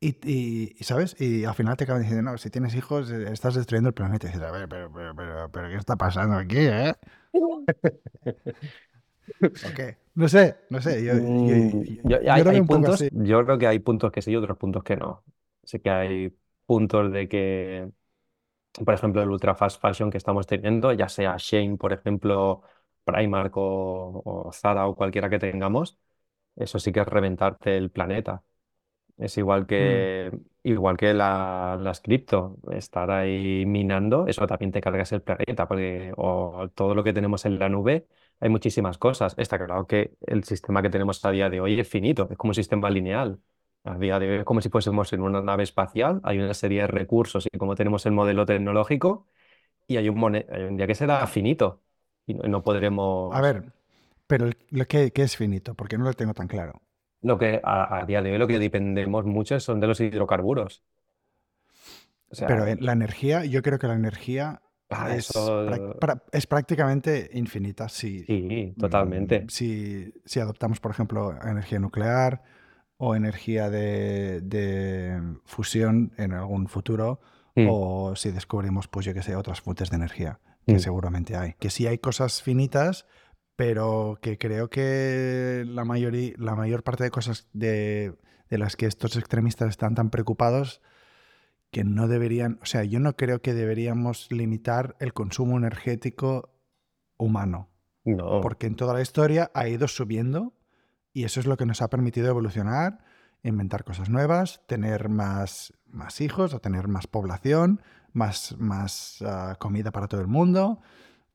Y, 0.01 0.76
¿sabes? 0.82 1.16
Y 1.20 1.45
al 1.45 1.55
final 1.55 1.78
te 1.78 1.86
acaban 1.86 2.03
diciendo, 2.03 2.30
no, 2.32 2.38
si 2.38 2.49
tienes 2.51 2.76
hijos, 2.76 3.09
eh, 3.09 3.32
estás 3.32 3.55
destruyendo 3.55 3.89
el 3.89 3.95
planeta. 3.95 4.28
Y 4.28 4.32
dices, 4.32 4.43
a 4.43 4.51
ver, 4.51 4.70
pero, 4.70 4.91
pero, 4.93 5.16
pero, 5.16 5.51
pero 5.51 5.70
¿qué 5.70 5.76
está 5.78 5.95
pasando 5.95 6.36
aquí, 6.38 6.57
eh? 6.59 6.93
No 10.15 10.28
sé, 10.30 10.55
no 10.69 10.82
sé. 10.82 11.03
Yo, 11.03 11.13
creo 13.45 13.57
que 13.57 13.67
hay 13.67 13.80
puntos 13.80 14.11
que 14.11 14.21
sí 14.21 14.32
y 14.32 14.36
otros 14.36 14.57
puntos 14.57 14.84
que 14.84 14.95
no. 14.95 15.23
Sé 15.63 15.82
que 15.82 15.89
hay 15.89 16.34
puntos 16.65 17.11
de 17.11 17.28
que, 17.28 17.89
por 18.86 18.93
ejemplo, 18.93 19.21
el 19.21 19.30
ultra 19.30 19.55
fast 19.55 19.82
fashion 19.82 20.09
que 20.09 20.17
estamos 20.17 20.47
teniendo, 20.47 20.93
ya 20.93 21.09
sea 21.09 21.36
Shane, 21.38 21.76
por 21.78 21.91
ejemplo, 21.91 22.61
Primark 23.03 23.51
o, 23.57 24.49
Zara 24.53 24.88
o 24.88 24.95
cualquiera 24.95 25.30
que 25.30 25.39
tengamos, 25.39 25.97
eso 26.55 26.80
sí 26.80 26.91
que 26.93 27.01
es 27.01 27.07
reventarte 27.07 27.78
el 27.78 27.91
planeta. 27.91 28.43
Es 29.17 29.38
igual 29.38 29.63
mm. 29.63 29.65
que, 29.67 30.32
igual 30.63 30.97
que 30.97 31.13
la, 31.13 31.78
las 31.82 32.01
cripto, 32.01 32.57
estar 32.71 33.11
ahí 33.11 33.65
minando, 33.65 34.28
eso 34.28 34.47
también 34.47 34.71
te 34.71 34.82
cargas 34.82 35.11
el 35.11 35.21
planeta, 35.21 35.67
porque 35.67 36.13
o 36.17 36.69
todo 36.73 36.95
lo 36.95 37.03
que 37.03 37.13
tenemos 37.13 37.45
en 37.45 37.59
la 37.59 37.69
nube 37.69 38.07
hay 38.39 38.49
muchísimas 38.49 38.97
cosas. 38.97 39.36
Está 39.38 39.57
claro 39.57 39.88
que 39.88 40.15
el 40.21 40.43
sistema 40.43 40.81
que 40.81 40.89
tenemos 40.89 41.23
a 41.25 41.31
día 41.31 41.49
de 41.49 41.61
hoy 41.61 41.79
es 41.79 41.88
finito, 41.88 42.27
es 42.29 42.38
como 42.38 42.51
un 42.51 42.55
sistema 42.55 42.89
lineal. 42.89 43.39
A 43.83 43.97
día 43.97 44.19
de 44.19 44.29
hoy 44.29 44.38
es 44.39 44.43
como 44.43 44.61
si 44.61 44.69
fuésemos 44.69 45.13
en 45.13 45.21
una 45.21 45.41
nave 45.41 45.63
espacial, 45.63 46.19
hay 46.23 46.39
una 46.39 46.53
serie 46.53 46.81
de 46.81 46.88
recursos 46.88 47.47
y 47.51 47.57
como 47.57 47.75
tenemos 47.75 48.05
el 48.05 48.13
modelo 48.13 48.45
tecnológico, 48.45 49.27
y 49.88 49.97
hay 49.97 50.09
un, 50.09 50.21
un 50.23 50.77
día 50.77 50.88
que 50.88 50.95
será 50.95 51.25
finito 51.27 51.83
y 52.25 52.33
no, 52.33 52.63
podremos... 52.63 53.36
A 53.36 53.41
ver, 53.41 53.71
pero 54.27 54.49
¿qué, 54.88 55.11
¿qué, 55.11 55.21
es 55.21 55.38
finito? 55.38 55.75
Porque 55.75 55.97
no 55.97 56.05
lo 56.05 56.13
tengo 56.13 56.33
tan 56.33 56.47
claro. 56.47 56.81
Lo 57.21 57.38
que 57.38 57.61
a, 57.63 58.03
día 58.05 58.21
de 58.21 58.31
hoy 58.31 58.38
lo 58.38 58.47
que 58.47 58.59
dependemos 58.59 59.25
mucho 59.25 59.59
son 59.59 59.79
de 59.79 59.88
los 59.88 59.99
hidrocarburos. 59.99 60.83
pero 62.47 62.65
la 62.79 62.93
energía, 62.93 63.45
yo 63.45 63.61
creo 63.61 63.79
que 63.79 63.88
la 63.88 63.95
energía 63.95 64.61
Ah, 64.89 65.15
es, 65.15 66.47
prácticamente 66.47 67.29
infinita. 67.33 67.89
Si, 67.89 68.23
sí, 68.25 68.73
totalmente. 68.79 69.41
Mm, 69.41 69.49
si, 69.49 70.13
si, 70.25 70.39
adoptamos, 70.39 70.79
por 70.79 70.91
ejemplo, 70.91 71.36
energía 71.43 71.79
nuclear 71.79 72.43
o 72.97 73.15
energía 73.15 73.69
de, 73.69 75.21
fusión 75.45 76.13
en 76.17 76.33
algún 76.33 76.67
futuro, 76.67 77.19
mm. 77.55 77.67
o 77.69 78.15
si 78.15 78.31
descubrimos, 78.31 78.88
pues 78.88 79.05
yo 79.05 79.13
que 79.13 79.23
sé, 79.23 79.36
otras 79.36 79.61
fuentes 79.61 79.89
de 79.89 79.95
energía, 79.97 80.39
que 80.67 80.75
mm. 80.75 80.79
seguramente 80.79 81.36
hay. 81.36 81.53
Que 81.59 81.69
sí 81.69 81.88
hay 81.88 81.97
cosas 81.97 82.43
finitas, 82.43 83.07
pero 83.55 84.19
que 84.21 84.38
creo 84.38 84.69
que 84.69 85.63
la, 85.67 85.83
mayoría, 85.83 86.33
la 86.38 86.55
mayor 86.55 86.83
parte 86.83 87.03
de 87.03 87.09
cosas 87.09 87.49
de, 87.53 88.13
de 88.49 88.57
las 88.59 88.75
que 88.75 88.86
estos 88.86 89.17
extremistas 89.17 89.69
están 89.69 89.95
tan 89.95 90.11
preocupados 90.11 90.81
que 91.76 91.84
no 91.84 92.07
deberían, 92.07 92.57
o 92.61 92.65
sea, 92.65 92.86
yo 92.86 93.01
no 93.01 93.17
creo 93.17 93.41
que 93.41 93.53
deberíamos 93.53 94.32
limitar 94.32 94.95
el 95.01 95.11
consumo 95.11 95.57
energético 95.57 96.55
humano. 97.17 97.67
No. 98.05 98.39
Porque 98.39 98.65
en 98.65 98.78
toda 98.78 98.93
la 98.93 99.01
historia 99.01 99.51
ha 99.53 99.67
ido 99.67 99.89
subiendo 99.89 100.53
y 101.11 101.26
eso 101.26 101.41
es 101.41 101.45
lo 101.45 101.57
que 101.57 101.65
nos 101.65 101.82
ha 101.82 101.89
permitido 101.89 102.30
evolucionar, 102.30 102.99
inventar 103.43 103.84
cosas 103.84 104.09
nuevas, 104.09 104.61
tener 104.67 105.09
más, 105.09 105.73
más 105.91 106.21
hijos 106.21 106.53
o 106.53 106.61
tener 106.61 106.88
más 106.88 107.07
población, 107.07 107.82
más, 108.13 108.55
más 108.57 109.21
ah, 109.26 109.57
comida 109.59 109.91
para 109.91 110.07
todo 110.07 110.21
el 110.21 110.28
mundo 110.28 110.80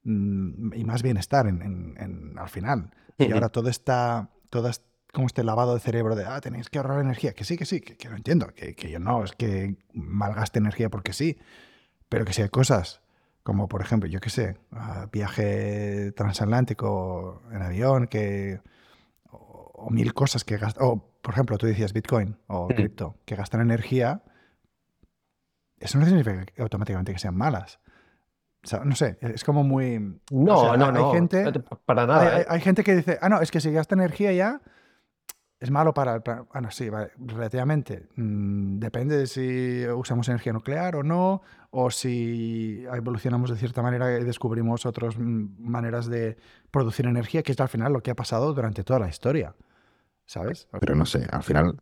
mm, 0.04 0.72
y 0.72 0.84
más 0.84 1.02
bienestar 1.02 1.48
en, 1.48 2.34
al 2.38 2.48
final. 2.48 2.92
Y 3.18 3.30
ahora 3.32 3.50
todo 3.50 3.68
está, 3.68 4.30
toda 4.48 4.70
como 5.12 5.26
este 5.26 5.44
lavado 5.44 5.74
de 5.74 5.80
cerebro 5.80 6.14
de, 6.14 6.24
ah, 6.24 6.40
tenéis 6.40 6.68
que 6.68 6.78
ahorrar 6.78 7.00
energía. 7.00 7.32
Que 7.32 7.44
sí, 7.44 7.56
que 7.56 7.64
sí, 7.64 7.80
que, 7.80 8.08
lo 8.08 8.16
entiendo, 8.16 8.48
que, 8.54 8.74
que, 8.74 8.90
yo 8.90 8.98
no, 8.98 9.24
es 9.24 9.32
que 9.32 9.76
malgaste 9.92 10.58
energía 10.58 10.88
porque 10.88 11.12
sí, 11.12 11.38
pero 12.08 12.24
que 12.24 12.32
si 12.32 12.42
hay 12.42 12.48
cosas 12.48 13.02
como, 13.42 13.68
por 13.68 13.80
ejemplo, 13.80 14.08
yo 14.08 14.20
qué 14.20 14.30
sé, 14.30 14.58
viaje 15.12 16.12
transatlántico 16.12 17.42
en 17.52 17.62
avión, 17.62 18.06
que, 18.06 18.60
o, 19.30 19.88
mil 19.90 20.12
cosas 20.14 20.44
que 20.44 20.58
gastan, 20.58 20.86
o 20.86 21.10
por 21.22 21.34
ejemplo, 21.34 21.58
tú 21.58 21.66
decías 21.66 21.92
Bitcoin 21.92 22.36
o 22.46 22.68
cripto, 22.68 23.16
que 23.24 23.36
gastan 23.36 23.60
energía, 23.60 24.22
eso 25.78 25.98
no 25.98 26.04
significa 26.04 26.44
automáticamente 26.58 27.12
que 27.12 27.18
sean 27.18 27.36
malas. 27.36 27.80
O 28.62 28.68
sea, 28.68 28.84
no 28.84 28.94
sé, 28.94 29.16
es 29.22 29.42
como 29.42 29.64
muy... 29.64 30.20
No, 30.30 30.76
no, 30.76 30.92
no. 30.92 31.12
Gente, 31.12 31.50
para 31.86 32.06
nada. 32.06 32.40
¿eh? 32.40 32.46
Hay, 32.48 32.60
gente 32.60 32.84
que 32.84 32.94
dice, 32.94 33.18
ah, 33.22 33.30
no, 33.30 33.40
es 33.40 33.50
que 33.50 33.60
si 33.60 33.72
gasta 33.72 33.94
energía 33.94 34.32
ya, 34.32 34.60
es 35.60 35.70
malo 35.70 35.92
para 35.92 36.14
el 36.14 36.22
plan. 36.22 36.46
Bueno, 36.52 36.70
sí, 36.70 36.88
relativamente. 37.18 38.08
Mm, 38.16 38.78
depende 38.78 39.18
de 39.18 39.26
si 39.26 39.86
usamos 39.86 40.26
energía 40.28 40.54
nuclear 40.54 40.96
o 40.96 41.02
no, 41.02 41.42
o 41.70 41.90
si 41.90 42.84
evolucionamos 42.90 43.50
de 43.50 43.56
cierta 43.56 43.82
manera 43.82 44.18
y 44.18 44.24
descubrimos 44.24 44.86
otras 44.86 45.18
mm, 45.18 45.48
maneras 45.58 46.06
de 46.06 46.38
producir 46.70 47.04
energía, 47.06 47.42
que 47.42 47.52
es 47.52 47.60
al 47.60 47.68
final 47.68 47.92
lo 47.92 48.02
que 48.02 48.10
ha 48.10 48.16
pasado 48.16 48.54
durante 48.54 48.84
toda 48.84 48.98
la 49.00 49.08
historia. 49.08 49.54
¿Sabes? 50.24 50.68
Pero 50.80 50.94
no 50.94 51.04
sé, 51.04 51.26
al 51.30 51.42
final 51.42 51.80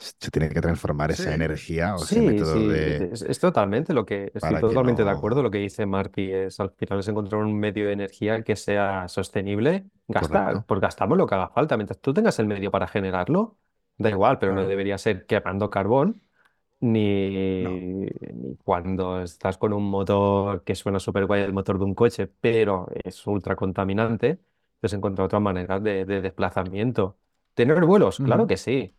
se 0.00 0.30
tiene 0.30 0.48
que 0.48 0.60
transformar 0.62 1.10
esa 1.10 1.34
energía 1.34 1.94
o 1.94 2.02
ese 2.02 2.22
método 2.22 2.68
de... 2.68 3.10
Es, 3.12 3.38
totalmente 3.38 3.92
lo 3.92 4.06
que 4.06 4.32
estoy 4.34 4.58
totalmente 4.58 5.04
de 5.04 5.10
acuerdo. 5.10 5.42
Lo 5.42 5.50
que 5.50 5.58
dice 5.58 5.84
Marky 5.84 6.32
es 6.32 6.58
al 6.58 6.70
final 6.70 7.00
es 7.00 7.08
encontrar 7.08 7.42
un 7.42 7.58
medio 7.58 7.86
de 7.86 7.92
energía 7.92 8.42
que 8.42 8.56
sea 8.56 9.08
sostenible, 9.08 9.84
gastar, 10.08 10.64
porque 10.66 10.86
gastamos 10.86 11.18
lo 11.18 11.26
que 11.26 11.34
haga 11.34 11.48
falta. 11.50 11.76
Mientras 11.76 12.00
tú 12.00 12.14
tengas 12.14 12.38
el 12.38 12.46
medio 12.46 12.70
para 12.70 12.88
generarlo, 12.88 13.58
da 13.98 14.08
igual, 14.08 14.38
pero 14.38 14.54
no 14.54 14.66
debería 14.66 14.96
ser 14.96 15.26
quemando 15.26 15.68
carbón. 15.68 16.22
Ni, 16.82 17.28
ni, 17.68 18.08
cuando 18.64 19.20
estás 19.20 19.58
con 19.58 19.74
un 19.74 19.84
motor 19.84 20.64
que 20.64 20.74
suena 20.74 20.98
súper 20.98 21.26
guay, 21.26 21.42
el 21.42 21.52
motor 21.52 21.78
de 21.78 21.84
un 21.84 21.94
coche, 21.94 22.26
pero 22.40 22.88
es 23.04 23.26
ultra 23.26 23.54
contaminante, 23.54 24.40
pues 24.80 24.94
encontrar 24.94 25.26
otras 25.26 25.42
maneras 25.42 25.82
de, 25.82 26.06
desplazamiento. 26.06 27.18
¿Tener 27.52 27.84
vuelos? 27.84 28.16
Claro 28.16 28.46
que 28.46 28.56
sí 28.56 28.94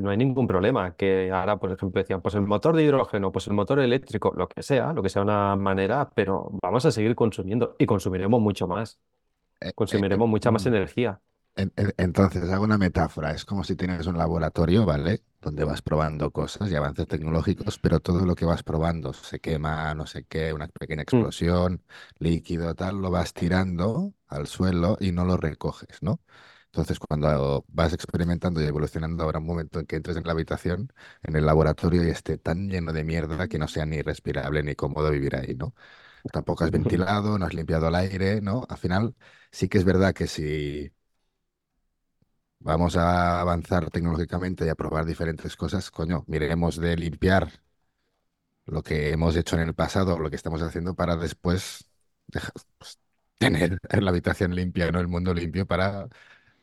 no 0.00 0.10
hay 0.10 0.16
ningún 0.16 0.46
problema. 0.46 0.94
Que 0.94 1.30
ahora, 1.30 1.58
por 1.58 1.72
ejemplo, 1.72 2.00
decían, 2.00 2.20
pues 2.20 2.34
el 2.34 2.42
motor 2.42 2.76
de 2.76 2.84
hidrógeno, 2.84 3.32
pues 3.32 3.46
el 3.46 3.54
motor 3.54 3.80
eléctrico, 3.80 4.32
lo 4.36 4.48
que 4.48 4.62
sea, 4.62 4.92
lo 4.92 5.02
que 5.02 5.08
sea 5.08 5.22
una 5.22 5.56
manera, 5.56 6.10
pero 6.14 6.50
vamos 6.62 6.84
a 6.86 6.92
seguir 6.92 7.14
consumiendo 7.14 7.76
y 7.78 7.86
consumiremos 7.86 8.40
mucho 8.40 8.66
más. 8.66 8.98
Eh, 9.60 9.68
eh, 9.68 9.72
consumiremos 9.74 10.28
mucha 10.28 10.50
más 10.50 10.64
mm. 10.64 10.68
energía. 10.68 11.20
Entonces, 11.96 12.48
hago 12.50 12.62
una 12.62 12.78
metáfora. 12.78 13.32
Es 13.32 13.44
como 13.44 13.64
si 13.64 13.74
tienes 13.74 14.06
un 14.06 14.16
laboratorio, 14.16 14.86
¿vale? 14.86 15.22
Donde 15.40 15.64
vas 15.64 15.82
probando 15.82 16.30
cosas 16.30 16.70
y 16.70 16.76
avances 16.76 17.08
tecnológicos, 17.08 17.80
pero 17.80 17.98
todo 17.98 18.24
lo 18.24 18.36
que 18.36 18.44
vas 18.44 18.62
probando 18.62 19.12
se 19.12 19.40
quema, 19.40 19.92
no 19.94 20.06
sé 20.06 20.24
qué, 20.24 20.52
una 20.52 20.68
pequeña 20.68 21.00
mm. 21.00 21.02
explosión, 21.02 21.82
líquido, 22.18 22.76
tal, 22.76 23.00
lo 23.02 23.10
vas 23.10 23.32
tirando 23.34 24.14
al 24.28 24.46
suelo 24.46 24.98
y 25.00 25.10
no 25.10 25.24
lo 25.24 25.36
recoges, 25.36 26.00
¿no? 26.00 26.20
Entonces, 26.72 26.98
cuando 26.98 27.64
vas 27.68 27.92
experimentando 27.94 28.60
y 28.62 28.66
evolucionando, 28.66 29.24
habrá 29.24 29.38
un 29.38 29.46
momento 29.46 29.80
en 29.80 29.86
que 29.86 29.96
entres 29.96 30.16
en 30.16 30.24
la 30.24 30.32
habitación, 30.32 30.92
en 31.22 31.36
el 31.36 31.46
laboratorio 31.46 32.04
y 32.06 32.10
esté 32.10 32.38
tan 32.38 32.68
lleno 32.68 32.92
de 32.92 33.04
mierda 33.04 33.48
que 33.48 33.58
no 33.58 33.68
sea 33.68 33.86
ni 33.86 34.02
respirable 34.02 34.62
ni 34.62 34.74
cómodo 34.74 35.10
vivir 35.10 35.36
ahí, 35.36 35.54
¿no? 35.54 35.74
Tampoco 36.32 36.64
has 36.64 36.70
ventilado, 36.70 37.38
no 37.38 37.46
has 37.46 37.54
limpiado 37.54 37.88
el 37.88 37.94
aire, 37.96 38.40
¿no? 38.42 38.66
Al 38.68 38.78
final, 38.78 39.16
sí 39.52 39.68
que 39.68 39.78
es 39.78 39.84
verdad 39.84 40.14
que 40.14 40.26
si 40.28 40.92
vamos 42.60 42.96
a 42.96 43.40
avanzar 43.40 43.90
tecnológicamente 43.90 44.64
y 44.64 44.68
a 44.68 44.74
probar 44.76 45.04
diferentes 45.06 45.56
cosas, 45.56 45.90
coño, 45.90 46.24
miremos 46.28 46.76
de 46.76 46.96
limpiar 46.96 47.50
lo 48.66 48.82
que 48.82 49.10
hemos 49.10 49.36
hecho 49.36 49.56
en 49.56 49.62
el 49.62 49.74
pasado, 49.74 50.18
lo 50.18 50.30
que 50.30 50.36
estamos 50.36 50.62
haciendo 50.62 50.94
para 50.94 51.16
después 51.16 51.90
pues, 52.78 52.98
tener 53.38 53.78
la 54.02 54.10
habitación 54.10 54.54
limpia, 54.54 54.90
¿no? 54.92 55.00
El 55.00 55.08
mundo 55.08 55.34
limpio 55.34 55.66
para 55.66 56.08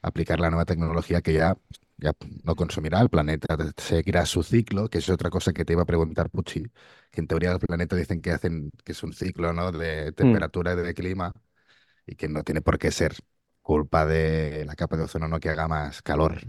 aplicar 0.08 0.40
la 0.40 0.50
nueva 0.50 0.66
tecnología 0.66 1.22
que 1.22 1.34
ya, 1.34 1.58
ya 1.98 2.14
no 2.44 2.56
consumirá, 2.56 3.02
el 3.02 3.10
planeta 3.10 3.58
seguirá 3.78 4.26
su 4.26 4.44
ciclo, 4.44 4.90
que 4.90 5.00
es 5.00 5.10
otra 5.10 5.30
cosa 5.30 5.54
que 5.54 5.66
te 5.66 5.74
iba 5.74 5.84
a 5.84 5.86
preguntar, 5.86 6.30
Pucci, 6.30 6.64
que 7.12 7.22
en 7.22 7.28
teoría 7.28 7.52
el 7.52 7.60
planeta 7.60 7.96
dicen 7.96 8.22
que 8.22 8.32
hacen 8.32 8.72
que 8.84 8.92
es 8.92 9.04
un 9.04 9.14
ciclo 9.14 9.54
¿no? 9.54 9.72
de 9.72 10.12
mm. 10.12 10.16
temperatura 10.16 10.74
y 10.74 10.76
de 10.78 10.94
clima 10.94 11.34
y 12.06 12.16
que 12.16 12.30
no 12.30 12.44
tiene 12.44 12.62
por 12.62 12.78
qué 12.78 12.92
ser 12.92 13.16
culpa 13.62 14.06
de 14.06 14.64
la 14.66 14.76
capa 14.76 14.96
de 14.98 15.04
ozono 15.04 15.28
no 15.28 15.40
que 15.40 15.50
haga 15.50 15.68
más 15.68 16.02
calor 16.02 16.40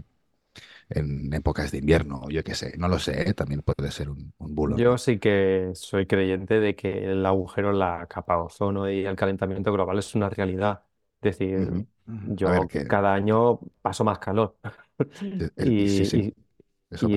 en 0.89 1.33
épocas 1.33 1.71
de 1.71 1.79
invierno, 1.79 2.29
yo 2.29 2.43
qué 2.43 2.55
sé, 2.55 2.77
no 2.77 2.87
lo 2.87 2.97
sé, 2.99 3.29
¿eh? 3.29 3.33
también 3.33 3.61
puede 3.61 3.91
ser 3.91 4.09
un, 4.09 4.33
un, 4.37 4.55
bulo. 4.55 4.77
Yo 4.77 4.97
sí 4.97 5.19
que 5.19 5.71
soy 5.73 6.05
creyente 6.05 6.59
de 6.59 6.75
que 6.75 7.11
el 7.11 7.25
agujero 7.25 7.71
en 7.71 7.79
la 7.79 8.05
capa 8.07 8.35
de 8.35 8.41
ozono 8.43 8.89
y 8.89 9.05
el 9.05 9.15
calentamiento 9.15 9.73
global 9.73 9.99
es 9.99 10.15
una 10.15 10.29
realidad. 10.29 10.83
Es 11.21 11.37
decir, 11.37 11.85
yo 12.05 12.49
cada 12.87 13.13
año 13.13 13.59
paso 13.81 14.03
más 14.03 14.19
calor 14.19 14.55
y, 15.57 16.33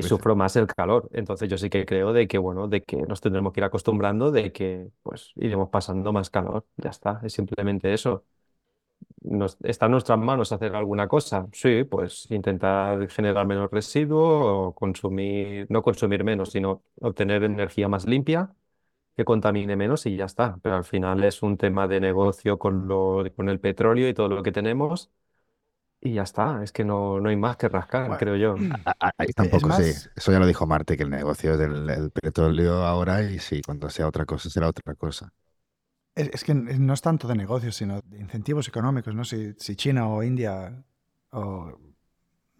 sufro 0.02 0.34
más 0.34 0.56
el 0.56 0.66
calor. 0.66 1.08
Entonces 1.12 1.48
yo 1.48 1.58
sí 1.58 1.70
que 1.70 1.84
creo 1.84 2.12
de 2.12 2.26
que, 2.26 2.38
bueno, 2.38 2.66
de 2.66 2.82
que 2.82 2.96
nos 3.02 3.20
tendremos 3.20 3.52
que 3.52 3.60
ir 3.60 3.64
acostumbrando, 3.64 4.30
de 4.30 4.52
que 4.52 4.90
pues 5.02 5.32
iremos 5.36 5.68
pasando 5.68 6.12
más 6.12 6.30
calor. 6.30 6.66
Ya 6.76 6.90
está, 6.90 7.20
es 7.22 7.32
simplemente 7.32 7.92
eso. 7.92 8.24
¿Está 9.62 9.86
en 9.86 9.92
nuestras 9.92 10.18
manos 10.18 10.50
hacer 10.52 10.74
alguna 10.74 11.06
cosa? 11.06 11.46
Sí, 11.52 11.84
pues 11.84 12.30
intentar 12.30 13.08
generar 13.08 13.46
menos 13.46 13.70
residuos 13.70 14.42
o 14.44 14.74
consumir, 14.74 15.66
no 15.68 15.82
consumir 15.82 16.24
menos, 16.24 16.50
sino 16.50 16.82
obtener 17.00 17.44
energía 17.44 17.86
más 17.88 18.06
limpia 18.06 18.54
que 19.16 19.24
contamine 19.24 19.76
menos 19.76 20.06
y 20.06 20.16
ya 20.16 20.24
está. 20.24 20.58
Pero 20.62 20.76
al 20.76 20.84
final 20.84 21.22
es 21.24 21.42
un 21.42 21.56
tema 21.56 21.88
de 21.88 22.00
negocio 22.00 22.58
con, 22.58 22.88
lo, 22.88 23.24
con 23.36 23.48
el 23.48 23.60
petróleo 23.60 24.08
y 24.08 24.14
todo 24.14 24.28
lo 24.28 24.42
que 24.42 24.52
tenemos. 24.52 25.10
Y 26.02 26.14
ya 26.14 26.22
está, 26.22 26.62
es 26.62 26.72
que 26.72 26.82
no, 26.82 27.20
no 27.20 27.28
hay 27.28 27.36
más 27.36 27.58
que 27.58 27.68
rascar, 27.68 28.16
creo 28.16 28.36
yo. 28.36 28.54
Ahí 29.18 29.32
tampoco, 29.34 29.70
sí. 29.72 30.08
Eso 30.16 30.32
ya 30.32 30.38
lo 30.38 30.46
dijo 30.46 30.66
Marte, 30.66 30.96
que 30.96 31.02
el 31.02 31.10
negocio 31.10 31.52
es 31.52 31.58
del 31.58 32.10
petróleo 32.10 32.84
ahora 32.84 33.22
y 33.22 33.38
sí, 33.38 33.60
cuando 33.60 33.90
sea 33.90 34.08
otra 34.08 34.24
cosa 34.24 34.48
será 34.48 34.68
otra 34.68 34.94
cosa. 34.94 35.30
Es, 36.14 36.42
que 36.42 36.54
no 36.54 36.92
es 36.92 37.02
tanto 37.02 37.28
de 37.28 37.34
negocio, 37.34 37.70
sino 37.70 38.00
de 38.02 38.18
incentivos 38.18 38.66
económicos, 38.68 39.14
¿no? 39.14 39.24
Si, 39.24 39.54
si 39.58 39.76
China 39.76 40.08
o 40.08 40.22
India 40.22 40.82
o 41.30 41.78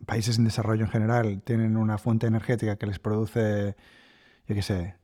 países 0.07 0.39
en 0.39 0.45
desarrollo 0.45 0.85
en 0.85 0.91
general 0.91 1.43
tienen 1.43 1.77
una 1.77 1.99
fuente 1.99 2.27
energética 2.27 2.77
que 2.77 2.87
les 2.87 2.99
produce 2.99 3.77
yo 4.47 4.55
qué 4.55 4.63
sé, 4.63 4.97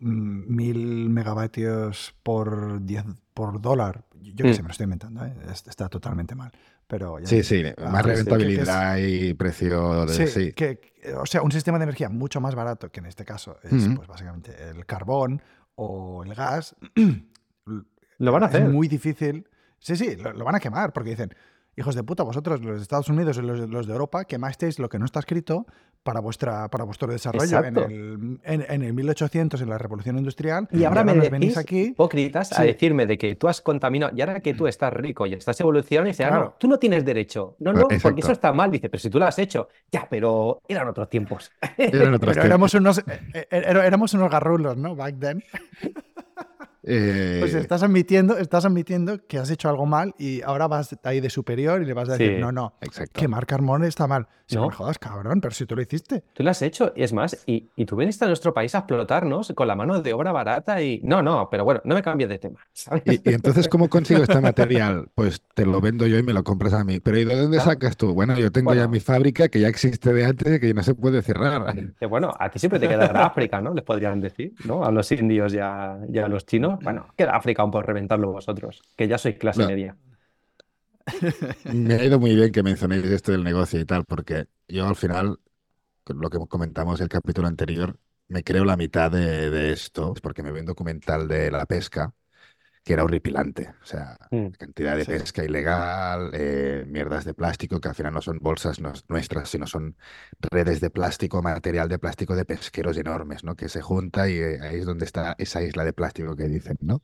mil 0.00 1.10
megavatios 1.10 2.14
por, 2.22 2.84
diez, 2.84 3.04
por 3.34 3.60
dólar. 3.60 4.04
Yo 4.20 4.44
qué 4.44 4.54
sé, 4.54 4.60
mm. 4.60 4.64
me 4.64 4.68
lo 4.68 4.72
estoy 4.72 4.84
inventando, 4.84 5.24
¿eh? 5.24 5.34
está 5.50 5.88
totalmente 5.88 6.34
mal. 6.34 6.52
Pero 6.86 7.18
sí, 7.24 7.42
sí, 7.42 7.62
más 7.90 8.04
rentabilidad 8.04 8.98
y 8.98 9.34
precio 9.34 10.06
de... 10.06 10.26
Sí, 10.26 10.52
Que, 10.52 10.80
o 11.18 11.26
sea, 11.26 11.42
un 11.42 11.52
sistema 11.52 11.78
de 11.78 11.84
energía 11.84 12.08
mucho 12.08 12.40
más 12.40 12.54
barato, 12.54 12.90
que 12.90 13.00
en 13.00 13.06
este 13.06 13.24
caso 13.24 13.58
es 13.62 13.88
pues, 13.96 14.06
básicamente 14.06 14.54
el 14.70 14.84
carbón 14.86 15.42
o 15.74 16.22
el 16.24 16.34
gas. 16.34 16.76
Lo 18.18 18.32
van 18.32 18.44
a 18.44 18.46
hacer. 18.46 18.62
Es 18.62 18.68
muy 18.70 18.88
difícil. 18.88 19.48
Sí, 19.78 19.96
sí, 19.96 20.16
lo, 20.16 20.32
lo 20.32 20.44
van 20.44 20.54
a 20.54 20.60
quemar 20.60 20.92
porque 20.92 21.10
dicen, 21.10 21.34
hijos 21.76 21.94
de 21.94 22.02
puta, 22.02 22.22
vosotros, 22.22 22.60
los 22.62 22.76
de 22.76 22.82
Estados 22.82 23.08
Unidos 23.08 23.38
y 23.38 23.42
los, 23.42 23.68
los 23.68 23.86
de 23.86 23.92
Europa, 23.92 24.24
quemasteis 24.24 24.78
lo 24.78 24.88
que 24.88 24.98
no 24.98 25.04
está 25.04 25.20
escrito 25.20 25.66
para, 26.04 26.20
vuestra, 26.20 26.68
para 26.68 26.84
vuestro 26.84 27.10
desarrollo 27.10 27.64
en 27.64 27.76
el, 27.78 28.40
en, 28.44 28.82
el, 28.82 28.92
1800, 28.92 29.60
en 29.60 29.70
la 29.70 29.78
Revolución 29.78 30.18
Industrial. 30.18 30.68
Y 30.70 30.84
ahora, 30.84 31.02
me 31.02 31.28
venís 31.28 31.56
aquí 31.56 31.80
hipócritas 31.86 32.56
a 32.58 32.62
decirme 32.62 33.06
de 33.06 33.18
que 33.18 33.34
tú 33.34 33.48
has 33.48 33.60
contaminado, 33.60 34.12
y 34.14 34.20
ahora 34.20 34.40
que 34.40 34.54
tú 34.54 34.66
estás 34.66 34.92
rico 34.92 35.26
y 35.26 35.32
estás 35.32 35.58
evolucionando, 35.60 36.08
y 36.08 36.12
dice, 36.12 36.24
ah, 36.24 36.30
no, 36.30 36.54
tú 36.58 36.68
no 36.68 36.78
tienes 36.78 37.04
derecho. 37.04 37.56
No, 37.58 37.72
no, 37.72 37.88
porque 38.02 38.20
eso 38.20 38.32
está 38.32 38.52
mal. 38.52 38.70
Dice, 38.70 38.88
pero 38.88 39.00
si 39.00 39.10
tú 39.10 39.18
lo 39.18 39.26
has 39.26 39.38
hecho. 39.38 39.68
Ya, 39.90 40.06
pero 40.08 40.60
eran 40.68 40.86
otros 40.88 41.08
tiempos. 41.08 41.50
Eran 41.78 42.14
otros 42.14 42.34
pero 42.34 42.46
Éramos 42.46 42.74
unos, 42.74 42.98
eh, 42.98 43.04
eh, 43.32 43.46
éramos 43.50 44.12
unos 44.14 44.30
garrulos, 44.30 44.76
¿no? 44.76 44.94
Back 44.94 45.18
then. 45.18 45.42
Pues 46.86 47.54
eh, 47.54 47.60
estás 47.60 47.82
admitiendo, 47.82 48.36
estás 48.36 48.66
admitiendo 48.66 49.26
que 49.26 49.38
has 49.38 49.50
hecho 49.50 49.70
algo 49.70 49.86
mal 49.86 50.14
y 50.18 50.42
ahora 50.42 50.68
vas 50.68 50.94
ahí 51.04 51.20
de 51.20 51.30
superior 51.30 51.80
y 51.82 51.86
le 51.86 51.94
vas 51.94 52.10
a 52.10 52.18
decir, 52.18 52.38
no, 52.38 52.52
no, 52.52 52.74
que 53.12 53.26
Marc 53.26 53.48
Carmón 53.48 53.84
está 53.84 54.06
mal. 54.06 54.26
Si 54.46 54.56
no 54.56 54.66
me 54.66 54.74
jodas, 54.74 54.98
cabrón, 54.98 55.40
pero 55.40 55.54
si 55.54 55.64
tú 55.64 55.74
lo 55.74 55.80
hiciste. 55.80 56.22
Tú 56.34 56.42
lo 56.42 56.50
has 56.50 56.60
hecho, 56.60 56.92
y 56.94 57.02
es 57.02 57.14
más, 57.14 57.42
y, 57.46 57.70
y 57.76 57.86
tú 57.86 57.96
viniste 57.96 58.26
a 58.26 58.28
nuestro 58.28 58.52
país 58.52 58.74
a 58.74 58.78
explotarnos 58.78 59.52
con 59.54 59.66
la 59.66 59.74
mano 59.74 60.02
de 60.02 60.12
obra 60.12 60.32
barata 60.32 60.82
y... 60.82 61.00
No, 61.02 61.22
no, 61.22 61.48
pero 61.50 61.64
bueno, 61.64 61.80
no 61.84 61.94
me 61.94 62.02
cambies 62.02 62.28
de 62.28 62.38
tema. 62.38 62.60
Y, 63.06 63.20
entonces, 63.30 63.68
¿cómo 63.68 63.88
consigo 63.88 64.22
este 64.22 64.40
material? 64.40 65.08
Pues 65.14 65.40
te 65.54 65.64
lo 65.64 65.80
vendo 65.80 66.06
yo 66.06 66.18
y 66.18 66.22
me 66.22 66.32
lo 66.32 66.44
compras 66.44 66.74
a 66.74 66.84
mí. 66.84 67.00
Pero 67.00 67.18
¿y 67.18 67.24
de 67.24 67.36
dónde 67.36 67.60
sacas 67.60 67.96
tú? 67.96 68.12
Bueno, 68.12 68.36
yo 68.38 68.52
tengo 68.52 68.74
ya 68.74 68.86
mi 68.88 69.00
fábrica 69.00 69.48
que 69.48 69.60
ya 69.60 69.68
existe 69.68 70.12
de 70.12 70.24
antes 70.24 70.56
y 70.56 70.60
que 70.60 70.74
no 70.74 70.82
se 70.82 70.94
puede 70.94 71.22
cerrar. 71.22 71.74
bueno, 72.08 72.34
a 72.38 72.50
ti 72.50 72.58
siempre 72.58 72.78
te 72.78 72.88
queda 72.88 73.06
África, 73.24 73.60
¿no? 73.60 73.72
Les 73.72 73.84
podrían 73.84 74.20
decir, 74.20 74.54
¿no? 74.64 74.84
A 74.84 74.90
los 74.90 75.10
indios 75.12 75.54
y 75.54 75.58
a, 75.58 75.98
los 76.28 76.46
chinos. 76.46 76.73
Bueno, 76.82 77.08
queda 77.16 77.36
África 77.36 77.62
aún 77.62 77.70
por 77.70 77.86
reventarlo 77.86 78.32
vosotros, 78.32 78.82
que 78.96 79.08
ya 79.08 79.18
sois 79.18 79.36
clase 79.36 79.66
media. 79.66 79.96
Me 81.64 81.94
ha 81.94 82.04
ido 82.04 82.18
muy 82.18 82.34
bien 82.34 82.50
que 82.50 82.62
mencionéis 82.62 83.04
esto 83.04 83.32
del 83.32 83.44
negocio 83.44 83.78
y 83.78 83.84
tal, 83.84 84.04
porque 84.04 84.46
yo 84.68 84.86
al 84.86 84.96
final, 84.96 85.38
lo 86.06 86.30
que 86.30 86.38
comentamos 86.48 87.00
el 87.00 87.08
capítulo 87.08 87.48
anterior, 87.48 87.98
me 88.28 88.42
creo 88.42 88.64
la 88.64 88.76
mitad 88.76 89.10
de, 89.10 89.72
esto, 89.72 90.14
porque 90.22 90.42
me 90.42 90.50
veo 90.50 90.60
un 90.60 90.66
documental 90.66 91.28
de 91.28 91.50
la 91.50 91.66
pesca 91.66 92.12
que 92.84 92.92
era 92.92 93.02
horripilante. 93.02 93.74
O 93.82 93.86
sea, 93.86 94.18
mm. 94.30 94.48
cantidad 94.58 94.96
de 94.96 95.06
pesca 95.06 95.42
ilegal, 95.42 96.30
eh, 96.34 96.84
mierdas 96.86 97.24
de 97.24 97.32
plástico, 97.32 97.80
que 97.80 97.88
al 97.88 97.94
final 97.94 98.12
no 98.12 98.20
son 98.20 98.38
bolsas 98.40 98.78
nuestras, 99.08 99.48
sino 99.48 99.66
son 99.66 99.96
redes 100.38 100.80
de 100.80 100.90
plástico, 100.90 101.42
material 101.42 101.88
de 101.88 101.98
plástico 101.98 102.36
de 102.36 102.44
pesqueros 102.44 102.98
enormes, 102.98 103.42
¿no? 103.42 103.56
Que 103.56 103.70
se 103.70 103.80
junta 103.80 104.28
y 104.28 104.36
eh, 104.36 104.58
ahí 104.60 104.76
es 104.80 104.84
donde 104.84 105.06
está 105.06 105.34
esa 105.38 105.62
isla 105.62 105.84
de 105.84 105.94
plástico 105.94 106.36
que 106.36 106.46
dicen, 106.46 106.76
¿no? 106.80 107.00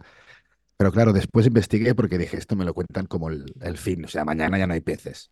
Pero 0.77 0.93
claro, 0.93 1.15
después 1.15 1.47
investigué 1.47 1.95
porque 1.95 2.19
dije, 2.19 2.37
esto 2.37 2.57
me 2.57 2.65
lo 2.67 2.75
cuentan 2.75 3.07
como 3.07 3.31
el, 3.31 3.79
fin, 3.79 4.05
o 4.05 4.09
sea, 4.09 4.25
mañana 4.25 4.59
ya 4.59 4.67
no 4.67 4.75
hay 4.75 4.81
peces. 4.81 5.31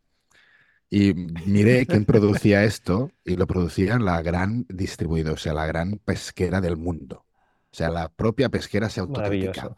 Y 0.90 1.12
miré 1.12 1.84
quién 1.84 2.06
producía 2.06 2.64
esto 2.64 3.10
y 3.22 3.36
lo 3.36 3.46
producía 3.46 3.98
la 3.98 4.22
gran 4.22 4.64
distribuidora, 4.70 5.34
o 5.34 5.38
sea, 5.38 5.52
la 5.52 5.66
gran 5.66 5.98
pesquera 5.98 6.62
del 6.62 6.78
mundo. 6.78 7.26
O 7.70 7.76
sea, 7.76 7.90
la 7.90 8.08
propia 8.08 8.48
pesquera 8.48 8.88
se 8.88 9.00
autocriticaba. 9.00 9.76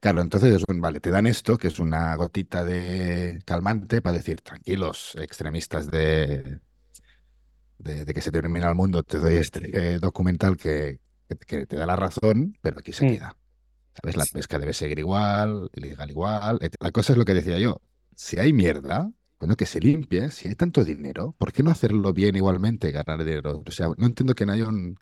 Claro, 0.00 0.20
entonces, 0.20 0.62
vale, 0.68 1.00
te 1.00 1.10
dan 1.10 1.26
esto, 1.26 1.56
que 1.56 1.68
es 1.68 1.78
una 1.78 2.14
gotita 2.16 2.64
de 2.64 3.40
calmante 3.44 4.02
para 4.02 4.16
decir, 4.16 4.40
tranquilos, 4.40 5.16
extremistas 5.18 5.90
de, 5.90 6.60
de, 7.78 8.04
que 8.04 8.20
se 8.20 8.30
termina 8.30 8.68
el 8.68 8.74
mundo, 8.74 9.02
te 9.02 9.18
doy 9.18 9.36
este 9.36 9.94
eh, 9.94 9.98
documental 9.98 10.56
que, 10.56 11.00
que, 11.46 11.66
te 11.66 11.76
da 11.76 11.86
la 11.86 11.96
razón, 11.96 12.56
pero 12.60 12.78
aquí 12.78 12.92
se 12.92 13.06
mm. 13.06 13.12
queda. 13.12 13.36
¿Sabes? 14.00 14.16
La 14.16 14.24
pesca 14.30 14.58
debe 14.58 14.74
seguir 14.74 14.98
igual, 14.98 15.70
ilegal 15.74 16.10
igual. 16.10 16.58
La 16.80 16.90
cosa 16.92 17.12
es 17.12 17.18
lo 17.18 17.24
que 17.24 17.32
decía 17.34 17.58
yo. 17.58 17.80
Si 18.14 18.38
hay 18.38 18.52
mierda, 18.52 19.10
bueno, 19.38 19.56
que 19.56 19.66
se 19.66 19.80
limpie. 19.80 20.30
Si 20.30 20.48
hay 20.48 20.54
tanto 20.54 20.84
dinero, 20.84 21.34
¿por 21.38 21.52
qué 21.52 21.62
no 21.62 21.70
hacerlo 21.70 22.12
bien 22.12 22.36
igualmente, 22.36 22.92
ganar 22.92 23.24
dinero? 23.24 23.62
O 23.66 23.70
sea, 23.70 23.88
no 23.96 24.06
entiendo 24.06 24.34
que 24.34 24.44
no 24.44 24.52
haya 24.52 24.68
un, 24.68 24.98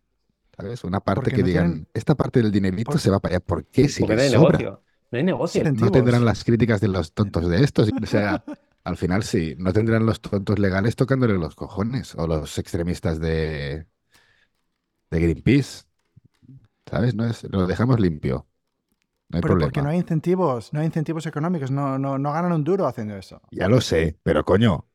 ¿sabes? 0.56 0.84
Una 0.84 1.00
parte 1.00 1.32
que 1.32 1.42
digan, 1.42 1.86
esta 1.94 2.14
parte 2.14 2.42
del 2.42 2.52
dinerito 2.52 2.98
se 2.98 3.10
va 3.10 3.20
para 3.20 3.36
allá. 3.36 3.44
¿Por 3.44 3.66
qué? 3.66 3.88
Si 3.88 4.00
Porque 4.02 4.16
no 4.16 4.22
hay 4.22 4.30
negocio. 4.30 4.82
No 5.10 5.18
hay 5.18 5.24
negocio. 5.24 5.64
No 5.72 5.90
tendrán 5.90 6.24
las 6.24 6.44
críticas 6.44 6.80
de 6.80 6.88
los 6.88 7.12
tontos 7.12 7.48
de 7.48 7.62
estos. 7.62 7.90
O 8.02 8.06
sea, 8.06 8.44
al 8.84 8.96
final 8.96 9.22
sí, 9.22 9.54
no 9.58 9.72
tendrán 9.72 10.06
los 10.06 10.20
tontos 10.20 10.58
legales 10.58 10.96
tocándole 10.96 11.34
los 11.34 11.54
cojones 11.54 12.14
o 12.14 12.26
los 12.26 12.58
extremistas 12.58 13.20
de, 13.20 13.86
de 15.10 15.20
Greenpeace. 15.20 15.84
¿Sabes? 16.86 17.14
No 17.14 17.26
es, 17.26 17.44
lo 17.44 17.66
dejamos 17.66 17.98
limpio. 18.00 18.46
No 19.28 19.38
hay 19.38 19.42
pero 19.42 19.58
porque 19.58 19.82
no 19.82 19.88
hay 19.88 19.98
incentivos, 19.98 20.72
no 20.72 20.80
hay 20.80 20.86
incentivos 20.86 21.26
económicos, 21.26 21.70
no, 21.70 21.98
no, 21.98 22.18
no 22.18 22.32
ganan 22.32 22.52
un 22.52 22.62
duro 22.62 22.86
haciendo 22.86 23.16
eso. 23.16 23.40
Ya 23.50 23.68
lo 23.68 23.80
sé, 23.80 24.18
pero 24.22 24.44
coño, 24.44 24.86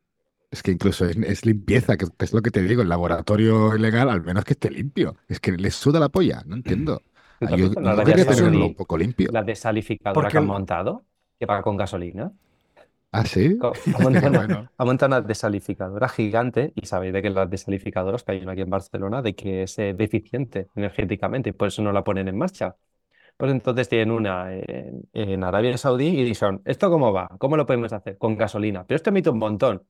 es 0.51 0.63
que 0.63 0.71
incluso 0.71 1.05
es, 1.05 1.45
limpieza, 1.45 1.95
que 1.97 2.05
es 2.19 2.34
lo 2.34 2.41
que 2.41 2.51
te 2.51 2.61
digo, 2.61 2.81
el 2.81 2.89
laboratorio 2.89 3.76
ilegal, 3.76 4.09
al 4.09 4.23
menos 4.23 4.43
que 4.43 4.53
esté 4.53 4.71
limpio. 4.71 5.15
Es 5.27 5.39
que 5.39 5.51
les 5.51 5.76
suda 5.76 5.99
la 5.99 6.09
polla, 6.09 6.43
no 6.45 6.55
entiendo. 6.55 7.01
Yo 7.55 7.69
no 7.69 8.03
quería 8.03 8.26
tenerlo 8.26 8.65
un 8.65 8.76
poco 8.76 8.97
limpio. 8.97 9.30
La 9.31 9.43
desalificadora 9.43 10.27
que 10.27 10.38
han 10.38 10.47
montado, 10.47 11.03
que 11.39 11.45
paga 11.45 11.61
con 11.61 11.77
gasolina. 11.77 12.31
¿Ah, 13.11 13.26
sí? 13.26 13.57
Ha 14.77 14.85
montado, 14.85 15.07
una 15.07 15.21
desalificadora 15.21 16.09
gigante 16.09 16.73
y 16.76 16.85
sabéis 16.85 17.13
de 17.13 17.21
que 17.21 17.30
las 17.30 17.49
desalificadoras 17.49 18.23
que 18.23 18.34
hay 18.34 18.45
aquí 18.47 18.61
en 18.61 18.69
Barcelona, 18.69 19.21
de 19.21 19.35
que 19.35 19.63
es 19.63 19.80
eh, 19.80 19.93
deficiente 19.93 20.67
energéticamente 20.76 21.49
y 21.49 21.53
por 21.53 21.69
eso 21.69 21.81
no 21.81 21.91
la 21.91 22.03
ponen 22.03 22.27
en 22.27 22.38
marcha. 22.38 22.76
Pues 23.38 23.51
entonces 23.51 23.88
tienen 23.88 24.11
una 24.11 24.53
en, 24.53 25.43
Arabia 25.43 25.77
Saudí 25.77 26.07
y 26.07 26.23
dicen, 26.23 26.61
¿esto 26.65 26.89
cómo 26.89 27.13
va? 27.13 27.30
¿Cómo 27.39 27.55
lo 27.55 27.65
podemos 27.65 27.93
hacer? 27.93 28.17
Con 28.17 28.35
gasolina. 28.35 28.84
Pero 28.85 28.97
esto 28.97 29.11
emite 29.11 29.30
un 29.30 29.39
montón. 29.39 29.84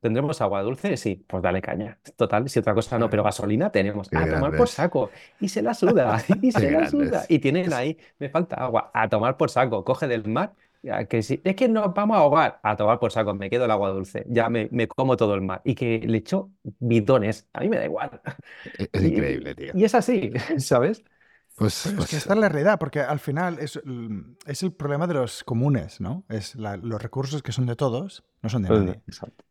¿Tendremos 0.00 0.40
agua 0.40 0.62
dulce? 0.62 0.96
Sí, 0.96 1.24
pues 1.26 1.42
dale 1.42 1.60
caña. 1.60 1.98
Total, 2.16 2.48
si 2.48 2.58
otra 2.58 2.74
cosa 2.74 2.98
no, 2.98 3.10
pero 3.10 3.22
gasolina 3.22 3.70
tenemos. 3.70 4.08
a 4.12 4.26
tomar 4.26 4.56
por 4.56 4.68
saco. 4.68 5.10
Y 5.38 5.48
se 5.48 5.60
la 5.60 5.74
suda, 5.74 6.22
y 6.42 6.52
se 6.52 6.70
la 6.70 6.88
suda. 6.88 7.24
Y 7.28 7.38
tienen 7.38 7.72
ahí, 7.72 7.98
me 8.18 8.30
falta 8.30 8.56
agua, 8.56 8.90
a 8.94 9.08
tomar 9.08 9.36
por 9.36 9.50
saco. 9.50 9.84
Coge 9.84 10.08
del 10.08 10.26
mar, 10.26 10.54
que 11.08 11.22
si, 11.22 11.40
es 11.44 11.54
que 11.54 11.68
nos 11.68 11.92
vamos 11.92 12.16
a 12.16 12.20
ahogar, 12.20 12.60
a 12.62 12.76
tomar 12.76 12.98
por 12.98 13.12
saco, 13.12 13.34
me 13.34 13.50
quedo 13.50 13.66
el 13.66 13.70
agua 13.70 13.90
dulce. 13.90 14.24
Ya 14.28 14.48
me, 14.48 14.68
me 14.72 14.88
como 14.88 15.16
todo 15.16 15.34
el 15.34 15.42
mar. 15.42 15.60
Y 15.64 15.74
que 15.74 15.98
le 15.98 16.18
echo 16.18 16.50
bidones, 16.78 17.46
a 17.52 17.60
mí 17.60 17.68
me 17.68 17.76
da 17.76 17.84
igual. 17.84 18.20
E-, 18.78 18.88
es, 18.90 19.02
increíble, 19.04 19.54
tío. 19.54 19.72
Y 19.74 19.84
es 19.84 19.94
así, 19.94 20.32
¿sabes? 20.58 21.04
Pues, 21.56 21.84
es 21.84 21.92
que 21.92 21.96
pues 21.98 22.12
esta 22.14 22.32
es 22.32 22.40
la 22.40 22.48
realidad, 22.48 22.78
porque 22.78 23.00
al 23.00 23.18
final 23.18 23.58
es, 23.58 23.78
es 24.46 24.62
el 24.62 24.72
problema 24.72 25.06
de 25.06 25.12
los 25.12 25.44
comunes, 25.44 26.00
¿no? 26.00 26.24
Es 26.30 26.54
los 26.54 27.02
recursos 27.02 27.42
que 27.42 27.52
son 27.52 27.66
de 27.66 27.76
todos, 27.76 28.24
no 28.40 28.48
son 28.48 28.62
de 28.62 28.68
pues, 28.68 28.80
nadie. 28.80 29.02
Exacto. 29.06 29.44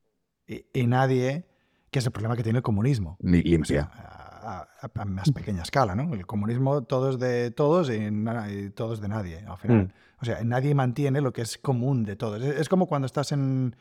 Y, 0.73 0.87
nadie, 0.87 1.45
que 1.91 1.99
es 1.99 2.05
el 2.05 2.11
problema 2.11 2.35
que 2.35 2.43
tiene 2.43 2.57
el 2.57 2.63
comunismo. 2.63 3.17
Ni 3.19 3.41
limpia. 3.41 3.89
a, 3.93 4.67
más 5.05 5.31
pequeña 5.31 5.61
escala, 5.61 5.95
¿no? 5.95 6.13
El 6.13 6.25
comunismo 6.25 6.83
todo 6.83 7.11
es 7.11 7.19
de 7.19 7.51
todos 7.51 7.89
y, 7.91 8.69
todo 8.71 8.93
es 8.93 9.01
de 9.01 9.07
nadie, 9.07 9.45
al 9.47 9.57
final. 9.57 9.83
Mm. 9.83 9.91
O 10.21 10.25
sea, 10.25 10.43
nadie 10.43 10.73
mantiene 10.73 11.21
lo 11.21 11.31
que 11.31 11.43
es 11.43 11.57
común 11.57 12.03
de 12.03 12.15
todos. 12.15 12.41
Es, 12.41 12.67
como 12.67 12.87
cuando 12.87 13.05
estás 13.05 13.31
en 13.31 13.75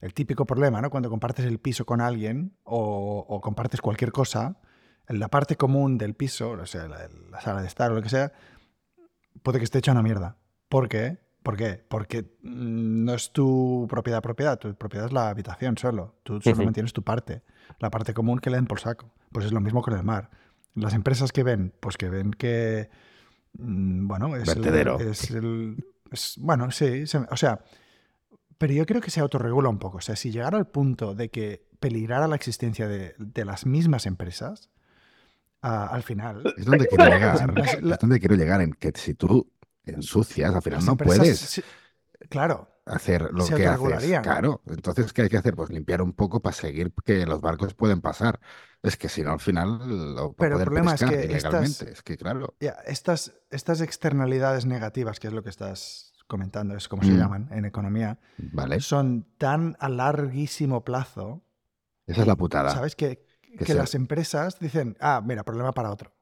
el 0.00 0.12
típico 0.12 0.44
problema, 0.44 0.80
¿no? 0.82 0.90
Cuando 0.90 1.08
compartes 1.08 1.44
el 1.46 1.58
piso 1.58 1.86
con 1.86 2.00
alguien 2.00 2.56
o 2.64 3.40
compartes 3.42 3.80
cualquier 3.80 4.12
cosa, 4.12 4.58
en 5.08 5.18
la 5.18 5.28
parte 5.28 5.56
común 5.56 5.98
del 5.98 6.14
piso, 6.14 6.50
o 6.50 6.66
sea, 6.66 6.86
la, 6.86 7.40
sala 7.40 7.62
de 7.62 7.66
estar 7.66 7.90
o 7.90 7.94
lo 7.94 8.02
que 8.02 8.10
sea, 8.10 8.32
puede 9.42 9.58
que 9.58 9.64
esté 9.64 9.78
hecha 9.78 9.92
una 9.92 10.02
mierda. 10.02 10.36
¿Por 10.68 10.88
qué? 10.88 11.18
¿Por 11.42 11.56
qué? 11.56 11.84
Porque 11.88 12.22
mm, 12.42 13.04
no 13.04 13.14
es 13.14 13.32
tu 13.32 13.86
propiedad 13.88 14.22
propiedad, 14.22 14.58
tu 14.58 14.74
propiedad 14.74 15.06
es 15.06 15.12
la 15.12 15.28
habitación 15.28 15.78
solo. 15.78 16.16
Tú 16.22 16.40
solo 16.40 16.64
mantienes 16.64 16.92
tu 16.92 17.02
parte. 17.02 17.42
La 17.78 17.90
parte 17.90 18.14
común 18.14 18.38
que 18.38 18.50
le 18.50 18.56
den 18.56 18.66
por 18.66 18.80
saco. 18.80 19.12
Pues 19.32 19.46
es 19.46 19.52
lo 19.52 19.60
mismo 19.60 19.82
con 19.82 19.94
el 19.94 20.02
mar. 20.02 20.30
Las 20.74 20.94
empresas 20.94 21.32
que 21.32 21.42
ven, 21.42 21.72
pues 21.80 21.96
que 21.96 22.08
ven 22.08 22.32
que, 22.32 22.90
mm, 23.58 24.06
bueno, 24.06 24.36
es 24.36 24.46
Vertedero. 24.46 24.98
es 25.00 25.30
el 25.30 25.76
bueno, 26.38 26.70
sí, 26.70 27.04
o 27.30 27.36
sea, 27.36 27.60
pero 28.56 28.72
yo 28.72 28.86
creo 28.86 29.00
que 29.00 29.10
se 29.10 29.20
autorregula 29.20 29.68
un 29.68 29.78
poco. 29.78 29.98
O 29.98 30.00
sea, 30.00 30.16
si 30.16 30.30
llegara 30.30 30.58
al 30.58 30.66
punto 30.66 31.14
de 31.14 31.30
que 31.30 31.66
peligrara 31.80 32.26
la 32.26 32.36
existencia 32.36 32.88
de, 32.88 33.14
de 33.18 33.44
las 33.44 33.66
mismas 33.66 34.06
empresas, 34.06 34.70
al 35.60 36.02
final. 36.02 36.54
Es 36.56 36.64
donde 36.64 36.86
quiero 36.86 37.04
llegar. 37.10 37.54
es 37.58 37.98
donde 37.98 38.20
quiero 38.20 38.34
llegar, 38.36 38.60
en 38.60 38.72
que 38.72 38.92
si 38.94 39.14
tú 39.14 39.50
ensucias, 39.94 40.54
al 40.54 40.62
final 40.62 40.84
no 40.84 40.96
puedes. 40.96 41.62
claro. 42.28 42.68
Hacer 42.84 43.28
lo 43.32 43.46
que 43.46 43.66
haces. 43.66 44.20
Claro. 44.22 44.62
Entonces, 44.66 45.12
¿qué 45.12 45.22
hay 45.22 45.28
que 45.28 45.36
hacer? 45.36 45.54
Pues 45.54 45.68
limpiar 45.68 46.00
un 46.00 46.14
poco 46.14 46.40
para 46.40 46.54
seguir 46.54 46.90
que 47.04 47.26
los 47.26 47.42
barcos 47.42 47.74
pueden 47.74 48.00
pasar. 48.00 48.40
Es 48.82 48.96
que 48.96 49.10
si 49.10 49.22
no, 49.22 49.32
al 49.32 49.40
final 49.40 50.14
lo 50.14 50.32
Pero 50.32 50.56
el 50.56 50.64
problema 50.64 50.94
es 50.94 51.04
que 51.04 51.36
estas, 51.36 51.82
es 51.82 52.02
que, 52.02 52.16
claro. 52.16 52.54
estas, 52.86 53.34
estas 53.50 53.82
externalidades 53.82 54.64
negativas, 54.64 55.20
que 55.20 55.26
es 55.26 55.34
lo 55.34 55.42
que 55.42 55.50
estás 55.50 56.12
comentando, 56.28 56.76
es 56.76 56.86
como 56.88 57.02
se 57.02 57.10
mm. 57.10 57.18
llaman 57.18 57.48
en 57.50 57.64
economía, 57.64 58.18
vale. 58.38 58.80
son 58.80 59.26
tan 59.38 59.76
a 59.80 59.88
larguísimo 59.88 60.84
plazo. 60.84 61.42
Esa 62.06 62.20
es 62.20 62.26
la 62.26 62.36
putada. 62.36 62.70
¿Sabes? 62.70 62.94
Que, 62.94 63.26
que, 63.64 63.74
las 63.74 63.94
empresas 63.94 64.60
dicen, 64.60 64.96
ah, 65.00 65.20
mira, 65.24 65.42
problema 65.42 65.72
para 65.72 65.90
otro. 65.90 66.14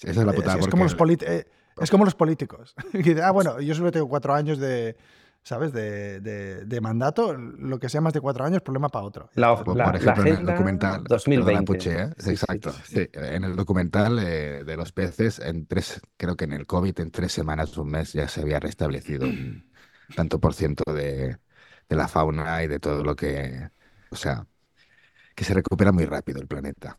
esa 0.00 0.20
es 0.20 0.26
la 0.26 0.32
putada. 0.32 0.58
Es, 0.58 0.68
como, 0.68 0.84
los 0.84 0.96
eh, 1.22 1.48
es 1.80 1.90
como 1.90 2.04
los 2.04 2.14
políticos. 2.14 2.74
ah, 3.22 3.30
bueno, 3.30 3.60
yo 3.60 3.74
solo 3.74 3.90
tengo 3.90 4.08
cuatro 4.08 4.34
años 4.34 4.58
de, 4.58 4.96
¿sabes? 5.42 5.72
De, 5.72 6.20
de, 6.20 6.80
mandato, 6.80 7.34
lo 7.34 7.78
que 7.78 7.88
sea 7.88 8.00
más 8.00 8.12
de 8.12 8.20
cuatro 8.20 8.44
años, 8.44 8.62
problema 8.62 8.88
para 8.88 9.04
otro. 9.04 9.30
La, 9.34 9.56
por 9.56 9.96
ejemplo, 9.96 10.24
en 10.26 10.36
el 10.38 10.46
documental 10.46 11.04
2020. 11.04 11.90
¿eh? 11.90 12.10
exacto. 12.26 12.72
en 12.92 13.44
el 13.44 13.56
documental 13.56 14.18
eh, 14.20 14.64
de 14.64 14.76
los 14.76 14.92
peces, 14.92 15.38
en 15.38 15.66
tres, 15.66 16.00
creo 16.16 16.36
que 16.36 16.44
en 16.44 16.52
el 16.52 16.66
COVID, 16.66 17.00
en 17.00 17.10
tres 17.10 17.32
semanas, 17.32 17.76
un 17.76 17.90
mes, 17.90 18.12
ya 18.12 18.28
se 18.28 18.42
había 18.42 18.60
restablecido 18.60 19.26
un 19.26 19.70
tanto 20.16 20.38
por 20.38 20.54
ciento 20.54 20.92
de, 20.92 21.38
de 21.88 21.96
la 21.96 22.08
fauna 22.08 22.62
y 22.62 22.68
de 22.68 22.78
todo 22.78 23.02
lo 23.02 23.16
que. 23.16 23.68
O 24.10 24.16
sea, 24.16 24.46
que 25.34 25.44
se 25.44 25.54
recupera 25.54 25.92
muy 25.92 26.04
rápido 26.04 26.40
el 26.40 26.46
planeta. 26.46 26.98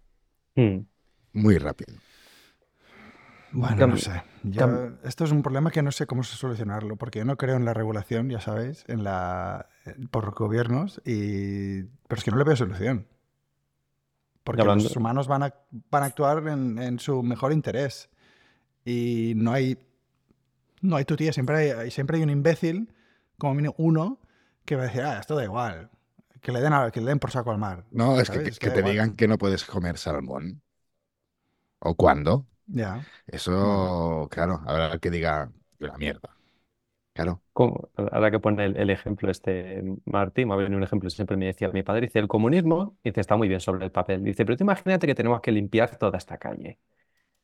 Hmm. 0.56 0.80
Muy 1.34 1.58
rápido. 1.58 1.96
Bueno, 3.54 3.86
no 3.88 3.98
sé. 3.98 4.24
esto 5.04 5.24
es 5.24 5.32
un 5.32 5.44
problema 5.44 5.70
que 5.70 5.84
no 5.84 5.92
sé 5.92 6.08
cómo 6.08 6.24
solucionarlo, 6.24 6.96
porque 6.96 7.20
yo 7.20 7.26
no 7.26 7.38
creo 7.38 7.56
en 7.56 7.66
la 7.66 7.74
regulación, 7.74 8.30
ya 8.30 8.40
sabéis, 8.40 8.84
en 8.88 9.04
la, 9.04 9.70
por 10.10 10.34
gobiernos, 10.34 11.02
y, 11.06 11.84
pero 11.84 12.18
es 12.18 12.24
que 12.24 12.32
no 12.32 12.38
le 12.38 12.44
veo 12.44 12.56
solución. 12.56 13.08
Porque 14.44 14.64
los 14.64 14.96
humanos 14.96 15.28
van 15.28 15.44
a, 15.44 15.54
van 15.92 16.04
a 16.04 16.08
actuar 16.08 16.48
en, 16.48 16.80
en, 16.80 17.00
su 17.00 17.24
mejor 17.24 17.54
interés. 17.54 18.10
Y 18.84 19.34
no 19.38 19.54
hay, 19.54 19.78
no 20.82 20.98
hay 20.98 21.06
tu 21.06 21.16
tía, 21.16 21.32
siempre 21.32 21.74
hay, 21.74 21.92
siempre 21.92 22.18
hay 22.18 22.24
un 22.24 22.32
imbécil, 22.32 22.92
como 23.38 23.54
mínimo 23.54 23.76
uno, 23.78 24.20
que 24.66 24.76
va 24.76 24.84
a 24.84 24.86
decir, 24.88 25.02
ah, 25.04 25.20
esto 25.20 25.36
da 25.36 25.44
igual, 25.44 25.92
que 26.42 26.52
le 26.52 26.60
den, 26.60 26.74
que 26.92 27.02
le 27.02 27.08
den 27.08 27.20
por 27.20 27.32
saco 27.32 27.52
al 27.52 27.60
mar. 27.60 27.86
No, 27.92 28.20
es 28.20 28.30
que, 28.30 28.44
que, 28.44 28.70
te 28.72 28.82
digan 28.82 29.16
que 29.16 29.28
no 29.28 29.38
puedes 29.38 29.64
comer 29.64 29.98
salmón. 29.98 30.62
¿O 31.80 31.96
cuándo? 31.96 32.48
Ya. 32.74 33.06
Eso, 33.28 34.28
claro, 34.32 34.62
habrá 34.66 34.98
que 34.98 35.12
diga 35.12 35.52
la 35.78 35.96
mierda. 35.98 36.36
Claro. 37.14 37.44
ahora 37.96 38.32
que 38.32 38.40
pone 38.40 38.66
el, 38.66 38.90
ejemplo 38.90 39.30
este 39.30 39.84
Martín, 40.06 40.48
me 40.48 40.56
ha 40.56 40.58
venido 40.58 40.78
un 40.78 40.84
ejemplo, 40.84 41.12
siempre 41.12 41.38
me 41.38 41.46
decía 41.46 41.70
mi 41.70 41.84
padre, 41.84 42.08
dice, 42.08 42.18
el 42.18 42.28
comunismo, 42.28 42.98
dice, 43.04 43.22
está 43.22 43.36
muy 43.36 43.48
bien 43.48 43.60
sobre 43.60 43.86
el 43.86 43.92
papel. 43.92 44.24
Dice, 44.24 44.44
pero 44.44 44.58
tú 44.58 44.64
imagínate 44.64 45.06
que 45.06 45.14
tenemos 45.14 45.40
que 45.42 45.52
limpiar 45.52 45.96
toda 45.98 46.18
esta 46.18 46.40
calle. 46.40 46.80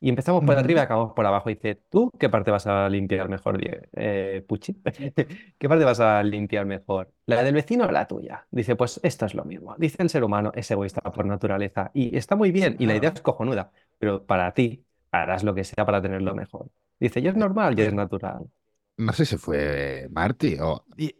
Y 0.01 0.09
empezamos 0.09 0.43
por 0.45 0.57
arriba 0.57 0.79
y 0.79 0.83
acabamos 0.83 1.13
por 1.13 1.25
abajo. 1.25 1.49
dice, 1.49 1.75
¿tú 1.89 2.09
qué 2.17 2.29
parte 2.29 2.49
vas 2.49 2.65
a 2.65 2.89
limpiar 2.89 3.29
mejor, 3.29 3.59
eh, 3.61 4.43
Puchi? 4.47 4.81
¿Qué 5.59 5.69
parte 5.69 5.85
vas 5.85 5.99
a 5.99 6.23
limpiar 6.23 6.65
mejor? 6.65 7.11
¿La 7.27 7.43
del 7.43 7.53
vecino 7.53 7.85
o 7.85 7.91
la 7.91 8.07
tuya? 8.07 8.47
Dice, 8.49 8.75
pues 8.75 8.99
esto 9.03 9.25
es 9.27 9.35
lo 9.35 9.45
mismo. 9.45 9.75
Dice 9.77 10.01
el 10.01 10.09
ser 10.09 10.23
humano 10.23 10.51
es 10.55 10.71
egoísta 10.71 11.01
por 11.01 11.25
naturaleza. 11.25 11.91
Y 11.93 12.17
está 12.17 12.35
muy 12.35 12.51
bien, 12.51 12.77
y 12.79 12.87
la 12.87 12.95
idea 12.95 13.11
es 13.13 13.21
cojonuda, 13.21 13.71
pero 13.99 14.25
para 14.25 14.51
ti 14.53 14.85
harás 15.11 15.43
lo 15.43 15.53
que 15.53 15.63
sea 15.63 15.85
para 15.85 16.01
tenerlo 16.01 16.35
mejor. 16.35 16.69
Dice, 16.99 17.21
yo 17.21 17.29
es 17.29 17.35
normal, 17.35 17.75
yo 17.75 17.83
es 17.85 17.93
natural. 17.93 18.49
No 18.97 19.13
sé 19.13 19.25
si 19.25 19.37
fue 19.37 20.07
Marty 20.11 20.57
o... 20.59 20.85
Y, 20.97 21.15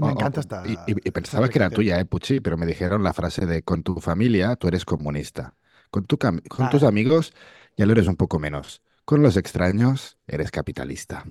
me 0.00 0.10
encanta 0.10 0.40
esta... 0.40 0.64
Y, 0.66 1.10
pensaba 1.12 1.48
que 1.48 1.58
era 1.58 1.70
tuya, 1.70 2.00
eh, 2.00 2.04
Puchi, 2.04 2.40
pero 2.40 2.56
me 2.56 2.66
dijeron 2.66 3.04
la 3.04 3.12
frase 3.12 3.46
de 3.46 3.62
con 3.62 3.84
tu 3.84 4.00
familia 4.00 4.56
tú 4.56 4.66
eres 4.66 4.84
comunista. 4.84 5.54
Con, 5.90 6.06
tu 6.06 6.18
con 6.18 6.70
tus 6.70 6.82
ah. 6.82 6.88
amigos 6.88 7.32
ya 7.76 7.86
lo 7.86 7.92
eres 7.92 8.08
un 8.08 8.16
poco 8.16 8.38
menos. 8.38 8.82
Con 9.04 9.22
los 9.22 9.36
extraños, 9.36 10.18
eres 10.26 10.50
capitalista. 10.50 11.24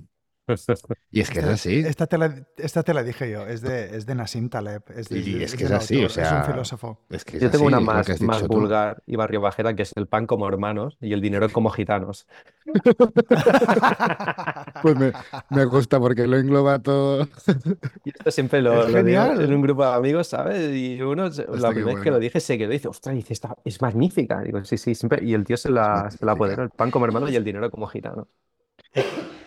Y 1.10 1.20
es 1.20 1.30
que 1.30 1.38
es 1.38 1.44
así. 1.44 1.84
Esta 1.86 2.06
te, 2.06 2.18
la, 2.18 2.34
esta 2.56 2.82
te 2.82 2.92
la 2.92 3.04
dije 3.04 3.30
yo, 3.30 3.46
es 3.46 3.60
de, 3.60 3.96
es 3.96 4.06
de 4.06 4.16
Nassim 4.16 4.48
Taleb. 4.48 4.82
Es 4.94 5.10
y 5.10 5.42
es 5.42 5.54
que 5.54 5.64
es 5.64 5.70
así, 5.70 6.04
o 6.04 6.08
sea. 6.08 6.24
Es 6.24 6.32
un 6.32 6.44
filósofo. 6.52 6.98
yo 7.40 7.50
tengo 7.50 7.66
una 7.66 7.80
más, 7.80 8.20
más 8.20 8.46
vulgar 8.48 9.02
y 9.06 9.16
barrio 9.16 9.40
bajera 9.40 9.74
que 9.74 9.82
es 9.82 9.92
el 9.94 10.08
pan 10.08 10.26
como 10.26 10.48
hermanos 10.48 10.96
y 11.00 11.12
el 11.12 11.20
dinero 11.20 11.48
como 11.50 11.70
gitanos. 11.70 12.26
pues 14.82 14.96
me, 14.96 15.12
me, 15.50 15.64
gusta 15.66 16.00
porque 16.00 16.26
lo 16.26 16.36
engloba 16.36 16.80
todo. 16.80 17.28
y 18.04 18.10
esto 18.10 18.32
siempre 18.32 18.62
lo, 18.62 18.88
lo 18.88 19.02
digo 19.02 19.22
en 19.22 19.54
un 19.54 19.62
grupo 19.62 19.84
de 19.84 19.92
amigos, 19.92 20.26
¿sabes? 20.26 20.74
Y 20.74 21.00
uno, 21.00 21.28
la 21.28 21.70
primera 21.70 21.94
vez 21.94 22.02
que 22.02 22.10
lo 22.10 22.18
dije, 22.18 22.40
se 22.40 22.58
quedó 22.58 22.70
y 22.70 22.74
dice, 22.74 22.88
ostras, 22.88 23.14
dice, 23.14 23.32
esta 23.32 23.54
es 23.64 23.80
magnífica. 23.80 24.40
Digo, 24.40 24.64
sí, 24.64 24.76
sí, 24.76 24.96
siempre. 24.96 25.24
Y 25.24 25.34
el 25.34 25.44
tío 25.44 25.56
se 25.56 25.70
la, 25.70 26.10
se 26.10 26.24
la 26.24 26.32
el 26.32 26.70
pan 26.70 26.90
como 26.90 27.04
hermano 27.04 27.28
y 27.28 27.36
el 27.36 27.44
dinero 27.44 27.70
como 27.70 27.86
gitano. 27.86 28.26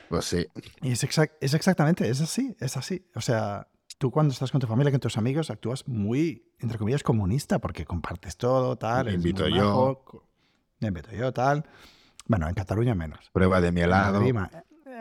Pues 0.09 0.25
sí. 0.25 0.47
Y 0.81 0.91
es, 0.91 1.03
es 1.03 1.53
exactamente, 1.53 2.09
es 2.09 2.21
así, 2.21 2.55
es 2.59 2.77
así. 2.77 3.07
O 3.15 3.21
sea, 3.21 3.67
tú 3.97 4.11
cuando 4.11 4.33
estás 4.33 4.51
con 4.51 4.61
tu 4.61 4.67
familia, 4.67 4.91
con 4.91 4.99
tus 4.99 5.17
amigos, 5.17 5.49
actúas 5.49 5.87
muy, 5.87 6.51
entre 6.59 6.77
comillas, 6.77 7.03
comunista, 7.03 7.59
porque 7.59 7.85
compartes 7.85 8.37
todo, 8.37 8.77
tal. 8.77 9.05
Me 9.05 9.13
invito 9.13 9.47
yo. 9.47 10.01
me 10.79 10.89
invito 10.89 11.11
yo, 11.11 11.31
tal. 11.33 11.65
Bueno, 12.27 12.47
en 12.47 12.55
Cataluña 12.55 12.95
menos. 12.95 13.29
Prueba 13.31 13.61
de 13.61 13.71
mi 13.71 13.81
helado. 13.81 14.21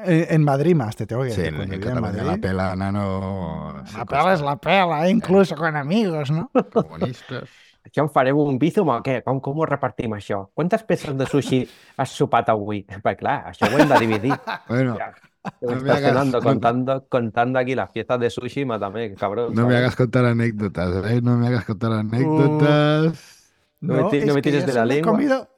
En 0.06 0.44
Madrid, 0.44 0.74
más, 0.74 0.96
te 0.96 1.06
tengo 1.06 1.22
que 1.22 1.28
decir. 1.28 1.44
Sí, 1.46 1.62
en, 1.62 1.72
en 1.72 2.00
Madrid, 2.00 2.22
la 2.22 2.36
pela, 2.36 2.76
nano... 2.76 3.82
La 3.96 4.04
pela 4.04 4.34
es 4.34 4.40
la 4.40 4.56
pela, 4.56 5.08
incluso 5.08 5.54
con 5.56 5.76
amigos, 5.76 6.30
¿no? 6.30 6.50
Comunistas. 6.72 7.48
Això 7.94 8.02
en 8.02 8.08
farem 8.10 8.34
un 8.42 8.56
bizum 8.58 8.88
o 8.90 8.96
què? 9.06 9.20
Com, 9.22 9.38
com 9.38 9.60
ho 9.62 9.66
repartim, 9.68 10.16
això? 10.16 10.40
Quantes 10.50 10.82
peces 10.82 11.14
de 11.14 11.28
sushi 11.30 11.60
has 12.02 12.10
sopat 12.10 12.48
avui? 12.50 12.80
Perquè 12.90 13.20
clar, 13.20 13.36
això 13.52 13.68
ho 13.70 13.78
hem 13.78 13.86
de 13.88 14.00
dividir. 14.02 14.34
Bueno, 14.66 14.96
ja, 14.98 15.12
no 15.60 15.76
me 15.76 15.92
hagas, 15.92 16.32
contando, 16.42 17.06
contando 17.06 17.58
aquí 17.60 17.76
las 17.76 17.90
piezas 17.90 18.18
de 18.18 18.30
sushi, 18.30 18.64
mátame, 18.64 19.14
cabrón. 19.14 19.54
No 19.54 19.62
¿sabes? 19.62 19.68
me 19.68 19.76
hagas 19.76 19.94
contar 19.94 20.24
anécdotas, 20.24 21.04
¿eh? 21.12 21.20
No 21.22 21.36
me 21.36 21.46
hagas 21.46 21.66
contar 21.66 21.92
anécdotas. 21.92 23.52
Uh, 23.80 23.86
no, 23.86 23.94
no, 23.94 24.10
me, 24.10 24.24
no 24.24 24.34
me 24.34 24.42
tires 24.42 24.66
de 24.66 24.72
la 24.72 24.84
lengua. 24.86 25.12
Comido, 25.12 25.48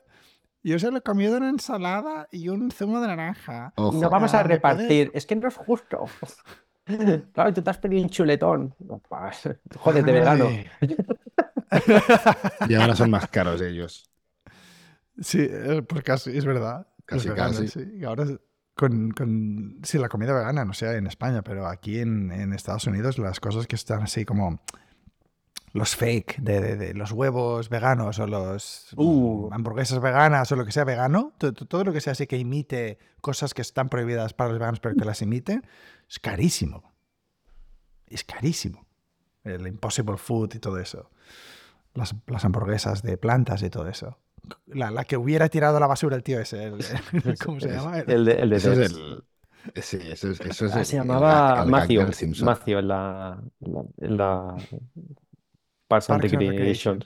yo 0.62 0.78
se 0.78 0.90
lo 0.90 0.98
he 0.98 1.00
comido 1.00 1.38
una 1.38 1.48
ensalada 1.48 2.28
y 2.30 2.50
un 2.50 2.70
zumo 2.70 3.00
de 3.00 3.06
naranja. 3.06 3.72
Ojo. 3.76 3.98
No 3.98 4.10
vamos 4.10 4.34
a 4.34 4.42
repartir. 4.42 5.10
Es 5.14 5.24
que 5.24 5.36
no 5.36 5.48
es 5.48 5.56
justo. 5.56 6.04
Claro, 7.32 7.52
tú 7.52 7.62
te 7.62 7.70
has 7.70 7.78
pedido 7.78 8.00
un 8.04 8.10
chuletón. 8.10 8.72
Joder, 9.76 10.04
de 10.04 10.12
vegano. 10.12 10.46
Y 12.68 12.74
ahora 12.74 12.96
son 12.96 13.10
más 13.10 13.28
caros 13.28 13.60
ellos. 13.60 14.10
Sí, 15.20 15.38
eh, 15.40 15.82
pues 15.86 16.04
casi, 16.04 16.36
es 16.36 16.44
verdad. 16.44 16.86
Casi, 17.04 17.28
casi. 17.30 17.68
Sí. 17.68 18.04
Ahora 18.04 18.26
con, 18.74 19.10
con, 19.12 19.80
sí, 19.82 19.98
la 19.98 20.08
comida 20.08 20.34
vegana, 20.34 20.64
no 20.64 20.74
sé 20.74 20.96
en 20.96 21.06
España, 21.06 21.42
pero 21.42 21.66
aquí 21.66 21.98
en, 21.98 22.30
en, 22.30 22.52
Estados 22.52 22.86
Unidos 22.86 23.18
las 23.18 23.40
cosas 23.40 23.66
que 23.66 23.74
están 23.74 24.02
así 24.02 24.24
como 24.26 24.60
los 25.72 25.96
fake 25.96 26.38
de, 26.38 26.76
de, 26.76 26.94
los 26.94 27.12
huevos 27.12 27.68
veganos 27.70 28.18
o 28.18 28.26
los 28.26 28.92
uh. 28.96 29.48
hamburguesas 29.52 30.00
veganas 30.00 30.52
o 30.52 30.56
lo 30.56 30.66
que 30.66 30.72
sea 30.72 30.84
vegano, 30.84 31.32
todo, 31.38 31.52
todo, 31.52 31.84
lo 31.84 31.92
que 31.92 32.00
sea 32.00 32.12
así 32.12 32.26
que 32.26 32.36
imite 32.36 32.98
cosas 33.20 33.54
que 33.54 33.62
están 33.62 33.88
prohibidas 33.88 34.34
para 34.34 34.50
los 34.50 34.58
veganos 34.58 34.80
pero 34.80 34.94
que 34.94 35.04
las 35.04 35.22
imiten, 35.22 35.66
es 36.08 36.18
carísimo. 36.18 36.94
Es 38.06 38.24
carísimo. 38.24 38.86
El 39.42 39.66
Impossible 39.66 40.18
Food 40.18 40.54
y 40.56 40.58
todo 40.58 40.78
eso 40.78 41.10
las, 41.96 42.14
las, 42.26 42.44
hamburguesas 42.44 43.02
de 43.02 43.16
plantas 43.16 43.62
y 43.62 43.70
todo 43.70 43.88
eso. 43.88 44.18
La, 44.66 44.90
la, 44.90 45.04
que 45.04 45.16
hubiera 45.16 45.48
tirado 45.48 45.80
la 45.80 45.86
basura 45.86 46.16
el 46.16 46.22
tío 46.22 46.40
ese. 46.40 46.64
El, 46.64 46.78
¿Cómo 47.44 47.58
se 47.58 47.70
llama? 47.70 47.98
El, 47.98 48.24
de, 48.24 48.32
el 48.32 48.50
de 48.50 48.56
eso 48.56 48.72
es 48.72 48.92
el, 48.92 49.24
Sí, 49.74 49.98
eso 50.10 50.30
es, 50.30 50.40
eso 50.40 50.66
es 50.66 50.74
ah, 50.74 50.84
se 50.84 50.96
llamaba 50.96 51.64
Matthew, 51.64 52.06
Matthew 52.42 52.78
en 52.78 52.88
la, 52.88 53.42
en 54.00 54.16
la, 54.16 54.56
Parks 55.88 56.10
and 56.10 56.22
Recreation. 56.22 57.04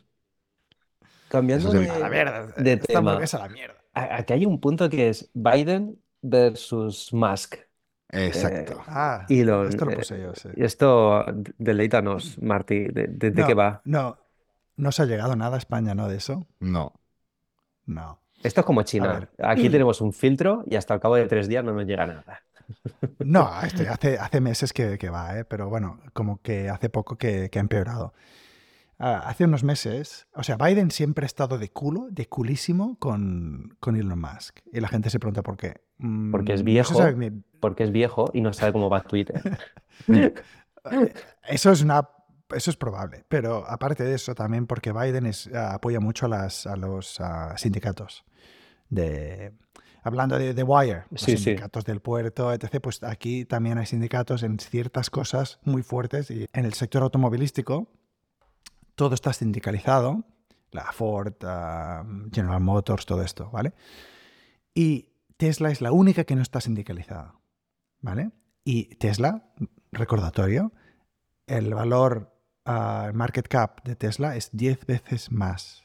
Cambiando 1.29 1.71
de, 1.71 1.89
a 1.89 1.99
la 1.99 2.09
mierda, 2.09 2.47
de 2.57 2.77
tema. 2.77 3.17
A 3.17 3.39
la 3.39 3.49
mierda. 3.49 3.77
Aquí 3.93 4.33
hay 4.33 4.47
un 4.47 4.61
punto 4.61 4.89
que 4.91 5.09
es 5.09 5.31
Biden 5.35 5.99
versus 6.23 7.13
Musk. 7.13 7.57
Exacto. 8.13 8.73
Eh, 8.73 8.85
ah, 8.89 9.27
y 9.29 9.45
lo, 9.45 9.69
esto 9.69 9.85
lo 9.85 9.93
puse 9.93 10.21
yo, 10.21 10.35
sí. 10.35 10.49
Y 10.57 10.65
esto, 10.65 11.25
deleítanos, 11.59 12.41
Martí, 12.43 12.87
¿de, 12.89 13.07
de, 13.07 13.31
de 13.31 13.41
no, 13.43 13.47
qué 13.47 13.55
va? 13.55 13.81
No, 13.85 14.19
no 14.77 14.93
se 14.93 15.03
ha 15.03 15.07
llegado 15.07 15.37
nada 15.37 15.57
a 15.57 15.59
España, 15.59 15.95
¿no? 15.95 16.09
De 16.09 16.17
eso. 16.17 16.47
No. 16.59 16.93
No. 17.87 18.21
Esto 18.43 18.61
es 18.61 18.67
como 18.67 18.83
China. 18.83 19.29
Aquí 19.39 19.69
tenemos 19.69 20.01
un 20.01 20.13
filtro 20.13 20.65
y 20.67 20.77
hasta 20.77 20.95
el 20.95 21.01
cabo 21.01 21.17
de 21.17 21.27
tres 21.27 21.49
días 21.49 21.65
no 21.65 21.73
nos 21.73 21.87
llega 21.87 22.07
nada. 22.07 22.43
No, 23.19 23.51
este, 23.63 23.89
hace, 23.89 24.17
hace 24.17 24.41
meses 24.41 24.73
que, 24.73 24.97
que 24.97 25.11
va, 25.11 25.37
¿eh? 25.37 25.45
pero 25.45 25.69
bueno, 25.69 25.99
como 26.13 26.41
que 26.41 26.69
hace 26.69 26.89
poco 26.89 27.19
que, 27.19 27.51
que 27.51 27.59
ha 27.59 27.63
empeorado. 27.63 28.15
Uh, 29.01 29.25
hace 29.25 29.45
unos 29.45 29.65
meses, 29.65 30.27
o 30.35 30.43
sea, 30.43 30.57
Biden 30.57 30.91
siempre 30.91 31.25
ha 31.25 31.27
estado 31.27 31.59
de 31.59 31.71
culo, 31.71 32.09
de 32.11 32.27
culísimo 32.29 32.99
con, 32.99 33.77
con 33.81 33.97
Elon 33.97 34.21
Musk. 34.21 34.61
Y 34.73 34.81
la 34.81 34.89
gente 34.89 35.11
se 35.11 35.19
pregunta 35.19 35.43
por 35.43 35.57
qué. 35.57 35.81
Mm, 35.99 36.31
porque 36.31 36.53
es 36.53 36.63
viejo. 36.63 37.01
Porque 37.61 37.85
es 37.85 37.93
viejo 37.93 38.31
y 38.35 38.41
no 38.41 38.53
sabe 38.53 38.73
cómo 38.73 38.91
va 38.91 39.03
Twitter. 39.03 39.59
Eso 41.49 41.73
es 41.73 41.83
una 41.83 42.09
eso 42.55 42.71
es 42.71 42.77
probable, 42.77 43.25
pero 43.29 43.65
aparte 43.69 44.05
de 44.05 44.15
eso 44.15 44.35
también 44.35 44.67
porque 44.67 44.93
Biden 44.93 45.27
es, 45.27 45.47
uh, 45.47 45.57
apoya 45.57 46.01
mucho 46.01 46.27
a, 46.27 46.29
las, 46.29 46.67
a 46.67 46.77
los 46.77 47.21
uh, 47.21 47.57
sindicatos. 47.57 48.25
De, 48.89 49.53
hablando 50.03 50.39
de 50.39 50.55
The 50.55 50.63
Wire, 50.63 51.05
los 51.11 51.21
sí, 51.21 51.37
sindicatos 51.37 51.85
sí. 51.85 51.91
del 51.91 52.01
puerto, 52.01 52.53
etc., 52.53 52.81
pues 52.83 53.03
aquí 53.03 53.45
también 53.45 53.79
hay 53.79 53.87
sindicatos 53.87 54.43
en 54.43 54.59
ciertas 54.59 55.11
cosas 55.11 55.61
muy 55.65 55.83
fuertes 55.83 56.31
y 56.31 56.47
en 56.53 56.65
el 56.65 56.75
sector 56.75 57.03
automovilístico 57.03 57.89
todo 58.95 59.15
está 59.15 59.33
sindicalizado, 59.33 60.25
la 60.73 60.93
Ford, 60.93 61.35
uh, 61.43 62.31
General 62.33 62.61
Motors, 62.61 63.07
todo 63.07 63.23
esto, 63.23 63.51
¿vale? 63.51 63.73
Y 64.75 65.11
Tesla 65.37 65.71
es 65.71 65.81
la 65.81 65.93
única 65.93 66.25
que 66.25 66.37
no 66.37 66.43
está 66.43 66.61
sindicalizada, 66.61 67.35
¿vale? 68.01 68.31
Y 68.65 68.95
Tesla, 68.97 69.53
recordatorio, 69.91 70.73
el 71.47 71.75
valor 71.75 72.30
uh, 72.67 73.13
market 73.15 73.49
cap 73.49 73.83
de 73.85 73.97
Tesla 73.97 74.37
es 74.37 74.51
10 74.53 74.87
veces 74.87 75.31
más 75.31 75.85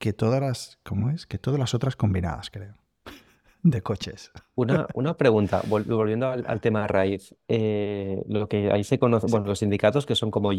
que 0.00 0.12
todas 0.14 0.40
las, 0.40 0.78
¿cómo 0.82 1.10
es? 1.10 1.26
Que 1.26 1.38
todas 1.38 1.60
las 1.60 1.74
otras 1.74 1.94
combinadas, 1.94 2.50
creo, 2.50 2.74
de 3.62 3.82
coches. 3.82 4.32
Una, 4.54 4.86
una 4.94 5.16
pregunta, 5.16 5.62
volviendo 5.66 6.28
al, 6.28 6.44
al, 6.48 6.60
tema 6.60 6.82
de 6.82 6.88
raíz. 6.88 7.34
Eh, 7.48 8.22
lo 8.26 8.48
que 8.48 8.72
ahí 8.72 8.82
se 8.82 8.98
conoce, 8.98 9.26
bueno, 9.30 9.46
los 9.46 9.58
sindicatos 9.58 10.06
que 10.06 10.14
son 10.14 10.30
como 10.30 10.50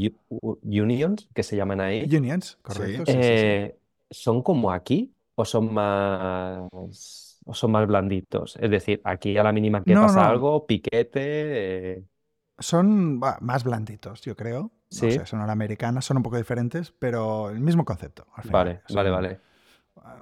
unions, 0.62 1.28
que 1.34 1.44
se 1.44 1.58
llaman 1.58 1.82
ahí. 1.82 2.04
Unions, 2.04 2.60
correcto. 2.62 3.04
Sí. 3.08 3.14
Eh, 3.16 3.78
¿Son 4.12 4.44
como 4.44 4.72
aquí 4.72 5.12
o 5.36 5.44
son 5.44 5.74
más 5.74 7.40
o 7.44 7.54
son 7.54 7.72
más 7.72 7.88
blanditos? 7.88 8.58
Es 8.58 8.70
decir, 8.70 9.02
aquí 9.04 9.36
a 9.38 9.44
la 9.44 9.52
mínima 9.52 9.84
que 9.84 9.96
no, 9.96 10.04
pasa 10.04 10.22
no. 10.22 10.30
algo, 10.30 10.68
piquete. 10.68 11.94
Eh... 11.96 12.04
Son 12.60 13.20
bah, 13.20 13.40
más 13.42 13.64
blanditos, 13.64 14.22
yo 14.22 14.36
creo. 14.36 14.72
Sí. 14.92 15.06
No 15.06 15.12
sé, 15.12 15.26
son 15.26 15.50
americanas, 15.50 16.04
son 16.04 16.18
un 16.18 16.24
poco 16.24 16.38
diferentes, 16.38 16.92
pero 16.92 17.50
el 17.50 17.62
mismo 17.62 17.86
concepto. 17.86 18.28
Al 18.36 18.44
final. 18.44 18.54
Vale, 18.54 18.82
son, 18.88 18.96
vale, 18.98 19.10
vale. 19.10 19.40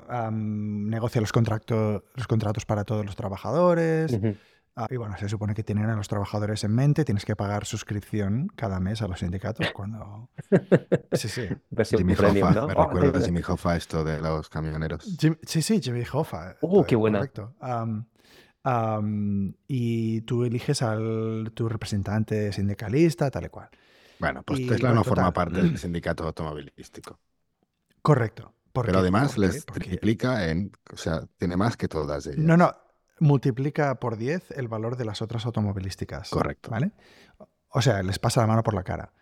Um, 0.09 0.89
negocia 0.89 1.21
los, 1.21 1.31
contratos 1.31 2.03
los 2.15 2.27
contratos 2.27 2.65
para 2.65 2.83
todos 2.83 3.03
los 3.03 3.15
trabajadores. 3.15 4.13
Uh 4.13 4.15
-huh. 4.17 4.37
uh, 4.77 4.85
y 4.93 4.97
bueno, 4.97 5.17
se 5.17 5.27
supone 5.27 5.55
que 5.55 5.63
tienen 5.63 5.89
a 5.89 5.95
los 5.95 6.07
trabajadores 6.07 6.63
en 6.63 6.75
mente. 6.75 7.03
Tienes 7.03 7.25
que 7.25 7.35
pagar 7.35 7.65
suscripción 7.65 8.47
cada 8.55 8.79
mes 8.79 9.01
a 9.01 9.07
los 9.07 9.19
sindicatos 9.19 9.71
cuando. 9.71 10.29
Sí, 11.13 11.27
sí. 11.27 11.47
Jimmy 11.97 12.15
premium, 12.15 12.49
Hoffa, 12.49 12.61
¿no? 12.61 12.67
Me 12.67 12.73
oh, 12.75 12.85
recuerda 12.85 13.19
a 13.19 13.21
Jimmy 13.23 13.41
Hoffa 13.45 13.75
esto 13.75 14.03
de 14.03 14.21
los 14.21 14.47
camioneros. 14.49 15.17
Jim, 15.19 15.35
sí, 15.41 15.63
sí, 15.63 15.81
Jimmy 15.81 16.03
Hoffa. 16.11 16.57
Uh, 16.61 16.83
qué 16.83 16.95
buena. 16.95 17.19
Correcto. 17.19 17.55
Um, 18.63 19.53
y 19.67 20.21
tú 20.21 20.43
eliges 20.43 20.81
al 20.81 21.51
tu 21.55 21.67
representante 21.69 22.51
sindicalista, 22.51 23.31
tal 23.31 23.45
y 23.45 23.49
cual. 23.49 23.69
Bueno, 24.19 24.43
pues 24.43 24.67
Tesla 24.67 24.93
no 24.93 25.03
forma 25.03 25.31
parte 25.31 25.61
del 25.61 25.77
sindicato 25.77 26.25
automovilístico. 26.25 27.19
Correcto. 28.01 28.53
Pero 28.73 28.99
además 28.99 29.37
les 29.37 29.65
triplica 29.65 30.47
en, 30.49 30.71
o 30.93 30.97
sea, 30.97 31.25
tiene 31.37 31.57
más 31.57 31.75
que 31.75 31.87
todas 31.87 32.27
ellas. 32.27 32.37
No, 32.37 32.55
no, 32.55 32.75
multiplica 33.19 33.99
por 33.99 34.17
10 34.17 34.51
el 34.51 34.67
valor 34.67 34.95
de 34.95 35.05
las 35.05 35.21
otras 35.21 35.45
automovilísticas. 35.45 36.29
Correcto. 36.29 36.69
¿Vale? 36.69 36.91
O 37.69 37.81
sea, 37.81 38.03
les 38.03 38.19
pasa 38.19 38.41
la 38.41 38.47
mano 38.47 38.63
por 38.63 38.73
la 38.73 38.83
cara. 38.83 39.13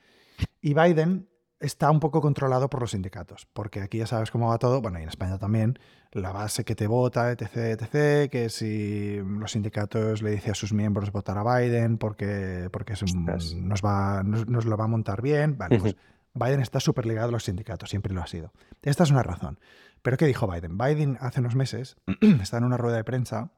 Y 0.61 0.73
Biden 0.73 1.29
está 1.59 1.89
un 1.89 1.99
poco 1.99 2.21
controlado 2.21 2.69
por 2.69 2.81
los 2.81 2.91
sindicatos, 2.91 3.47
porque 3.53 3.81
aquí 3.81 3.97
ya 3.97 4.07
sabes 4.07 4.31
cómo 4.31 4.49
va 4.49 4.57
todo, 4.57 4.81
bueno, 4.81 4.99
y 4.99 5.03
en 5.03 5.09
España 5.09 5.37
también, 5.37 5.79
la 6.11 6.31
base 6.31 6.63
que 6.63 6.75
te 6.75 6.87
vota, 6.87 7.31
etc., 7.31 7.79
etc., 7.79 8.29
que 8.29 8.49
si 8.49 9.17
los 9.17 9.51
sindicatos 9.51 10.21
le 10.21 10.31
dicen 10.31 10.51
a 10.51 10.55
sus 10.55 10.73
miembros 10.73 11.11
votar 11.11 11.37
a 11.37 11.59
Biden 11.59 11.97
porque, 11.97 12.69
porque 12.71 12.93
nos, 12.93 13.81
va, 13.81 14.23
nos, 14.23 14.65
lo 14.65 14.77
va 14.77 14.85
a 14.85 14.87
montar 14.87 15.21
bien, 15.21 15.57
vale, 15.57 15.79
pues 15.79 15.95
Biden 16.33 16.61
está 16.61 16.79
súper 16.79 17.05
ligado 17.05 17.29
a 17.29 17.31
los 17.31 17.45
sindicatos, 17.45 17.89
siempre 17.89 18.13
lo 18.13 18.21
ha 18.21 18.27
sido. 18.27 18.51
Esta 18.83 19.03
es 19.03 19.11
una 19.11 19.23
razón. 19.23 19.59
Pero 20.01 20.17
¿qué 20.17 20.25
dijo 20.25 20.47
Biden? 20.47 20.77
Biden 20.77 21.17
hace 21.19 21.39
unos 21.39 21.55
meses 21.55 21.97
está 22.41 22.57
en 22.57 22.63
una 22.63 22.77
rueda 22.77 22.97
de 22.97 23.03
prensa 23.03 23.51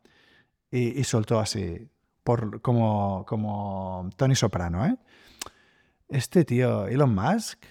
y, 0.72 1.04
soltó 1.04 1.40
así, 1.40 1.90
por, 2.24 2.62
como, 2.62 3.26
como 3.28 4.10
Tony 4.16 4.36
Soprano, 4.36 4.86
¿eh? 4.86 4.96
Este 6.08 6.46
tío, 6.46 6.88
Elon 6.88 7.14
Musk, 7.14 7.64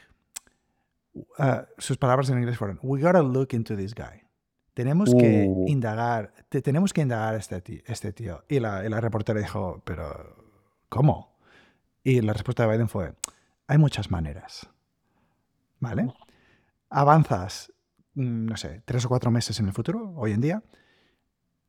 uh, 1.39 1.63
sus 1.79 1.97
palabras 1.97 2.31
en 2.31 2.39
inglés 2.39 2.59
fueron, 2.59 2.79
we 2.83 3.01
gotta 3.01 3.23
look 3.23 3.49
into 3.53 3.77
this 3.77 3.95
guy. 3.95 4.23
Tenemos 4.75 5.13
que 5.15 5.47
uh. 5.49 5.67
indagar, 5.67 6.33
tenemos 6.49 6.93
que 6.93 7.01
indagar 7.01 7.35
a 7.35 7.39
este 7.39 7.61
tío. 7.61 7.83
Este 7.87 8.13
tío. 8.13 8.45
Y, 8.49 8.61
la, 8.61 8.85
y 8.85 8.89
la 8.89 9.01
reportera 9.01 9.41
dijo, 9.41 9.83
pero 9.85 10.37
¿cómo? 10.89 11.37
Y 12.05 12.21
la 12.21 12.33
respuesta 12.33 12.65
de 12.65 12.73
Biden 12.73 12.89
fue, 12.89 13.15
hay 13.67 13.79
muchas 13.79 14.11
maneras. 14.11 14.69
¿vale? 15.81 16.13
Avanzas, 16.91 17.73
mm, 18.15 18.47
no 18.47 18.57
sé, 18.57 18.83
tres 18.85 19.05
o 19.05 19.09
cuatro 19.09 19.31
meses 19.31 19.59
en 19.61 19.67
el 19.67 19.73
futuro, 19.73 20.13
hoy 20.17 20.33
en 20.33 20.41
día. 20.41 20.63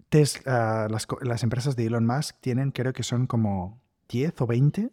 Tesla, 0.10 0.88
las, 0.90 1.08
las, 1.22 1.44
empresas 1.44 1.76
de 1.76 1.86
Elon 1.86 2.06
Musk 2.06 2.38
tienen, 2.40 2.72
creo 2.72 2.94
que 2.94 3.04
son 3.04 3.28
como 3.28 3.82
10 4.10 4.42
o 4.42 4.48
20, 4.48 4.90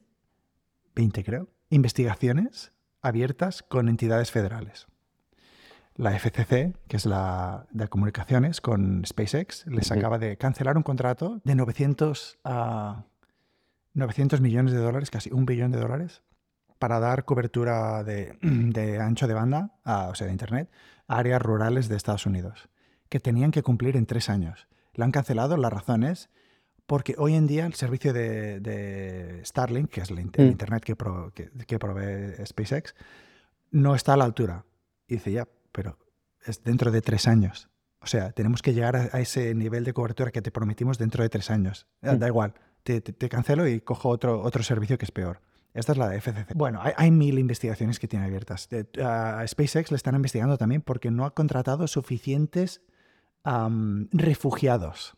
20 0.94 1.24
creo, 1.24 1.48
investigaciones 1.70 2.72
abiertas 3.06 3.62
con 3.62 3.88
entidades 3.88 4.30
federales. 4.30 4.86
La 5.94 6.12
FCC, 6.18 6.74
que 6.88 6.96
es 6.96 7.06
la 7.06 7.66
de 7.70 7.88
comunicaciones 7.88 8.60
con 8.60 9.04
SpaceX, 9.06 9.66
les 9.66 9.90
acaba 9.90 10.18
de 10.18 10.36
cancelar 10.36 10.76
un 10.76 10.82
contrato 10.82 11.40
de 11.44 11.54
900, 11.54 12.38
a 12.44 13.04
900 13.94 14.42
millones 14.42 14.72
de 14.72 14.78
dólares, 14.78 15.10
casi 15.10 15.32
un 15.32 15.46
billón 15.46 15.72
de 15.72 15.78
dólares, 15.78 16.22
para 16.78 17.00
dar 17.00 17.24
cobertura 17.24 18.04
de, 18.04 18.36
ancho 19.00 19.26
de 19.26 19.34
banda, 19.34 19.72
o 19.84 20.14
sea, 20.14 20.26
de 20.26 20.32
Internet, 20.32 20.70
a 21.08 21.16
áreas 21.16 21.40
rurales 21.40 21.88
de 21.88 21.96
Estados 21.96 22.26
Unidos, 22.26 22.68
que 23.08 23.20
tenían 23.20 23.50
que 23.50 23.62
cumplir 23.62 23.96
en 23.96 24.04
tres 24.04 24.28
años. 24.28 24.68
Lo 24.92 25.04
han 25.04 25.12
cancelado, 25.12 25.56
la 25.56 25.70
razón 25.70 26.04
es 26.04 26.28
porque 26.86 27.14
hoy 27.18 27.34
en 27.34 27.46
día 27.46 27.66
el 27.66 27.74
servicio 27.74 28.12
de, 28.12 29.40
Starlink, 29.44 29.90
que 29.90 30.00
es 30.00 30.10
el, 30.10 30.16
mm. 30.16 30.40
Internet 30.40 30.84
que, 30.84 30.96
que, 31.66 31.78
provee 31.78 32.46
SpaceX, 32.46 32.94
no 33.70 33.94
está 33.94 34.14
a 34.14 34.16
la 34.16 34.24
altura. 34.24 34.64
Y 35.08 35.14
dice, 35.14 35.32
ya, 35.32 35.48
pero 35.72 35.98
es 36.44 36.62
dentro 36.62 36.90
de 36.90 37.02
tres 37.02 37.26
años. 37.26 37.68
O 38.00 38.06
sea, 38.06 38.30
tenemos 38.32 38.62
que 38.62 38.72
llegar 38.72 38.96
a, 38.96 39.20
ese 39.20 39.54
nivel 39.54 39.84
de 39.84 39.92
cobertura 39.92 40.30
que 40.30 40.42
te 40.42 40.52
prometimos 40.52 40.96
dentro 40.98 41.22
de 41.22 41.28
tres 41.28 41.50
años. 41.50 41.86
Da 42.00 42.14
mm. 42.14 42.26
igual, 42.26 42.54
te, 42.84 43.02
cancelo 43.28 43.66
y 43.66 43.80
cojo 43.80 44.08
otro, 44.08 44.40
otro 44.42 44.62
servicio 44.62 44.96
que 44.96 45.04
es 45.04 45.10
peor. 45.10 45.40
Esta 45.74 45.92
es 45.92 45.98
la 45.98 46.08
de 46.08 46.20
FCC. 46.20 46.54
Bueno, 46.54 46.80
hay, 46.82 47.10
mil 47.10 47.38
investigaciones 47.38 47.98
que 47.98 48.08
tiene 48.08 48.24
abiertas. 48.24 48.68
a 49.02 49.44
SpaceX 49.46 49.90
le 49.90 49.96
están 49.96 50.14
investigando 50.14 50.56
también 50.56 50.80
porque 50.80 51.10
no 51.10 51.26
ha 51.26 51.34
contratado 51.34 51.86
suficientes 51.86 52.80
refugiados. 54.12 55.16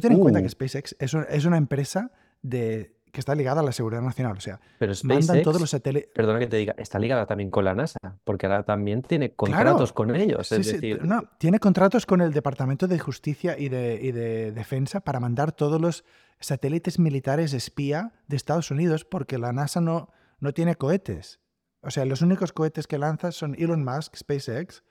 Tú 0.00 0.08
ten 0.08 0.12
en 0.12 0.20
cuenta 0.20 0.40
que 0.40 0.46
uh. 0.46 0.50
SpaceX 0.50 0.96
es, 0.98 1.44
una 1.44 1.56
empresa 1.56 2.12
de, 2.42 2.96
que 3.12 3.20
está 3.20 3.34
ligada 3.34 3.60
a 3.60 3.64
la 3.64 3.72
seguridad 3.72 4.02
nacional. 4.02 4.36
O 4.36 4.40
sea, 4.40 4.60
Pero 4.78 4.92
mandan 5.04 5.42
todos 5.42 5.60
los 5.60 5.70
satélites. 5.70 6.10
Perdona 6.14 6.38
que 6.38 6.46
te 6.46 6.56
diga, 6.56 6.74
está 6.78 6.98
ligada 6.98 7.26
también 7.26 7.50
con 7.50 7.64
la 7.64 7.74
NASA, 7.74 7.98
porque 8.24 8.46
ahora 8.46 8.62
también 8.62 9.02
tiene 9.02 9.34
contratos 9.34 9.92
con 9.92 10.14
ellos. 10.14 10.52
es 10.52 10.66
decir... 10.66 11.04
no, 11.04 11.24
tiene 11.38 11.58
contratos 11.58 12.06
con 12.06 12.20
el 12.20 12.32
Departamento 12.32 12.86
de 12.86 12.98
Justicia 12.98 13.58
y 13.58 13.68
de, 13.68 13.98
y 14.00 14.12
de 14.12 14.52
Defensa 14.52 15.00
para 15.00 15.20
mandar 15.20 15.52
todos 15.52 15.80
los 15.80 16.04
satélites 16.40 16.98
militares 16.98 17.52
espía 17.52 18.12
de 18.28 18.36
Estados 18.36 18.70
Unidos 18.70 19.04
porque 19.04 19.38
la 19.38 19.52
NASA 19.52 19.80
no, 19.80 20.10
no 20.40 20.52
tiene 20.52 20.76
cohetes. 20.76 21.40
O 21.80 21.90
sea, 21.90 22.04
los 22.04 22.22
únicos 22.22 22.52
cohetes 22.52 22.86
que 22.86 22.98
lanza 22.98 23.32
son 23.32 23.54
Elon 23.58 23.84
Musk, 23.84 24.16
SpaceX, 24.16 24.82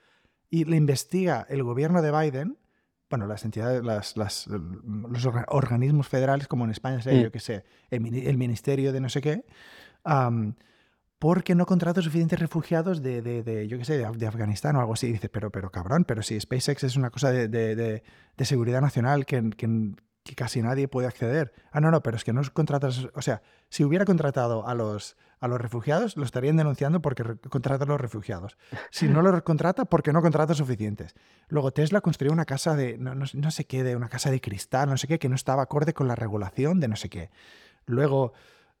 y 0.50 0.64
le 0.64 0.76
investiga 0.76 1.46
el 1.48 1.62
gobierno 1.62 2.02
de 2.02 2.10
Biden, 2.10 2.58
bueno, 3.10 3.26
las 3.26 3.44
entidades, 3.44 3.82
las, 3.84 4.16
las, 4.16 4.46
los 4.46 5.26
organismos 5.48 6.08
federales, 6.08 6.46
como 6.46 6.64
en 6.64 6.70
España 6.70 7.00
sé, 7.00 7.22
yo 7.22 7.32
que 7.32 7.40
sé, 7.40 7.64
el, 7.90 8.00
ministerio 8.36 8.92
de 8.92 9.00
no 9.00 9.08
sé 9.08 9.20
qué, 9.20 9.44
porque 11.18 11.54
no 11.54 11.66
contrata 11.66 12.02
suficientes 12.02 12.38
refugiados 12.38 13.02
de, 13.02 13.22
de, 13.22 13.42
de 13.42 13.66
yo 13.66 13.78
qué 13.78 13.84
sé, 13.84 13.98
de, 13.98 14.26
Afganistán 14.26 14.76
o 14.76 14.80
algo 14.80 14.92
así. 14.92 15.08
Y 15.08 15.12
dices, 15.12 15.30
pero, 15.32 15.50
pero 15.50 15.70
cabrón, 15.70 16.04
pero 16.04 16.22
si 16.22 16.38
SpaceX 16.38 16.84
es 16.84 16.96
una 16.96 17.10
cosa 17.10 17.32
de, 17.32 18.02
seguridad 18.38 18.80
nacional 18.80 19.26
que, 19.26 19.50
que, 19.50 19.94
que 20.22 20.34
casi 20.34 20.62
nadie 20.62 20.86
puede 20.86 21.08
acceder. 21.08 21.52
Ah, 21.72 21.80
no, 21.80 21.90
no, 21.90 22.02
pero 22.02 22.16
es 22.16 22.24
que 22.24 22.32
no 22.32 22.42
contratas, 22.52 23.08
o 23.14 23.22
sea, 23.22 23.42
si 23.68 23.84
hubiera 23.84 24.04
contratado 24.04 24.66
a 24.66 24.74
los, 24.74 25.16
a 25.40 25.48
los 25.48 25.60
refugiados, 25.60 26.16
lo 26.16 26.24
estarían 26.24 26.56
denunciando 26.56 27.00
porque 27.00 27.24
contrata 27.50 27.84
a 27.84 27.86
los 27.86 28.00
refugiados. 28.00 28.56
Si 28.90 29.08
no 29.08 29.22
los 29.22 29.42
contrata, 29.42 29.84
porque 29.84 30.12
no 30.12 30.22
contrata 30.22 30.54
suficientes. 30.54 31.14
Luego 31.48 31.72
Tesla 31.72 32.00
construyó 32.00 32.32
una 32.32 32.44
casa 32.44 32.74
de, 32.76 32.98
no, 32.98 33.14
no, 33.14 33.50
sé 33.50 33.64
qué, 33.66 33.82
de 33.82 33.96
una 33.96 34.08
casa 34.08 34.30
de 34.30 34.40
cristal, 34.40 34.88
no 34.88 34.96
sé 34.96 35.06
qué, 35.06 35.18
que 35.18 35.28
no 35.28 35.34
estaba 35.34 35.62
acorde 35.62 35.94
con 35.94 36.08
la 36.08 36.14
regulación 36.14 36.80
de 36.80 36.88
no 36.88 36.96
sé 36.96 37.08
qué. 37.08 37.30
Luego, 37.86 38.32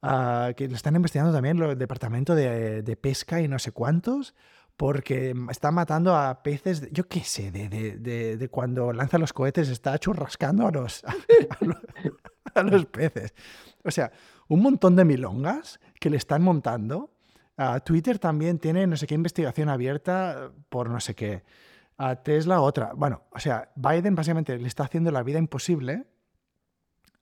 uh, 0.02 0.54
que 0.56 0.68
lo 0.68 0.74
están 0.74 0.96
investigando 0.96 1.32
también 1.32 1.62
el 1.62 1.78
departamento 1.78 2.34
de, 2.34 2.82
de 2.82 2.96
pesca 2.96 3.40
y 3.40 3.48
no 3.48 3.58
sé 3.58 3.72
cuántos 3.72 4.34
porque 4.78 5.34
está 5.50 5.72
matando 5.72 6.14
a 6.14 6.40
peces, 6.44 6.88
yo 6.92 7.08
qué 7.08 7.24
sé, 7.24 7.50
de, 7.50 8.48
cuando 8.48 8.92
lanza 8.92 9.18
los 9.18 9.32
cohetes 9.32 9.68
está 9.70 9.98
churrascando 9.98 10.68
a 10.68 10.70
los, 10.70 11.02
a 12.54 12.62
los, 12.62 12.86
peces. 12.86 13.34
O 13.82 13.90
sea, 13.90 14.12
un 14.46 14.62
montón 14.62 14.94
de 14.94 15.04
milongas 15.04 15.80
que 16.00 16.10
le 16.10 16.16
están 16.16 16.42
montando. 16.42 17.10
a 17.56 17.80
Twitter 17.80 18.18
también 18.18 18.58
tiene 18.58 18.86
no 18.86 18.96
sé 18.96 19.06
qué 19.06 19.14
investigación 19.14 19.68
abierta 19.68 20.52
por 20.68 20.90
no 20.90 21.00
sé 21.00 21.14
qué. 21.14 21.42
A 21.96 22.16
Tesla 22.16 22.60
otra. 22.60 22.92
Bueno, 22.94 23.24
o 23.32 23.40
sea, 23.40 23.70
Biden 23.74 24.14
básicamente 24.14 24.56
le 24.56 24.68
está 24.68 24.84
haciendo 24.84 25.10
la 25.10 25.22
vida 25.24 25.38
imposible 25.38 26.06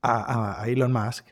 a, 0.02 0.64
Elon 0.66 0.92
Musk 0.92 1.28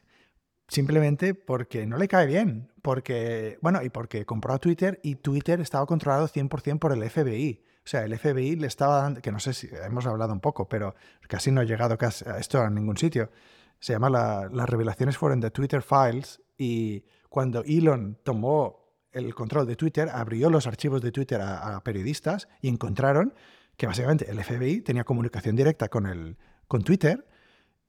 simplemente 0.67 1.35
porque 1.35 1.87
no 1.87 1.99
le 1.99 2.09
cae 2.09 2.27
bien, 2.27 2.73
porque, 2.83 3.59
bueno, 3.61 3.83
y 3.83 3.91
porque 3.91 4.25
compró 4.25 4.55
a 4.55 4.59
Twitter 4.59 4.99
y 5.03 5.17
Twitter 5.17 5.61
estaba 5.61 5.87
controlado 5.87 6.27
100% 6.27 6.79
por 6.79 6.93
el 6.93 7.09
FBI. 7.09 7.63
O 7.85 7.87
sea, 7.87 8.05
el 8.05 8.19
FBI 8.19 8.57
le 8.57 8.67
estaba 8.67 9.03
dando, 9.03 9.21
que 9.21 9.31
no 9.31 9.39
sé 9.39 9.53
si 9.53 9.69
hemos 9.85 10.07
hablado 10.07 10.33
un 10.33 10.41
poco, 10.41 10.69
pero 10.69 10.95
casi 11.29 11.51
no 11.51 11.61
ha 11.61 11.65
llegado 11.65 11.99
a 12.01 12.39
esto 12.39 12.63
a 12.63 12.71
ningún 12.71 12.97
sitio. 12.97 13.31
Se 13.79 13.93
llama 13.93 14.09
las 14.09 14.69
revelaciones 14.69 15.19
fueron 15.19 15.41
de 15.41 15.51
Twitter 15.51 15.83
Files 15.83 16.41
y 16.57 17.05
cuando 17.35 17.65
Elon 17.65 18.17
tomó 18.23 18.95
el 19.11 19.35
control 19.35 19.67
de 19.67 19.75
Twitter, 19.75 20.09
abrió 20.09 20.51
los 20.51 20.69
archivos 20.69 21.03
de 21.03 21.11
Twitter 21.11 21.41
a, 21.41 21.83
periodistas 21.83 22.47
y 22.63 22.69
encontraron 22.69 23.35
que 23.77 23.89
básicamente 23.89 24.31
el 24.31 24.39
FBI 24.41 24.83
tenía 24.83 25.03
comunicación 25.03 25.57
directa 25.57 25.89
con, 25.89 26.07
el, 26.07 26.37
con 26.69 26.85
Twitter 26.85 27.27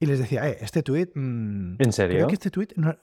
y 0.00 0.06
les 0.06 0.18
decía, 0.18 0.48
eh, 0.48 0.58
este 0.62 0.82
tweet. 0.82 1.10
Mm, 1.14 1.76
¿En 1.78 1.92
serio? 1.92 2.16
Creo 2.16 2.26
que 2.26 2.34
este 2.34 2.50
tweet. 2.50 2.70
No, 2.74 2.98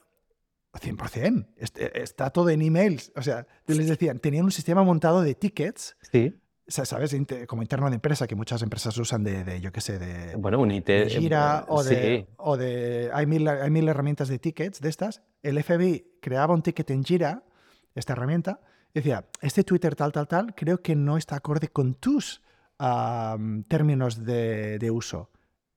100%. 0.74 1.46
Este, 1.56 2.02
está 2.02 2.28
todo 2.28 2.50
en 2.50 2.60
emails. 2.60 3.10
O 3.16 3.22
sea, 3.22 3.46
les 3.66 3.88
decían, 3.88 4.18
tenían 4.18 4.44
un 4.44 4.52
sistema 4.52 4.82
montado 4.82 5.22
de 5.22 5.34
tickets. 5.34 5.96
Sí. 6.12 6.34
¿Sabes? 6.66 7.14
Como 7.46 7.62
interno 7.62 7.90
de 7.90 7.96
empresa, 7.96 8.26
que 8.26 8.34
muchas 8.34 8.62
empresas 8.62 8.96
usan 8.96 9.22
de, 9.22 9.60
yo 9.60 9.70
qué 9.70 9.80
sé, 9.80 9.98
de. 9.98 10.34
Bueno, 10.36 10.60
un 10.60 10.70
IT. 10.70 10.86
De 10.86 11.10
Gira 11.10 11.66
o 11.68 11.84
de. 11.84 12.26
O 12.38 12.56
de 12.56 13.10
hay, 13.12 13.26
mil, 13.26 13.46
hay 13.46 13.70
mil 13.70 13.86
herramientas 13.88 14.28
de 14.28 14.38
tickets 14.38 14.80
de 14.80 14.88
estas. 14.88 15.22
El 15.42 15.62
FBI 15.62 16.18
creaba 16.22 16.54
un 16.54 16.62
ticket 16.62 16.90
en 16.90 17.04
Gira, 17.04 17.42
esta 17.94 18.14
herramienta, 18.14 18.60
y 18.94 19.00
decía, 19.00 19.26
este 19.42 19.62
Twitter 19.62 19.94
tal, 19.94 20.12
tal, 20.12 20.26
tal, 20.26 20.54
creo 20.54 20.80
que 20.80 20.96
no 20.96 21.18
está 21.18 21.36
acorde 21.36 21.68
con 21.68 21.94
tus 21.94 22.40
términos 23.68 24.24
de, 24.24 24.78
de 24.78 24.90
uso. 24.90 25.30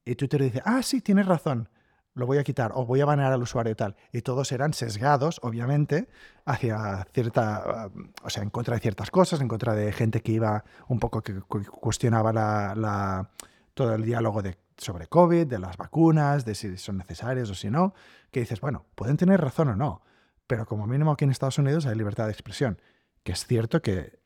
Y 0.05 0.15
Twitter 0.15 0.41
dice, 0.41 0.61
ah, 0.63 0.81
sí, 0.83 1.01
tienes 1.01 1.25
razón, 1.25 1.69
lo 2.17 2.25
voy 2.25 2.39
a 2.39 2.43
quitar 2.43 2.71
o 2.73 2.85
voy 2.85 2.99
a 2.99 3.05
banear 3.05 3.31
al 3.31 3.41
usuario 3.41 3.71
y 3.71 3.75
tal. 3.75 3.95
Y 4.11 4.21
todos 4.21 4.51
eran 4.51 4.73
sesgados, 4.73 5.39
obviamente, 5.43 6.09
hacia 6.45 7.05
cierta, 7.13 7.91
o 8.23 8.29
sea, 8.29 8.41
en 8.41 8.49
contra 8.49 8.75
de 8.75 8.81
ciertas 8.81 9.11
cosas, 9.11 9.39
en 9.39 9.47
contra 9.47 9.75
de 9.75 9.91
gente 9.93 10.21
que 10.21 10.31
iba 10.31 10.63
un 10.87 10.99
poco 10.99 11.21
que 11.21 11.41
cuestionaba 11.41 12.33
la, 12.33 13.29
todo 13.75 13.93
el 13.93 14.03
diálogo 14.03 14.41
de 14.41 14.57
sobre 14.77 15.07
COVID, 15.07 15.47
de 15.47 15.59
las 15.59 15.77
vacunas, 15.77 16.43
de 16.43 16.55
si 16.55 16.77
son 16.77 16.97
necesarias 16.97 17.49
o 17.49 17.55
si 17.55 17.69
no, 17.69 17.93
que 18.31 18.39
dices, 18.39 18.61
bueno, 18.61 18.85
pueden 18.95 19.17
tener 19.17 19.39
razón 19.39 19.69
o 19.69 19.75
no, 19.75 20.01
pero 20.47 20.65
como 20.65 20.85
mínimo 20.85 21.11
aquí 21.11 21.25
en 21.25 21.31
Estados 21.31 21.57
Unidos 21.57 21.85
hay 21.85 21.95
libertad 21.95 22.25
de 22.25 22.31
expresión, 22.31 22.79
que 23.23 23.31
es 23.31 23.45
cierto 23.45 23.81
que 23.81 24.19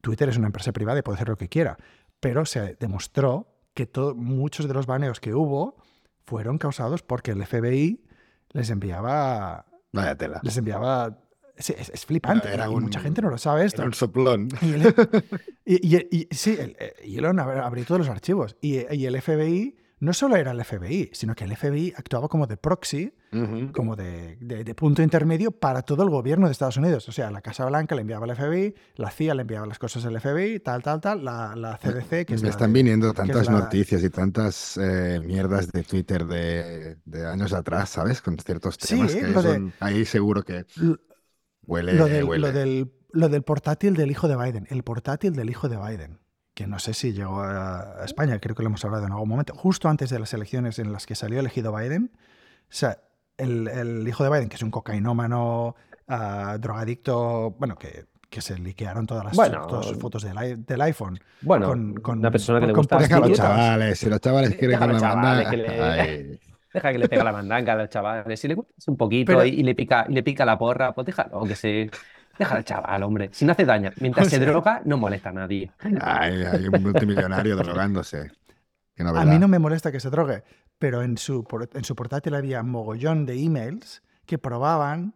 Twitter 0.00 0.28
es 0.28 0.36
una 0.36 0.46
empresa 0.46 0.72
privada 0.72 0.98
y 0.98 1.02
puede 1.02 1.16
hacer 1.16 1.28
lo 1.28 1.36
que 1.36 1.48
quiera, 1.48 1.76
pero 2.20 2.46
se 2.46 2.74
demostró 2.76 3.48
que 3.74 3.88
muchos 4.16 4.66
de 4.66 4.74
los 4.74 4.86
baneos 4.86 5.20
que 5.20 5.34
hubo 5.34 5.76
fueron 6.28 6.58
causados 6.58 7.02
porque 7.02 7.30
el 7.30 7.44
FBI 7.44 8.04
les 8.50 8.68
enviaba... 8.68 9.64
Vaya 9.92 10.14
tela. 10.14 10.40
Les 10.42 10.56
enviaba 10.58 11.18
es, 11.56 12.06
flipante. 12.06 12.52
Era 12.52 12.68
mucha 12.68 13.00
gente 13.00 13.22
no 13.22 13.30
lo 13.30 13.38
sabe 13.38 13.64
esto. 13.64 13.82
un 13.82 13.94
soplón. 13.94 14.48
Y, 15.64 15.96
y, 16.16 16.28
sí, 16.30 16.56
y 17.04 17.18
Elon 17.18 17.40
abrió 17.40 17.84
todos 17.84 18.00
los 18.00 18.08
archivos. 18.08 18.56
Y, 18.60 18.76
el 18.76 19.20
FBI 19.20 19.76
no 20.00 20.12
solo 20.12 20.36
era 20.36 20.52
el 20.52 20.64
FBI, 20.64 21.10
sino 21.12 21.34
que 21.34 21.44
el 21.44 21.56
FBI 21.56 21.92
actuaba 21.96 22.28
como 22.28 22.46
de 22.46 22.56
proxy, 22.56 23.12
como 23.72 23.96
de, 23.96 24.36
de, 24.36 24.74
punto 24.74 25.02
intermedio 25.02 25.50
para 25.50 25.82
todo 25.82 26.02
el 26.02 26.08
gobierno 26.08 26.46
de 26.46 26.52
Estados 26.52 26.76
Unidos. 26.76 27.08
O 27.08 27.12
sea, 27.12 27.30
la 27.30 27.42
Casa 27.42 27.66
Blanca 27.66 27.94
le 27.94 28.02
enviaba 28.02 28.24
al 28.24 28.34
FBI, 28.34 28.74
la 28.96 29.10
CIA 29.10 29.34
le 29.34 29.42
enviaba 29.42 29.66
las 29.66 29.78
cosas 29.78 30.04
al 30.06 30.18
FBI, 30.20 30.60
tal, 30.60 30.82
tal, 30.82 31.00
tal, 31.00 31.24
la, 31.24 31.54
la 31.56 31.76
CDC, 31.76 32.26
que 32.26 32.36
Me 32.40 32.48
están 32.48 32.72
viniendo 32.72 33.12
tantas 33.12 33.50
noticias 33.50 34.02
y 34.02 34.10
tantas 34.10 34.78
eh, 34.78 35.20
mierdas 35.24 35.70
de 35.72 35.82
Twitter 35.82 36.26
de, 36.26 36.96
de, 37.04 37.26
años 37.26 37.52
atrás, 37.52 37.90
¿sabes? 37.90 38.22
Con 38.22 38.38
ciertos 38.38 38.78
temas 38.78 39.14
que 39.14 39.72
ahí 39.80 40.04
seguro 40.04 40.42
que 40.42 40.64
huele, 41.66 41.94
lo 41.94 42.06
del, 42.06 42.24
Lo 42.40 42.52
del, 42.52 42.92
lo 43.10 43.28
del 43.28 43.42
portátil 43.42 43.94
del 43.94 44.10
hijo 44.10 44.28
de 44.28 44.36
Biden. 44.36 44.66
El 44.70 44.84
portátil 44.84 45.34
del 45.34 45.50
hijo 45.50 45.68
de 45.68 45.76
Biden 45.76 46.18
que 46.58 46.66
no 46.66 46.80
sé 46.80 46.92
si 46.92 47.12
llegó 47.12 47.40
a 47.40 48.02
España, 48.04 48.40
creo 48.40 48.56
que 48.56 48.64
lo 48.64 48.68
hemos 48.68 48.84
hablado 48.84 49.06
en 49.06 49.12
algún 49.12 49.28
momento, 49.28 49.54
justo 49.54 49.88
antes 49.88 50.10
de 50.10 50.18
las 50.18 50.34
elecciones 50.34 50.80
en 50.80 50.92
las 50.92 51.06
que 51.06 51.14
salió 51.14 51.38
elegido 51.38 51.72
Biden, 51.72 52.10
o 52.12 52.66
sea, 52.68 52.98
el, 53.36 54.04
hijo 54.08 54.24
de 54.24 54.30
Biden, 54.30 54.48
que 54.48 54.56
es 54.56 54.62
un 54.64 54.72
cocainómano, 54.72 55.76
uh, 56.08 56.58
drogadicto, 56.58 57.54
bueno, 57.60 57.76
que, 57.76 58.06
que 58.28 58.40
se 58.40 58.58
liquearon 58.58 59.06
todas 59.06 59.26
las 59.26 59.36
todas 59.68 59.86
sus 59.86 59.98
fotos 59.98 60.24
del, 60.24 60.64
del, 60.66 60.80
iPhone. 60.80 61.20
Bueno, 61.42 61.68
con, 62.02 62.18
una 62.18 62.32
persona 62.32 62.58
que 62.58 62.66
le 62.66 62.72
gusta. 62.72 62.98
Deja 62.98 63.18
a 63.18 63.20
los 63.20 63.38
chavales, 63.38 63.96
si 63.96 64.10
los 64.10 64.20
chavales 64.20 64.56
quieren 64.56 64.80
con 64.80 64.92
la 64.94 65.14
mandanga. 65.14 65.50
Deja 66.74 66.92
que 66.92 66.98
le 66.98 67.08
pega 67.08 67.22
la 67.22 67.32
mandanga 67.32 67.74
a 67.74 67.76
los 67.76 67.88
chavales. 67.88 68.40
Si 68.40 68.48
le 68.48 68.54
gustas 68.54 68.88
un 68.88 68.96
poquito 68.96 69.44
y, 69.44 69.62
le 69.62 69.76
pica, 69.76 70.06
y 70.08 70.12
le 70.12 70.24
pica 70.24 70.44
la 70.44 70.58
porra, 70.58 70.92
pues 70.92 71.06
déjalo 71.06 71.44
que 71.44 71.54
se 71.54 71.88
Deja 72.38 72.54
al 72.54 72.64
chaval, 72.64 73.02
hombre. 73.02 73.30
Si 73.32 73.44
no 73.44 73.52
hace 73.52 73.64
daño, 73.64 73.90
mientras 74.00 74.28
se 74.28 74.38
droga, 74.46 74.82
no 74.84 74.96
molesta 74.96 75.30
a 75.30 75.32
nadie. 75.32 75.72
hay 76.00 76.68
un 76.68 76.82
multimillonario 76.82 77.56
drogándose. 77.56 78.30
A 78.98 79.24
mí 79.24 79.38
no 79.38 79.48
me 79.48 79.58
molesta 79.58 79.92
que 79.92 80.00
se 80.00 80.10
drogue, 80.10 80.42
pero 80.78 81.02
en 81.02 81.18
su, 81.18 81.46
en 81.74 81.84
su 81.84 81.94
portátil 81.94 82.34
había 82.34 82.62
mogollón 82.62 83.26
de 83.26 83.40
emails 83.40 84.02
que 84.26 84.38
probaban 84.38 85.14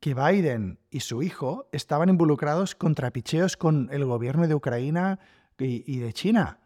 que 0.00 0.14
Biden 0.14 0.80
y 0.90 1.00
su 1.00 1.22
hijo 1.22 1.68
estaban 1.72 2.08
involucrados 2.08 2.74
con 2.74 2.94
trapicheos 2.94 3.56
con 3.56 3.88
el 3.92 4.04
gobierno 4.04 4.48
de 4.48 4.54
Ucrania 4.54 5.18
y, 5.58 5.98
de 5.98 6.12
China, 6.12 6.58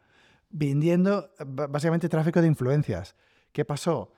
vendiendo 0.48 1.30
básicamente 1.44 2.08
tráfico 2.08 2.40
de 2.40 2.46
influencias. 2.46 3.14
¿Qué 3.52 3.64
pasó? 3.64 4.12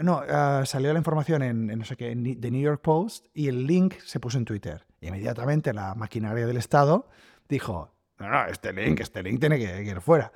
No, 0.00 0.20
ah, 0.28 0.64
salió 0.66 0.92
la 0.92 0.98
información 0.98 1.42
en, 1.42 1.66
no 1.66 1.84
sé 1.84 1.96
qué, 1.96 2.10
en 2.10 2.40
The 2.40 2.50
New 2.50 2.60
York 2.60 2.82
Post 2.82 3.26
y 3.32 3.48
el 3.48 3.66
link 3.66 3.94
se 4.04 4.20
puso 4.20 4.38
en 4.38 4.44
Twitter. 4.44 4.87
Y 5.00 5.08
inmediatamente 5.08 5.72
la 5.72 5.94
maquinaria 5.94 6.46
del 6.46 6.56
Estado 6.56 7.08
dijo, 7.48 7.92
no, 8.18 8.28
no, 8.28 8.46
este 8.46 8.72
link, 8.72 9.00
este 9.00 9.22
link 9.22 9.40
tiene 9.40 9.58
que, 9.58 9.82
ir 9.82 10.00
fuera. 10.00 10.32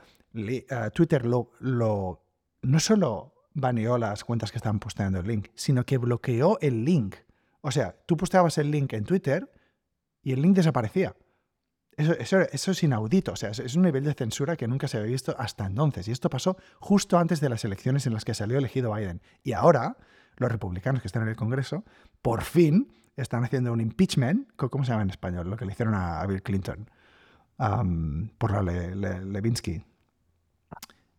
Ah, 0.71 0.91
Twitter 0.91 1.27
lo, 1.27 1.51
lo, 1.61 2.25
no 2.63 2.81
solo 2.81 3.35
baneó 3.55 3.99
las 3.99 4.25
cuentas 4.25 4.51
que 4.51 4.59
estaban 4.59 4.79
posteando 4.79 5.21
el 5.21 5.27
link, 5.27 5.49
sino 5.55 5.85
que 5.85 5.99
bloqueó 5.99 6.59
el 6.61 6.85
link. 6.85 7.17
O 7.61 7.71
sea, 7.71 7.95
tú 8.07 8.17
posteabas 8.17 8.59
el 8.59 8.71
link 8.71 8.93
en 8.93 9.05
Twitter 9.05 9.51
y 10.23 10.33
el 10.33 10.43
link 10.43 10.57
desaparecía. 10.57 11.15
Eso, 11.97 12.41
es 12.41 12.83
inaudito, 12.83 13.33
o 13.33 13.37
sea, 13.37 13.51
es 13.51 13.77
un 13.77 13.83
nivel 13.83 14.05
de 14.05 14.15
censura 14.15 14.57
que 14.57 14.67
nunca 14.67 14.89
se 14.89 14.97
había 14.97 15.11
visto 15.11 15.37
hasta 15.39 15.67
entonces. 15.67 16.09
Y 16.09 16.13
esto 16.13 16.31
pasó 16.31 16.57
justo 16.81 17.19
antes 17.19 17.41
de 17.41 17.51
las 17.51 17.65
elecciones 17.65 18.07
en 18.07 18.15
las 18.15 18.25
que 18.25 18.33
salió 18.33 18.57
elegido 18.57 18.95
Biden. 18.95 19.21
Y 19.43 19.53
ahora, 19.53 19.99
los 20.37 20.51
republicanos 20.51 21.03
que 21.03 21.09
están 21.09 21.23
en 21.25 21.29
el 21.29 21.37
Congreso, 21.37 21.85
por 22.23 22.43
fin 22.43 22.91
están 23.17 23.45
haciendo 23.45 23.73
un 23.73 23.81
impeachment, 23.81 24.49
¿cómo 24.57 24.85
se 24.85 24.91
llama 24.91 25.03
en 25.03 25.11
español? 25.11 25.51
Lo 25.51 25.57
que 25.57 25.65
le 25.65 25.73
hicieron 25.73 25.95
a, 25.95 26.25
Bill 26.27 26.43
Clinton 26.43 26.89
por 28.39 28.51
la 28.51 28.63
Levinsky. 28.63 29.85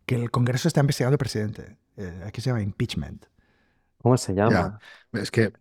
Que 0.06 0.16
el 0.16 0.32
Congreso 0.32 0.68
está 0.68 0.82
investigando 0.82 1.14
al 1.14 1.20
presidente. 1.20 1.78
Eh, 1.96 2.24
aquí 2.26 2.42
se 2.42 2.50
llama 2.50 2.62
impeachment. 2.62 3.26
¿Cómo 4.00 4.18
se 4.18 4.34
llama? 4.34 4.80
Es 5.14 5.32
que... 5.32 5.54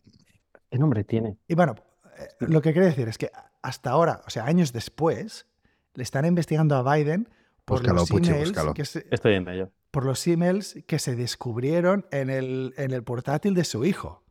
¿Qué 0.70 0.78
nombre 0.78 1.04
tiene? 1.04 1.36
Y 1.46 1.54
bueno, 1.54 1.76
eh, 2.18 2.28
lo 2.40 2.62
que 2.62 2.72
quiere 2.72 2.88
decir 2.88 3.06
es 3.06 3.18
que 3.18 3.30
hasta 3.60 3.90
ahora, 3.90 4.22
o 4.26 4.30
sea, 4.30 4.46
años 4.46 4.72
después, 4.72 5.46
le 5.94 6.02
están 6.02 6.24
investigando 6.24 6.76
a 6.76 6.94
Biden 6.94 7.28
por 7.64 7.86
los 7.86 8.10
emails 8.10 8.52
que 8.74 8.84
se, 8.84 9.06
Estoy 9.10 9.34
en 9.34 9.48
ello. 9.48 9.70
por 9.90 10.04
los 10.04 10.26
emails 10.26 10.78
que 10.86 10.98
se 10.98 11.14
descubrieron 11.14 12.06
en 12.10 12.30
el, 12.30 12.74
en 12.76 12.90
el 12.90 13.04
portátil 13.04 13.54
de 13.54 13.64
su 13.64 13.84
hijo. 13.84 14.21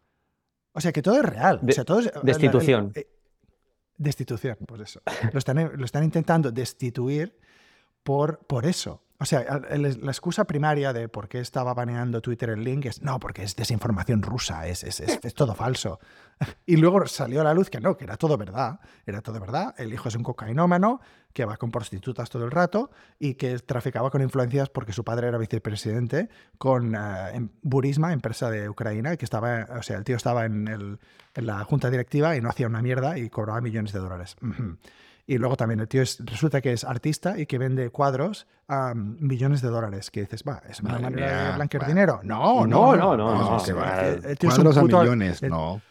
O 0.74 0.82
sea 0.82 0.92
que 0.92 1.02
todo 1.02 1.18
es 1.18 1.26
real. 1.26 1.60
destitución. 2.24 2.92
Eh, 2.96 3.08
destitución, 3.98 4.58
pues 4.66 4.82
eso. 4.82 5.02
Lo 5.32 5.40
están, 5.40 5.78
lo 5.78 5.86
están 5.86 6.04
intentando 6.04 6.52
destituir 6.52 7.38
por, 8.04 8.40
por 8.40 8.66
eso. 8.66 9.02
O 9.22 9.26
sea, 9.26 9.62
la 9.70 10.12
excusa 10.12 10.46
primaria 10.46 10.94
de 10.94 11.08
por 11.08 11.30
qué 11.30 11.42
estaba 11.42 11.76
baneando 11.76 12.24
Twitter 12.24 12.50
el 12.50 12.64
link 12.64 12.88
es 12.88 13.04
no, 13.04 13.20
porque 13.20 13.44
es 13.44 13.56
desinformación 13.56 14.24
rusa, 14.24 14.66
es, 14.66 14.84
es, 14.84 15.00
es, 15.00 15.34
todo 15.36 15.54
falso. 15.54 16.00
Y 16.66 16.78
luego 16.78 17.06
salió 17.06 17.42
a 17.42 17.44
la 17.44 17.54
luz 17.54 17.70
que 17.70 17.80
no, 17.80 17.96
que 17.96 18.06
era 18.06 18.18
todo 18.18 18.36
verdad. 18.36 18.80
Era 19.06 19.22
todo 19.22 19.40
verdad. 19.40 19.76
El 19.78 19.94
hijo 19.94 20.10
es 20.10 20.16
un 20.16 20.24
cocainómano 20.24 21.02
que 21.34 21.46
va 21.46 21.58
con 21.58 21.70
prostitutas 21.70 22.32
todo 22.32 22.46
el 22.46 22.50
rato 22.50 22.90
y 23.20 23.36
que 23.36 23.60
traficaba 23.60 24.10
con 24.10 24.24
influencias 24.24 24.70
porque 24.70 24.92
su 24.92 25.04
padre 25.04 25.28
era 25.28 25.38
vicepresidente 25.38 26.30
con 26.58 26.96
uh, 26.96 27.50
Burisma, 27.62 28.14
empresa 28.14 28.50
de 28.50 28.70
Ucrania, 28.70 29.18
que 29.18 29.26
estaba, 29.26 29.68
o 29.78 29.84
sea, 29.84 29.98
el 29.98 30.04
tío 30.04 30.16
estaba 30.16 30.46
en, 30.46 30.68
el, 30.68 31.00
en 31.36 31.46
la 31.46 31.64
junta 31.64 31.92
directiva 31.92 32.36
y 32.36 32.42
no 32.42 32.50
hacía 32.50 32.66
una 32.66 32.82
mierda 32.82 33.20
y 33.20 33.30
cobraba 33.30 33.62
millones 33.62 33.94
de 33.94 34.00
dólares. 34.00 34.36
Y 35.28 35.38
luego 35.38 35.56
también 35.56 35.80
el 35.80 35.88
tío 35.88 36.04
resulta 36.20 36.62
que 36.62 36.74
es 36.74 36.84
artista 36.84 37.38
y 37.38 37.46
que 37.46 37.58
vende 37.58 37.90
cuadros 37.90 38.48
a 38.68 38.94
millones 38.96 39.62
de 39.62 39.70
dólares. 39.70 40.12
Que 40.12 40.22
dices, 40.22 40.44
va, 40.48 40.62
¿es 40.70 40.80
una 40.82 41.00
manera 41.00 41.50
de 41.50 41.56
blanquear 41.56 41.88
dinero? 41.88 42.20
No, 42.24 42.66
no, 42.66 42.96
no, 42.96 43.16
no. 43.18 43.58
el, 43.58 44.38
tío 44.38 44.50
cuadros 44.50 44.78
a 44.78 44.84
millones, 44.84 45.42
no. 45.44 45.82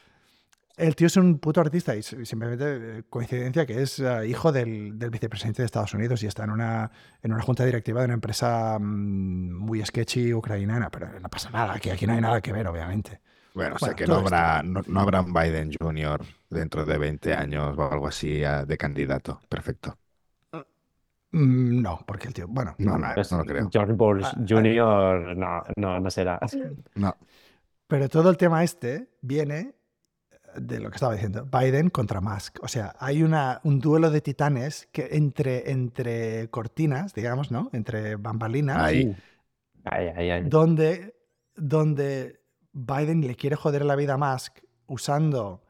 El 0.80 0.96
tío 0.96 1.08
es 1.08 1.16
un 1.18 1.38
puto 1.38 1.60
artista 1.60 1.94
y 1.94 2.02
simplemente 2.02 2.64
eh, 2.98 3.02
coincidencia 3.10 3.66
que 3.66 3.82
es 3.82 3.98
eh, 3.98 4.26
hijo 4.26 4.50
del, 4.50 4.98
del, 4.98 5.10
vicepresidente 5.10 5.60
de 5.60 5.66
Estados 5.66 5.92
Unidos 5.92 6.22
y 6.22 6.26
está 6.26 6.44
en 6.44 6.50
una, 6.50 6.90
en 7.22 7.34
una 7.34 7.42
junta 7.42 7.66
directiva 7.66 8.00
de 8.00 8.06
una 8.06 8.14
empresa 8.14 8.78
mm, 8.80 9.58
muy 9.58 9.84
sketchy 9.84 10.32
ucraniana, 10.32 10.88
pero 10.88 11.20
no 11.20 11.28
pasa 11.28 11.50
nada, 11.50 11.78
que 11.78 11.92
aquí 11.92 12.06
no 12.06 12.14
hay 12.14 12.22
nada 12.22 12.40
que 12.40 12.50
ver, 12.54 12.66
obviamente. 12.66 13.20
Bueno, 13.52 13.76
o 13.76 13.78
sea 13.78 13.94
que 13.94 14.06
no 14.06 14.16
habrá, 14.16 14.62
no, 14.62 15.00
habrá 15.00 15.20
un 15.20 15.34
Biden 15.34 15.70
Jr. 15.78 16.22
dentro 16.50 16.84
de 16.84 16.98
20 16.98 17.32
años 17.32 17.78
o 17.78 17.92
algo 17.92 18.08
así 18.08 18.40
de 18.40 18.76
candidato. 18.76 19.40
Perfecto. 19.48 19.96
Mm, 21.32 21.80
no, 21.80 22.00
porque 22.06 22.28
el 22.28 22.34
tío, 22.34 22.46
bueno, 22.48 22.74
no, 22.78 22.98
no, 22.98 23.08
no, 23.14 23.38
lo 23.38 23.44
creo. 23.44 23.68
George 23.72 23.92
Bush 23.92 24.24
ah, 24.24 24.34
Jr. 24.46 25.36
no, 25.36 25.62
no, 25.76 26.00
no 26.00 26.10
será. 26.10 26.40
No. 26.96 27.16
Pero 27.86 28.08
todo 28.08 28.30
el 28.30 28.36
tema 28.36 28.64
este 28.64 29.10
viene 29.22 29.74
de 30.56 30.80
lo 30.80 30.90
que 30.90 30.96
estaba 30.96 31.14
diciendo, 31.14 31.46
Biden 31.46 31.90
contra 31.90 32.20
Musk. 32.20 32.58
O 32.62 32.68
sea, 32.68 32.94
hay 32.98 33.22
una, 33.22 33.60
un 33.62 33.78
duelo 33.78 34.10
de 34.10 34.20
titanes 34.20 34.88
que 34.92 35.08
entre, 35.12 35.70
entre 35.70 36.48
cortinas, 36.50 37.14
digamos, 37.14 37.50
¿no? 37.50 37.70
Entre 37.72 38.16
bambalinas. 38.16 38.78
Ahí. 38.78 39.16
Ahí, 39.84 40.08
ahí, 40.08 40.48
Donde, 40.48 41.14
donde 41.56 42.40
Biden 42.72 43.26
le 43.26 43.34
quiere 43.36 43.56
joder 43.56 43.84
la 43.84 43.96
vida 43.96 44.14
a 44.14 44.18
Musk 44.18 44.58
usando 44.86 45.62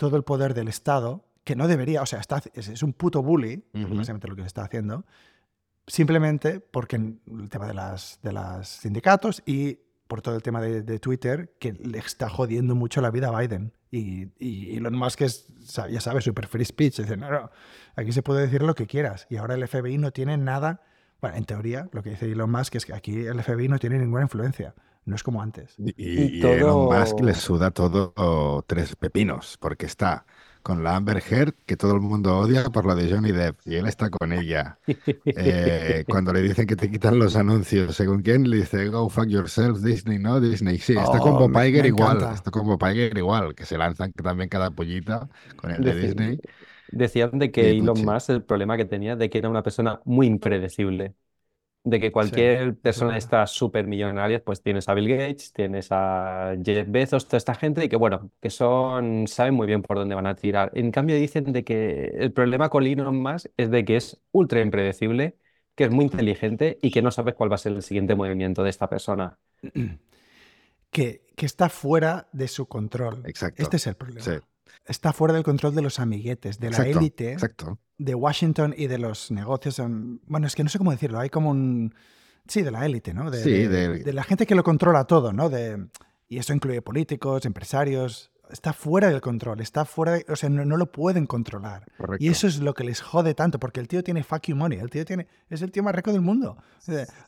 todo 0.00 0.16
el 0.16 0.22
poder 0.22 0.54
del 0.54 0.68
Estado, 0.68 1.26
que 1.44 1.54
no 1.54 1.68
debería, 1.68 2.00
o 2.00 2.06
sea, 2.06 2.20
está, 2.20 2.42
es, 2.54 2.82
un 2.82 2.94
puto 2.94 3.22
bully, 3.22 3.62
básicamente 3.74 4.28
lo 4.28 4.34
que 4.34 4.40
se 4.40 4.46
está 4.46 4.62
haciendo, 4.64 5.04
simplemente 5.86 6.60
porque 6.60 6.96
el 6.96 7.50
tema 7.50 7.66
de 7.66 7.74
las, 7.74 8.18
de 8.22 8.32
las 8.32 8.66
sindicatos 8.66 9.42
y 9.44 9.78
por 10.08 10.22
todo 10.22 10.36
el 10.36 10.42
tema 10.42 10.62
de, 10.62 10.98
Twitter, 11.00 11.54
que 11.60 11.74
le 11.74 11.98
está 11.98 12.30
jodiendo 12.30 12.74
mucho 12.74 13.02
la 13.02 13.10
vida 13.10 13.28
a 13.28 13.38
Biden. 13.38 13.74
Y, 13.90 14.28
y 14.38 14.78
Elon 14.78 14.96
Musk 14.96 15.20
es, 15.20 15.48
ya 15.90 16.00
sabes, 16.00 16.24
super 16.24 16.46
free 16.46 16.64
speech. 16.64 16.96
Dice, 17.00 17.18
no, 17.18 17.30
no, 17.30 17.50
aquí 17.94 18.12
se 18.12 18.22
puede 18.22 18.40
decir 18.40 18.62
lo 18.62 18.74
que 18.74 18.86
quieras. 18.86 19.26
Y 19.28 19.36
ahora 19.36 19.54
el 19.54 19.68
FBI 19.68 19.98
no 19.98 20.12
tiene 20.12 20.38
nada, 20.38 20.80
bueno, 21.20 21.36
en 21.36 21.44
teoría, 21.44 21.90
lo 21.92 22.02
que 22.02 22.10
dice 22.10 22.32
Elon 22.32 22.50
Musk 22.50 22.76
es 22.76 22.86
que 22.86 22.94
aquí 22.94 23.26
el 23.26 23.42
FBI 23.42 23.68
no 23.68 23.78
tiene 23.78 23.98
ninguna 23.98 24.22
influencia. 24.22 24.74
No 25.04 25.16
es 25.16 25.22
como 25.22 25.42
antes. 25.42 25.74
Y, 25.78 25.94
y, 25.96 26.40
Elon 26.40 26.84
Musk 26.84 27.20
le 27.20 27.34
suda 27.34 27.70
todo 27.70 28.64
tres 28.66 28.96
pepinos, 28.96 29.56
porque 29.58 29.86
está 29.86 30.24
con 30.62 30.84
la 30.84 30.96
Amber 30.96 31.22
Heard, 31.26 31.54
que 31.66 31.76
todo 31.76 31.94
el 31.94 32.00
mundo 32.00 32.38
odia 32.38 32.64
por 32.64 32.84
lo 32.84 32.94
de 32.94 33.10
Johnny 33.10 33.32
Depp, 33.32 33.60
y 33.64 33.76
él 33.76 33.86
está 33.86 34.10
con 34.10 34.32
ella. 34.32 34.78
Eh, 35.24 36.04
cuando 36.08 36.32
le 36.32 36.42
dicen 36.42 36.66
que 36.66 36.76
te 36.76 36.90
quitan 36.90 37.18
los 37.18 37.36
anuncios, 37.36 37.94
según 37.94 38.22
quién 38.22 38.48
le 38.48 38.58
dice, 38.58 38.88
go 38.88 39.08
fuck 39.08 39.26
yourself, 39.26 39.80
Disney, 39.80 40.18
¿no? 40.18 40.40
Disney, 40.40 40.78
sí, 40.78 40.94
está 40.96 41.18
con 41.18 41.32
Bob 41.34 41.50
Iger 41.62 41.86
igual, 41.86 42.18
está 42.34 42.50
con 42.50 42.66
Bob 42.66 42.82
Iger 42.82 43.16
igual, 43.16 43.54
que 43.54 43.64
se 43.64 43.78
lanzan 43.78 44.12
también 44.12 44.48
cada 44.48 44.70
pollita 44.70 45.28
con 45.56 45.70
el 45.70 45.82
de 45.82 45.94
Disney. 45.94 46.40
Decían 46.88 47.38
de 47.38 47.50
que 47.50 47.70
Elon 47.70 48.04
Musk, 48.04 48.30
el 48.30 48.42
problema 48.42 48.76
que 48.76 48.84
tenía, 48.84 49.16
de 49.16 49.30
que 49.30 49.38
era 49.38 49.48
una 49.48 49.62
persona 49.62 50.00
muy 50.04 50.26
impredecible 50.26 51.14
de 51.82 51.98
que 51.98 52.12
cualquier 52.12 52.76
persona 52.76 53.12
de 53.12 53.18
estas 53.18 53.52
súper 53.52 53.86
millonarias, 53.86 54.42
pues 54.42 54.62
tienes 54.62 54.88
a 54.88 54.94
Bill 54.94 55.08
Gates, 55.08 55.52
tienes 55.52 55.88
a 55.90 56.54
Jeff 56.62 56.86
Bezos, 56.90 57.26
toda 57.26 57.38
esta 57.38 57.54
gente, 57.54 57.84
y 57.84 57.88
que 57.88 57.96
bueno, 57.96 58.30
que 58.40 58.50
son, 58.50 59.26
saben 59.26 59.54
muy 59.54 59.66
bien 59.66 59.82
por 59.82 59.96
dónde 59.96 60.14
van 60.14 60.26
a 60.26 60.34
tirar. 60.34 60.70
En 60.74 60.90
cambio, 60.90 61.16
dicen 61.16 61.52
de 61.52 61.64
que 61.64 62.12
el 62.18 62.32
problema 62.32 62.68
con 62.68 62.86
Elon 62.86 63.22
Musk 63.22 63.46
es 63.56 63.70
de 63.70 63.84
que 63.84 63.96
es 63.96 64.20
ultra 64.32 64.60
impredecible, 64.60 65.36
que 65.74 65.84
es 65.84 65.90
muy 65.90 66.04
inteligente 66.04 66.78
y 66.82 66.90
que 66.90 67.00
no 67.00 67.10
sabes 67.10 67.34
cuál 67.34 67.50
va 67.50 67.54
a 67.54 67.58
ser 67.58 67.72
el 67.72 67.82
siguiente 67.82 68.14
movimiento 68.14 68.62
de 68.62 68.70
esta 68.70 68.88
persona. 68.88 69.38
Que, 70.92 71.24
que 71.36 71.46
está 71.46 71.68
fuera 71.68 72.26
de 72.32 72.48
su 72.48 72.66
control. 72.66 73.22
Exacto. 73.24 73.62
Este 73.62 73.76
es 73.76 73.86
el 73.86 73.94
problema. 73.94 74.42
Está 74.90 75.12
fuera 75.12 75.32
del 75.32 75.44
control 75.44 75.72
de 75.76 75.82
los 75.82 76.00
amiguetes, 76.00 76.58
de 76.58 76.68
la 76.70 76.78
élite. 76.78 77.36
De 77.96 78.14
Washington 78.16 78.74
y 78.76 78.88
de 78.88 78.98
los 78.98 79.30
negocios. 79.30 79.80
Bueno, 80.26 80.48
es 80.48 80.56
que 80.56 80.64
no 80.64 80.68
sé 80.68 80.78
cómo 80.78 80.90
decirlo. 80.90 81.20
Hay 81.20 81.30
como 81.30 81.50
un. 81.50 81.94
Sí, 82.48 82.62
de 82.62 82.72
la 82.72 82.84
élite, 82.84 83.14
¿no? 83.14 83.30
De, 83.30 83.40
sí, 83.40 83.68
de, 83.68 84.12
la 84.12 84.24
gente 84.24 84.46
que 84.46 84.56
lo 84.56 84.64
controla 84.64 85.04
todo, 85.04 85.32
¿no? 85.32 85.48
De, 85.48 85.86
y 86.26 86.38
eso 86.38 86.52
incluye 86.52 86.82
políticos, 86.82 87.46
empresarios. 87.46 88.32
Está 88.50 88.72
fuera 88.72 89.10
del 89.10 89.20
control, 89.20 89.60
está 89.60 89.84
fuera, 89.84 90.18
o 90.28 90.34
sea, 90.34 90.48
no, 90.48 90.76
lo 90.76 90.90
pueden 90.90 91.26
controlar. 91.28 91.84
Y 92.18 92.26
eso 92.26 92.48
es 92.48 92.58
lo 92.58 92.74
que 92.74 92.82
les 92.82 93.00
jode 93.00 93.34
tanto, 93.34 93.60
porque 93.60 93.78
el 93.78 93.86
tío 93.86 94.02
tiene 94.02 94.24
fuck 94.24 94.42
you 94.48 94.56
money, 94.56 94.80
el 94.80 94.90
tío 94.90 95.04
tiene, 95.04 95.28
es 95.48 95.62
el 95.62 95.70
tío 95.70 95.84
más 95.84 95.94
rico 95.94 96.10
del 96.10 96.22
mundo. 96.22 96.56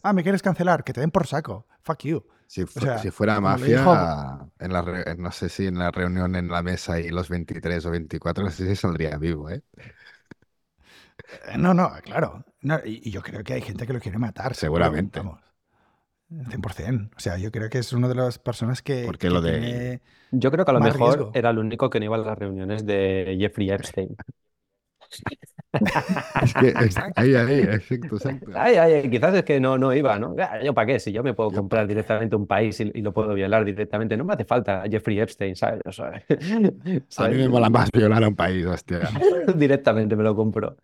ah, 0.02 0.12
me 0.12 0.24
quieres 0.24 0.42
cancelar, 0.42 0.82
que 0.82 0.92
te 0.92 1.00
den 1.00 1.12
por 1.12 1.28
saco, 1.28 1.68
fuck 1.80 2.02
you. 2.02 2.24
Si, 2.52 2.66
fuera 2.66 3.40
mafia, 3.40 3.78
en 4.58 4.72
la 4.74 5.14
no 5.16 5.32
sé 5.32 5.48
si 5.48 5.68
en 5.68 5.78
la 5.78 5.90
reunión 5.90 6.36
en 6.36 6.48
la 6.48 6.62
mesa 6.62 7.00
y 7.00 7.08
los 7.08 7.30
23 7.30 7.86
o 7.86 7.90
24, 7.92 8.44
no 8.44 8.50
sé 8.50 8.68
si 8.68 8.76
saldría 8.76 9.16
vivo, 9.16 9.48
¿eh? 9.48 9.62
Eh, 11.48 11.56
no, 11.56 11.72
no, 11.72 11.90
claro. 12.02 12.44
y, 12.84 13.10
yo 13.10 13.22
creo 13.22 13.42
que 13.42 13.54
hay 13.54 13.62
gente 13.62 13.86
que 13.86 13.94
lo 13.94 14.00
quiere 14.00 14.18
matar. 14.18 14.54
Seguramente. 14.54 15.20
Vamos, 15.20 15.40
100%. 16.28 17.10
O 17.16 17.20
sea, 17.20 17.38
yo 17.38 17.50
creo 17.50 17.70
que 17.70 17.78
es 17.78 17.90
una 17.94 18.06
de 18.06 18.16
las 18.16 18.38
personas 18.38 18.82
que. 18.82 19.04
Porque 19.06 19.30
lo 19.30 19.40
de. 19.40 20.02
Yo 20.30 20.50
creo 20.50 20.66
que 20.66 20.72
a 20.72 20.74
lo 20.74 20.80
mejor 20.80 21.30
era 21.32 21.48
el 21.48 21.58
único 21.58 21.88
que 21.88 22.00
no 22.00 22.04
iba 22.04 22.16
a 22.16 22.20
las 22.20 22.38
reuniones 22.38 22.84
de 22.84 23.34
Jeffrey 23.40 23.70
Epstein. 23.70 24.14
es 26.42 26.54
que 26.54 26.74
ahí, 27.16 27.34
ahí, 27.34 27.60
exacto, 27.60 28.16
exacto. 28.16 29.10
quizás 29.10 29.34
es 29.34 29.42
que 29.44 29.58
no, 29.58 29.78
no 29.78 29.94
iba, 29.94 30.18
¿no? 30.18 30.36
Yo 30.62 30.74
para 30.74 30.86
qué, 30.86 31.00
si 31.00 31.12
yo 31.12 31.22
me 31.22 31.32
puedo 31.32 31.50
comprar 31.50 31.86
directamente 31.86 32.36
un 32.36 32.46
país 32.46 32.78
y, 32.80 33.00
lo 33.00 33.12
puedo 33.12 33.32
violar 33.34 33.64
directamente, 33.64 34.16
no 34.16 34.24
me 34.24 34.34
hace 34.34 34.44
falta 34.44 34.84
Jeffrey 34.90 35.18
Epstein, 35.20 35.56
¿sabes? 35.56 35.80
A 37.16 37.28
mí 37.28 37.36
me 37.36 37.48
mola 37.48 37.70
más 37.70 37.90
violar 37.90 38.22
a 38.22 38.28
un 38.28 38.36
país, 38.36 38.66
hostia. 38.66 39.00
directamente 39.56 40.14
me 40.14 40.24
lo 40.24 40.36
compro. 40.36 40.76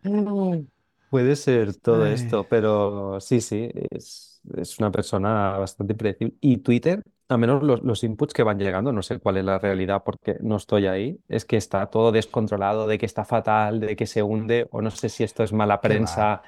Puede 1.10 1.36
ser 1.36 1.74
todo 1.76 2.06
esto, 2.06 2.46
pero 2.48 3.20
sí, 3.20 3.40
sí, 3.40 3.70
es, 3.90 4.40
es 4.56 4.78
una 4.78 4.90
persona 4.90 5.59
bastante 5.59 5.94
predecible. 5.94 6.34
Y 6.40 6.59
Twitter 6.59 7.02
a 7.28 7.36
menos 7.36 7.62
los, 7.62 8.05
inputs 8.05 8.32
que 8.32 8.42
van 8.42 8.59
llegando, 8.59 8.90
no 8.92 9.02
sé 9.02 9.18
cuál 9.18 9.36
es 9.36 9.44
la 9.44 9.59
realidad 9.59 10.02
porque 10.05 10.38
no 10.40 10.56
estoy 10.56 10.86
ahí, 10.86 11.20
es 11.28 11.44
que 11.44 11.59
está 11.59 11.86
todo 11.86 12.10
descontrolado, 12.10 12.86
de 12.86 12.98
que 12.98 13.05
está 13.05 13.24
fatal, 13.24 13.80
de 13.80 13.96
que 13.96 14.06
se 14.06 14.22
hunde, 14.22 14.66
o 14.70 14.80
no 14.80 14.90
sé 14.90 15.10
si 15.10 15.24
esto 15.24 15.42
es 15.42 15.52
mala 15.52 15.80
prensa 15.80 16.42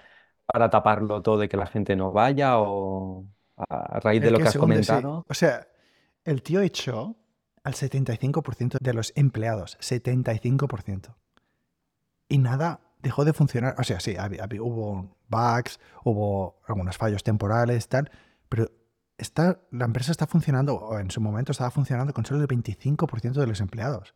para 0.47 0.71
taparlo 0.71 1.21
todo, 1.21 1.39
de 1.39 1.49
que 1.49 1.59
la 1.59 1.67
gente 1.67 1.97
no 1.97 2.13
vaya, 2.13 2.59
o 2.59 3.27
a 3.57 4.01
raíz 4.01 4.23
de 4.23 4.31
lo 4.31 4.39
que, 4.39 4.45
has 4.45 4.57
comentado. 4.57 5.27
O 5.29 5.35
sea, 5.35 5.69
el 6.25 6.43
tío 6.43 6.63
echó 6.63 7.15
al 7.63 7.75
75% 7.75 8.79
de 8.81 8.95
los 8.95 9.13
empleados, 9.17 9.77
75%. 9.81 11.15
Y 12.29 12.39
nada 12.39 12.81
dejó 13.03 13.27
de 13.27 13.35
funcionar. 13.35 13.75
O 13.79 13.85
sea, 13.85 14.01
sí, 14.01 14.17
hubo 14.61 15.15
bugs, 15.29 15.79
hubo 16.05 16.61
algunos 16.67 16.97
fallos 16.97 17.23
temporales, 17.23 17.89
tal, 17.89 18.11
pero 18.49 18.71
la 19.71 19.85
empresa 19.85 20.13
está 20.13 20.27
funcionando, 20.27 20.75
o 20.77 20.99
en 20.99 21.11
su 21.11 21.21
momento 21.21 21.53
estaba 21.53 21.71
funcionando 21.71 22.13
con 22.13 22.25
solo 22.25 22.41
el 22.41 22.49
25% 22.49 23.33
de 23.33 23.47
los 23.47 23.61
empleados. 23.61 24.15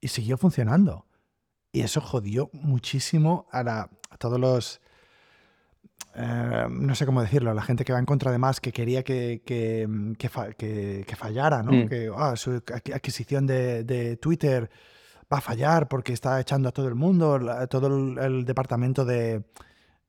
Y 0.00 0.08
siguió 0.08 0.36
funcionando. 0.36 1.06
Y 1.72 1.80
eso 1.80 2.00
jodió 2.00 2.50
muchísimo 2.52 3.46
a, 3.52 3.88
todos 4.18 4.40
los... 4.40 4.80
Eh, 6.14 6.66
no 6.70 6.94
sé 6.94 7.04
cómo 7.04 7.20
decirlo, 7.20 7.50
a 7.50 7.54
la 7.54 7.62
gente 7.62 7.84
que 7.84 7.92
va 7.92 7.98
en 7.98 8.06
contra 8.06 8.30
de 8.30 8.38
más, 8.38 8.60
que 8.60 8.72
quería 8.72 9.02
que, 9.02 9.42
que, 9.44 11.16
fallara, 11.16 11.62
¿no? 11.62 11.72
Mm. 11.72 11.88
Que 11.88 12.10
ah, 12.16 12.36
su 12.36 12.62
adquisición 12.94 13.46
de, 13.46 14.18
Twitter 14.20 14.70
va 15.32 15.38
a 15.38 15.40
fallar 15.42 15.88
porque 15.88 16.12
está 16.12 16.40
echando 16.40 16.68
a 16.68 16.72
todo 16.72 16.88
el 16.88 16.94
mundo, 16.94 17.38
todo 17.68 17.88
el, 18.24 18.44
departamento 18.44 19.04
de, 19.04 19.44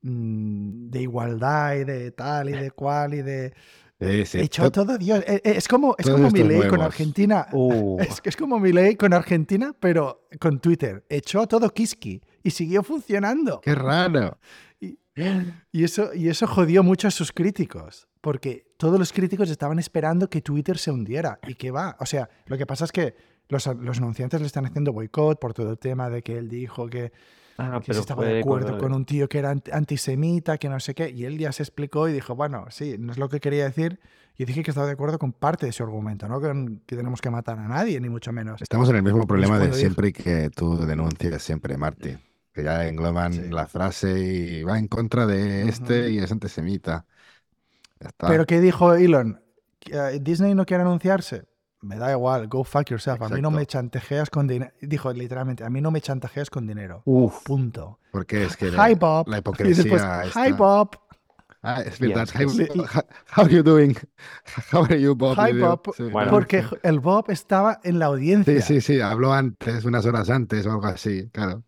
mm, 0.03 0.89
de 0.89 1.01
igualdad 1.01 1.76
y 1.76 1.84
de 1.84 2.11
tal 2.11 2.49
y 2.49 2.53
de 2.53 2.72
cual 2.72 3.14
y 3.14 3.22
de 3.22 3.53
Echó 3.99 4.72
todo 4.72 4.98
Dios. 4.98 5.24
E, 5.26 5.41
e, 5.44 5.57
es 5.57 5.68
como, 5.68 5.95
es 5.98 6.07
como 6.07 6.30
mi 6.30 6.44
ley 6.44 6.68
con 6.68 6.82
Argentina. 6.82 7.48
Uh. 7.52 7.99
Es, 7.99 8.22
es 8.24 8.36
como 8.36 8.60
mi 8.60 8.72
ley 8.72 8.95
con 8.95 9.14
Argentina, 9.14 9.76
pero 9.80 10.28
con 10.40 10.60
Twitter. 10.60 11.03
Echó 11.10 11.48
todo 11.48 11.69
Kiski 11.69 12.22
y 12.44 12.52
siguió 12.52 12.84
funcionando. 12.84 13.60
Qué 13.61 13.74
raro. 13.74 14.38
Y, 14.80 14.99
y, 15.72 15.84
eso, 15.84 16.14
y 16.14 16.30
eso 16.30 16.45
jodió 16.45 16.84
mucho 16.84 17.07
a 17.07 17.11
sus 17.11 17.32
críticos, 17.32 18.07
porque 18.22 18.68
todos 18.78 18.99
los 18.99 19.11
críticos 19.11 19.49
estaban 19.49 19.80
esperando 19.80 20.30
que 20.30 20.41
Twitter 20.41 20.78
se 20.78 20.91
hundiera. 20.91 21.40
¿Y 21.48 21.56
que 21.56 21.72
va? 21.72 21.98
O 21.99 22.06
sea, 22.06 22.30
lo 22.45 22.57
que 22.57 22.68
pasa 22.68 22.86
es 22.86 22.91
que 22.91 23.15
los, 23.49 23.65
los 23.65 23.98
anunciantes 23.98 24.40
le 24.41 24.48
están 24.48 24.68
haciendo 24.68 24.94
boicot 24.94 25.40
por 25.40 25.53
todo 25.53 25.72
el 25.72 25.80
tema 25.80 26.10
de 26.10 26.22
que 26.22 26.38
él 26.38 26.49
dijo 26.49 26.88
que 26.88 27.11
Ah, 27.60 27.82
que 27.84 27.92
estaba 27.92 28.24
de 28.24 28.40
acuerdo 28.40 28.78
con 28.78 28.94
un 28.94 29.04
tío 29.04 29.28
que 29.28 29.40
era 29.40 29.56
antisemita, 29.72 30.60
que 30.60 30.70
no 30.70 30.80
sé 30.80 30.94
qué, 30.94 31.10
y 31.10 31.26
él 31.26 31.40
ya 31.40 31.52
se 31.52 31.64
explicó 31.64 32.08
y 32.08 32.14
dijo, 32.14 32.36
bueno, 32.36 32.66
sí, 32.70 32.98
no 33.00 33.12
es 33.12 33.18
lo 33.18 33.30
que 33.30 33.40
quería 33.40 33.64
decir. 33.64 34.00
Y 34.38 34.46
dije 34.46 34.62
que 34.62 34.70
estaba 34.70 34.86
de 34.86 34.94
acuerdo 34.94 35.18
con 35.18 35.34
parte 35.34 35.66
de 35.66 35.72
su 35.72 35.82
argumento, 35.82 36.28
no 36.28 36.40
que, 36.40 36.96
tenemos 36.96 37.20
que 37.20 37.32
matar 37.32 37.58
a 37.58 37.68
nadie, 37.68 38.00
ni 38.00 38.10
mucho 38.10 38.32
menos. 38.32 38.62
Estamos 38.62 38.88
en 38.90 38.98
el 38.98 39.04
mismo 39.04 39.26
problema 39.26 39.58
de 39.58 39.74
siempre 39.74 40.14
que 40.14 40.52
tú 40.52 40.78
denuncias 40.86 41.42
siempre, 41.42 41.76
Marty, 41.76 42.16
que 42.54 42.64
ya 42.64 42.88
engloban 42.88 43.50
la 43.50 43.66
frase 43.66 44.20
y 44.20 44.64
va 44.64 44.78
en 44.78 44.88
contra 44.88 45.26
de 45.26 45.68
este 45.68 46.12
y 46.12 46.20
es 46.20 46.32
antisemita. 46.32 47.06
Pero 48.20 48.46
¿qué 48.46 48.62
dijo 48.62 48.94
Elon? 48.94 49.42
Eh, 49.90 50.20
¿Disney 50.22 50.54
no 50.54 50.66
quiere 50.68 50.84
anunciarse? 50.84 51.46
Me 51.88 51.97
da 51.97 52.11
igual, 52.11 52.47
go 52.47 52.64
fuck 52.64 52.89
yourself. 52.89 53.22
A 53.22 53.30
mí 53.30 53.41
no 53.41 53.49
me 53.49 53.65
chantajeas 53.65 54.30
con 54.30 54.47
dinero. 54.47 54.72
Dijo 54.81 55.11
literalmente, 55.14 55.64
a 55.64 55.69
mí 55.69 55.81
no 55.81 55.89
me 55.89 56.01
chantajeas 56.01 56.49
con 56.49 56.68
dinero. 56.68 57.01
Uf. 57.05 57.43
Punto. 57.43 57.99
Porque 58.11 58.43
es 58.43 58.57
que 58.57 58.68
Hi, 58.68 58.95
Bob. 58.95 59.27
la 59.30 59.39
hipocresía. 59.39 60.23
Hi 60.35 60.51
Bob. 60.51 60.99
Ah, 61.64 61.81
es 61.81 61.99
verdad. 61.99 62.30
how, 63.35 63.43
are 63.43 63.53
you 63.53 63.64
doing? 63.64 63.95
How 64.72 64.84
are 64.84 65.01
you, 65.01 65.15
Bob? 65.15 65.38
Hi, 65.38 65.53
Bob. 65.53 65.81
Porque 66.30 66.64
el 66.84 66.99
Bob 66.99 67.30
estaba 67.30 67.80
en 67.84 67.99
la 67.99 68.05
audiencia. 68.05 68.61
Sí, 68.61 68.76
sí, 68.76 68.81
sí. 68.81 69.01
Habló 69.01 69.34
antes, 69.34 69.84
unas 69.84 70.05
horas 70.05 70.30
antes 70.30 70.65
o 70.65 70.72
algo 70.72 70.85
así, 70.85 71.30
claro. 71.30 71.64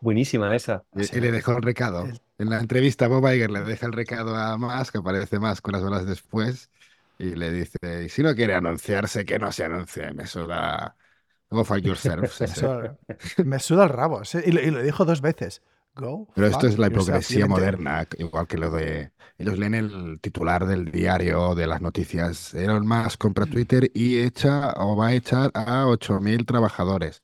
buenísima 0.00 0.54
esa. 0.54 0.84
Y, 0.94 1.20
le 1.20 1.32
dejó 1.32 1.52
el 1.52 1.62
recado. 1.62 2.06
En 2.38 2.50
la 2.50 2.60
entrevista, 2.60 3.08
Bob 3.08 3.28
Iger 3.28 3.50
le 3.50 3.62
deja 3.62 3.86
el 3.86 3.92
recado 3.92 4.36
a 4.36 4.56
Musk, 4.56 4.92
que 4.92 4.98
aparece 4.98 5.38
más 5.38 5.60
unas 5.64 5.82
horas 5.82 6.06
después 6.06 6.70
y 7.18 7.34
le 7.34 7.50
dice, 7.50 8.04
y 8.04 8.08
si 8.08 8.22
no 8.22 8.34
quiere 8.34 8.54
anunciarse, 8.54 9.24
que 9.24 9.38
no 9.38 9.50
se 9.52 9.64
anuncie, 9.64 10.12
me 10.12 10.26
suda... 10.26 10.96
Go 11.50 11.64
fuck 11.64 11.78
yourself. 11.78 12.40
me, 13.44 13.58
suda, 13.58 13.84
el 13.84 13.88
rabo. 13.88 14.22
Y 14.44 14.52
lo, 14.52 14.82
dijo 14.82 15.04
dos 15.06 15.22
veces. 15.22 15.62
Go 15.94 16.28
Pero 16.34 16.46
esto 16.46 16.66
es 16.66 16.78
la 16.78 16.88
hipocresía 16.88 17.46
moderna, 17.46 18.06
igual 18.18 18.46
que 18.46 18.58
lo 18.58 18.70
de... 18.70 19.12
Ellos 19.38 19.58
leen 19.58 19.74
el 19.74 20.18
titular 20.20 20.66
del 20.66 20.90
diario, 20.90 21.54
de 21.54 21.66
las 21.66 21.80
noticias. 21.80 22.54
Elon 22.54 22.86
Musk 22.86 23.18
compra 23.18 23.46
Twitter 23.46 23.90
y 23.94 24.18
echa 24.18 24.74
o 24.76 24.96
va 24.96 25.08
a 25.08 25.14
echar 25.14 25.50
a 25.54 25.86
8.000 25.86 26.44
trabajadores. 26.44 27.22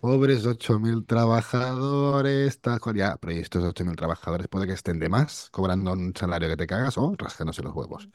Pobres 0.00 0.46
8.000 0.46 1.06
trabajadores, 1.06 2.48
está 2.48 2.78
ya, 2.94 3.16
pero 3.16 3.32
estos 3.32 3.64
8.000 3.64 3.96
trabajadores 3.96 4.46
puede 4.48 4.66
que 4.66 4.74
estén 4.74 4.98
de 4.98 5.08
más, 5.08 5.48
cobrando 5.50 5.92
un 5.92 6.14
salario 6.14 6.48
que 6.48 6.56
te 6.56 6.66
cagas 6.66 6.96
o 6.98 7.14
rasgándose 7.18 7.62
los 7.62 7.74
huevos. 7.74 8.08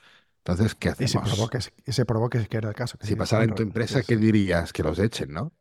Entonces, 0.43 0.73
¿qué 0.75 0.89
hacemos? 0.89 1.49
Y 1.85 1.91
se 1.91 2.05
provoque, 2.05 2.47
que 2.47 2.57
era 2.57 2.69
el 2.69 2.75
caso. 2.75 2.97
si 3.01 3.15
pasara 3.15 3.43
en 3.43 3.53
tu 3.53 3.61
empresa, 3.61 4.01
¿qué 4.01 4.17
dirías? 4.17 4.73
Que 4.73 4.81
los 4.83 4.97
echen, 4.97 5.31
¿no? 5.31 5.51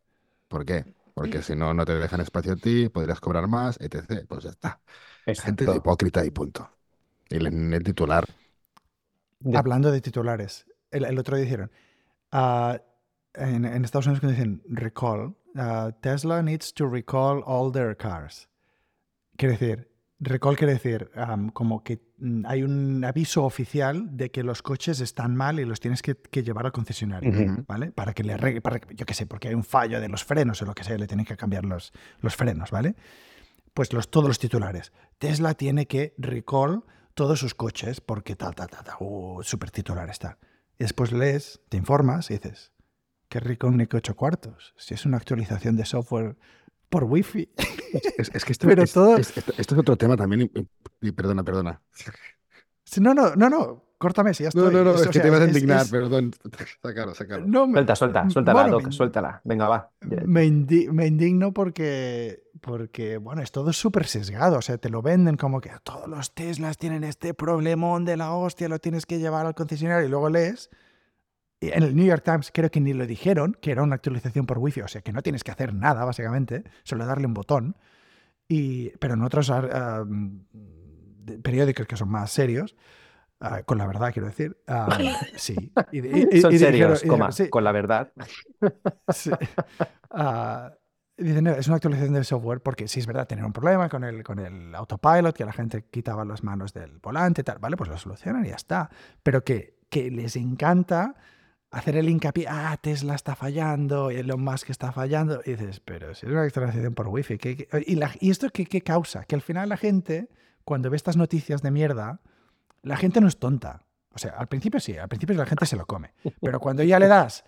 ¿Por 0.49 0.65
qué? 0.65 0.95
Porque 1.15 1.43
si 1.43 1.55
no, 1.55 1.75
no 1.75 1.85
te 1.85 1.95
dejan 1.95 2.21
espacio 2.21 2.55
a 2.55 2.57
ti, 2.57 2.89
podrías 2.89 3.21
cobrar 3.21 3.47
más, 3.47 3.79
etc. 3.81 4.25
Pues 4.27 4.45
ya 4.45 4.51
está. 4.51 4.81
Gente 5.27 5.67
hipócrita 5.77 6.25
y 6.25 6.31
punto. 6.31 6.71
Y 7.29 7.45
en 7.45 7.73
el 7.75 7.83
titular. 7.83 8.27
Hablando 9.55 9.91
de 9.91 10.01
titulares, 10.01 10.67
el, 10.91 11.19
otro 11.19 11.37
día 11.37 11.45
dijeron, 11.45 11.71
ah, 12.33 12.81
en, 13.35 13.65
Estados 13.85 14.07
Unidos 14.07 14.21
cuando 14.21 14.37
dicen 14.37 14.63
recall, 14.67 15.37
uh, 15.57 15.93
Tesla 16.01 16.43
needs 16.43 16.73
to 16.73 16.89
recall 16.89 17.43
all 17.47 17.71
their 17.71 17.97
cars. 17.97 18.49
Quiere 19.37 19.53
decir, 19.53 19.91
recall 20.21 20.57
quiere 20.57 20.75
decir 20.75 21.11
como 21.53 21.83
que 21.83 21.97
mm, 21.97 22.10
hay 22.45 22.63
un 22.63 23.05
aviso 23.05 23.45
oficial 23.45 24.17
de 24.17 24.31
que 24.31 24.43
los 24.43 24.63
coches 24.63 25.01
están 25.01 25.37
mal 25.37 25.61
y 25.61 25.65
los 25.65 25.81
tienes 25.81 26.03
que, 26.03 26.17
llevar 26.43 26.67
al 26.67 26.73
concesionario, 26.73 27.33
¿vale? 27.67 27.93
Para 27.93 28.13
que 28.13 28.25
le 28.25 28.35
arregle, 28.35 28.61
para, 28.61 28.81
yo 28.95 29.07
qué 29.07 29.15
sé, 29.15 29.27
porque 29.27 29.49
hay 29.49 29.55
un 29.55 29.65
fallo 29.65 30.01
de 30.01 30.09
los 30.09 30.25
frenos 30.25 30.61
o 30.63 30.67
lo 30.67 30.75
que 30.75 30.85
sea, 30.85 30.97
le 30.99 31.07
tienen 31.07 31.27
que 31.27 31.37
cambiar 31.37 31.65
los, 31.65 31.93
los 32.21 32.37
frenos, 32.37 32.71
¿vale? 32.71 32.95
Pues 33.75 33.93
los, 33.93 34.11
todos 34.11 34.29
los 34.29 34.39
titulares. 34.39 34.93
Tesla 35.19 35.55
tiene 35.55 35.87
que 35.87 36.15
recall 36.19 36.85
todos 37.15 37.39
sus 37.39 37.55
coches 37.55 38.01
porque 38.01 38.37
tal, 38.37 38.55
tal, 38.55 38.69
tal, 38.69 38.85
tal, 38.85 38.97
uh, 39.01 39.43
super 39.43 39.71
titular 39.71 40.09
está. 40.09 40.39
Y 40.79 40.85
después 40.85 41.13
lees, 41.13 41.61
te 41.69 41.77
informas 41.77 42.31
y 42.31 42.35
dices, 42.35 42.73
qué 43.29 43.41
rico 43.41 43.69
un 43.69 43.77
Nico 43.77 43.97
8 43.97 44.17
cuartos. 44.17 44.75
Si 44.77 44.95
es 44.95 45.07
una 45.07 45.17
actualización 45.17 45.77
de 45.77 45.85
software 45.85 46.37
por 46.91 47.05
wifi. 47.05 47.49
Es, 48.19 48.45
que 48.45 48.53
esto, 48.53 48.67
Pero 48.69 48.85
todo... 48.87 49.17
esto, 49.17 49.41
es 49.57 49.73
otro 49.73 49.97
tema 49.97 50.17
también. 50.17 50.51
Y, 51.01 51.13
perdona, 51.13 51.43
perdona. 51.43 51.81
No, 52.99 53.15
no, 53.15 53.35
no, 53.37 53.49
no. 53.49 53.85
Córtame, 53.97 54.33
si 54.33 54.45
ya 54.45 54.49
estoy. 54.49 54.65
No, 54.65 54.71
no, 54.71 54.85
no, 54.85 54.95
es, 54.95 55.09
que 55.09 55.21
te 55.21 55.29
vas 55.29 55.43
a 55.43 55.45
indignar, 55.45 55.87
perdón. 55.89 56.33
Sácalo, 56.83 57.15
sácalo. 57.15 57.47
No, 57.47 57.71
Suelta, 57.71 57.95
suelta, 57.95 58.31
suéltala, 58.31 58.69
Doc, 58.69 58.91
suéltala. 58.91 59.41
Venga, 59.45 59.69
va. 59.69 59.91
Me, 60.01 60.51
me, 60.51 61.07
indigno 61.07 61.53
porque, 61.53 62.45
porque, 62.63 63.19
bueno, 63.19 63.43
es 63.43 63.53
todo 63.53 63.75
súper 63.75 64.07
sesgado. 64.07 64.57
O 64.57 64.63
sea, 64.63 64.79
te 64.79 64.89
lo 64.89 65.03
venden 65.03 65.37
como 65.37 65.61
que 65.61 65.71
todos 65.85 66.09
los 66.09 66.35
Teslas 66.35 66.79
tienen 66.79 67.05
este 67.05 67.35
problemón 67.35 68.07
de 68.07 68.17
la 68.17 68.33
hostia, 68.33 68.71
lo 68.71 68.79
tienes 68.79 69.05
que 69.05 69.19
llevar 69.19 69.45
al 69.45 69.55
concesionario 69.55 70.07
y 70.07 70.11
luego 70.11 70.31
lees 70.31 70.71
en 71.61 71.83
el 71.83 71.95
New 71.95 72.07
York 72.07 72.23
Times 72.25 72.51
creo 72.53 72.71
que 72.71 72.81
ni 72.81 72.95
lo 72.95 73.07
dijeron, 73.07 73.57
que 73.61 73.71
era 73.71 73.83
una 73.83 73.97
actualización 73.97 74.47
por 74.47 74.59
Wi-Fi, 74.59 74.83
o 74.83 74.89
sea 74.89 75.03
que 75.03 75.13
no 75.13 75.23
tienes 75.23 75.45
que 75.45 75.51
hacer 75.51 75.75
nada, 75.75 76.05
básicamente, 76.05 76.65
solo 76.85 77.07
darle 77.07 77.27
un 77.27 77.35
botón. 77.35 77.77
Y, 78.49 78.91
pero 78.99 79.15
en 79.15 79.23
otros 79.23 79.51
ah, 79.51 80.05
periódicos 81.43 81.87
que 81.87 81.97
son 81.97 82.09
más 82.09 82.31
serios, 82.31 82.77
ah, 83.41 83.63
con 83.63 83.79
la 83.79 83.87
verdad 83.87 84.13
quiero 84.13 84.29
decir, 84.29 84.57
ah, 84.67 84.99
sí. 85.37 85.73
son 86.41 86.59
serios, 86.59 87.05
con 87.51 87.65
la 87.65 87.73
verdad. 87.73 88.13
dicen, 91.19 91.47
es 91.47 91.67
una 91.67 91.77
actualización 91.77 92.15
del 92.15 92.25
software 92.25 92.63
porque 92.63 92.89
sí 92.89 93.01
es 93.01 93.07
verdad, 93.07 93.27
tener 93.27 93.45
un 93.45 93.53
problema 93.53 93.91
con 93.91 94.05
el, 94.05 94.25
con 94.25 94.39
el 94.39 94.75
autopilot, 94.75 95.37
que 95.37 95.45
la 95.45 95.53
gente 95.53 95.85
quitaba 95.91 96.25
las 96.25 96.43
manos 96.43 96.73
del 96.73 96.99
volante 97.01 97.43
y 97.43 97.45
tal, 97.45 97.59
vale, 97.59 97.77
pues 97.77 97.91
lo 97.91 97.99
solucionan 97.99 98.47
y 98.47 98.49
ya 98.49 98.57
está. 98.57 98.89
Pero 99.23 99.45
que, 99.45 99.79
que 99.91 100.11
les 100.11 100.37
encanta 100.37 101.17
hacer 101.71 101.97
el 101.97 102.09
hincapié, 102.09 102.47
ah, 102.49 102.77
Tesla 102.81 103.15
está 103.15 103.37
fallando, 103.37 104.11
Elon 104.11 104.43
Musk 104.43 104.71
está 104.71 104.93
fallando, 104.93 105.41
y 105.45 105.53
dices, 105.53 105.81
pero 105.81 106.15
si 106.15 106.27
es 106.27 106.33
una 106.33 106.43
actualización 106.43 106.95
por 106.95 107.09
Wi-Fi, 107.09 107.39
y, 107.87 108.31
esto 108.31 108.51
qué, 108.51 108.67
qué 108.67 108.81
causa? 108.81 109.25
Que 109.25 109.37
al 109.37 109.43
final 109.43 109.69
la 109.69 109.77
gente, 109.77 110.29
cuando 110.65 110.91
ve 110.91 110.97
estas 110.97 111.17
noticias 111.17 111.63
de 111.63 111.71
mierda, 111.71 112.21
la 112.83 112.97
gente 112.97 113.21
no 113.21 113.29
es 113.29 113.39
tonta. 113.39 113.83
O 114.13 114.19
sea, 114.19 114.33
al 114.33 114.49
principio 114.49 114.81
sí, 114.81 114.97
al 114.97 115.09
principio 115.09 115.37
la 115.37 115.47
gente 115.47 115.67
se 115.67 115.77
lo 115.77 115.87
come, 115.87 116.13
pero 116.41 116.59
cuando 116.59 116.83
ya 116.83 116.99
le 116.99 117.07
das 117.07 117.45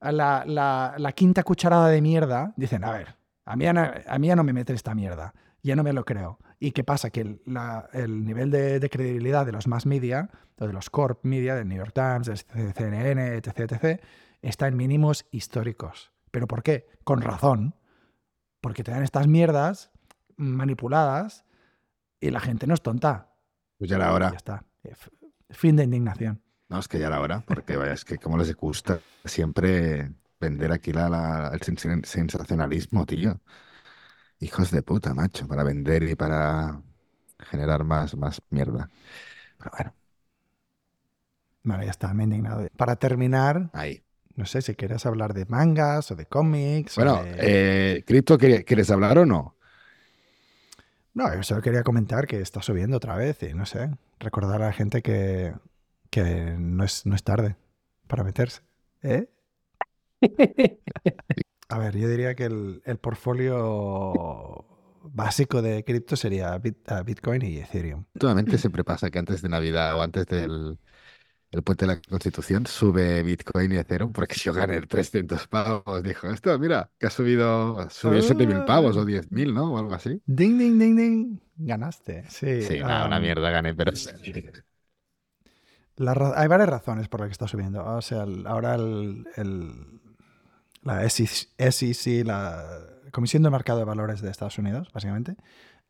a 0.00 0.12
la, 0.12 0.44
la, 0.46 1.12
quinta 1.12 1.42
cucharada 1.42 1.88
de 1.88 2.00
mierda, 2.00 2.52
dicen, 2.56 2.84
a 2.84 2.92
ver, 2.92 3.16
a 3.44 3.56
mí, 3.56 3.66
a 3.66 4.18
mí 4.18 4.26
ya 4.28 4.36
no 4.36 4.44
me 4.44 4.52
mete 4.52 4.72
esta 4.72 4.94
mierda, 4.94 5.34
ya 5.62 5.74
no 5.74 5.82
me 5.82 5.92
lo 5.92 6.04
creo. 6.04 6.38
¿Y 6.64 6.72
qué 6.72 6.82
pasa? 6.82 7.10
Que 7.10 7.20
el, 7.20 7.40
el 7.92 8.24
nivel 8.24 8.50
de, 8.50 8.80
de, 8.80 8.88
credibilidad 8.88 9.44
de 9.44 9.52
los 9.52 9.66
más 9.66 9.84
media, 9.84 10.30
o 10.58 10.66
de 10.66 10.72
los 10.72 10.88
corp 10.88 11.22
media, 11.22 11.54
del 11.54 11.68
New 11.68 11.76
York 11.76 11.92
Times, 11.92 12.26
del 12.26 12.72
CNN, 12.72 13.36
etc., 13.36 13.70
etc., 13.70 14.00
está 14.40 14.66
en 14.68 14.74
mínimos 14.74 15.26
históricos. 15.30 16.10
¿Pero 16.30 16.46
por 16.46 16.62
qué? 16.62 16.88
Con 17.04 17.20
razón. 17.20 17.74
Porque 18.62 18.82
te 18.82 18.92
dan 18.92 19.02
estas 19.02 19.26
mierdas 19.26 19.90
manipuladas 20.36 21.44
y 22.18 22.30
la 22.30 22.40
gente 22.40 22.66
no 22.66 22.72
es 22.72 22.80
tonta. 22.80 23.34
Pues 23.76 23.90
ya 23.90 23.98
la 23.98 24.14
hora. 24.14 24.30
Ya 24.30 24.36
está. 24.36 24.64
Fin 25.50 25.76
de 25.76 25.84
indignación. 25.84 26.40
No, 26.70 26.78
es 26.78 26.88
que 26.88 26.98
ya 26.98 27.10
la 27.10 27.20
hora, 27.20 27.44
porque 27.46 27.76
vaya, 27.76 27.92
es 27.92 28.06
que 28.06 28.16
como 28.16 28.38
les 28.38 28.56
gusta 28.56 29.00
siempre 29.26 30.12
vender 30.40 30.72
aquí 30.72 30.94
la, 30.94 31.52
el 31.52 31.60
sensacionalismo, 32.06 33.04
tío. 33.04 33.38
Hijos 34.44 34.70
de 34.70 34.82
puta, 34.82 35.14
macho, 35.14 35.48
para 35.48 35.64
vender 35.64 36.02
y 36.02 36.14
para 36.16 36.82
generar 37.38 37.82
más, 37.82 38.14
más 38.14 38.42
mierda. 38.50 38.90
Pero 39.56 39.70
bueno. 39.74 39.94
Bueno, 41.62 41.82
ya 41.82 41.90
está, 41.90 42.12
me 42.12 42.24
he 42.24 42.26
indignado. 42.26 42.68
Para 42.76 42.96
terminar, 42.96 43.70
Ahí. 43.72 44.02
no 44.36 44.44
sé 44.44 44.60
si 44.60 44.74
quieres 44.74 45.06
hablar 45.06 45.32
de 45.32 45.46
mangas 45.46 46.10
o 46.10 46.14
de 46.14 46.26
cómics. 46.26 46.96
Bueno, 46.96 47.22
eh, 47.24 48.04
¿Cripto 48.06 48.36
quieres 48.36 48.90
hablar 48.90 49.16
o 49.16 49.24
no? 49.24 49.56
No, 51.14 51.34
yo 51.34 51.42
solo 51.42 51.62
quería 51.62 51.82
comentar 51.82 52.26
que 52.26 52.42
está 52.42 52.60
subiendo 52.60 52.98
otra 52.98 53.16
vez 53.16 53.42
y 53.44 53.54
no 53.54 53.64
sé, 53.64 53.96
recordar 54.18 54.60
a 54.60 54.66
la 54.66 54.72
gente 54.74 55.00
que, 55.00 55.54
que 56.10 56.54
no, 56.58 56.84
es, 56.84 57.06
no 57.06 57.14
es 57.14 57.24
tarde 57.24 57.56
para 58.08 58.24
meterse. 58.24 58.60
¿Eh? 59.02 59.26
A 61.74 61.78
ver, 61.78 61.96
yo 61.98 62.08
diría 62.08 62.36
que 62.36 62.44
el, 62.44 62.82
el 62.84 62.98
portfolio 62.98 64.64
básico 65.02 65.60
de 65.60 65.82
cripto 65.82 66.14
sería 66.14 66.56
Bitcoin 66.58 67.42
y 67.42 67.58
Ethereum. 67.58 68.04
Últimamente 68.14 68.58
siempre 68.58 68.84
pasa 68.84 69.10
que 69.10 69.18
antes 69.18 69.42
de 69.42 69.48
Navidad 69.48 69.98
o 69.98 70.02
antes 70.02 70.24
del 70.26 70.78
el 71.50 71.62
puente 71.64 71.84
de 71.84 71.94
la 71.94 72.00
Constitución 72.00 72.64
sube 72.66 73.24
Bitcoin 73.24 73.72
y 73.72 73.76
Ethereum 73.76 74.12
porque 74.12 74.36
si 74.36 74.42
yo 74.42 74.52
gané 74.52 74.82
300 74.82 75.48
pavos, 75.48 76.00
dijo, 76.04 76.28
esto 76.28 76.56
mira, 76.60 76.92
que 76.96 77.08
ha 77.08 77.10
subido, 77.10 77.90
subió 77.90 78.20
7.000 78.20 78.64
pavos 78.66 78.96
o 78.96 79.04
10.000, 79.04 79.52
¿no? 79.52 79.74
O 79.74 79.78
algo 79.78 79.94
así. 79.94 80.22
Ding, 80.26 80.56
ding, 80.56 80.78
ding, 80.78 80.96
ding. 80.96 81.38
Ganaste. 81.56 82.22
Sí, 82.28 82.62
sí 82.62 82.80
una 82.80 83.18
mierda 83.18 83.50
gané, 83.50 83.74
pero... 83.74 83.90
hay 86.36 86.46
varias 86.46 86.68
razones 86.68 87.08
por 87.08 87.18
las 87.18 87.30
que 87.30 87.32
está 87.32 87.48
subiendo. 87.48 87.84
O 87.84 88.00
sea, 88.00 88.24
ahora 88.46 88.76
el 88.76 89.24
la 90.84 91.08
SEC, 91.08 92.24
la 92.24 92.64
Comisión 93.10 93.42
de 93.42 93.50
Mercado 93.50 93.78
de 93.78 93.84
Valores 93.84 94.20
de 94.20 94.30
Estados 94.30 94.58
Unidos, 94.58 94.90
básicamente, 94.92 95.36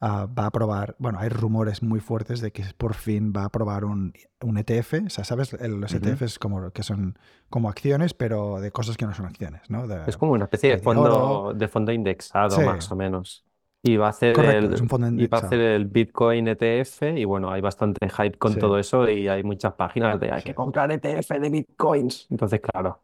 ah, 0.01 0.27
va 0.27 0.45
a 0.45 0.47
aprobar, 0.47 0.95
bueno, 0.99 1.19
hay 1.19 1.29
rumores 1.29 1.83
muy 1.83 2.01
fuertes 2.01 2.41
de 2.41 2.53
que 2.53 2.65
por 2.77 2.95
fin 2.95 3.33
va 3.37 3.43
a 3.43 3.47
aprobar 3.47 3.85
un, 3.85 4.13
un 4.43 4.59
ETF, 4.59 4.95
o 5.07 5.11
sea, 5.11 5.25
¿sabes? 5.25 5.53
los 5.53 5.95
ETFs 5.95 6.39
como, 6.39 6.71
que 6.71 6.83
son 6.83 7.19
como 7.51 7.69
acciones, 7.69 8.15
pero 8.15 8.61
de 8.61 8.71
cosas 8.71 8.97
que 8.97 9.07
no 9.07 9.15
son 9.15 9.27
acciones, 9.27 9.63
¿no? 9.69 9.85
es 10.07 10.17
como 10.17 10.33
una 10.33 10.45
especie 10.45 10.71
de, 10.71 10.79
fondo, 10.79 11.53
de 11.55 11.69
fondo 11.69 11.93
indexado, 11.93 12.61
más 12.61 12.91
o 12.91 12.97
menos. 12.97 13.45
Y 13.87 13.99
va 13.99 14.07
a 14.07 14.11
hacer 14.11 14.39
el, 14.41 14.73
va 14.73 15.39
a 15.39 15.41
hacer 15.43 15.61
el 15.61 15.85
Bitcoin 15.85 16.49
ETF 16.49 17.03
y 17.17 17.27
bueno, 17.27 17.51
hay 17.51 17.61
bastante 17.61 18.09
hype 18.09 18.39
con 18.39 18.55
todo 18.55 18.79
eso 18.79 19.07
y 19.11 19.29
hay 19.29 19.43
muchas 19.43 19.75
páginas 19.75 20.19
de 20.19 20.33
hay 20.33 20.43
que 20.43 20.55
comprar 20.55 20.91
ETF 20.91 21.33
de 21.39 21.51
Bitcoins. 21.51 22.27
Entonces, 22.31 22.63
claro, 22.63 23.03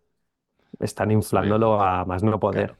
están 0.78 1.10
inflándolo 1.10 1.80
a 1.80 2.04
más 2.04 2.22
no 2.22 2.38
poder. 2.38 2.76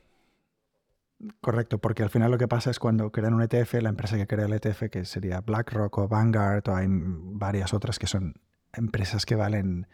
Correcto, 1.41 1.79
porque 1.79 2.03
al 2.03 2.11
final 2.11 2.31
lo 2.31 2.39
que 2.39 2.49
pasa 2.49 2.71
es 2.71 2.79
cuando 2.79 3.13
crean 3.13 3.35
un 3.35 3.43
ETF, 3.43 3.75
la 3.83 3.91
empresa 3.91 4.17
que 4.17 4.27
crea 4.27 4.47
el 4.47 4.53
ETF, 4.55 4.89
que 4.91 5.05
sería 5.05 5.41
BlackRock 5.41 5.99
o 5.99 6.09
Vanguard, 6.09 6.67
o 6.69 6.75
hay 6.75 6.87
varias 6.89 7.75
otras 7.75 7.99
que 7.99 8.07
son 8.07 8.35
empresas 8.73 9.27
que 9.27 9.35
valen 9.35 9.87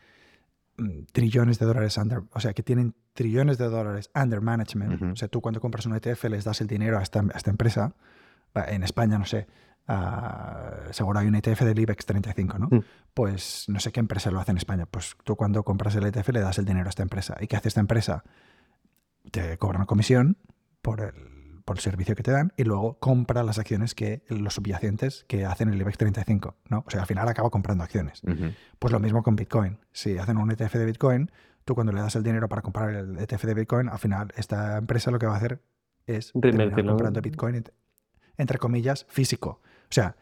mm, 0.77 1.07
trillones 1.13 1.59
de 1.59 1.67
dólares 1.67 1.97
under, 1.99 2.23
o 2.33 2.41
sea, 2.41 2.53
que 2.53 2.63
tienen 2.63 2.95
trillones 3.13 3.59
de 3.59 3.69
dólares 3.69 4.11
under 4.15 4.41
management. 4.41 5.03
O 5.03 5.17
sea, 5.17 5.27
tú 5.27 5.41
cuando 5.41 5.61
compras 5.61 5.87
un 5.87 5.97
ETF 5.97 6.25
les 6.25 6.45
das 6.45 6.61
el 6.61 6.69
dinero 6.69 6.99
a 6.99 7.03
esta, 7.03 7.21
a 7.21 7.37
esta 7.37 7.51
empresa. 7.51 7.95
En 8.55 8.85
España, 8.85 9.19
no 9.19 9.27
sé, 9.27 9.49
uh, 9.89 10.93
seguro 10.93 11.19
hay 11.19 11.27
un 11.27 11.35
ETF 11.35 11.63
del 11.63 11.79
IBEX 11.79 12.07
35, 12.07 12.59
¿no? 12.59 12.69
Mm. 12.71 12.85
Pues 13.15 13.65
no 13.69 13.81
sé 13.81 13.93
qué 13.93 14.01
empresa 14.01 14.31
lo 14.31 14.41
hace 14.41 14.51
en 14.51 14.59
España. 14.59 14.87
Pues 14.87 15.17
tú 15.25 15.37
cuando 15.37 15.63
compras 15.65 15.95
el 15.97 16.05
ETF 16.05 16.29
le 16.31 16.41
das 16.41 16.59
el 16.59 16.65
dinero 16.65 16.87
a 16.87 16.91
esta 16.91 17.03
empresa. 17.03 17.37
¿Y 17.41 17.47
qué 17.47 17.57
hace 17.57 17.69
esta 17.69 17.81
empresa? 17.81 18.25
Te 19.31 19.59
cobra 19.59 19.79
una 19.79 19.87
comisión 19.87 20.37
por 20.83 21.01
el, 21.01 21.63
por 21.65 21.77
el 21.77 21.83
servicio 21.83 22.15
que 22.15 22.23
te 22.23 22.31
dan 22.31 22.53
y 22.57 22.65
luego 22.65 22.99
compra 22.99 23.43
las 23.43 23.59
acciones 23.59 23.95
que 23.95 24.23
los 24.29 24.55
subyacentes 24.55 25.25
que 25.29 25.45
hacen 25.45 25.69
el 25.69 25.81
IBEX 25.81 25.99
35, 25.99 26.57
¿no? 26.69 26.85
O 26.87 26.91
sea, 26.91 27.01
al 27.01 27.07
final 27.07 27.29
acaba 27.29 27.51
comprando 27.51 27.83
acciones. 27.83 28.23
Pues 28.79 28.93
lo 28.93 29.01
mismo 29.01 29.23
con 29.23 29.35
Bitcoin. 29.35 29.79
Si 29.93 30.17
hacen 30.19 30.37
un 30.37 30.51
ETF 30.51 30.75
de 30.75 30.85
Bitcoin, 30.85 31.31
tú 31.65 31.75
cuando 31.75 31.93
le 31.93 32.01
das 32.01 32.15
el 32.17 32.23
dinero 32.23 32.49
para 32.49 32.63
comprar 32.63 32.91
el 32.91 33.19
ETF 33.19 33.45
de 33.45 33.55
Bitcoin, 33.55 33.89
al 33.89 33.99
final 33.99 34.33
esta 34.37 34.79
empresa 34.79 35.11
lo 35.11 35.19
que 35.19 35.27
va 35.27 35.35
a 35.35 35.37
hacer 35.39 35.61
es 36.07 36.33
comprando 36.33 37.21
Bitcoin 37.21 37.65
entre 38.39 38.59
comillas, 38.59 39.07
físico. 39.09 39.61
O 39.89 39.93
sea, 39.93 40.17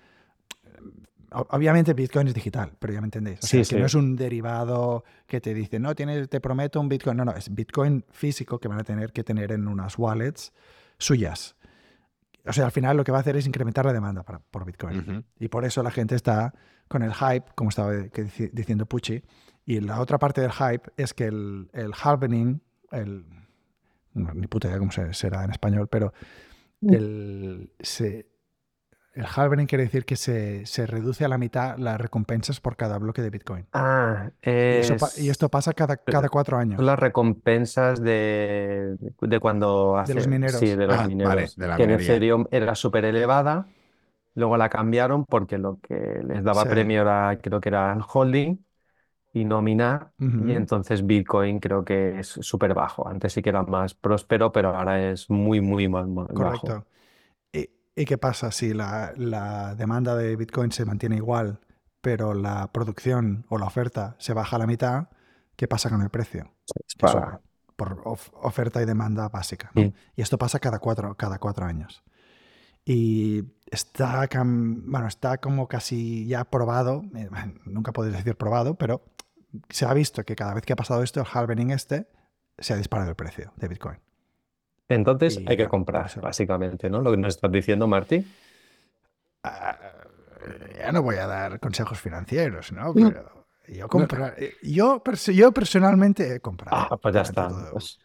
obviamente 1.50 1.94
Bitcoin 1.94 2.28
es 2.28 2.34
digital, 2.34 2.72
pero 2.78 2.92
ya 2.92 3.00
me 3.00 3.06
entendéis. 3.06 3.40
O 3.42 3.46
sea, 3.46 3.62
que 3.62 3.78
no 3.78 3.86
es 3.86 3.94
un 3.94 4.16
derivado 4.16 5.04
que 5.26 5.40
te 5.40 5.54
dice, 5.54 5.78
no, 5.78 5.94
tienes, 5.94 6.28
te 6.28 6.40
prometo 6.40 6.80
un 6.80 6.88
Bitcoin. 6.88 7.16
No, 7.16 7.24
no, 7.24 7.32
es 7.32 7.52
Bitcoin 7.52 8.04
físico 8.10 8.58
que 8.58 8.68
van 8.68 8.78
a 8.78 8.84
tener 8.84 9.12
que 9.12 9.24
tener 9.24 9.52
en 9.52 9.66
unas 9.68 9.98
wallets 9.98 10.52
suyas. 10.98 11.56
O 12.46 12.52
sea, 12.52 12.66
al 12.66 12.72
final 12.72 12.96
lo 12.96 13.04
que 13.04 13.12
va 13.12 13.18
a 13.18 13.20
hacer 13.22 13.36
es 13.36 13.46
incrementar 13.46 13.86
la 13.86 13.92
demanda 13.92 14.22
para, 14.22 14.38
por 14.38 14.64
Bitcoin. 14.64 15.24
Y 15.38 15.48
por 15.48 15.64
eso 15.64 15.82
la 15.82 15.90
gente 15.90 16.14
está 16.14 16.52
con 16.88 17.02
el 17.02 17.14
hype, 17.14 17.46
como 17.54 17.70
estaba 17.70 17.92
diciendo 18.52 18.86
Pucci. 18.86 19.22
Y 19.64 19.80
la 19.80 20.00
otra 20.00 20.18
parte 20.18 20.42
del 20.42 20.52
hype 20.52 20.90
es 20.96 21.14
que 21.14 21.24
el, 21.24 21.70
el 21.72 21.92
halvening, 21.94 22.60
el, 22.90 23.24
ni 24.12 24.46
puta 24.46 24.68
idea 24.68 24.78
cómo 24.78 24.90
será 24.90 25.44
en 25.44 25.50
español, 25.50 25.88
pero 25.88 26.12
mm. 26.82 26.94
el, 26.94 27.72
se, 27.80 28.26
el 29.14 29.26
halvering 29.26 29.66
quiere 29.66 29.84
decir 29.84 30.04
que 30.04 30.16
se, 30.16 30.86
reduce 30.86 31.24
a 31.24 31.28
la 31.28 31.38
mitad 31.38 31.78
las 31.78 32.00
recompensas 32.00 32.60
por 32.60 32.76
cada 32.76 32.98
bloque 32.98 33.22
de 33.22 33.30
Bitcoin. 33.30 33.66
Ah, 33.72 34.30
y, 34.42 35.28
esto 35.28 35.48
pasa 35.48 35.72
cada, 35.72 35.96
cada 35.96 36.28
cuatro 36.28 36.56
años. 36.56 36.82
Las 36.82 36.98
recompensas 36.98 38.02
de, 38.02 38.96
de 39.20 39.40
cuando 39.40 39.96
hace, 39.96 40.12
De 40.12 40.18
los 40.18 40.28
mineros. 40.28 40.56
Sí, 40.56 40.74
de 40.74 40.86
los 40.86 40.98
ah, 40.98 41.06
mineros. 41.06 41.54
que 41.76 41.82
en 41.82 41.90
Ethereum 41.90 42.46
era 42.50 42.74
súper 42.74 43.04
elevada, 43.04 43.68
luego 44.34 44.56
la 44.56 44.68
cambiaron 44.68 45.24
porque 45.24 45.58
lo 45.58 45.78
que 45.80 46.20
les 46.26 46.42
daba 46.42 46.64
premio 46.64 47.02
era, 47.02 47.38
creo 47.40 47.60
que 47.60 47.68
era 47.68 47.96
holding 48.12 48.58
y 49.32 49.44
no 49.44 49.62
minar, 49.62 50.12
y 50.18 50.52
entonces 50.52 51.04
Bitcoin 51.04 51.58
creo 51.58 51.84
que 51.84 52.20
es 52.20 52.28
súper 52.28 52.72
bajo. 52.72 53.08
Antes 53.08 53.32
sí 53.32 53.42
que 53.42 53.50
era 53.50 53.62
más 53.64 53.94
próspero, 53.94 54.52
pero 54.52 54.76
ahora 54.76 55.10
es 55.10 55.28
muy, 55.28 55.60
muy 55.60 55.88
mal, 55.88 56.06
Correcto. 56.32 56.84
¿Y 57.96 58.04
qué 58.06 58.18
pasa 58.18 58.50
si 58.50 58.74
la, 58.74 59.74
demanda 59.76 60.16
de 60.16 60.34
Bitcoin 60.36 60.72
se 60.72 60.84
mantiene 60.84 61.16
igual, 61.16 61.60
pero 62.00 62.34
la 62.34 62.72
producción 62.72 63.46
o 63.48 63.58
la 63.58 63.66
oferta 63.66 64.16
se 64.18 64.32
baja 64.32 64.56
a 64.56 64.58
la 64.58 64.66
mitad? 64.66 65.08
¿Qué 65.56 65.68
pasa 65.68 65.90
con 65.90 66.02
el 66.02 66.10
precio? 66.10 66.50
por 67.76 68.02
oferta 68.04 68.80
y 68.80 68.84
demanda 68.84 69.28
básica. 69.28 69.72
Y 69.74 70.22
esto 70.22 70.38
pasa 70.38 70.60
cada 70.60 70.78
cuatro, 70.78 71.16
cada 71.16 71.38
cuatro 71.38 71.66
años. 71.66 72.04
Y 72.84 73.44
está, 73.70 74.28
bueno, 74.32 75.08
está 75.08 75.38
como 75.38 75.68
casi 75.68 76.26
ya 76.26 76.44
probado, 76.44 77.02
eh, 77.14 77.28
nunca 77.64 77.92
podéis 77.92 78.16
decir 78.16 78.36
probado, 78.36 78.76
pero 78.76 79.02
se 79.70 79.86
ha 79.86 79.94
visto 79.94 80.24
que 80.24 80.36
cada 80.36 80.54
vez 80.54 80.64
que 80.64 80.74
ha 80.74 80.76
pasado 80.76 81.02
esto, 81.02 81.20
el 81.20 81.26
halvening 81.32 81.70
este, 81.70 82.08
se 82.58 82.74
ha 82.74 82.76
disparado 82.76 83.10
el 83.10 83.16
precio 83.16 83.52
de 83.56 83.68
Bitcoin. 83.68 83.98
Entonces 84.88 85.40
hay 85.46 85.56
que 85.56 85.68
comprar, 85.68 86.10
básicamente, 86.20 86.90
¿no? 86.90 87.00
Lo 87.00 87.10
que 87.10 87.16
nos 87.16 87.34
estás 87.34 87.50
diciendo, 87.50 87.86
Marty. 87.86 88.24
Ah, 89.42 89.78
ya 90.78 90.92
no 90.92 91.02
voy 91.02 91.16
a 91.16 91.26
dar 91.26 91.58
consejos 91.60 91.98
financieros, 92.00 92.72
¿no? 92.72 92.92
Pero 92.92 93.46
yo, 93.68 93.88
comprar, 93.88 94.34
eh, 94.36 94.54
yo, 94.62 95.02
yo, 95.32 95.52
personalmente 95.52 96.34
he 96.34 96.40
comprado. 96.40 96.88
Ah, 96.90 96.96
pues 96.96 97.14
ya 97.14 97.22
está. 97.22 97.48
Pues 97.72 97.98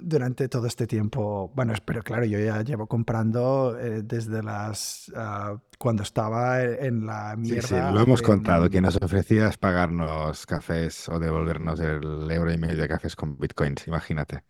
durante 0.00 0.48
todo 0.48 0.66
este 0.66 0.86
tiempo. 0.86 1.50
Bueno, 1.54 1.74
pero 1.84 2.02
claro, 2.02 2.24
yo 2.24 2.38
ya 2.38 2.62
llevo 2.62 2.86
comprando 2.86 3.78
eh, 3.78 4.02
desde 4.02 4.42
las. 4.42 5.12
Ah, 5.14 5.56
cuando 5.78 6.02
estaba 6.02 6.62
en 6.62 7.06
la 7.06 7.36
mierda. 7.36 7.62
Sí, 7.62 7.74
sí, 7.74 7.80
lo 7.92 8.00
hemos 8.00 8.22
contado, 8.22 8.68
que 8.68 8.80
nos 8.80 8.96
ofrecías 8.96 9.56
pagarnos 9.56 10.46
cafés 10.46 11.08
o 11.08 11.18
devolvernos 11.18 11.78
el 11.80 12.30
euro 12.30 12.52
y 12.52 12.58
medio 12.58 12.76
de 12.76 12.88
cafés 12.88 13.14
con 13.14 13.38
bitcoins, 13.38 13.86
imagínate. 13.86 14.42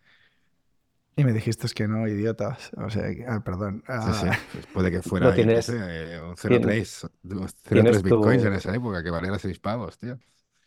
Y 1.19 1.23
me 1.25 1.33
dijiste 1.33 1.67
que 1.75 1.85
no, 1.85 2.07
idiotas. 2.07 2.71
O 2.77 2.89
sea, 2.89 3.03
ah, 3.27 3.41
perdón. 3.43 3.83
Sí, 3.85 4.13
sí. 4.21 4.27
Ah. 4.31 4.39
Pues 4.53 4.65
puede 4.67 4.89
que 4.89 5.01
fuera 5.01 5.33
tienes, 5.33 5.67
un 5.67 5.75
0,3 5.75 8.01
bitcoins 8.01 8.45
en 8.45 8.53
esa 8.53 8.73
época, 8.73 9.03
que 9.03 9.09
valiera 9.09 9.37
6 9.37 9.59
pavos, 9.59 9.97
tío. 9.97 10.17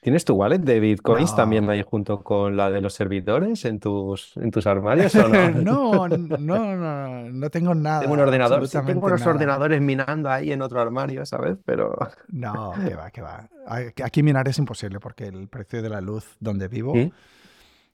¿Tienes 0.02 0.26
tu 0.26 0.34
wallet 0.34 0.58
de 0.58 0.78
bitcoins 0.78 1.34
también 1.34 1.70
ahí 1.70 1.82
junto 1.88 2.22
con 2.22 2.54
la 2.54 2.70
de 2.70 2.82
los 2.82 2.92
servidores 2.92 3.64
en 3.64 3.80
tus, 3.80 4.36
en 4.36 4.50
tus 4.50 4.66
armarios 4.66 5.14
o 5.14 5.26
no? 5.26 5.50
no, 5.50 6.06
no, 6.08 6.76
no, 6.76 7.30
no 7.30 7.50
tengo 7.50 7.74
nada. 7.74 8.00
Tengo 8.00 8.12
un 8.12 8.20
ordenador, 8.20 8.68
sí, 8.68 8.76
tengo 8.84 9.06
unos 9.06 9.24
ordenadores 9.24 9.80
minando 9.80 10.28
ahí 10.28 10.52
en 10.52 10.60
otro 10.60 10.82
armario, 10.82 11.24
¿sabes? 11.24 11.56
Pero... 11.64 11.96
No, 12.28 12.74
que 12.86 12.94
va, 12.94 13.10
que 13.10 13.22
va. 13.22 13.48
Aquí 14.04 14.22
minar 14.22 14.46
es 14.48 14.58
imposible 14.58 15.00
porque 15.00 15.28
el 15.28 15.48
precio 15.48 15.80
de 15.80 15.88
la 15.88 16.02
luz 16.02 16.36
donde 16.40 16.68
vivo 16.68 16.92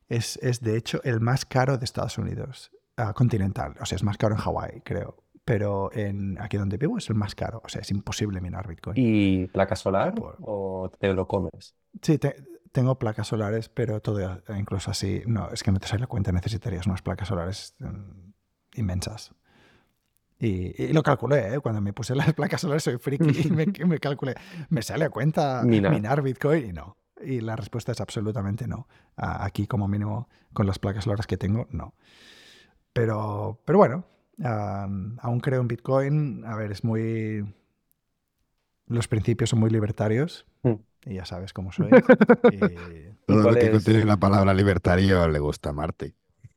es, 0.09 0.39
es, 0.43 0.61
de 0.61 0.77
hecho 0.77 1.01
el 1.05 1.21
más 1.21 1.45
caro 1.45 1.79
de 1.79 1.85
Estados 1.85 2.19
Unidos, 2.19 2.71
ah, 2.97 3.13
continental. 3.15 3.75
O 3.81 3.87
sea, 3.87 3.97
es 3.97 4.03
más 4.03 4.17
caro 4.17 4.35
en 4.35 4.41
Hawái, 4.41 4.83
creo 4.85 5.25
pero 5.49 5.91
en, 5.95 6.39
aquí 6.43 6.59
donde 6.59 6.77
vivo 6.77 6.99
es 6.99 7.09
el 7.09 7.15
más 7.15 7.35
caro. 7.35 7.63
O 7.65 7.71
sea, 7.71 7.81
es 7.81 7.91
imposible 7.91 8.39
minar 8.43 8.69
Bitcoin. 8.69 8.97
¿Y 8.99 9.47
placa 9.47 9.77
solar 9.77 10.13
o 10.43 10.93
te 11.01 11.15
lo 11.15 11.27
comes? 11.27 11.75
Sí, 12.03 12.21
tengo 12.71 12.99
placas 12.99 13.29
solares, 13.29 13.71
pero 13.71 14.01
todo, 14.01 14.43
incluso 14.59 14.91
así, 14.91 15.23
no, 15.27 15.49
es 15.51 15.63
que 15.63 15.73
no 15.73 15.81
te 15.81 15.89
sale 15.89 16.01
la 16.01 16.07
cuenta, 16.07 16.33
necesitarías 16.33 16.87
unas 16.87 17.01
placas 17.01 17.29
solares 17.29 17.75
mm, 17.79 18.31
inmensas. 18.75 19.33
Y, 20.39 20.93
lo 20.93 21.03
calculé, 21.03 21.55
¿eh? 21.55 21.61
cuando 21.61 21.81
me 21.81 21.95
puse 21.95 22.15
las 22.15 22.33
placas 22.35 22.61
solares 22.61 22.83
soy 22.83 22.99
friki 22.99 23.49
y 23.49 23.51
me, 23.51 23.99
calculé, 24.01 24.35
¿me 24.69 24.83
sale 24.83 25.07
a 25.07 25.11
cuenta 25.11 25.63
minar 25.65 26.21
Bitcoin? 26.21 26.69
Y 26.69 26.73
no. 26.75 26.99
Y 27.25 27.41
la 27.41 27.57
respuesta 27.57 27.93
es 27.93 28.03
absolutamente 28.03 28.69
no. 28.69 28.87
Aquí 29.19 29.67
como 29.67 29.89
mínimo 29.89 30.29
con 30.53 30.67
las 30.67 30.79
placas 30.79 31.05
solares 31.05 31.27
que 31.27 31.37
tengo, 31.37 31.67
no. 31.71 31.95
Pero, 32.93 33.61
pero 33.65 33.79
bueno, 33.79 34.05
aún 34.45 35.41
creo 35.41 35.61
en 35.61 35.69
Bitcoin. 35.69 36.45
A 36.47 36.57
ver, 36.57 36.73
es 36.73 36.85
muy... 36.85 37.45
Los 38.87 39.09
principios 39.09 39.51
son 39.51 39.61
muy 39.61 39.71
libertarios. 39.71 40.47
Mm. 40.63 40.75
Y 41.07 41.15
ya 41.15 41.25
sabes 41.25 41.53
cómo 41.53 41.73
soy. 41.73 41.91
Todo 43.27 43.51
lo 43.51 43.55
que 43.55 43.71
contiene 43.71 44.05
la 44.05 44.17
palabra 44.17 44.55
libertario 44.55 45.29
le 45.29 45.39
gusta 45.39 45.71
a 45.71 45.73
Marty. 45.73 46.15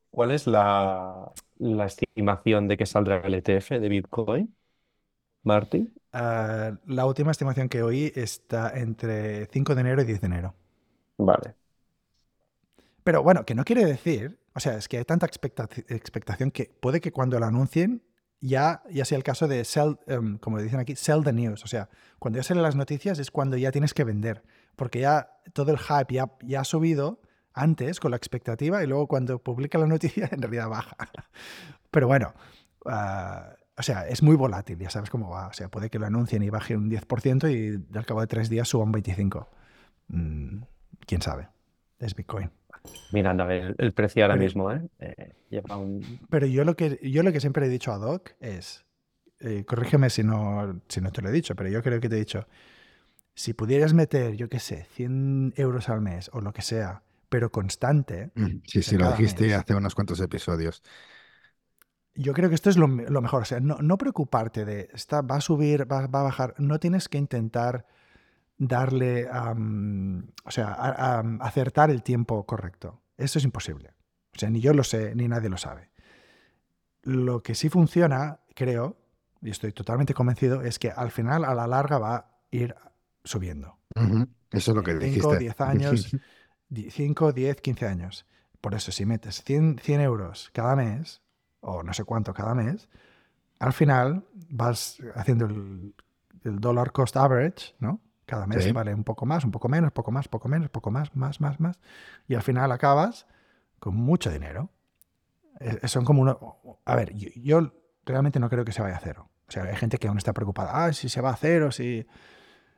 ¿Cuál 0.10 0.32
es 0.32 0.46
la, 0.46 1.32
estimación 1.58 2.68
de 2.68 2.78
que 2.78 2.86
saldrá 2.86 3.22
el 3.22 3.34
ETF 3.34 3.72
de 3.72 3.90
Bitcoin, 3.90 4.54
Marty? 5.44 5.94
Ah, 6.12 6.74
la 6.86 7.06
última 7.06 7.32
estimación 7.32 7.70
que 7.70 7.82
oí 7.82 8.12
está 8.16 8.78
entre 8.78 9.46
5 9.48 9.74
de 9.76 9.82
enero 9.82 10.02
y 10.02 10.06
10 10.06 10.22
de 10.22 10.28
enero. 10.28 10.54
Vale. 11.18 11.56
Pero 13.03 13.23
bueno, 13.23 13.45
que 13.45 13.56
no 13.56 13.64
quiere 13.64 13.86
decir 13.86 14.41
o 14.53 14.60
sea, 14.60 14.78
es 14.78 14.88
que 14.88 14.98
hay 14.98 15.06
tanta 15.06 15.26
expectación 15.26 16.52
que 16.52 16.76
puede 16.80 16.99
que 16.99 17.11
cuando 17.11 17.40
lo 17.40 17.45
anuncien 17.45 18.03
ya, 18.41 18.84
ya 18.90 19.06
sea 19.06 19.18
el 19.18 19.23
caso 19.23 19.48
de 19.48 19.64
sell, 19.64 19.99
em, 20.07 20.38
como 20.40 20.60
dicen 20.60 20.80
aquí, 20.80 20.95
sell 20.95 21.23
the 21.23 21.32
news. 21.32 21.64
O 21.64 21.68
sea, 21.68 21.90
cuando 22.19 22.38
ya 22.38 22.44
salen 22.44 22.64
las 22.64 22.76
noticias 22.76 23.19
es 23.19 23.32
cuando 23.32 23.56
ya 23.56 23.72
tienes 23.72 23.94
que 23.94 24.03
vender. 24.03 24.44
Porque 24.76 25.02
ya 25.02 25.30
todo 25.53 25.72
el 25.72 25.78
hype 25.78 26.14
ya, 26.14 26.32
ya 26.41 26.61
ha 26.61 26.64
subido 26.64 27.22
antes 27.53 27.99
con 27.99 28.11
la 28.11 28.18
expectativa 28.18 28.84
y 28.84 28.88
luego 28.88 29.07
cuando 29.07 29.40
publica 29.40 29.78
la 29.78 29.88
noticia 29.88 30.28
en 30.32 30.41
realidad 30.41 30.69
baja. 30.69 30.98
Pero 31.91 32.07
bueno, 32.07 32.34
ah, 32.86 33.56
o 33.78 33.84
sea, 33.84 34.07
es 34.07 34.22
muy 34.22 34.36
volátil, 34.36 34.80
ya 34.80 34.90
sabes 34.90 35.10
cómo 35.10 35.30
va. 35.30 35.48
O 35.48 35.53
sea, 35.53 35.69
puede 35.69 35.90
que 35.90 35.99
lo 35.99 36.07
anuncien 36.07 36.44
y 36.44 36.49
baje 36.49 36.76
un 36.76 36.90
10% 36.90 37.49
y 37.52 37.98
al 37.98 38.06
cabo 38.06 38.22
de 38.22 38.28
tres 38.28 38.49
días 38.49 38.68
suba 38.68 38.84
un 38.84 38.94
25%. 38.94 39.48
Mm, 40.07 40.64
¿Quién 41.06 41.22
sabe? 41.22 41.48
Es 41.99 42.15
Bitcoin. 42.15 42.52
Mirando 43.12 43.49
el, 43.49 43.76
el 43.78 43.94
precio 43.94 44.24
ahora 44.24 44.36
mismo, 44.36 44.72
¿eh? 44.72 44.82
¿eh? 44.99 45.34
lleva 45.49 45.78
un... 45.78 46.20
Pero 46.30 46.48
yo 46.48 46.64
lo, 46.64 46.76
que, 46.76 46.99
yo 47.03 47.24
lo 47.24 47.32
que 47.32 47.40
siempre 47.40 47.66
he 47.66 47.70
dicho 47.70 47.91
a 47.91 47.98
Doc 47.98 48.32
es, 48.40 48.86
eh, 49.40 49.66
corrígeme 49.66 50.10
si 50.10 50.24
no, 50.24 50.82
si 50.88 51.02
no 51.02 51.12
te 51.12 51.22
lo 51.22 51.30
he 51.30 51.32
dicho, 51.32 51.56
pero 51.56 51.70
yo 51.70 51.82
creo 51.84 51.99
que 51.99 52.10
te 52.10 52.16
he 52.16 52.20
dicho, 52.20 52.48
si 53.34 53.53
pudieras 53.53 53.94
meter, 53.94 54.36
yo 54.36 54.49
qué 54.49 54.60
sé, 54.60 54.88
100 54.94 55.53
euros 55.58 55.90
al 55.90 56.02
mes 56.02 56.30
o 56.34 56.41
lo 56.41 56.53
que 56.53 56.62
sea, 56.62 57.03
pero 57.30 57.52
constante. 57.52 58.32
Mm, 58.36 58.62
sí, 58.66 58.84
sí, 58.84 58.98
lo 58.98 59.10
dijiste 59.12 59.53
hace 59.56 59.76
unos 59.76 59.95
cuantos 59.95 60.20
episodios. 60.20 60.84
Yo 62.14 62.34
creo 62.34 62.49
que 62.49 62.56
esto 62.56 62.70
es 62.70 62.78
lo, 62.78 62.88
lo 62.88 63.22
mejor. 63.22 63.44
O 63.44 63.45
sea, 63.45 63.62
no, 63.62 63.78
no 63.82 63.98
preocuparte 63.98 64.66
de, 64.66 64.90
está, 64.94 65.22
va 65.22 65.38
a 65.38 65.41
subir, 65.41 65.90
va, 65.90 66.08
va, 66.08 66.20
a 66.20 66.24
bajar. 66.24 66.56
No 66.58 66.80
tienes 66.80 67.08
que 67.08 67.18
intentar 67.18 67.86
darle, 68.62 69.28
o 69.28 70.52
sea, 70.52 70.74
acertar 71.40 71.90
el 71.90 72.04
tiempo 72.04 72.46
correcto. 72.46 73.02
Eso 73.18 73.40
es 73.40 73.46
imposible. 73.46 73.94
O 74.36 74.40
sea, 74.40 74.50
ni 74.52 74.62
yo 74.62 74.74
lo 74.74 74.84
sé, 74.84 75.16
ni 75.16 75.28
nadie 75.28 75.50
lo 75.50 75.58
sabe. 75.58 75.90
Lo 77.02 77.42
que 77.42 77.56
sí 77.56 77.70
funciona, 77.70 78.42
creo, 78.54 78.98
y 79.42 79.50
estoy 79.50 79.72
totalmente 79.74 80.14
convencido, 80.14 80.62
es 80.62 80.78
que 80.78 80.92
al 80.92 81.10
final, 81.10 81.44
a 81.44 81.56
la 81.56 81.66
larga, 81.66 81.98
va 81.98 82.16
a 82.16 82.38
ir 82.52 82.76
subiendo. 83.24 83.80
Eso 84.52 84.72
es 84.72 84.76
lo 84.76 84.84
que 84.84 84.94
dijiste. 84.94 85.22
5, 85.22 85.38
10 85.38 85.62
años, 85.62 86.16
5, 86.70 87.34
10, 87.34 87.62
15 87.62 87.88
años. 87.88 88.28
Por 88.62 88.76
eso, 88.76 88.92
si 88.92 89.08
metes 89.08 89.44
100, 89.44 89.80
100 89.80 90.02
euros 90.02 90.52
cada 90.54 90.76
mes, 90.76 91.24
o 91.62 91.82
no 91.82 91.94
sé 91.96 92.04
cuánto 92.04 92.32
cada 92.36 92.54
mes, 92.54 92.90
al 93.58 93.74
final 93.74 94.24
vas 94.50 95.00
haciendo 95.16 95.46
el, 95.46 95.96
el 96.44 96.60
dollar 96.60 96.92
cost 96.92 97.18
average, 97.18 97.74
¿no? 97.80 98.00
Cada 98.32 98.48
mes 98.48 98.72
vale 98.72 98.94
un 98.95 99.03
poco 99.03 99.26
más, 99.26 99.44
un 99.44 99.52
poco 99.52 99.68
menos, 99.68 99.91
poco 99.91 100.10
más, 100.10 100.30
poco 100.30 100.48
menos, 100.48 100.70
poco 100.70 100.90
más, 100.90 101.14
más, 101.18 101.41
más, 101.41 101.60
más. 101.60 101.82
Y 102.30 102.36
al 102.36 102.41
final 102.41 102.72
acabas 102.72 103.28
con 103.78 103.94
mucho 103.94 104.32
dinero. 104.32 104.70
son 105.84 106.06
como 106.06 106.22
uno. 106.22 106.80
A 106.86 106.95
ver, 106.95 107.14
yo, 107.14 107.74
realmente 108.06 108.40
no 108.40 108.49
creo 108.49 108.64
que 108.64 108.72
se 108.72 108.82
vaya 108.82 108.95
a 108.95 109.02
cero. 109.02 109.30
O 109.49 109.52
sea, 109.52 109.64
hay 109.64 109.76
gente 109.76 109.98
que 109.98 110.08
aún 110.08 110.18
está 110.18 110.32
preocupada. 110.32 110.86
Ah, 110.86 110.94
si 110.94 111.10
se 111.10 111.20
va 111.20 111.32
a 111.32 111.36
cero, 111.36 111.74
si, 111.74 112.08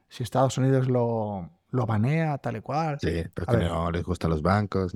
si 0.10 0.24
Estados 0.24 0.58
Unidos 0.58 0.88
lo, 0.88 1.52
lo 1.70 1.86
banea, 1.86 2.40
tal 2.40 2.58
y 2.58 2.62
cual. 2.62 2.98
Sí, 3.00 3.24
pero 3.32 3.46
que 3.46 3.58
no 3.58 3.92
les 3.92 4.04
gustan 4.04 4.32
los 4.32 4.42
bancos. 4.42 4.96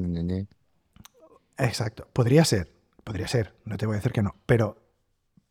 Exacto. 1.56 2.08
Podría 2.14 2.44
ser, 2.46 2.74
podría 3.04 3.28
ser. 3.28 3.54
No 3.64 3.78
te 3.78 3.86
voy 3.86 3.94
a 3.94 3.98
decir 3.98 4.12
que 4.12 4.24
no. 4.24 4.34
Pero, 4.48 4.82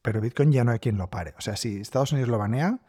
pero 0.03 0.21
Bitcoin 0.21 0.51
ya 0.51 0.65
no 0.65 0.73
hay 0.73 0.81
quien 0.81 0.99
lo 0.99 1.09
pare. 1.11 1.33
O 1.39 1.43
sea, 1.43 1.55
si 1.55 1.81
Estados 1.81 2.11
Unidos 2.11 2.29
lo 2.29 2.39
banea 2.39 2.81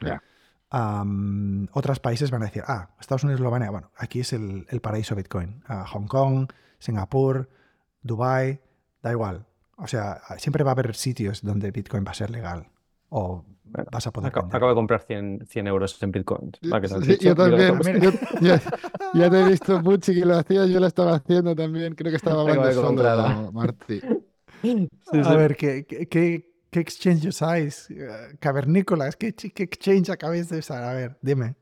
otros 0.70 2.00
países 2.00 2.32
van 2.32 2.44
a 2.44 2.46
decir, 2.46 2.64
ah, 2.68 2.90
Estados 3.00 3.24
Unidos 3.24 3.40
lo 3.42 3.52
banea. 3.52 3.70
Bueno, 3.70 3.92
aquí 3.98 4.20
es 4.20 4.34
el, 4.34 4.66
paraíso 4.82 5.16
Bitcoin. 5.16 5.64
Hong 5.68 6.08
Kong, 6.08 6.52
Singapur, 6.80 7.50
Dubai, 8.02 8.60
da 9.02 9.12
igual. 9.12 9.46
O 9.78 9.88
sea, 9.88 10.22
siempre 10.38 10.64
va 10.64 10.72
a 10.72 10.74
haber 10.74 10.96
sitios 10.96 11.42
donde 11.42 11.72
Bitcoin 11.72 12.04
va 12.06 12.12
a 12.12 12.16
ser 12.16 12.32
legal. 12.32 12.68
O 13.10 13.46
vas 13.92 14.08
a 14.08 14.12
poder. 14.12 14.28
Acabo, 14.36 14.70
de 14.70 14.76
comprar 14.76 15.02
100, 15.02 15.48
100 15.48 15.68
euros 15.68 16.02
en 16.04 16.12
Bitcoin. 16.12 16.52
yo 17.20 17.36
también. 17.36 18.02
ya 18.42 18.60
te 19.30 19.40
he 19.40 19.46
visto, 19.46 19.82
Pucci, 19.82 20.14
que 20.14 20.26
lo 20.26 20.38
hacía, 20.38 20.66
yo 20.66 20.80
lo 20.80 20.88
estaba 20.88 21.16
haciendo 21.16 21.56
también. 21.56 21.96
Creo 21.96 22.12
que 22.12 22.18
estaba 22.18 22.42
hablando 22.42 22.68
de 22.68 22.74
fondo, 22.74 23.52
Marti. 23.54 24.02
A 25.14 25.36
ver, 25.36 25.56
¿qué, 25.56 25.86
qué, 25.86 26.08
qué 26.08 26.57
exchange 26.80 27.28
usáis? 27.28 27.88
Cavernícolas, 28.40 29.16
¿qué, 29.16 29.34
¿qué, 29.34 29.64
exchange 29.64 30.10
acabáis 30.10 30.50
de 30.50 30.60
usar? 30.60 30.84
A 30.84 30.94
ver, 30.94 31.18
dime. 31.22 31.56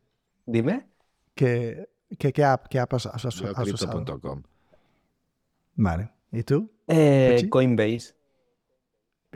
Dime. 0.45 0.87
¿Qué, 1.33 1.89
qué, 2.17 2.43
app, 2.43 2.67
qué 2.67 2.79
app 2.79 2.93
has, 2.93 3.05
has, 3.07 3.25
usado? 3.25 4.43
Vale. 5.75 6.11
¿Y 6.31 6.43
tú? 6.43 6.71
Eh, 6.87 7.47
Coinbase. 7.49 8.15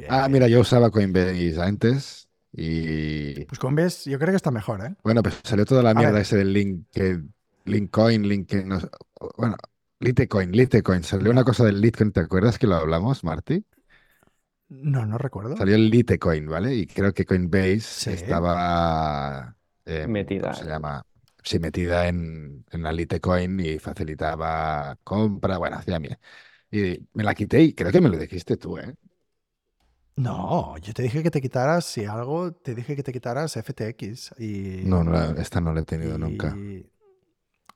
Ah, 0.07 0.27
mira, 0.29 0.47
yo 0.47 0.61
usaba 0.61 0.91
Coinbase 0.91 1.61
antes 1.61 2.29
y... 2.53 3.45
Pues 3.45 3.59
Coinbase 3.59 4.09
yo 4.09 4.17
creo 4.17 4.31
que 4.31 4.37
está 4.37 4.51
mejor, 4.51 4.85
¿eh? 4.85 4.95
Bueno, 5.03 5.21
pues 5.21 5.39
salió 5.43 5.65
toda 5.65 5.83
la 5.83 5.93
mierda 5.93 6.19
ese 6.21 6.37
del 6.37 6.53
link, 6.53 6.85
que, 6.91 7.21
Linkcoin, 7.65 8.27
Link... 8.27 8.53
No, 8.65 8.79
bueno, 9.37 9.57
Litecoin, 9.99 10.51
Litecoin. 10.51 11.03
Salió 11.03 11.31
una 11.31 11.43
cosa 11.43 11.65
del 11.65 11.81
Litecoin, 11.81 12.11
¿te 12.11 12.21
acuerdas 12.21 12.57
que 12.57 12.67
lo 12.67 12.75
hablamos, 12.75 13.23
Marty? 13.23 13.65
No, 14.69 15.05
no 15.05 15.17
recuerdo. 15.17 15.57
Salió 15.57 15.75
el 15.75 15.89
Litecoin, 15.89 16.47
¿vale? 16.47 16.75
Y 16.75 16.87
creo 16.87 17.13
que 17.13 17.25
Coinbase 17.25 18.13
estaba... 18.13 19.55
Em, 19.85 20.11
metida. 20.11 20.51
¿Cómo 20.51 20.53
se 20.53 20.65
llama? 20.65 21.03
Sí, 21.43 21.59
metida 21.59 22.07
en, 22.07 22.65
en 22.71 22.83
la 22.83 22.91
Litecoin 22.91 23.59
y 23.59 23.79
facilitaba 23.79 24.97
compra, 25.03 25.57
bueno, 25.57 25.77
hacía 25.77 25.99
mía. 25.99 26.19
Y 26.71 26.99
me 27.13 27.23
la 27.23 27.33
quité 27.33 27.61
y 27.61 27.73
creo 27.73 27.91
que 27.91 28.01
me 28.01 28.09
lo 28.09 28.17
dijiste 28.17 28.57
tú, 28.57 28.77
¿eh? 28.77 28.95
No, 30.19 30.77
yo 30.79 30.93
te 30.93 31.01
dije 31.01 31.23
que 31.23 31.31
te 31.31 31.39
quitaras, 31.39 31.85
si 31.85 32.03
algo, 32.03 32.51
te 32.51 32.75
dije 32.75 32.93
que 32.95 33.03
te 33.03 33.13
quitaras 33.13 33.55
FTX. 33.55 34.37
Y, 34.37 34.81
no, 34.83 35.01
no, 35.01 35.17
esta 35.37 35.61
no 35.61 35.73
la 35.73 35.79
he 35.79 35.85
tenido 35.85 36.17
nunca. 36.17 36.53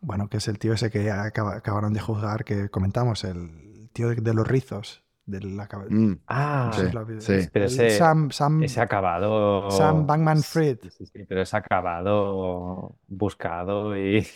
Bueno, 0.02 0.28
que 0.28 0.38
es 0.38 0.48
el 0.49 0.60
tío 0.60 0.74
ese 0.74 0.91
que 0.91 1.10
acabaron 1.10 1.94
de 1.94 2.02
juzgar, 2.02 2.44
que 2.44 2.68
comentamos, 2.68 3.24
el 3.24 3.90
tío 3.94 4.10
de, 4.10 4.34
los 4.34 4.45
rizos. 4.45 5.02
De 5.26 5.40
la, 5.40 5.70
mm. 5.90 6.20
Ah, 6.28 6.72
sí, 7.20 7.48
pero 7.52 7.66
ese, 7.66 7.91
Sam, 7.91 8.30
Sam, 8.30 8.62
ese 8.64 8.82
acabado. 8.82 9.72
Sam 9.72 10.06
Bankman 10.06 10.44
Fried. 10.44 10.80
Sí, 10.90 11.06
sí, 11.06 11.24
pero 11.24 11.41
ese 11.41 11.56
acabado 11.56 12.98
buscado 13.08 13.98
y, 13.98 14.28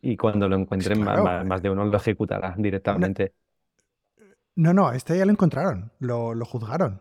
y 0.00 0.16
cuando 0.16 0.48
lo 0.48 0.56
encuentren, 0.56 1.02
más, 1.02 1.62
de 1.62 1.70
uno 1.70 1.84
lo 1.84 1.96
ejecutará 1.96 2.54
directamente. 2.58 3.34
No, 4.56 4.74
no, 4.74 4.90
este 4.90 5.16
ya 5.16 5.24
lo 5.24 5.30
encontraron, 5.30 5.92
lo, 6.00 6.34
lo 6.34 6.44
juzgaron. 6.44 7.00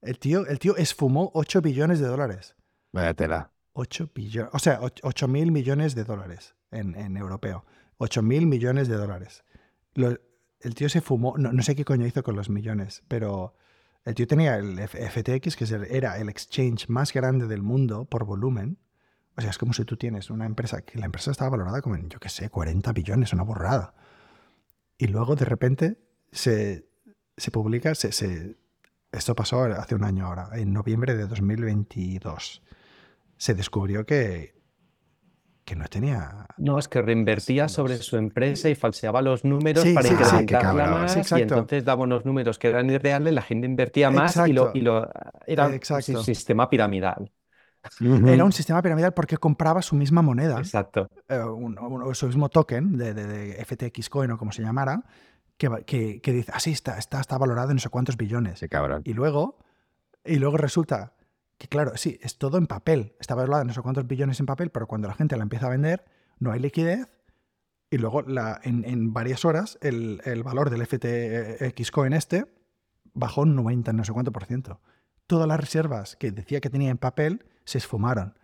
El 0.00 0.18
tío, 0.18 0.46
el 0.46 0.58
tío 0.58 0.76
esfumó 0.76 1.30
8 1.34 1.60
billones 1.60 2.00
de 2.00 2.06
dólares. 2.06 2.56
Vaya 2.92 3.12
tela. 3.12 3.50
8 3.74 4.10
billones, 4.14 4.50
o 4.54 4.58
sea, 4.58 4.80
8 4.80 5.28
mil 5.28 5.52
millones 5.52 5.94
de 5.94 6.04
dólares 6.04 6.54
en, 6.70 6.94
en 6.94 7.18
europeo. 7.18 7.66
8 7.98 8.22
mil 8.22 8.46
millones 8.46 8.88
de 8.88 8.96
dólares. 8.96 9.44
El 10.64 10.74
tío 10.74 10.88
se 10.88 11.02
fumó, 11.02 11.36
no, 11.36 11.62
sé 11.62 11.76
qué 11.76 11.84
coño 11.84 12.06
hizo 12.06 12.22
con 12.22 12.36
los 12.36 12.48
millones, 12.48 13.02
pero 13.06 13.54
el 14.04 14.14
tío 14.14 14.26
tenía 14.26 14.56
el 14.56 14.78
FTX, 14.88 15.56
que 15.56 15.66
era 15.90 16.18
el 16.18 16.30
exchange 16.30 16.88
más 16.88 17.12
grande 17.12 17.46
del 17.46 17.62
mundo 17.62 18.06
por 18.06 18.24
volumen. 18.24 18.78
O 19.36 19.42
sea, 19.42 19.50
es 19.50 19.58
como 19.58 19.74
si 19.74 19.84
tú 19.84 19.96
tienes 19.96 20.30
una 20.30 20.46
empresa 20.46 20.82
que 20.82 20.98
la 20.98 21.06
empresa 21.06 21.30
estaba 21.30 21.50
valorada 21.50 21.82
como 21.82 21.96
en, 21.96 22.08
yo 22.08 22.18
qué 22.18 22.30
sé, 22.30 22.48
40 22.48 22.92
billones, 22.92 23.32
una 23.34 23.42
borrada. 23.42 23.94
Y 24.96 25.08
luego 25.08 25.36
de 25.36 25.44
repente 25.44 25.98
se, 26.32 26.88
se 27.36 27.50
publica, 27.50 27.94
se, 27.94 28.12
se, 28.12 28.56
esto 29.12 29.34
pasó 29.34 29.64
hace 29.64 29.94
un 29.94 30.04
año 30.04 30.26
ahora, 30.26 30.48
en 30.54 30.72
noviembre 30.72 31.14
de 31.14 31.26
2022. 31.26 32.62
Se 33.36 33.54
descubrió 33.54 34.06
que, 34.06 34.53
que 35.64 35.76
no 35.76 35.86
tenía... 35.86 36.46
No, 36.58 36.78
es 36.78 36.88
que 36.88 37.00
reinvertía 37.00 37.68
sobre 37.68 37.96
su 37.98 38.16
empresa 38.16 38.68
y 38.68 38.74
falseaba 38.74 39.22
los 39.22 39.44
números 39.44 39.84
para 39.94 40.08
incrementarla 40.08 40.86
más 40.86 41.32
y 41.32 41.40
entonces 41.40 41.84
daba 41.84 42.02
unos 42.02 42.24
números 42.24 42.58
que 42.58 42.68
eran 42.68 42.90
irreales, 42.90 43.32
la 43.32 43.42
gente 43.42 43.66
invertía 43.66 44.10
más 44.10 44.36
y 44.46 44.52
lo, 44.52 44.70
y 44.74 44.80
lo 44.80 45.08
era 45.46 45.66
un 45.66 46.24
sistema 46.24 46.68
piramidal. 46.68 47.30
Era 48.00 48.44
un 48.44 48.52
sistema 48.52 48.80
piramidal 48.82 49.12
porque 49.12 49.36
compraba 49.36 49.82
su 49.82 49.94
misma 49.94 50.22
moneda. 50.22 50.58
Exacto. 50.58 51.08
Eh, 51.28 51.40
su 52.12 52.26
mismo 52.26 52.48
token 52.48 52.96
de, 52.96 53.12
de, 53.14 53.26
de, 53.26 53.64
FTX 53.64 54.08
Coin 54.08 54.30
o 54.30 54.38
como 54.38 54.52
se 54.52 54.62
llamara, 54.62 55.04
que, 55.56 56.20
dice, 56.24 56.50
así 56.52 56.70
ah, 56.70 56.72
está, 56.72 56.98
está, 56.98 57.20
está 57.20 57.38
valorado 57.38 57.70
en 57.70 57.76
no 57.76 57.80
sé 57.80 57.88
cuántos 57.88 58.16
billones. 58.16 58.64
cabrón. 58.70 59.02
Y 59.04 59.12
luego, 59.12 59.58
y 60.24 60.36
luego 60.36 60.56
resulta 60.56 61.13
que, 61.58 61.68
claro, 61.68 61.96
sí, 61.96 62.18
es 62.22 62.38
todo 62.38 62.58
en 62.58 62.66
papel. 62.66 63.14
Está 63.20 63.34
valorado 63.34 63.62
en 63.62 63.68
no 63.68 63.74
sé 63.74 63.80
cuántos 63.82 64.06
billones 64.06 64.40
en 64.40 64.46
papel, 64.46 64.70
pero 64.70 64.86
cuando 64.86 65.08
la 65.08 65.14
gente 65.14 65.36
la 65.36 65.42
empieza 65.42 65.66
a 65.66 65.70
vender, 65.70 66.04
no 66.38 66.52
hay 66.52 66.60
liquidez. 66.60 67.08
Y 67.90 67.98
luego, 67.98 68.22
la, 68.22 68.60
en, 68.64 69.12
varias 69.12 69.44
horas, 69.44 69.78
el, 69.80 70.20
valor 70.44 70.70
del 70.70 70.84
FTX 70.84 71.90
Coin 71.90 72.12
este 72.12 72.46
bajó 73.12 73.42
un 73.42 73.54
90, 73.54 73.92
no 73.92 74.04
sé 74.04 74.12
cuánto 74.12 74.32
por 74.32 74.46
ciento. 74.46 74.80
Todas 75.26 75.46
las 75.46 75.60
reservas 75.60 76.16
que 76.16 76.32
decía 76.32 76.60
que 76.60 76.70
tenía 76.70 76.90
en 76.90 76.98
papel 76.98 77.44
se 77.64 77.78
esfumaron. 77.78 78.36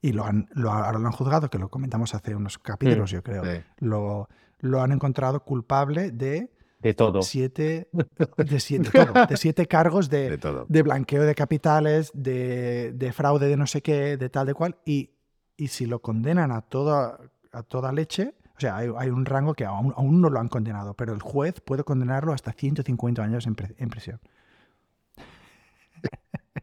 Y 0.00 0.12
lo 0.12 0.24
han, 0.24 0.48
lo, 0.52 0.70
ahora 0.70 1.00
lo 1.00 1.06
han 1.06 1.12
juzgado, 1.12 1.50
que 1.50 1.58
lo 1.58 1.70
comentamos 1.70 2.14
hace 2.14 2.36
unos 2.36 2.58
capítulos, 2.58 3.10
mm, 3.10 3.14
yo 3.14 3.22
creo. 3.24 3.42
Lo, 3.78 4.28
lo 4.60 4.80
han 4.80 4.92
encontrado 4.92 5.44
culpable 5.44 6.12
de 6.12 6.52
de 6.80 6.94
todo. 6.94 7.22
Siete, 7.22 7.88
de, 8.36 8.60
siete, 8.60 8.90
de 9.28 9.36
siete 9.36 9.66
cargos 9.66 10.08
de, 10.08 10.38
de, 10.68 10.82
blanqueo 10.82 11.24
de 11.24 11.34
capitales, 11.34 12.10
de, 12.14 12.92
de, 12.92 13.12
fraude 13.12 13.48
de 13.48 13.56
no 13.56 13.66
sé 13.66 13.82
qué, 13.82 14.16
de 14.16 14.28
tal, 14.28 14.46
de 14.46 14.54
cual. 14.54 14.76
Y, 14.84 15.10
y 15.56 15.68
si 15.68 15.86
lo 15.86 16.00
condenan 16.00 16.52
a 16.52 16.62
toda, 16.62 17.18
a 17.52 17.62
toda 17.62 17.92
leche, 17.92 18.34
o 18.56 18.60
sea, 18.60 18.76
hay, 18.76 18.88
hay 18.96 19.10
un 19.10 19.24
rango 19.24 19.54
que 19.54 19.64
aún, 19.64 19.92
aún, 19.96 20.20
no 20.20 20.30
lo 20.30 20.40
han 20.40 20.48
condenado, 20.48 20.94
pero 20.94 21.12
el 21.12 21.22
juez 21.22 21.60
puede 21.60 21.84
condenarlo 21.84 22.32
hasta 22.32 22.52
150 22.52 23.22
años 23.22 23.46
en, 23.46 23.56
en 23.76 23.88
prisión. 23.88 24.20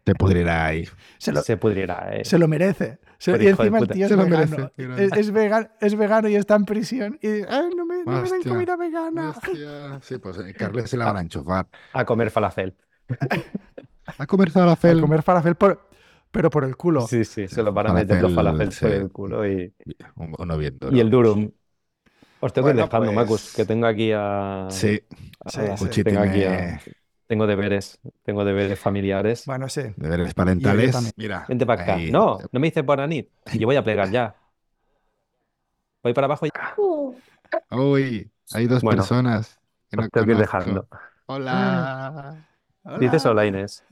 Se 0.06 0.14
pudrirá 0.14 0.66
ahí. 0.66 0.88
Se, 1.18 1.32
lo, 1.32 1.42
se 1.42 1.58
pudrirá, 1.58 2.16
eh. 2.16 2.26
Se 2.26 2.38
lo 2.38 2.48
merece. 2.48 3.00
Y 3.28 3.48
encima 3.48 3.80
el 3.80 3.88
tío 3.88 4.06
es 4.06 4.16
vegano. 4.16 4.72
Es, 4.78 5.32
vegano. 5.32 5.70
es, 5.80 5.96
vegano 5.96 6.30
y 6.30 6.36
está 6.36 6.56
en 6.56 6.66
prisión. 6.66 7.20
Y 7.22 7.28
Ay, 7.28 7.70
no 7.76 7.86
me, 7.86 8.04
no 8.04 8.22
me 8.22 8.30
den 8.30 8.44
comida 8.44 8.76
vegana. 8.76 9.34
Sí, 10.02 10.18
pues 10.18 10.38
eh, 10.40 10.54
Carles 10.54 10.90
se 10.90 10.98
la 10.98 11.06
van 11.06 11.18
a 11.18 11.22
enchufar. 11.22 11.68
A 11.94 12.06
comer 12.06 12.32
falafel. 12.32 12.76
a 14.18 14.26
comer 14.26 14.52
falafel. 14.52 15.00
A 15.00 15.02
comer 15.02 15.22
falafel 15.24 15.56
por, 15.56 15.90
pero 16.32 16.50
por 16.50 16.64
el 16.64 16.76
culo. 16.76 17.08
Sí, 17.08 17.26
sí, 17.26 17.48
se 17.48 17.64
lo 17.64 17.74
van 17.74 17.88
a 17.88 17.94
meter 17.94 18.22
los 18.22 18.34
falafel 18.34 18.70
por 18.80 18.92
el 18.92 19.12
culo 19.12 19.48
y. 19.48 19.74
Uno 20.16 20.58
viendo, 20.58 20.92
Y 20.92 21.00
el 21.00 21.10
durum. 21.10 21.52
Os 22.42 22.54
tengo 22.54 22.68
bueno, 22.68 22.84
dejando, 22.84 23.06
pues... 23.08 23.16
Marcus, 23.16 23.54
que 23.56 23.66
tengo 23.66 23.88
aquí 23.88 24.12
a. 24.14 24.68
Sí, 24.70 25.02
a... 25.44 25.50
sí, 25.50 25.88
sí. 25.92 26.04
Tengo 26.04 26.20
aquí 26.20 26.44
a. 26.44 26.80
Tengo 27.28 27.48
deberes, 27.48 28.00
tengo 28.24 28.46
deberes 28.46 28.80
familiares. 28.80 29.46
Bueno, 29.46 29.68
sí. 29.68 29.82
Deberes 29.96 30.34
parentales. 30.34 31.14
Mira. 31.18 31.46
Vente 31.48 31.66
para 31.66 31.84
acá. 31.84 31.98
No, 32.12 32.38
no 32.52 32.60
me 32.60 32.68
dices 32.68 32.86
Bonanit. 32.86 33.30
Yo 33.54 33.68
voy 33.68 33.76
a 33.76 33.84
plegar 33.84 34.12
ya. 34.12 34.36
Voy 36.04 36.14
para 36.14 36.26
abajo 36.26 36.46
ya. 36.46 36.76
Uy, 37.72 38.32
hay 38.54 38.68
dos 38.68 38.84
personas 38.84 39.60
que 39.90 39.98
no 39.98 40.08
tengo 40.10 40.26
que 40.26 40.32
ir 40.34 40.38
dejando. 40.38 40.88
Hola. 41.26 42.46
Hola. 42.84 43.00
Dices 43.00 43.26
hola, 43.26 43.46
Inés. 43.46 43.84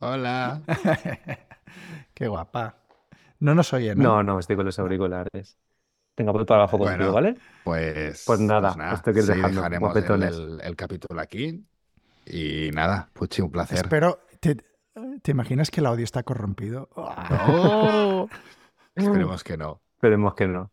Hola. 0.00 0.60
Qué 2.14 2.26
guapa. 2.26 2.74
No 3.38 3.54
nos 3.54 3.72
oyen, 3.72 3.96
¿no? 3.98 4.16
No, 4.16 4.22
no, 4.22 4.38
estoy 4.40 4.56
con 4.56 4.66
los 4.66 4.78
auriculares. 4.78 5.56
Tengo 6.16 6.32
voy 6.32 6.44
para 6.44 6.62
abajo 6.62 6.78
contigo, 6.78 7.12
¿vale? 7.12 7.36
Pues, 7.62 8.24
pues 8.26 8.40
nada, 8.40 8.68
pues 8.70 8.76
nada, 8.76 8.94
estoy 8.94 9.14
que 9.14 9.20
ir 9.20 9.26
dejando. 9.26 10.24
el, 10.26 10.60
el 10.60 10.76
capítulo 10.76 11.20
aquí. 11.20 11.64
Y 12.26 12.70
nada, 12.72 13.08
Puchi, 13.12 13.42
un 13.42 13.50
placer. 13.50 13.78
Espero, 13.78 14.20
¿te, 14.40 14.56
¿te 15.22 15.30
imaginas 15.30 15.70
que 15.70 15.80
el 15.80 15.86
audio 15.86 16.04
está 16.04 16.22
corrompido? 16.22 16.88
No. 16.96 18.28
Esperemos 18.94 19.44
que 19.44 19.56
no. 19.56 19.80
Esperemos 19.94 20.34
que 20.34 20.48
no. 20.48 20.70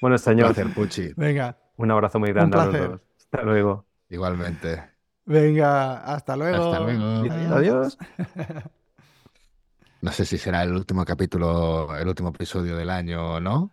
Bueno, 0.00 0.18
señor. 0.18 0.48
Un 0.48 0.54
placer, 0.54 0.74
Puchi. 0.74 1.12
Venga. 1.16 1.58
Un 1.76 1.90
abrazo 1.90 2.18
muy 2.18 2.32
grande 2.32 2.58
a 2.58 2.66
los 2.66 2.78
dos. 2.78 3.00
Hasta 3.18 3.42
luego. 3.42 3.84
Igualmente. 4.08 4.82
Venga, 5.24 5.98
hasta 5.98 6.36
luego. 6.36 6.72
Hasta 6.72 6.80
luego. 6.80 7.54
Adiós. 7.54 7.98
No 10.02 10.12
sé 10.12 10.24
si 10.24 10.38
será 10.38 10.62
el 10.62 10.72
último 10.72 11.04
capítulo, 11.04 11.96
el 11.96 12.06
último 12.06 12.28
episodio 12.28 12.76
del 12.76 12.90
año 12.90 13.34
o 13.34 13.40
no. 13.40 13.72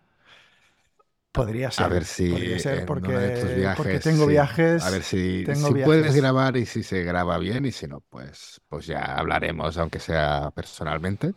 Podría 1.34 1.68
ser. 1.72 1.86
A 1.86 1.88
ver 1.88 2.04
si 2.04 2.30
podría 2.30 2.58
ser 2.60 2.86
porque, 2.86 3.74
porque 3.76 3.98
tengo 3.98 4.24
viajes. 4.24 4.84
A 4.84 4.90
ver 4.90 5.02
si, 5.02 5.44
si 5.44 5.74
puedes 5.84 6.14
grabar 6.14 6.56
y 6.56 6.64
si 6.64 6.84
se 6.84 7.02
graba 7.02 7.38
bien 7.38 7.64
y 7.64 7.72
si 7.72 7.88
no, 7.88 8.02
pues, 8.08 8.60
pues 8.68 8.86
ya 8.86 9.02
hablaremos, 9.16 9.76
aunque 9.76 9.98
sea 9.98 10.52
personalmente. 10.54 11.32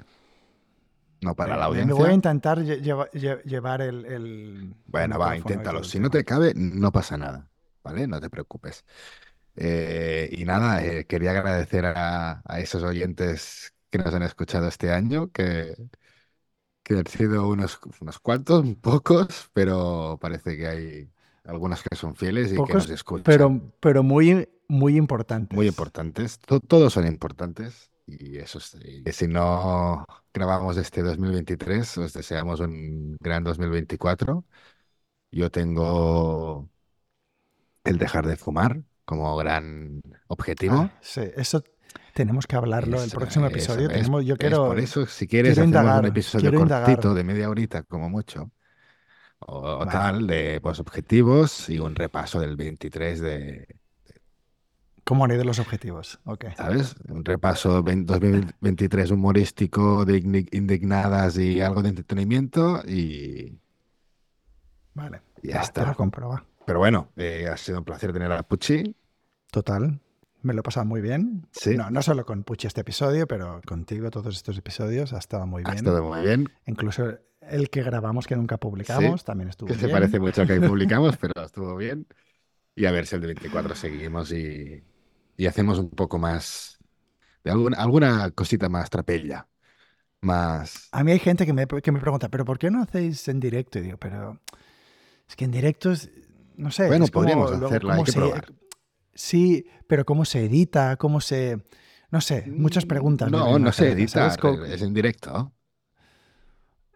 No 1.21 1.33
para 1.33 1.57
la 1.57 1.65
audiencia. 1.65 1.95
Me 1.95 1.99
voy 1.99 2.11
a 2.11 2.13
intentar 2.13 2.63
llevar 2.63 3.81
el, 3.81 4.75
Bueno, 4.85 5.17
va, 5.17 5.35
inténtalo. 5.35 5.83
Si 5.83 5.99
no 5.99 6.11
te 6.11 6.23
cabe, 6.23 6.53
no 6.55 6.91
pasa 6.91 7.17
nada. 7.17 7.49
¿Vale? 7.83 8.05
No 8.05 8.21
te 8.21 8.29
preocupes. 8.29 8.85
Eh, 9.55 10.29
y 10.31 10.45
nada, 10.45 10.85
eh, 10.85 11.07
quería 11.07 11.31
agradecer 11.31 11.87
a, 11.87 12.43
esos 12.59 12.83
oyentes 12.83 13.73
que 13.89 13.97
nos 13.97 14.13
han 14.13 14.21
escuchado 14.21 14.67
este 14.67 14.91
año, 14.91 15.31
que, 15.31 15.73
que 16.87 16.97
han 16.97 17.07
sido 17.07 17.49
unos, 17.49 17.79
unos 17.99 18.17
cuantos, 18.19 18.65
pocos, 18.79 19.49
pero 19.51 20.17
parece 20.21 20.55
que 20.55 20.67
hay 20.67 21.09
algunos 21.43 21.83
que 21.83 21.97
son 21.97 22.15
fieles 22.15 22.53
y 22.53 22.63
que 22.63 22.73
nos 22.73 22.89
escuchan. 22.89 23.23
Pero, 23.25 23.61
pero 23.81 24.03
muy, 24.03 24.47
muy 24.69 24.95
importantes. 24.95 25.53
Muy 25.53 25.67
importantes. 25.67 26.39
todos 26.39 26.93
son 26.93 27.05
importantes. 27.05 27.91
Y 28.05 28.37
eso 28.37 28.59
y 29.05 29.11
si 29.11 29.27
no 29.27 30.05
grabamos 30.33 30.77
este 30.77 31.03
2023, 31.03 31.97
os 31.97 32.13
deseamos 32.13 32.61
un 32.61 33.17
gran 33.19 33.43
2024. 33.43 34.45
Yo 35.29 35.51
tengo 35.51 36.69
el 37.83 37.97
dejar 37.97 38.25
de 38.27 38.37
fumar 38.37 38.81
como 39.03 39.35
gran 39.35 40.01
objetivo. 40.27 40.75
Ah, 40.75 40.97
sí, 41.01 41.23
eso 41.35 41.65
tenemos 42.17 42.47
que 42.47 42.55
hablarlo 42.55 42.97
en 42.97 43.03
el 43.03 43.11
próximo 43.11 43.45
episodio. 43.45 43.89
tenemos, 43.89 44.25
yo 44.25 44.37
quiero, 44.37 44.65
por 44.65 44.79
eso, 44.79 45.05
si 45.05 45.27
quieres, 45.27 45.55
hacemos 45.55 45.99
un 45.99 46.05
episodio 46.05 46.51
cortito 46.51 47.13
de 47.13 47.23
media 47.23 47.47
horita, 47.47 47.83
como 47.83 48.09
mucho. 48.09 48.49
O, 49.37 49.85
tal, 49.85 50.25
de 50.25 50.59
pues, 50.59 50.79
objetivos 50.79 51.69
y 51.69 51.77
un 51.77 51.93
repaso 51.93 52.39
del 52.39 52.55
23 52.55 53.21
de, 53.21 53.67
¿Cómo 55.03 55.25
haré 55.25 55.37
de 55.37 55.45
los 55.45 55.59
objetivos? 55.59 56.19
Okay. 56.25 56.53
¿Sabes? 56.57 56.95
Un 57.07 57.23
repaso 57.23 57.83
2023 57.83 59.11
humorístico 59.11 60.03
de 60.03 60.17
indignadas 60.51 61.37
y 61.37 61.61
algo 61.61 61.83
de 61.83 61.89
entretenimiento 61.89 62.81
y. 62.85 63.59
Vale. 64.95 65.21
Ya 65.43 65.61
está. 65.61 65.95
Lo 65.97 66.43
Pero 66.65 66.79
bueno, 66.79 67.09
eh, 67.15 67.47
ha 67.47 67.57
sido 67.57 67.77
un 67.77 67.85
placer 67.85 68.11
tener 68.11 68.31
a 68.31 68.41
Pucci. 68.41 68.95
Total. 69.51 70.01
Me 70.47 70.53
lo 70.53 70.61
he 70.61 70.63
pasado 70.63 70.85
muy 70.85 71.01
bien. 71.01 71.45
Sí. 71.51 71.75
No, 71.75 71.91
no 71.91 72.01
solo 72.01 72.25
con 72.25 72.45
Pucci 72.45 72.67
este 72.67 72.79
episodio, 72.79 73.27
pero 73.27 73.61
contigo 73.65 74.09
todos 74.09 74.33
estos 74.33 74.57
episodios 74.57 75.11
ha 75.11 75.17
estado 75.17 75.45
muy 75.45 75.61
bien. 75.61 75.73
Ha 75.73 75.75
estado 75.75 76.01
muy 76.01 76.21
bien. 76.21 76.49
Incluso 76.65 77.19
el 77.41 77.69
que 77.69 77.83
grabamos 77.83 78.27
que 78.27 78.37
nunca 78.37 78.57
publicamos 78.57 79.25
también 79.25 79.49
estuvo 79.49 79.67
bien. 79.67 79.77
Que 79.77 79.85
se 79.87 79.91
parece 79.91 80.21
mucho 80.21 80.43
al 80.43 80.47
que 80.47 80.61
publicamos, 80.65 81.17
pero 81.17 81.33
estuvo 81.43 81.75
bien. 81.75 82.07
Y 82.75 82.85
a 82.85 82.91
ver 82.91 83.07
si 83.07 83.15
el 83.15 83.21
de 83.21 83.27
24 83.27 83.75
seguimos 83.75 84.31
y, 84.31 84.81
y 85.35 85.45
hacemos 85.47 85.79
un 85.79 85.89
poco 85.89 86.17
más, 86.17 86.79
de 87.43 87.51
alguna, 87.51 87.75
alguna 87.79 88.31
cosita 88.31 88.69
más 88.69 88.89
trapella. 88.89 89.49
Más... 90.21 90.87
A 90.93 91.03
mí 91.03 91.11
hay 91.11 91.19
gente 91.19 91.45
que 91.45 91.51
me, 91.51 91.67
que 91.67 91.91
me 91.91 91.99
pregunta, 91.99 92.29
¿pero 92.29 92.45
por 92.45 92.57
qué 92.57 92.71
no 92.71 92.83
hacéis 92.83 93.27
en 93.27 93.41
directo? 93.41 93.79
Y 93.79 93.81
digo, 93.81 93.97
pero 93.97 94.39
es 95.27 95.35
que 95.35 95.43
en 95.43 95.51
directo 95.51 95.91
es, 95.91 96.09
no 96.55 96.71
sé. 96.71 96.87
Bueno, 96.87 97.05
podríamos 97.07 97.51
hacerlo, 97.51 97.91
hay 97.91 98.03
que 98.05 98.13
probar. 98.13 98.45
Sí, 99.17 99.65
pero 99.87 100.05
¿cómo 100.05 100.25
se 100.25 100.45
edita? 100.45 100.95
¿Cómo 100.97 101.19
se...? 101.19 101.57
No 102.09 102.21
sé, 102.21 102.45
muchas 102.47 102.85
preguntas. 102.85 103.29
No, 103.29 103.59
no 103.59 103.71
se 103.73 103.91
edita, 103.91 104.27
es 104.27 104.81
en 104.81 104.93
directo. 104.93 105.51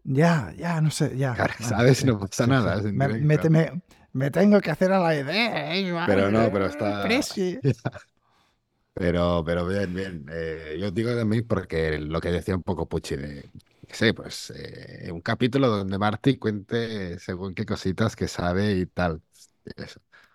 Ya, 0.03 0.53
ya, 0.57 0.79
no 0.81 0.89
sé, 0.89 1.17
ya. 1.17 1.35
¿Sabes? 1.59 2.05
No 2.05 2.19
pasa 2.19 2.47
nada. 2.47 2.81
Me, 2.81 3.07
me, 3.07 3.81
me, 4.13 4.31
tengo 4.31 4.61
que 4.61 4.71
hacer 4.71 4.91
a 4.93 4.99
la 4.99 5.15
idea. 5.15 5.75
¿eh? 5.75 5.93
Pero 6.07 6.31
no, 6.31 6.51
pero 6.51 6.67
está... 6.67 7.07
Pero, 8.93 9.41
pero 9.45 9.65
bien, 9.65 9.93
bien. 9.93 10.25
Eh, 10.29 10.77
yo 10.77 10.91
digo 10.91 11.11
de 11.15 11.23
mí 11.23 11.41
porque 11.41 11.97
lo 11.97 12.19
que 12.19 12.29
decía 12.29 12.55
un 12.55 12.61
poco 12.61 12.89
Pucci 12.89 13.15
de, 13.15 13.49
sé, 13.89 14.13
pues 14.13 14.51
eh, 14.55 15.09
un 15.11 15.21
capítulo 15.21 15.69
donde 15.69 15.97
Marty 15.97 16.37
cuente 16.37 17.17
según 17.19 17.53
qué 17.53 17.65
cositas 17.65 18.15
que 18.15 18.27
sabe 18.27 18.73
y 18.73 18.85
tal. 18.85 19.21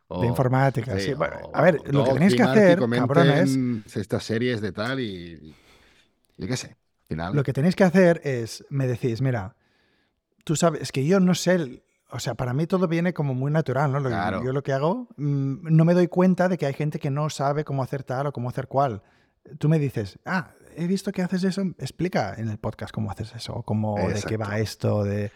De 0.08 0.26
informática, 0.26 0.98
sí. 1.00 1.12
a 1.52 1.62
ver, 1.62 1.80
lo 1.92 2.04
que 2.04 2.12
tenéis 2.12 2.34
que 2.34 2.42
hacer, 2.42 2.78
cabrones... 2.78 3.56
Estas 3.94 4.24
series 4.24 4.60
de 4.60 4.72
tal 4.72 5.00
y... 5.00 5.54
Yo 6.36 6.46
qué 6.46 6.56
sé, 6.56 6.76
final... 7.08 7.34
Lo 7.34 7.42
que 7.42 7.52
tenéis 7.52 7.74
que 7.74 7.84
hacer 7.84 8.20
es, 8.24 8.64
me 8.68 8.86
decís, 8.86 9.20
mira, 9.20 9.56
tú 10.44 10.54
sabes, 10.54 10.82
es 10.82 10.92
que 10.92 11.04
yo 11.04 11.18
no 11.18 11.34
sé 11.34 11.82
o 12.10 12.20
sea, 12.20 12.34
para 12.34 12.54
mí 12.54 12.66
todo 12.66 12.86
viene 12.86 13.12
como 13.12 13.34
muy 13.34 13.50
natural, 13.50 13.92
¿no? 13.92 14.44
Yo 14.44 14.52
lo 14.52 14.62
que 14.62 14.72
hago, 14.72 15.08
mm, 15.16 15.74
no 15.74 15.84
me 15.84 15.94
doy 15.94 16.08
cuenta 16.08 16.48
de 16.48 16.56
que 16.56 16.66
hay 16.66 16.72
gente 16.72 16.98
que 16.98 17.10
no 17.10 17.28
sabe 17.30 17.64
cómo 17.64 17.82
hacer 17.82 18.04
tal 18.04 18.28
o 18.28 18.32
cómo 18.32 18.48
hacer 18.48 18.68
cual. 18.68 19.02
Tú 19.58 19.68
me 19.68 19.78
dices, 19.78 20.18
ah, 20.24 20.50
he 20.76 20.86
visto 20.86 21.10
que 21.12 21.22
haces 21.22 21.42
eso, 21.44 21.62
explica 21.78 22.34
en 22.36 22.48
el 22.48 22.58
podcast 22.58 22.92
cómo 22.92 23.10
haces 23.10 23.34
eso, 23.34 23.54
o 23.54 23.62
cómo, 23.62 23.96
de 23.98 24.22
qué 24.22 24.36
va 24.36 24.58
esto, 24.58 25.04
de, 25.04 25.32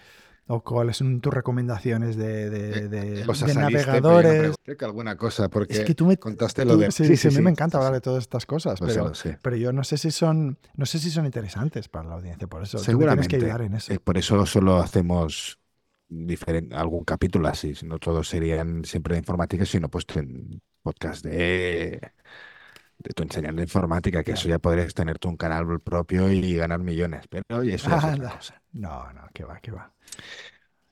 o 0.53 0.63
cuáles 0.63 0.97
son 0.97 1.21
tus 1.21 1.33
recomendaciones 1.33 2.17
de, 2.17 2.51
de, 2.51 2.89
de, 2.89 3.55
navegadores. 3.55 4.57
Creo 4.65 4.77
que 4.77 4.85
alguna 4.85 5.17
cosa, 5.17 5.49
porque 5.49 5.75
es 5.75 5.81
que 5.85 5.95
tú 5.95 6.07
me 6.07 6.17
contaste 6.17 6.65
lo 6.65 6.77
de... 6.77 6.91
Sí, 6.91 7.17
sí, 7.17 7.29
a 7.29 7.31
mí 7.31 7.41
me 7.41 7.51
encanta 7.51 7.79
hablar 7.79 7.93
de 7.93 8.01
todas 8.01 8.23
estas 8.25 8.47
cosas, 8.47 8.81
pues 8.81 8.95
pero, 8.95 9.13
pero 9.41 9.57
yo 9.57 9.73
no 9.73 9.85
sé 9.85 9.97
si 9.97 10.11
son 10.11 10.59
no 10.75 10.87
sé 10.87 10.99
si 10.99 11.11
son 11.11 11.25
interesantes 11.25 11.89
para 11.89 12.09
la 12.09 12.17
audiencia, 12.17 12.49
por 12.49 12.65
eso 12.65 12.79
Seguramente. 12.79 13.29
tienes 13.29 13.45
que 13.45 13.47
ayudar 13.47 13.65
en 13.65 13.75
eso. 13.75 13.93
Eh, 13.93 14.01
por 14.01 14.19
eso 14.19 14.45
solo 14.45 14.79
hacemos 14.79 15.61
diferente, 16.09 16.75
algún 16.75 17.05
capítulo 17.05 17.47
así, 17.47 17.73
no 17.85 17.99
todos 18.01 18.29
serían 18.29 18.85
siempre 18.85 19.15
de 19.15 19.21
informática, 19.21 19.65
sino 19.65 19.89
pues 19.89 20.05
en 20.17 20.61
podcast 20.83 21.25
de, 21.25 22.01
de 23.03 23.13
tu 23.15 23.23
enseñando 23.23 23.63
informática, 23.63 24.23
que 24.23 24.33
eso 24.33 24.49
ya 24.49 24.59
podrías 24.59 24.95
tener 24.95 25.19
tú 25.19 25.29
un 25.29 25.37
canal 25.37 25.81
propio 25.81 26.31
y 26.31 26.55
ganar 26.55 26.81
millones, 26.81 27.25
pero 27.29 27.63
eso 27.63 27.91
es 27.97 28.53
No, 28.73 29.13
no, 29.13 29.29
que 29.33 29.45
va, 29.45 29.59
que 29.61 29.73
va. 29.73 29.93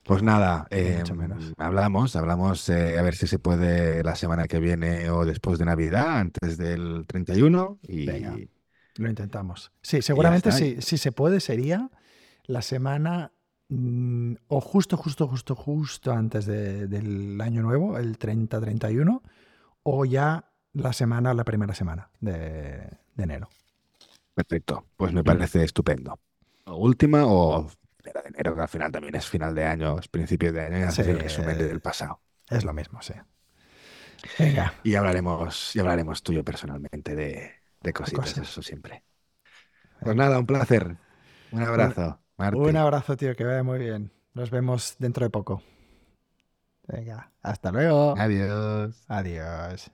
Pues 0.04 0.22
nada, 0.22 0.66
em, 0.70 1.04
hablamos, 1.58 2.16
hablamos 2.16 2.68
eh, 2.70 2.98
a 2.98 3.02
ver 3.02 3.14
si 3.14 3.26
se 3.26 3.38
puede 3.38 4.02
la 4.02 4.14
semana 4.14 4.46
que 4.48 4.58
viene 4.58 5.10
o 5.10 5.26
después 5.26 5.58
de 5.58 5.66
Navidad, 5.66 6.18
antes 6.18 6.56
del 6.56 7.04
31 7.06 7.78
y... 7.82 8.06
lo 8.96 9.08
intentamos. 9.08 9.70
Sí, 9.82 10.00
seguramente 10.00 10.50
si, 10.50 10.80
si 10.80 10.96
se 10.96 11.12
puede 11.12 11.40
sería 11.40 11.90
la 12.44 12.62
semana 12.62 13.32
Mm, 13.70 14.36
o 14.48 14.60
justo, 14.60 14.96
justo, 14.96 15.28
justo, 15.28 15.54
justo 15.54 16.12
antes 16.12 16.46
del 16.46 17.38
año 17.40 17.62
nuevo, 17.62 17.98
el 17.98 18.18
30-31, 18.18 19.20
o 19.82 20.04
ya 20.04 20.47
la 20.72 20.92
semana, 20.92 21.34
la 21.34 21.44
primera 21.44 21.74
semana 21.74 22.10
de, 22.20 22.98
enero. 23.16 23.48
Perfecto, 24.34 24.86
pues 24.96 25.12
me 25.12 25.24
parece 25.24 25.64
estupendo. 25.64 26.18
última 26.66 27.26
o 27.26 27.68
de 28.02 28.12
enero, 28.26 28.54
que 28.54 28.60
al 28.60 28.68
final 28.68 28.92
también 28.92 29.14
es 29.14 29.26
final 29.26 29.54
de 29.54 29.64
año, 29.64 29.98
es 29.98 30.08
principio 30.08 30.52
de 30.52 30.60
año, 30.60 30.78
y 30.78 31.00
el 31.00 31.20
resumen 31.20 31.58
del 31.58 31.80
pasado. 31.80 32.20
Es 32.48 32.64
lo 32.64 32.72
mismo, 32.72 33.02
sí. 33.02 33.14
Venga. 34.38 34.74
Y 34.82 34.94
hablaremos, 34.94 35.74
y 35.76 35.80
hablaremos 35.80 36.22
tuyo 36.22 36.44
personalmente 36.44 37.14
de, 37.14 37.52
de 37.82 37.92
cositas, 37.92 38.36
eso 38.38 38.62
siempre. 38.62 39.02
Pues 40.00 40.16
nada, 40.16 40.38
un 40.38 40.46
placer. 40.46 40.96
Un 41.50 41.62
abrazo. 41.62 42.20
Un 42.36 42.76
abrazo, 42.76 43.16
tío, 43.16 43.34
que 43.34 43.44
vaya 43.44 43.62
muy 43.62 43.78
bien. 43.78 44.12
Nos 44.34 44.50
vemos 44.50 44.96
dentro 44.98 45.24
de 45.24 45.30
poco. 45.30 45.62
Venga, 46.86 47.32
hasta 47.42 47.70
luego. 47.72 48.14
Adiós. 48.16 49.04
Adiós. 49.08 49.90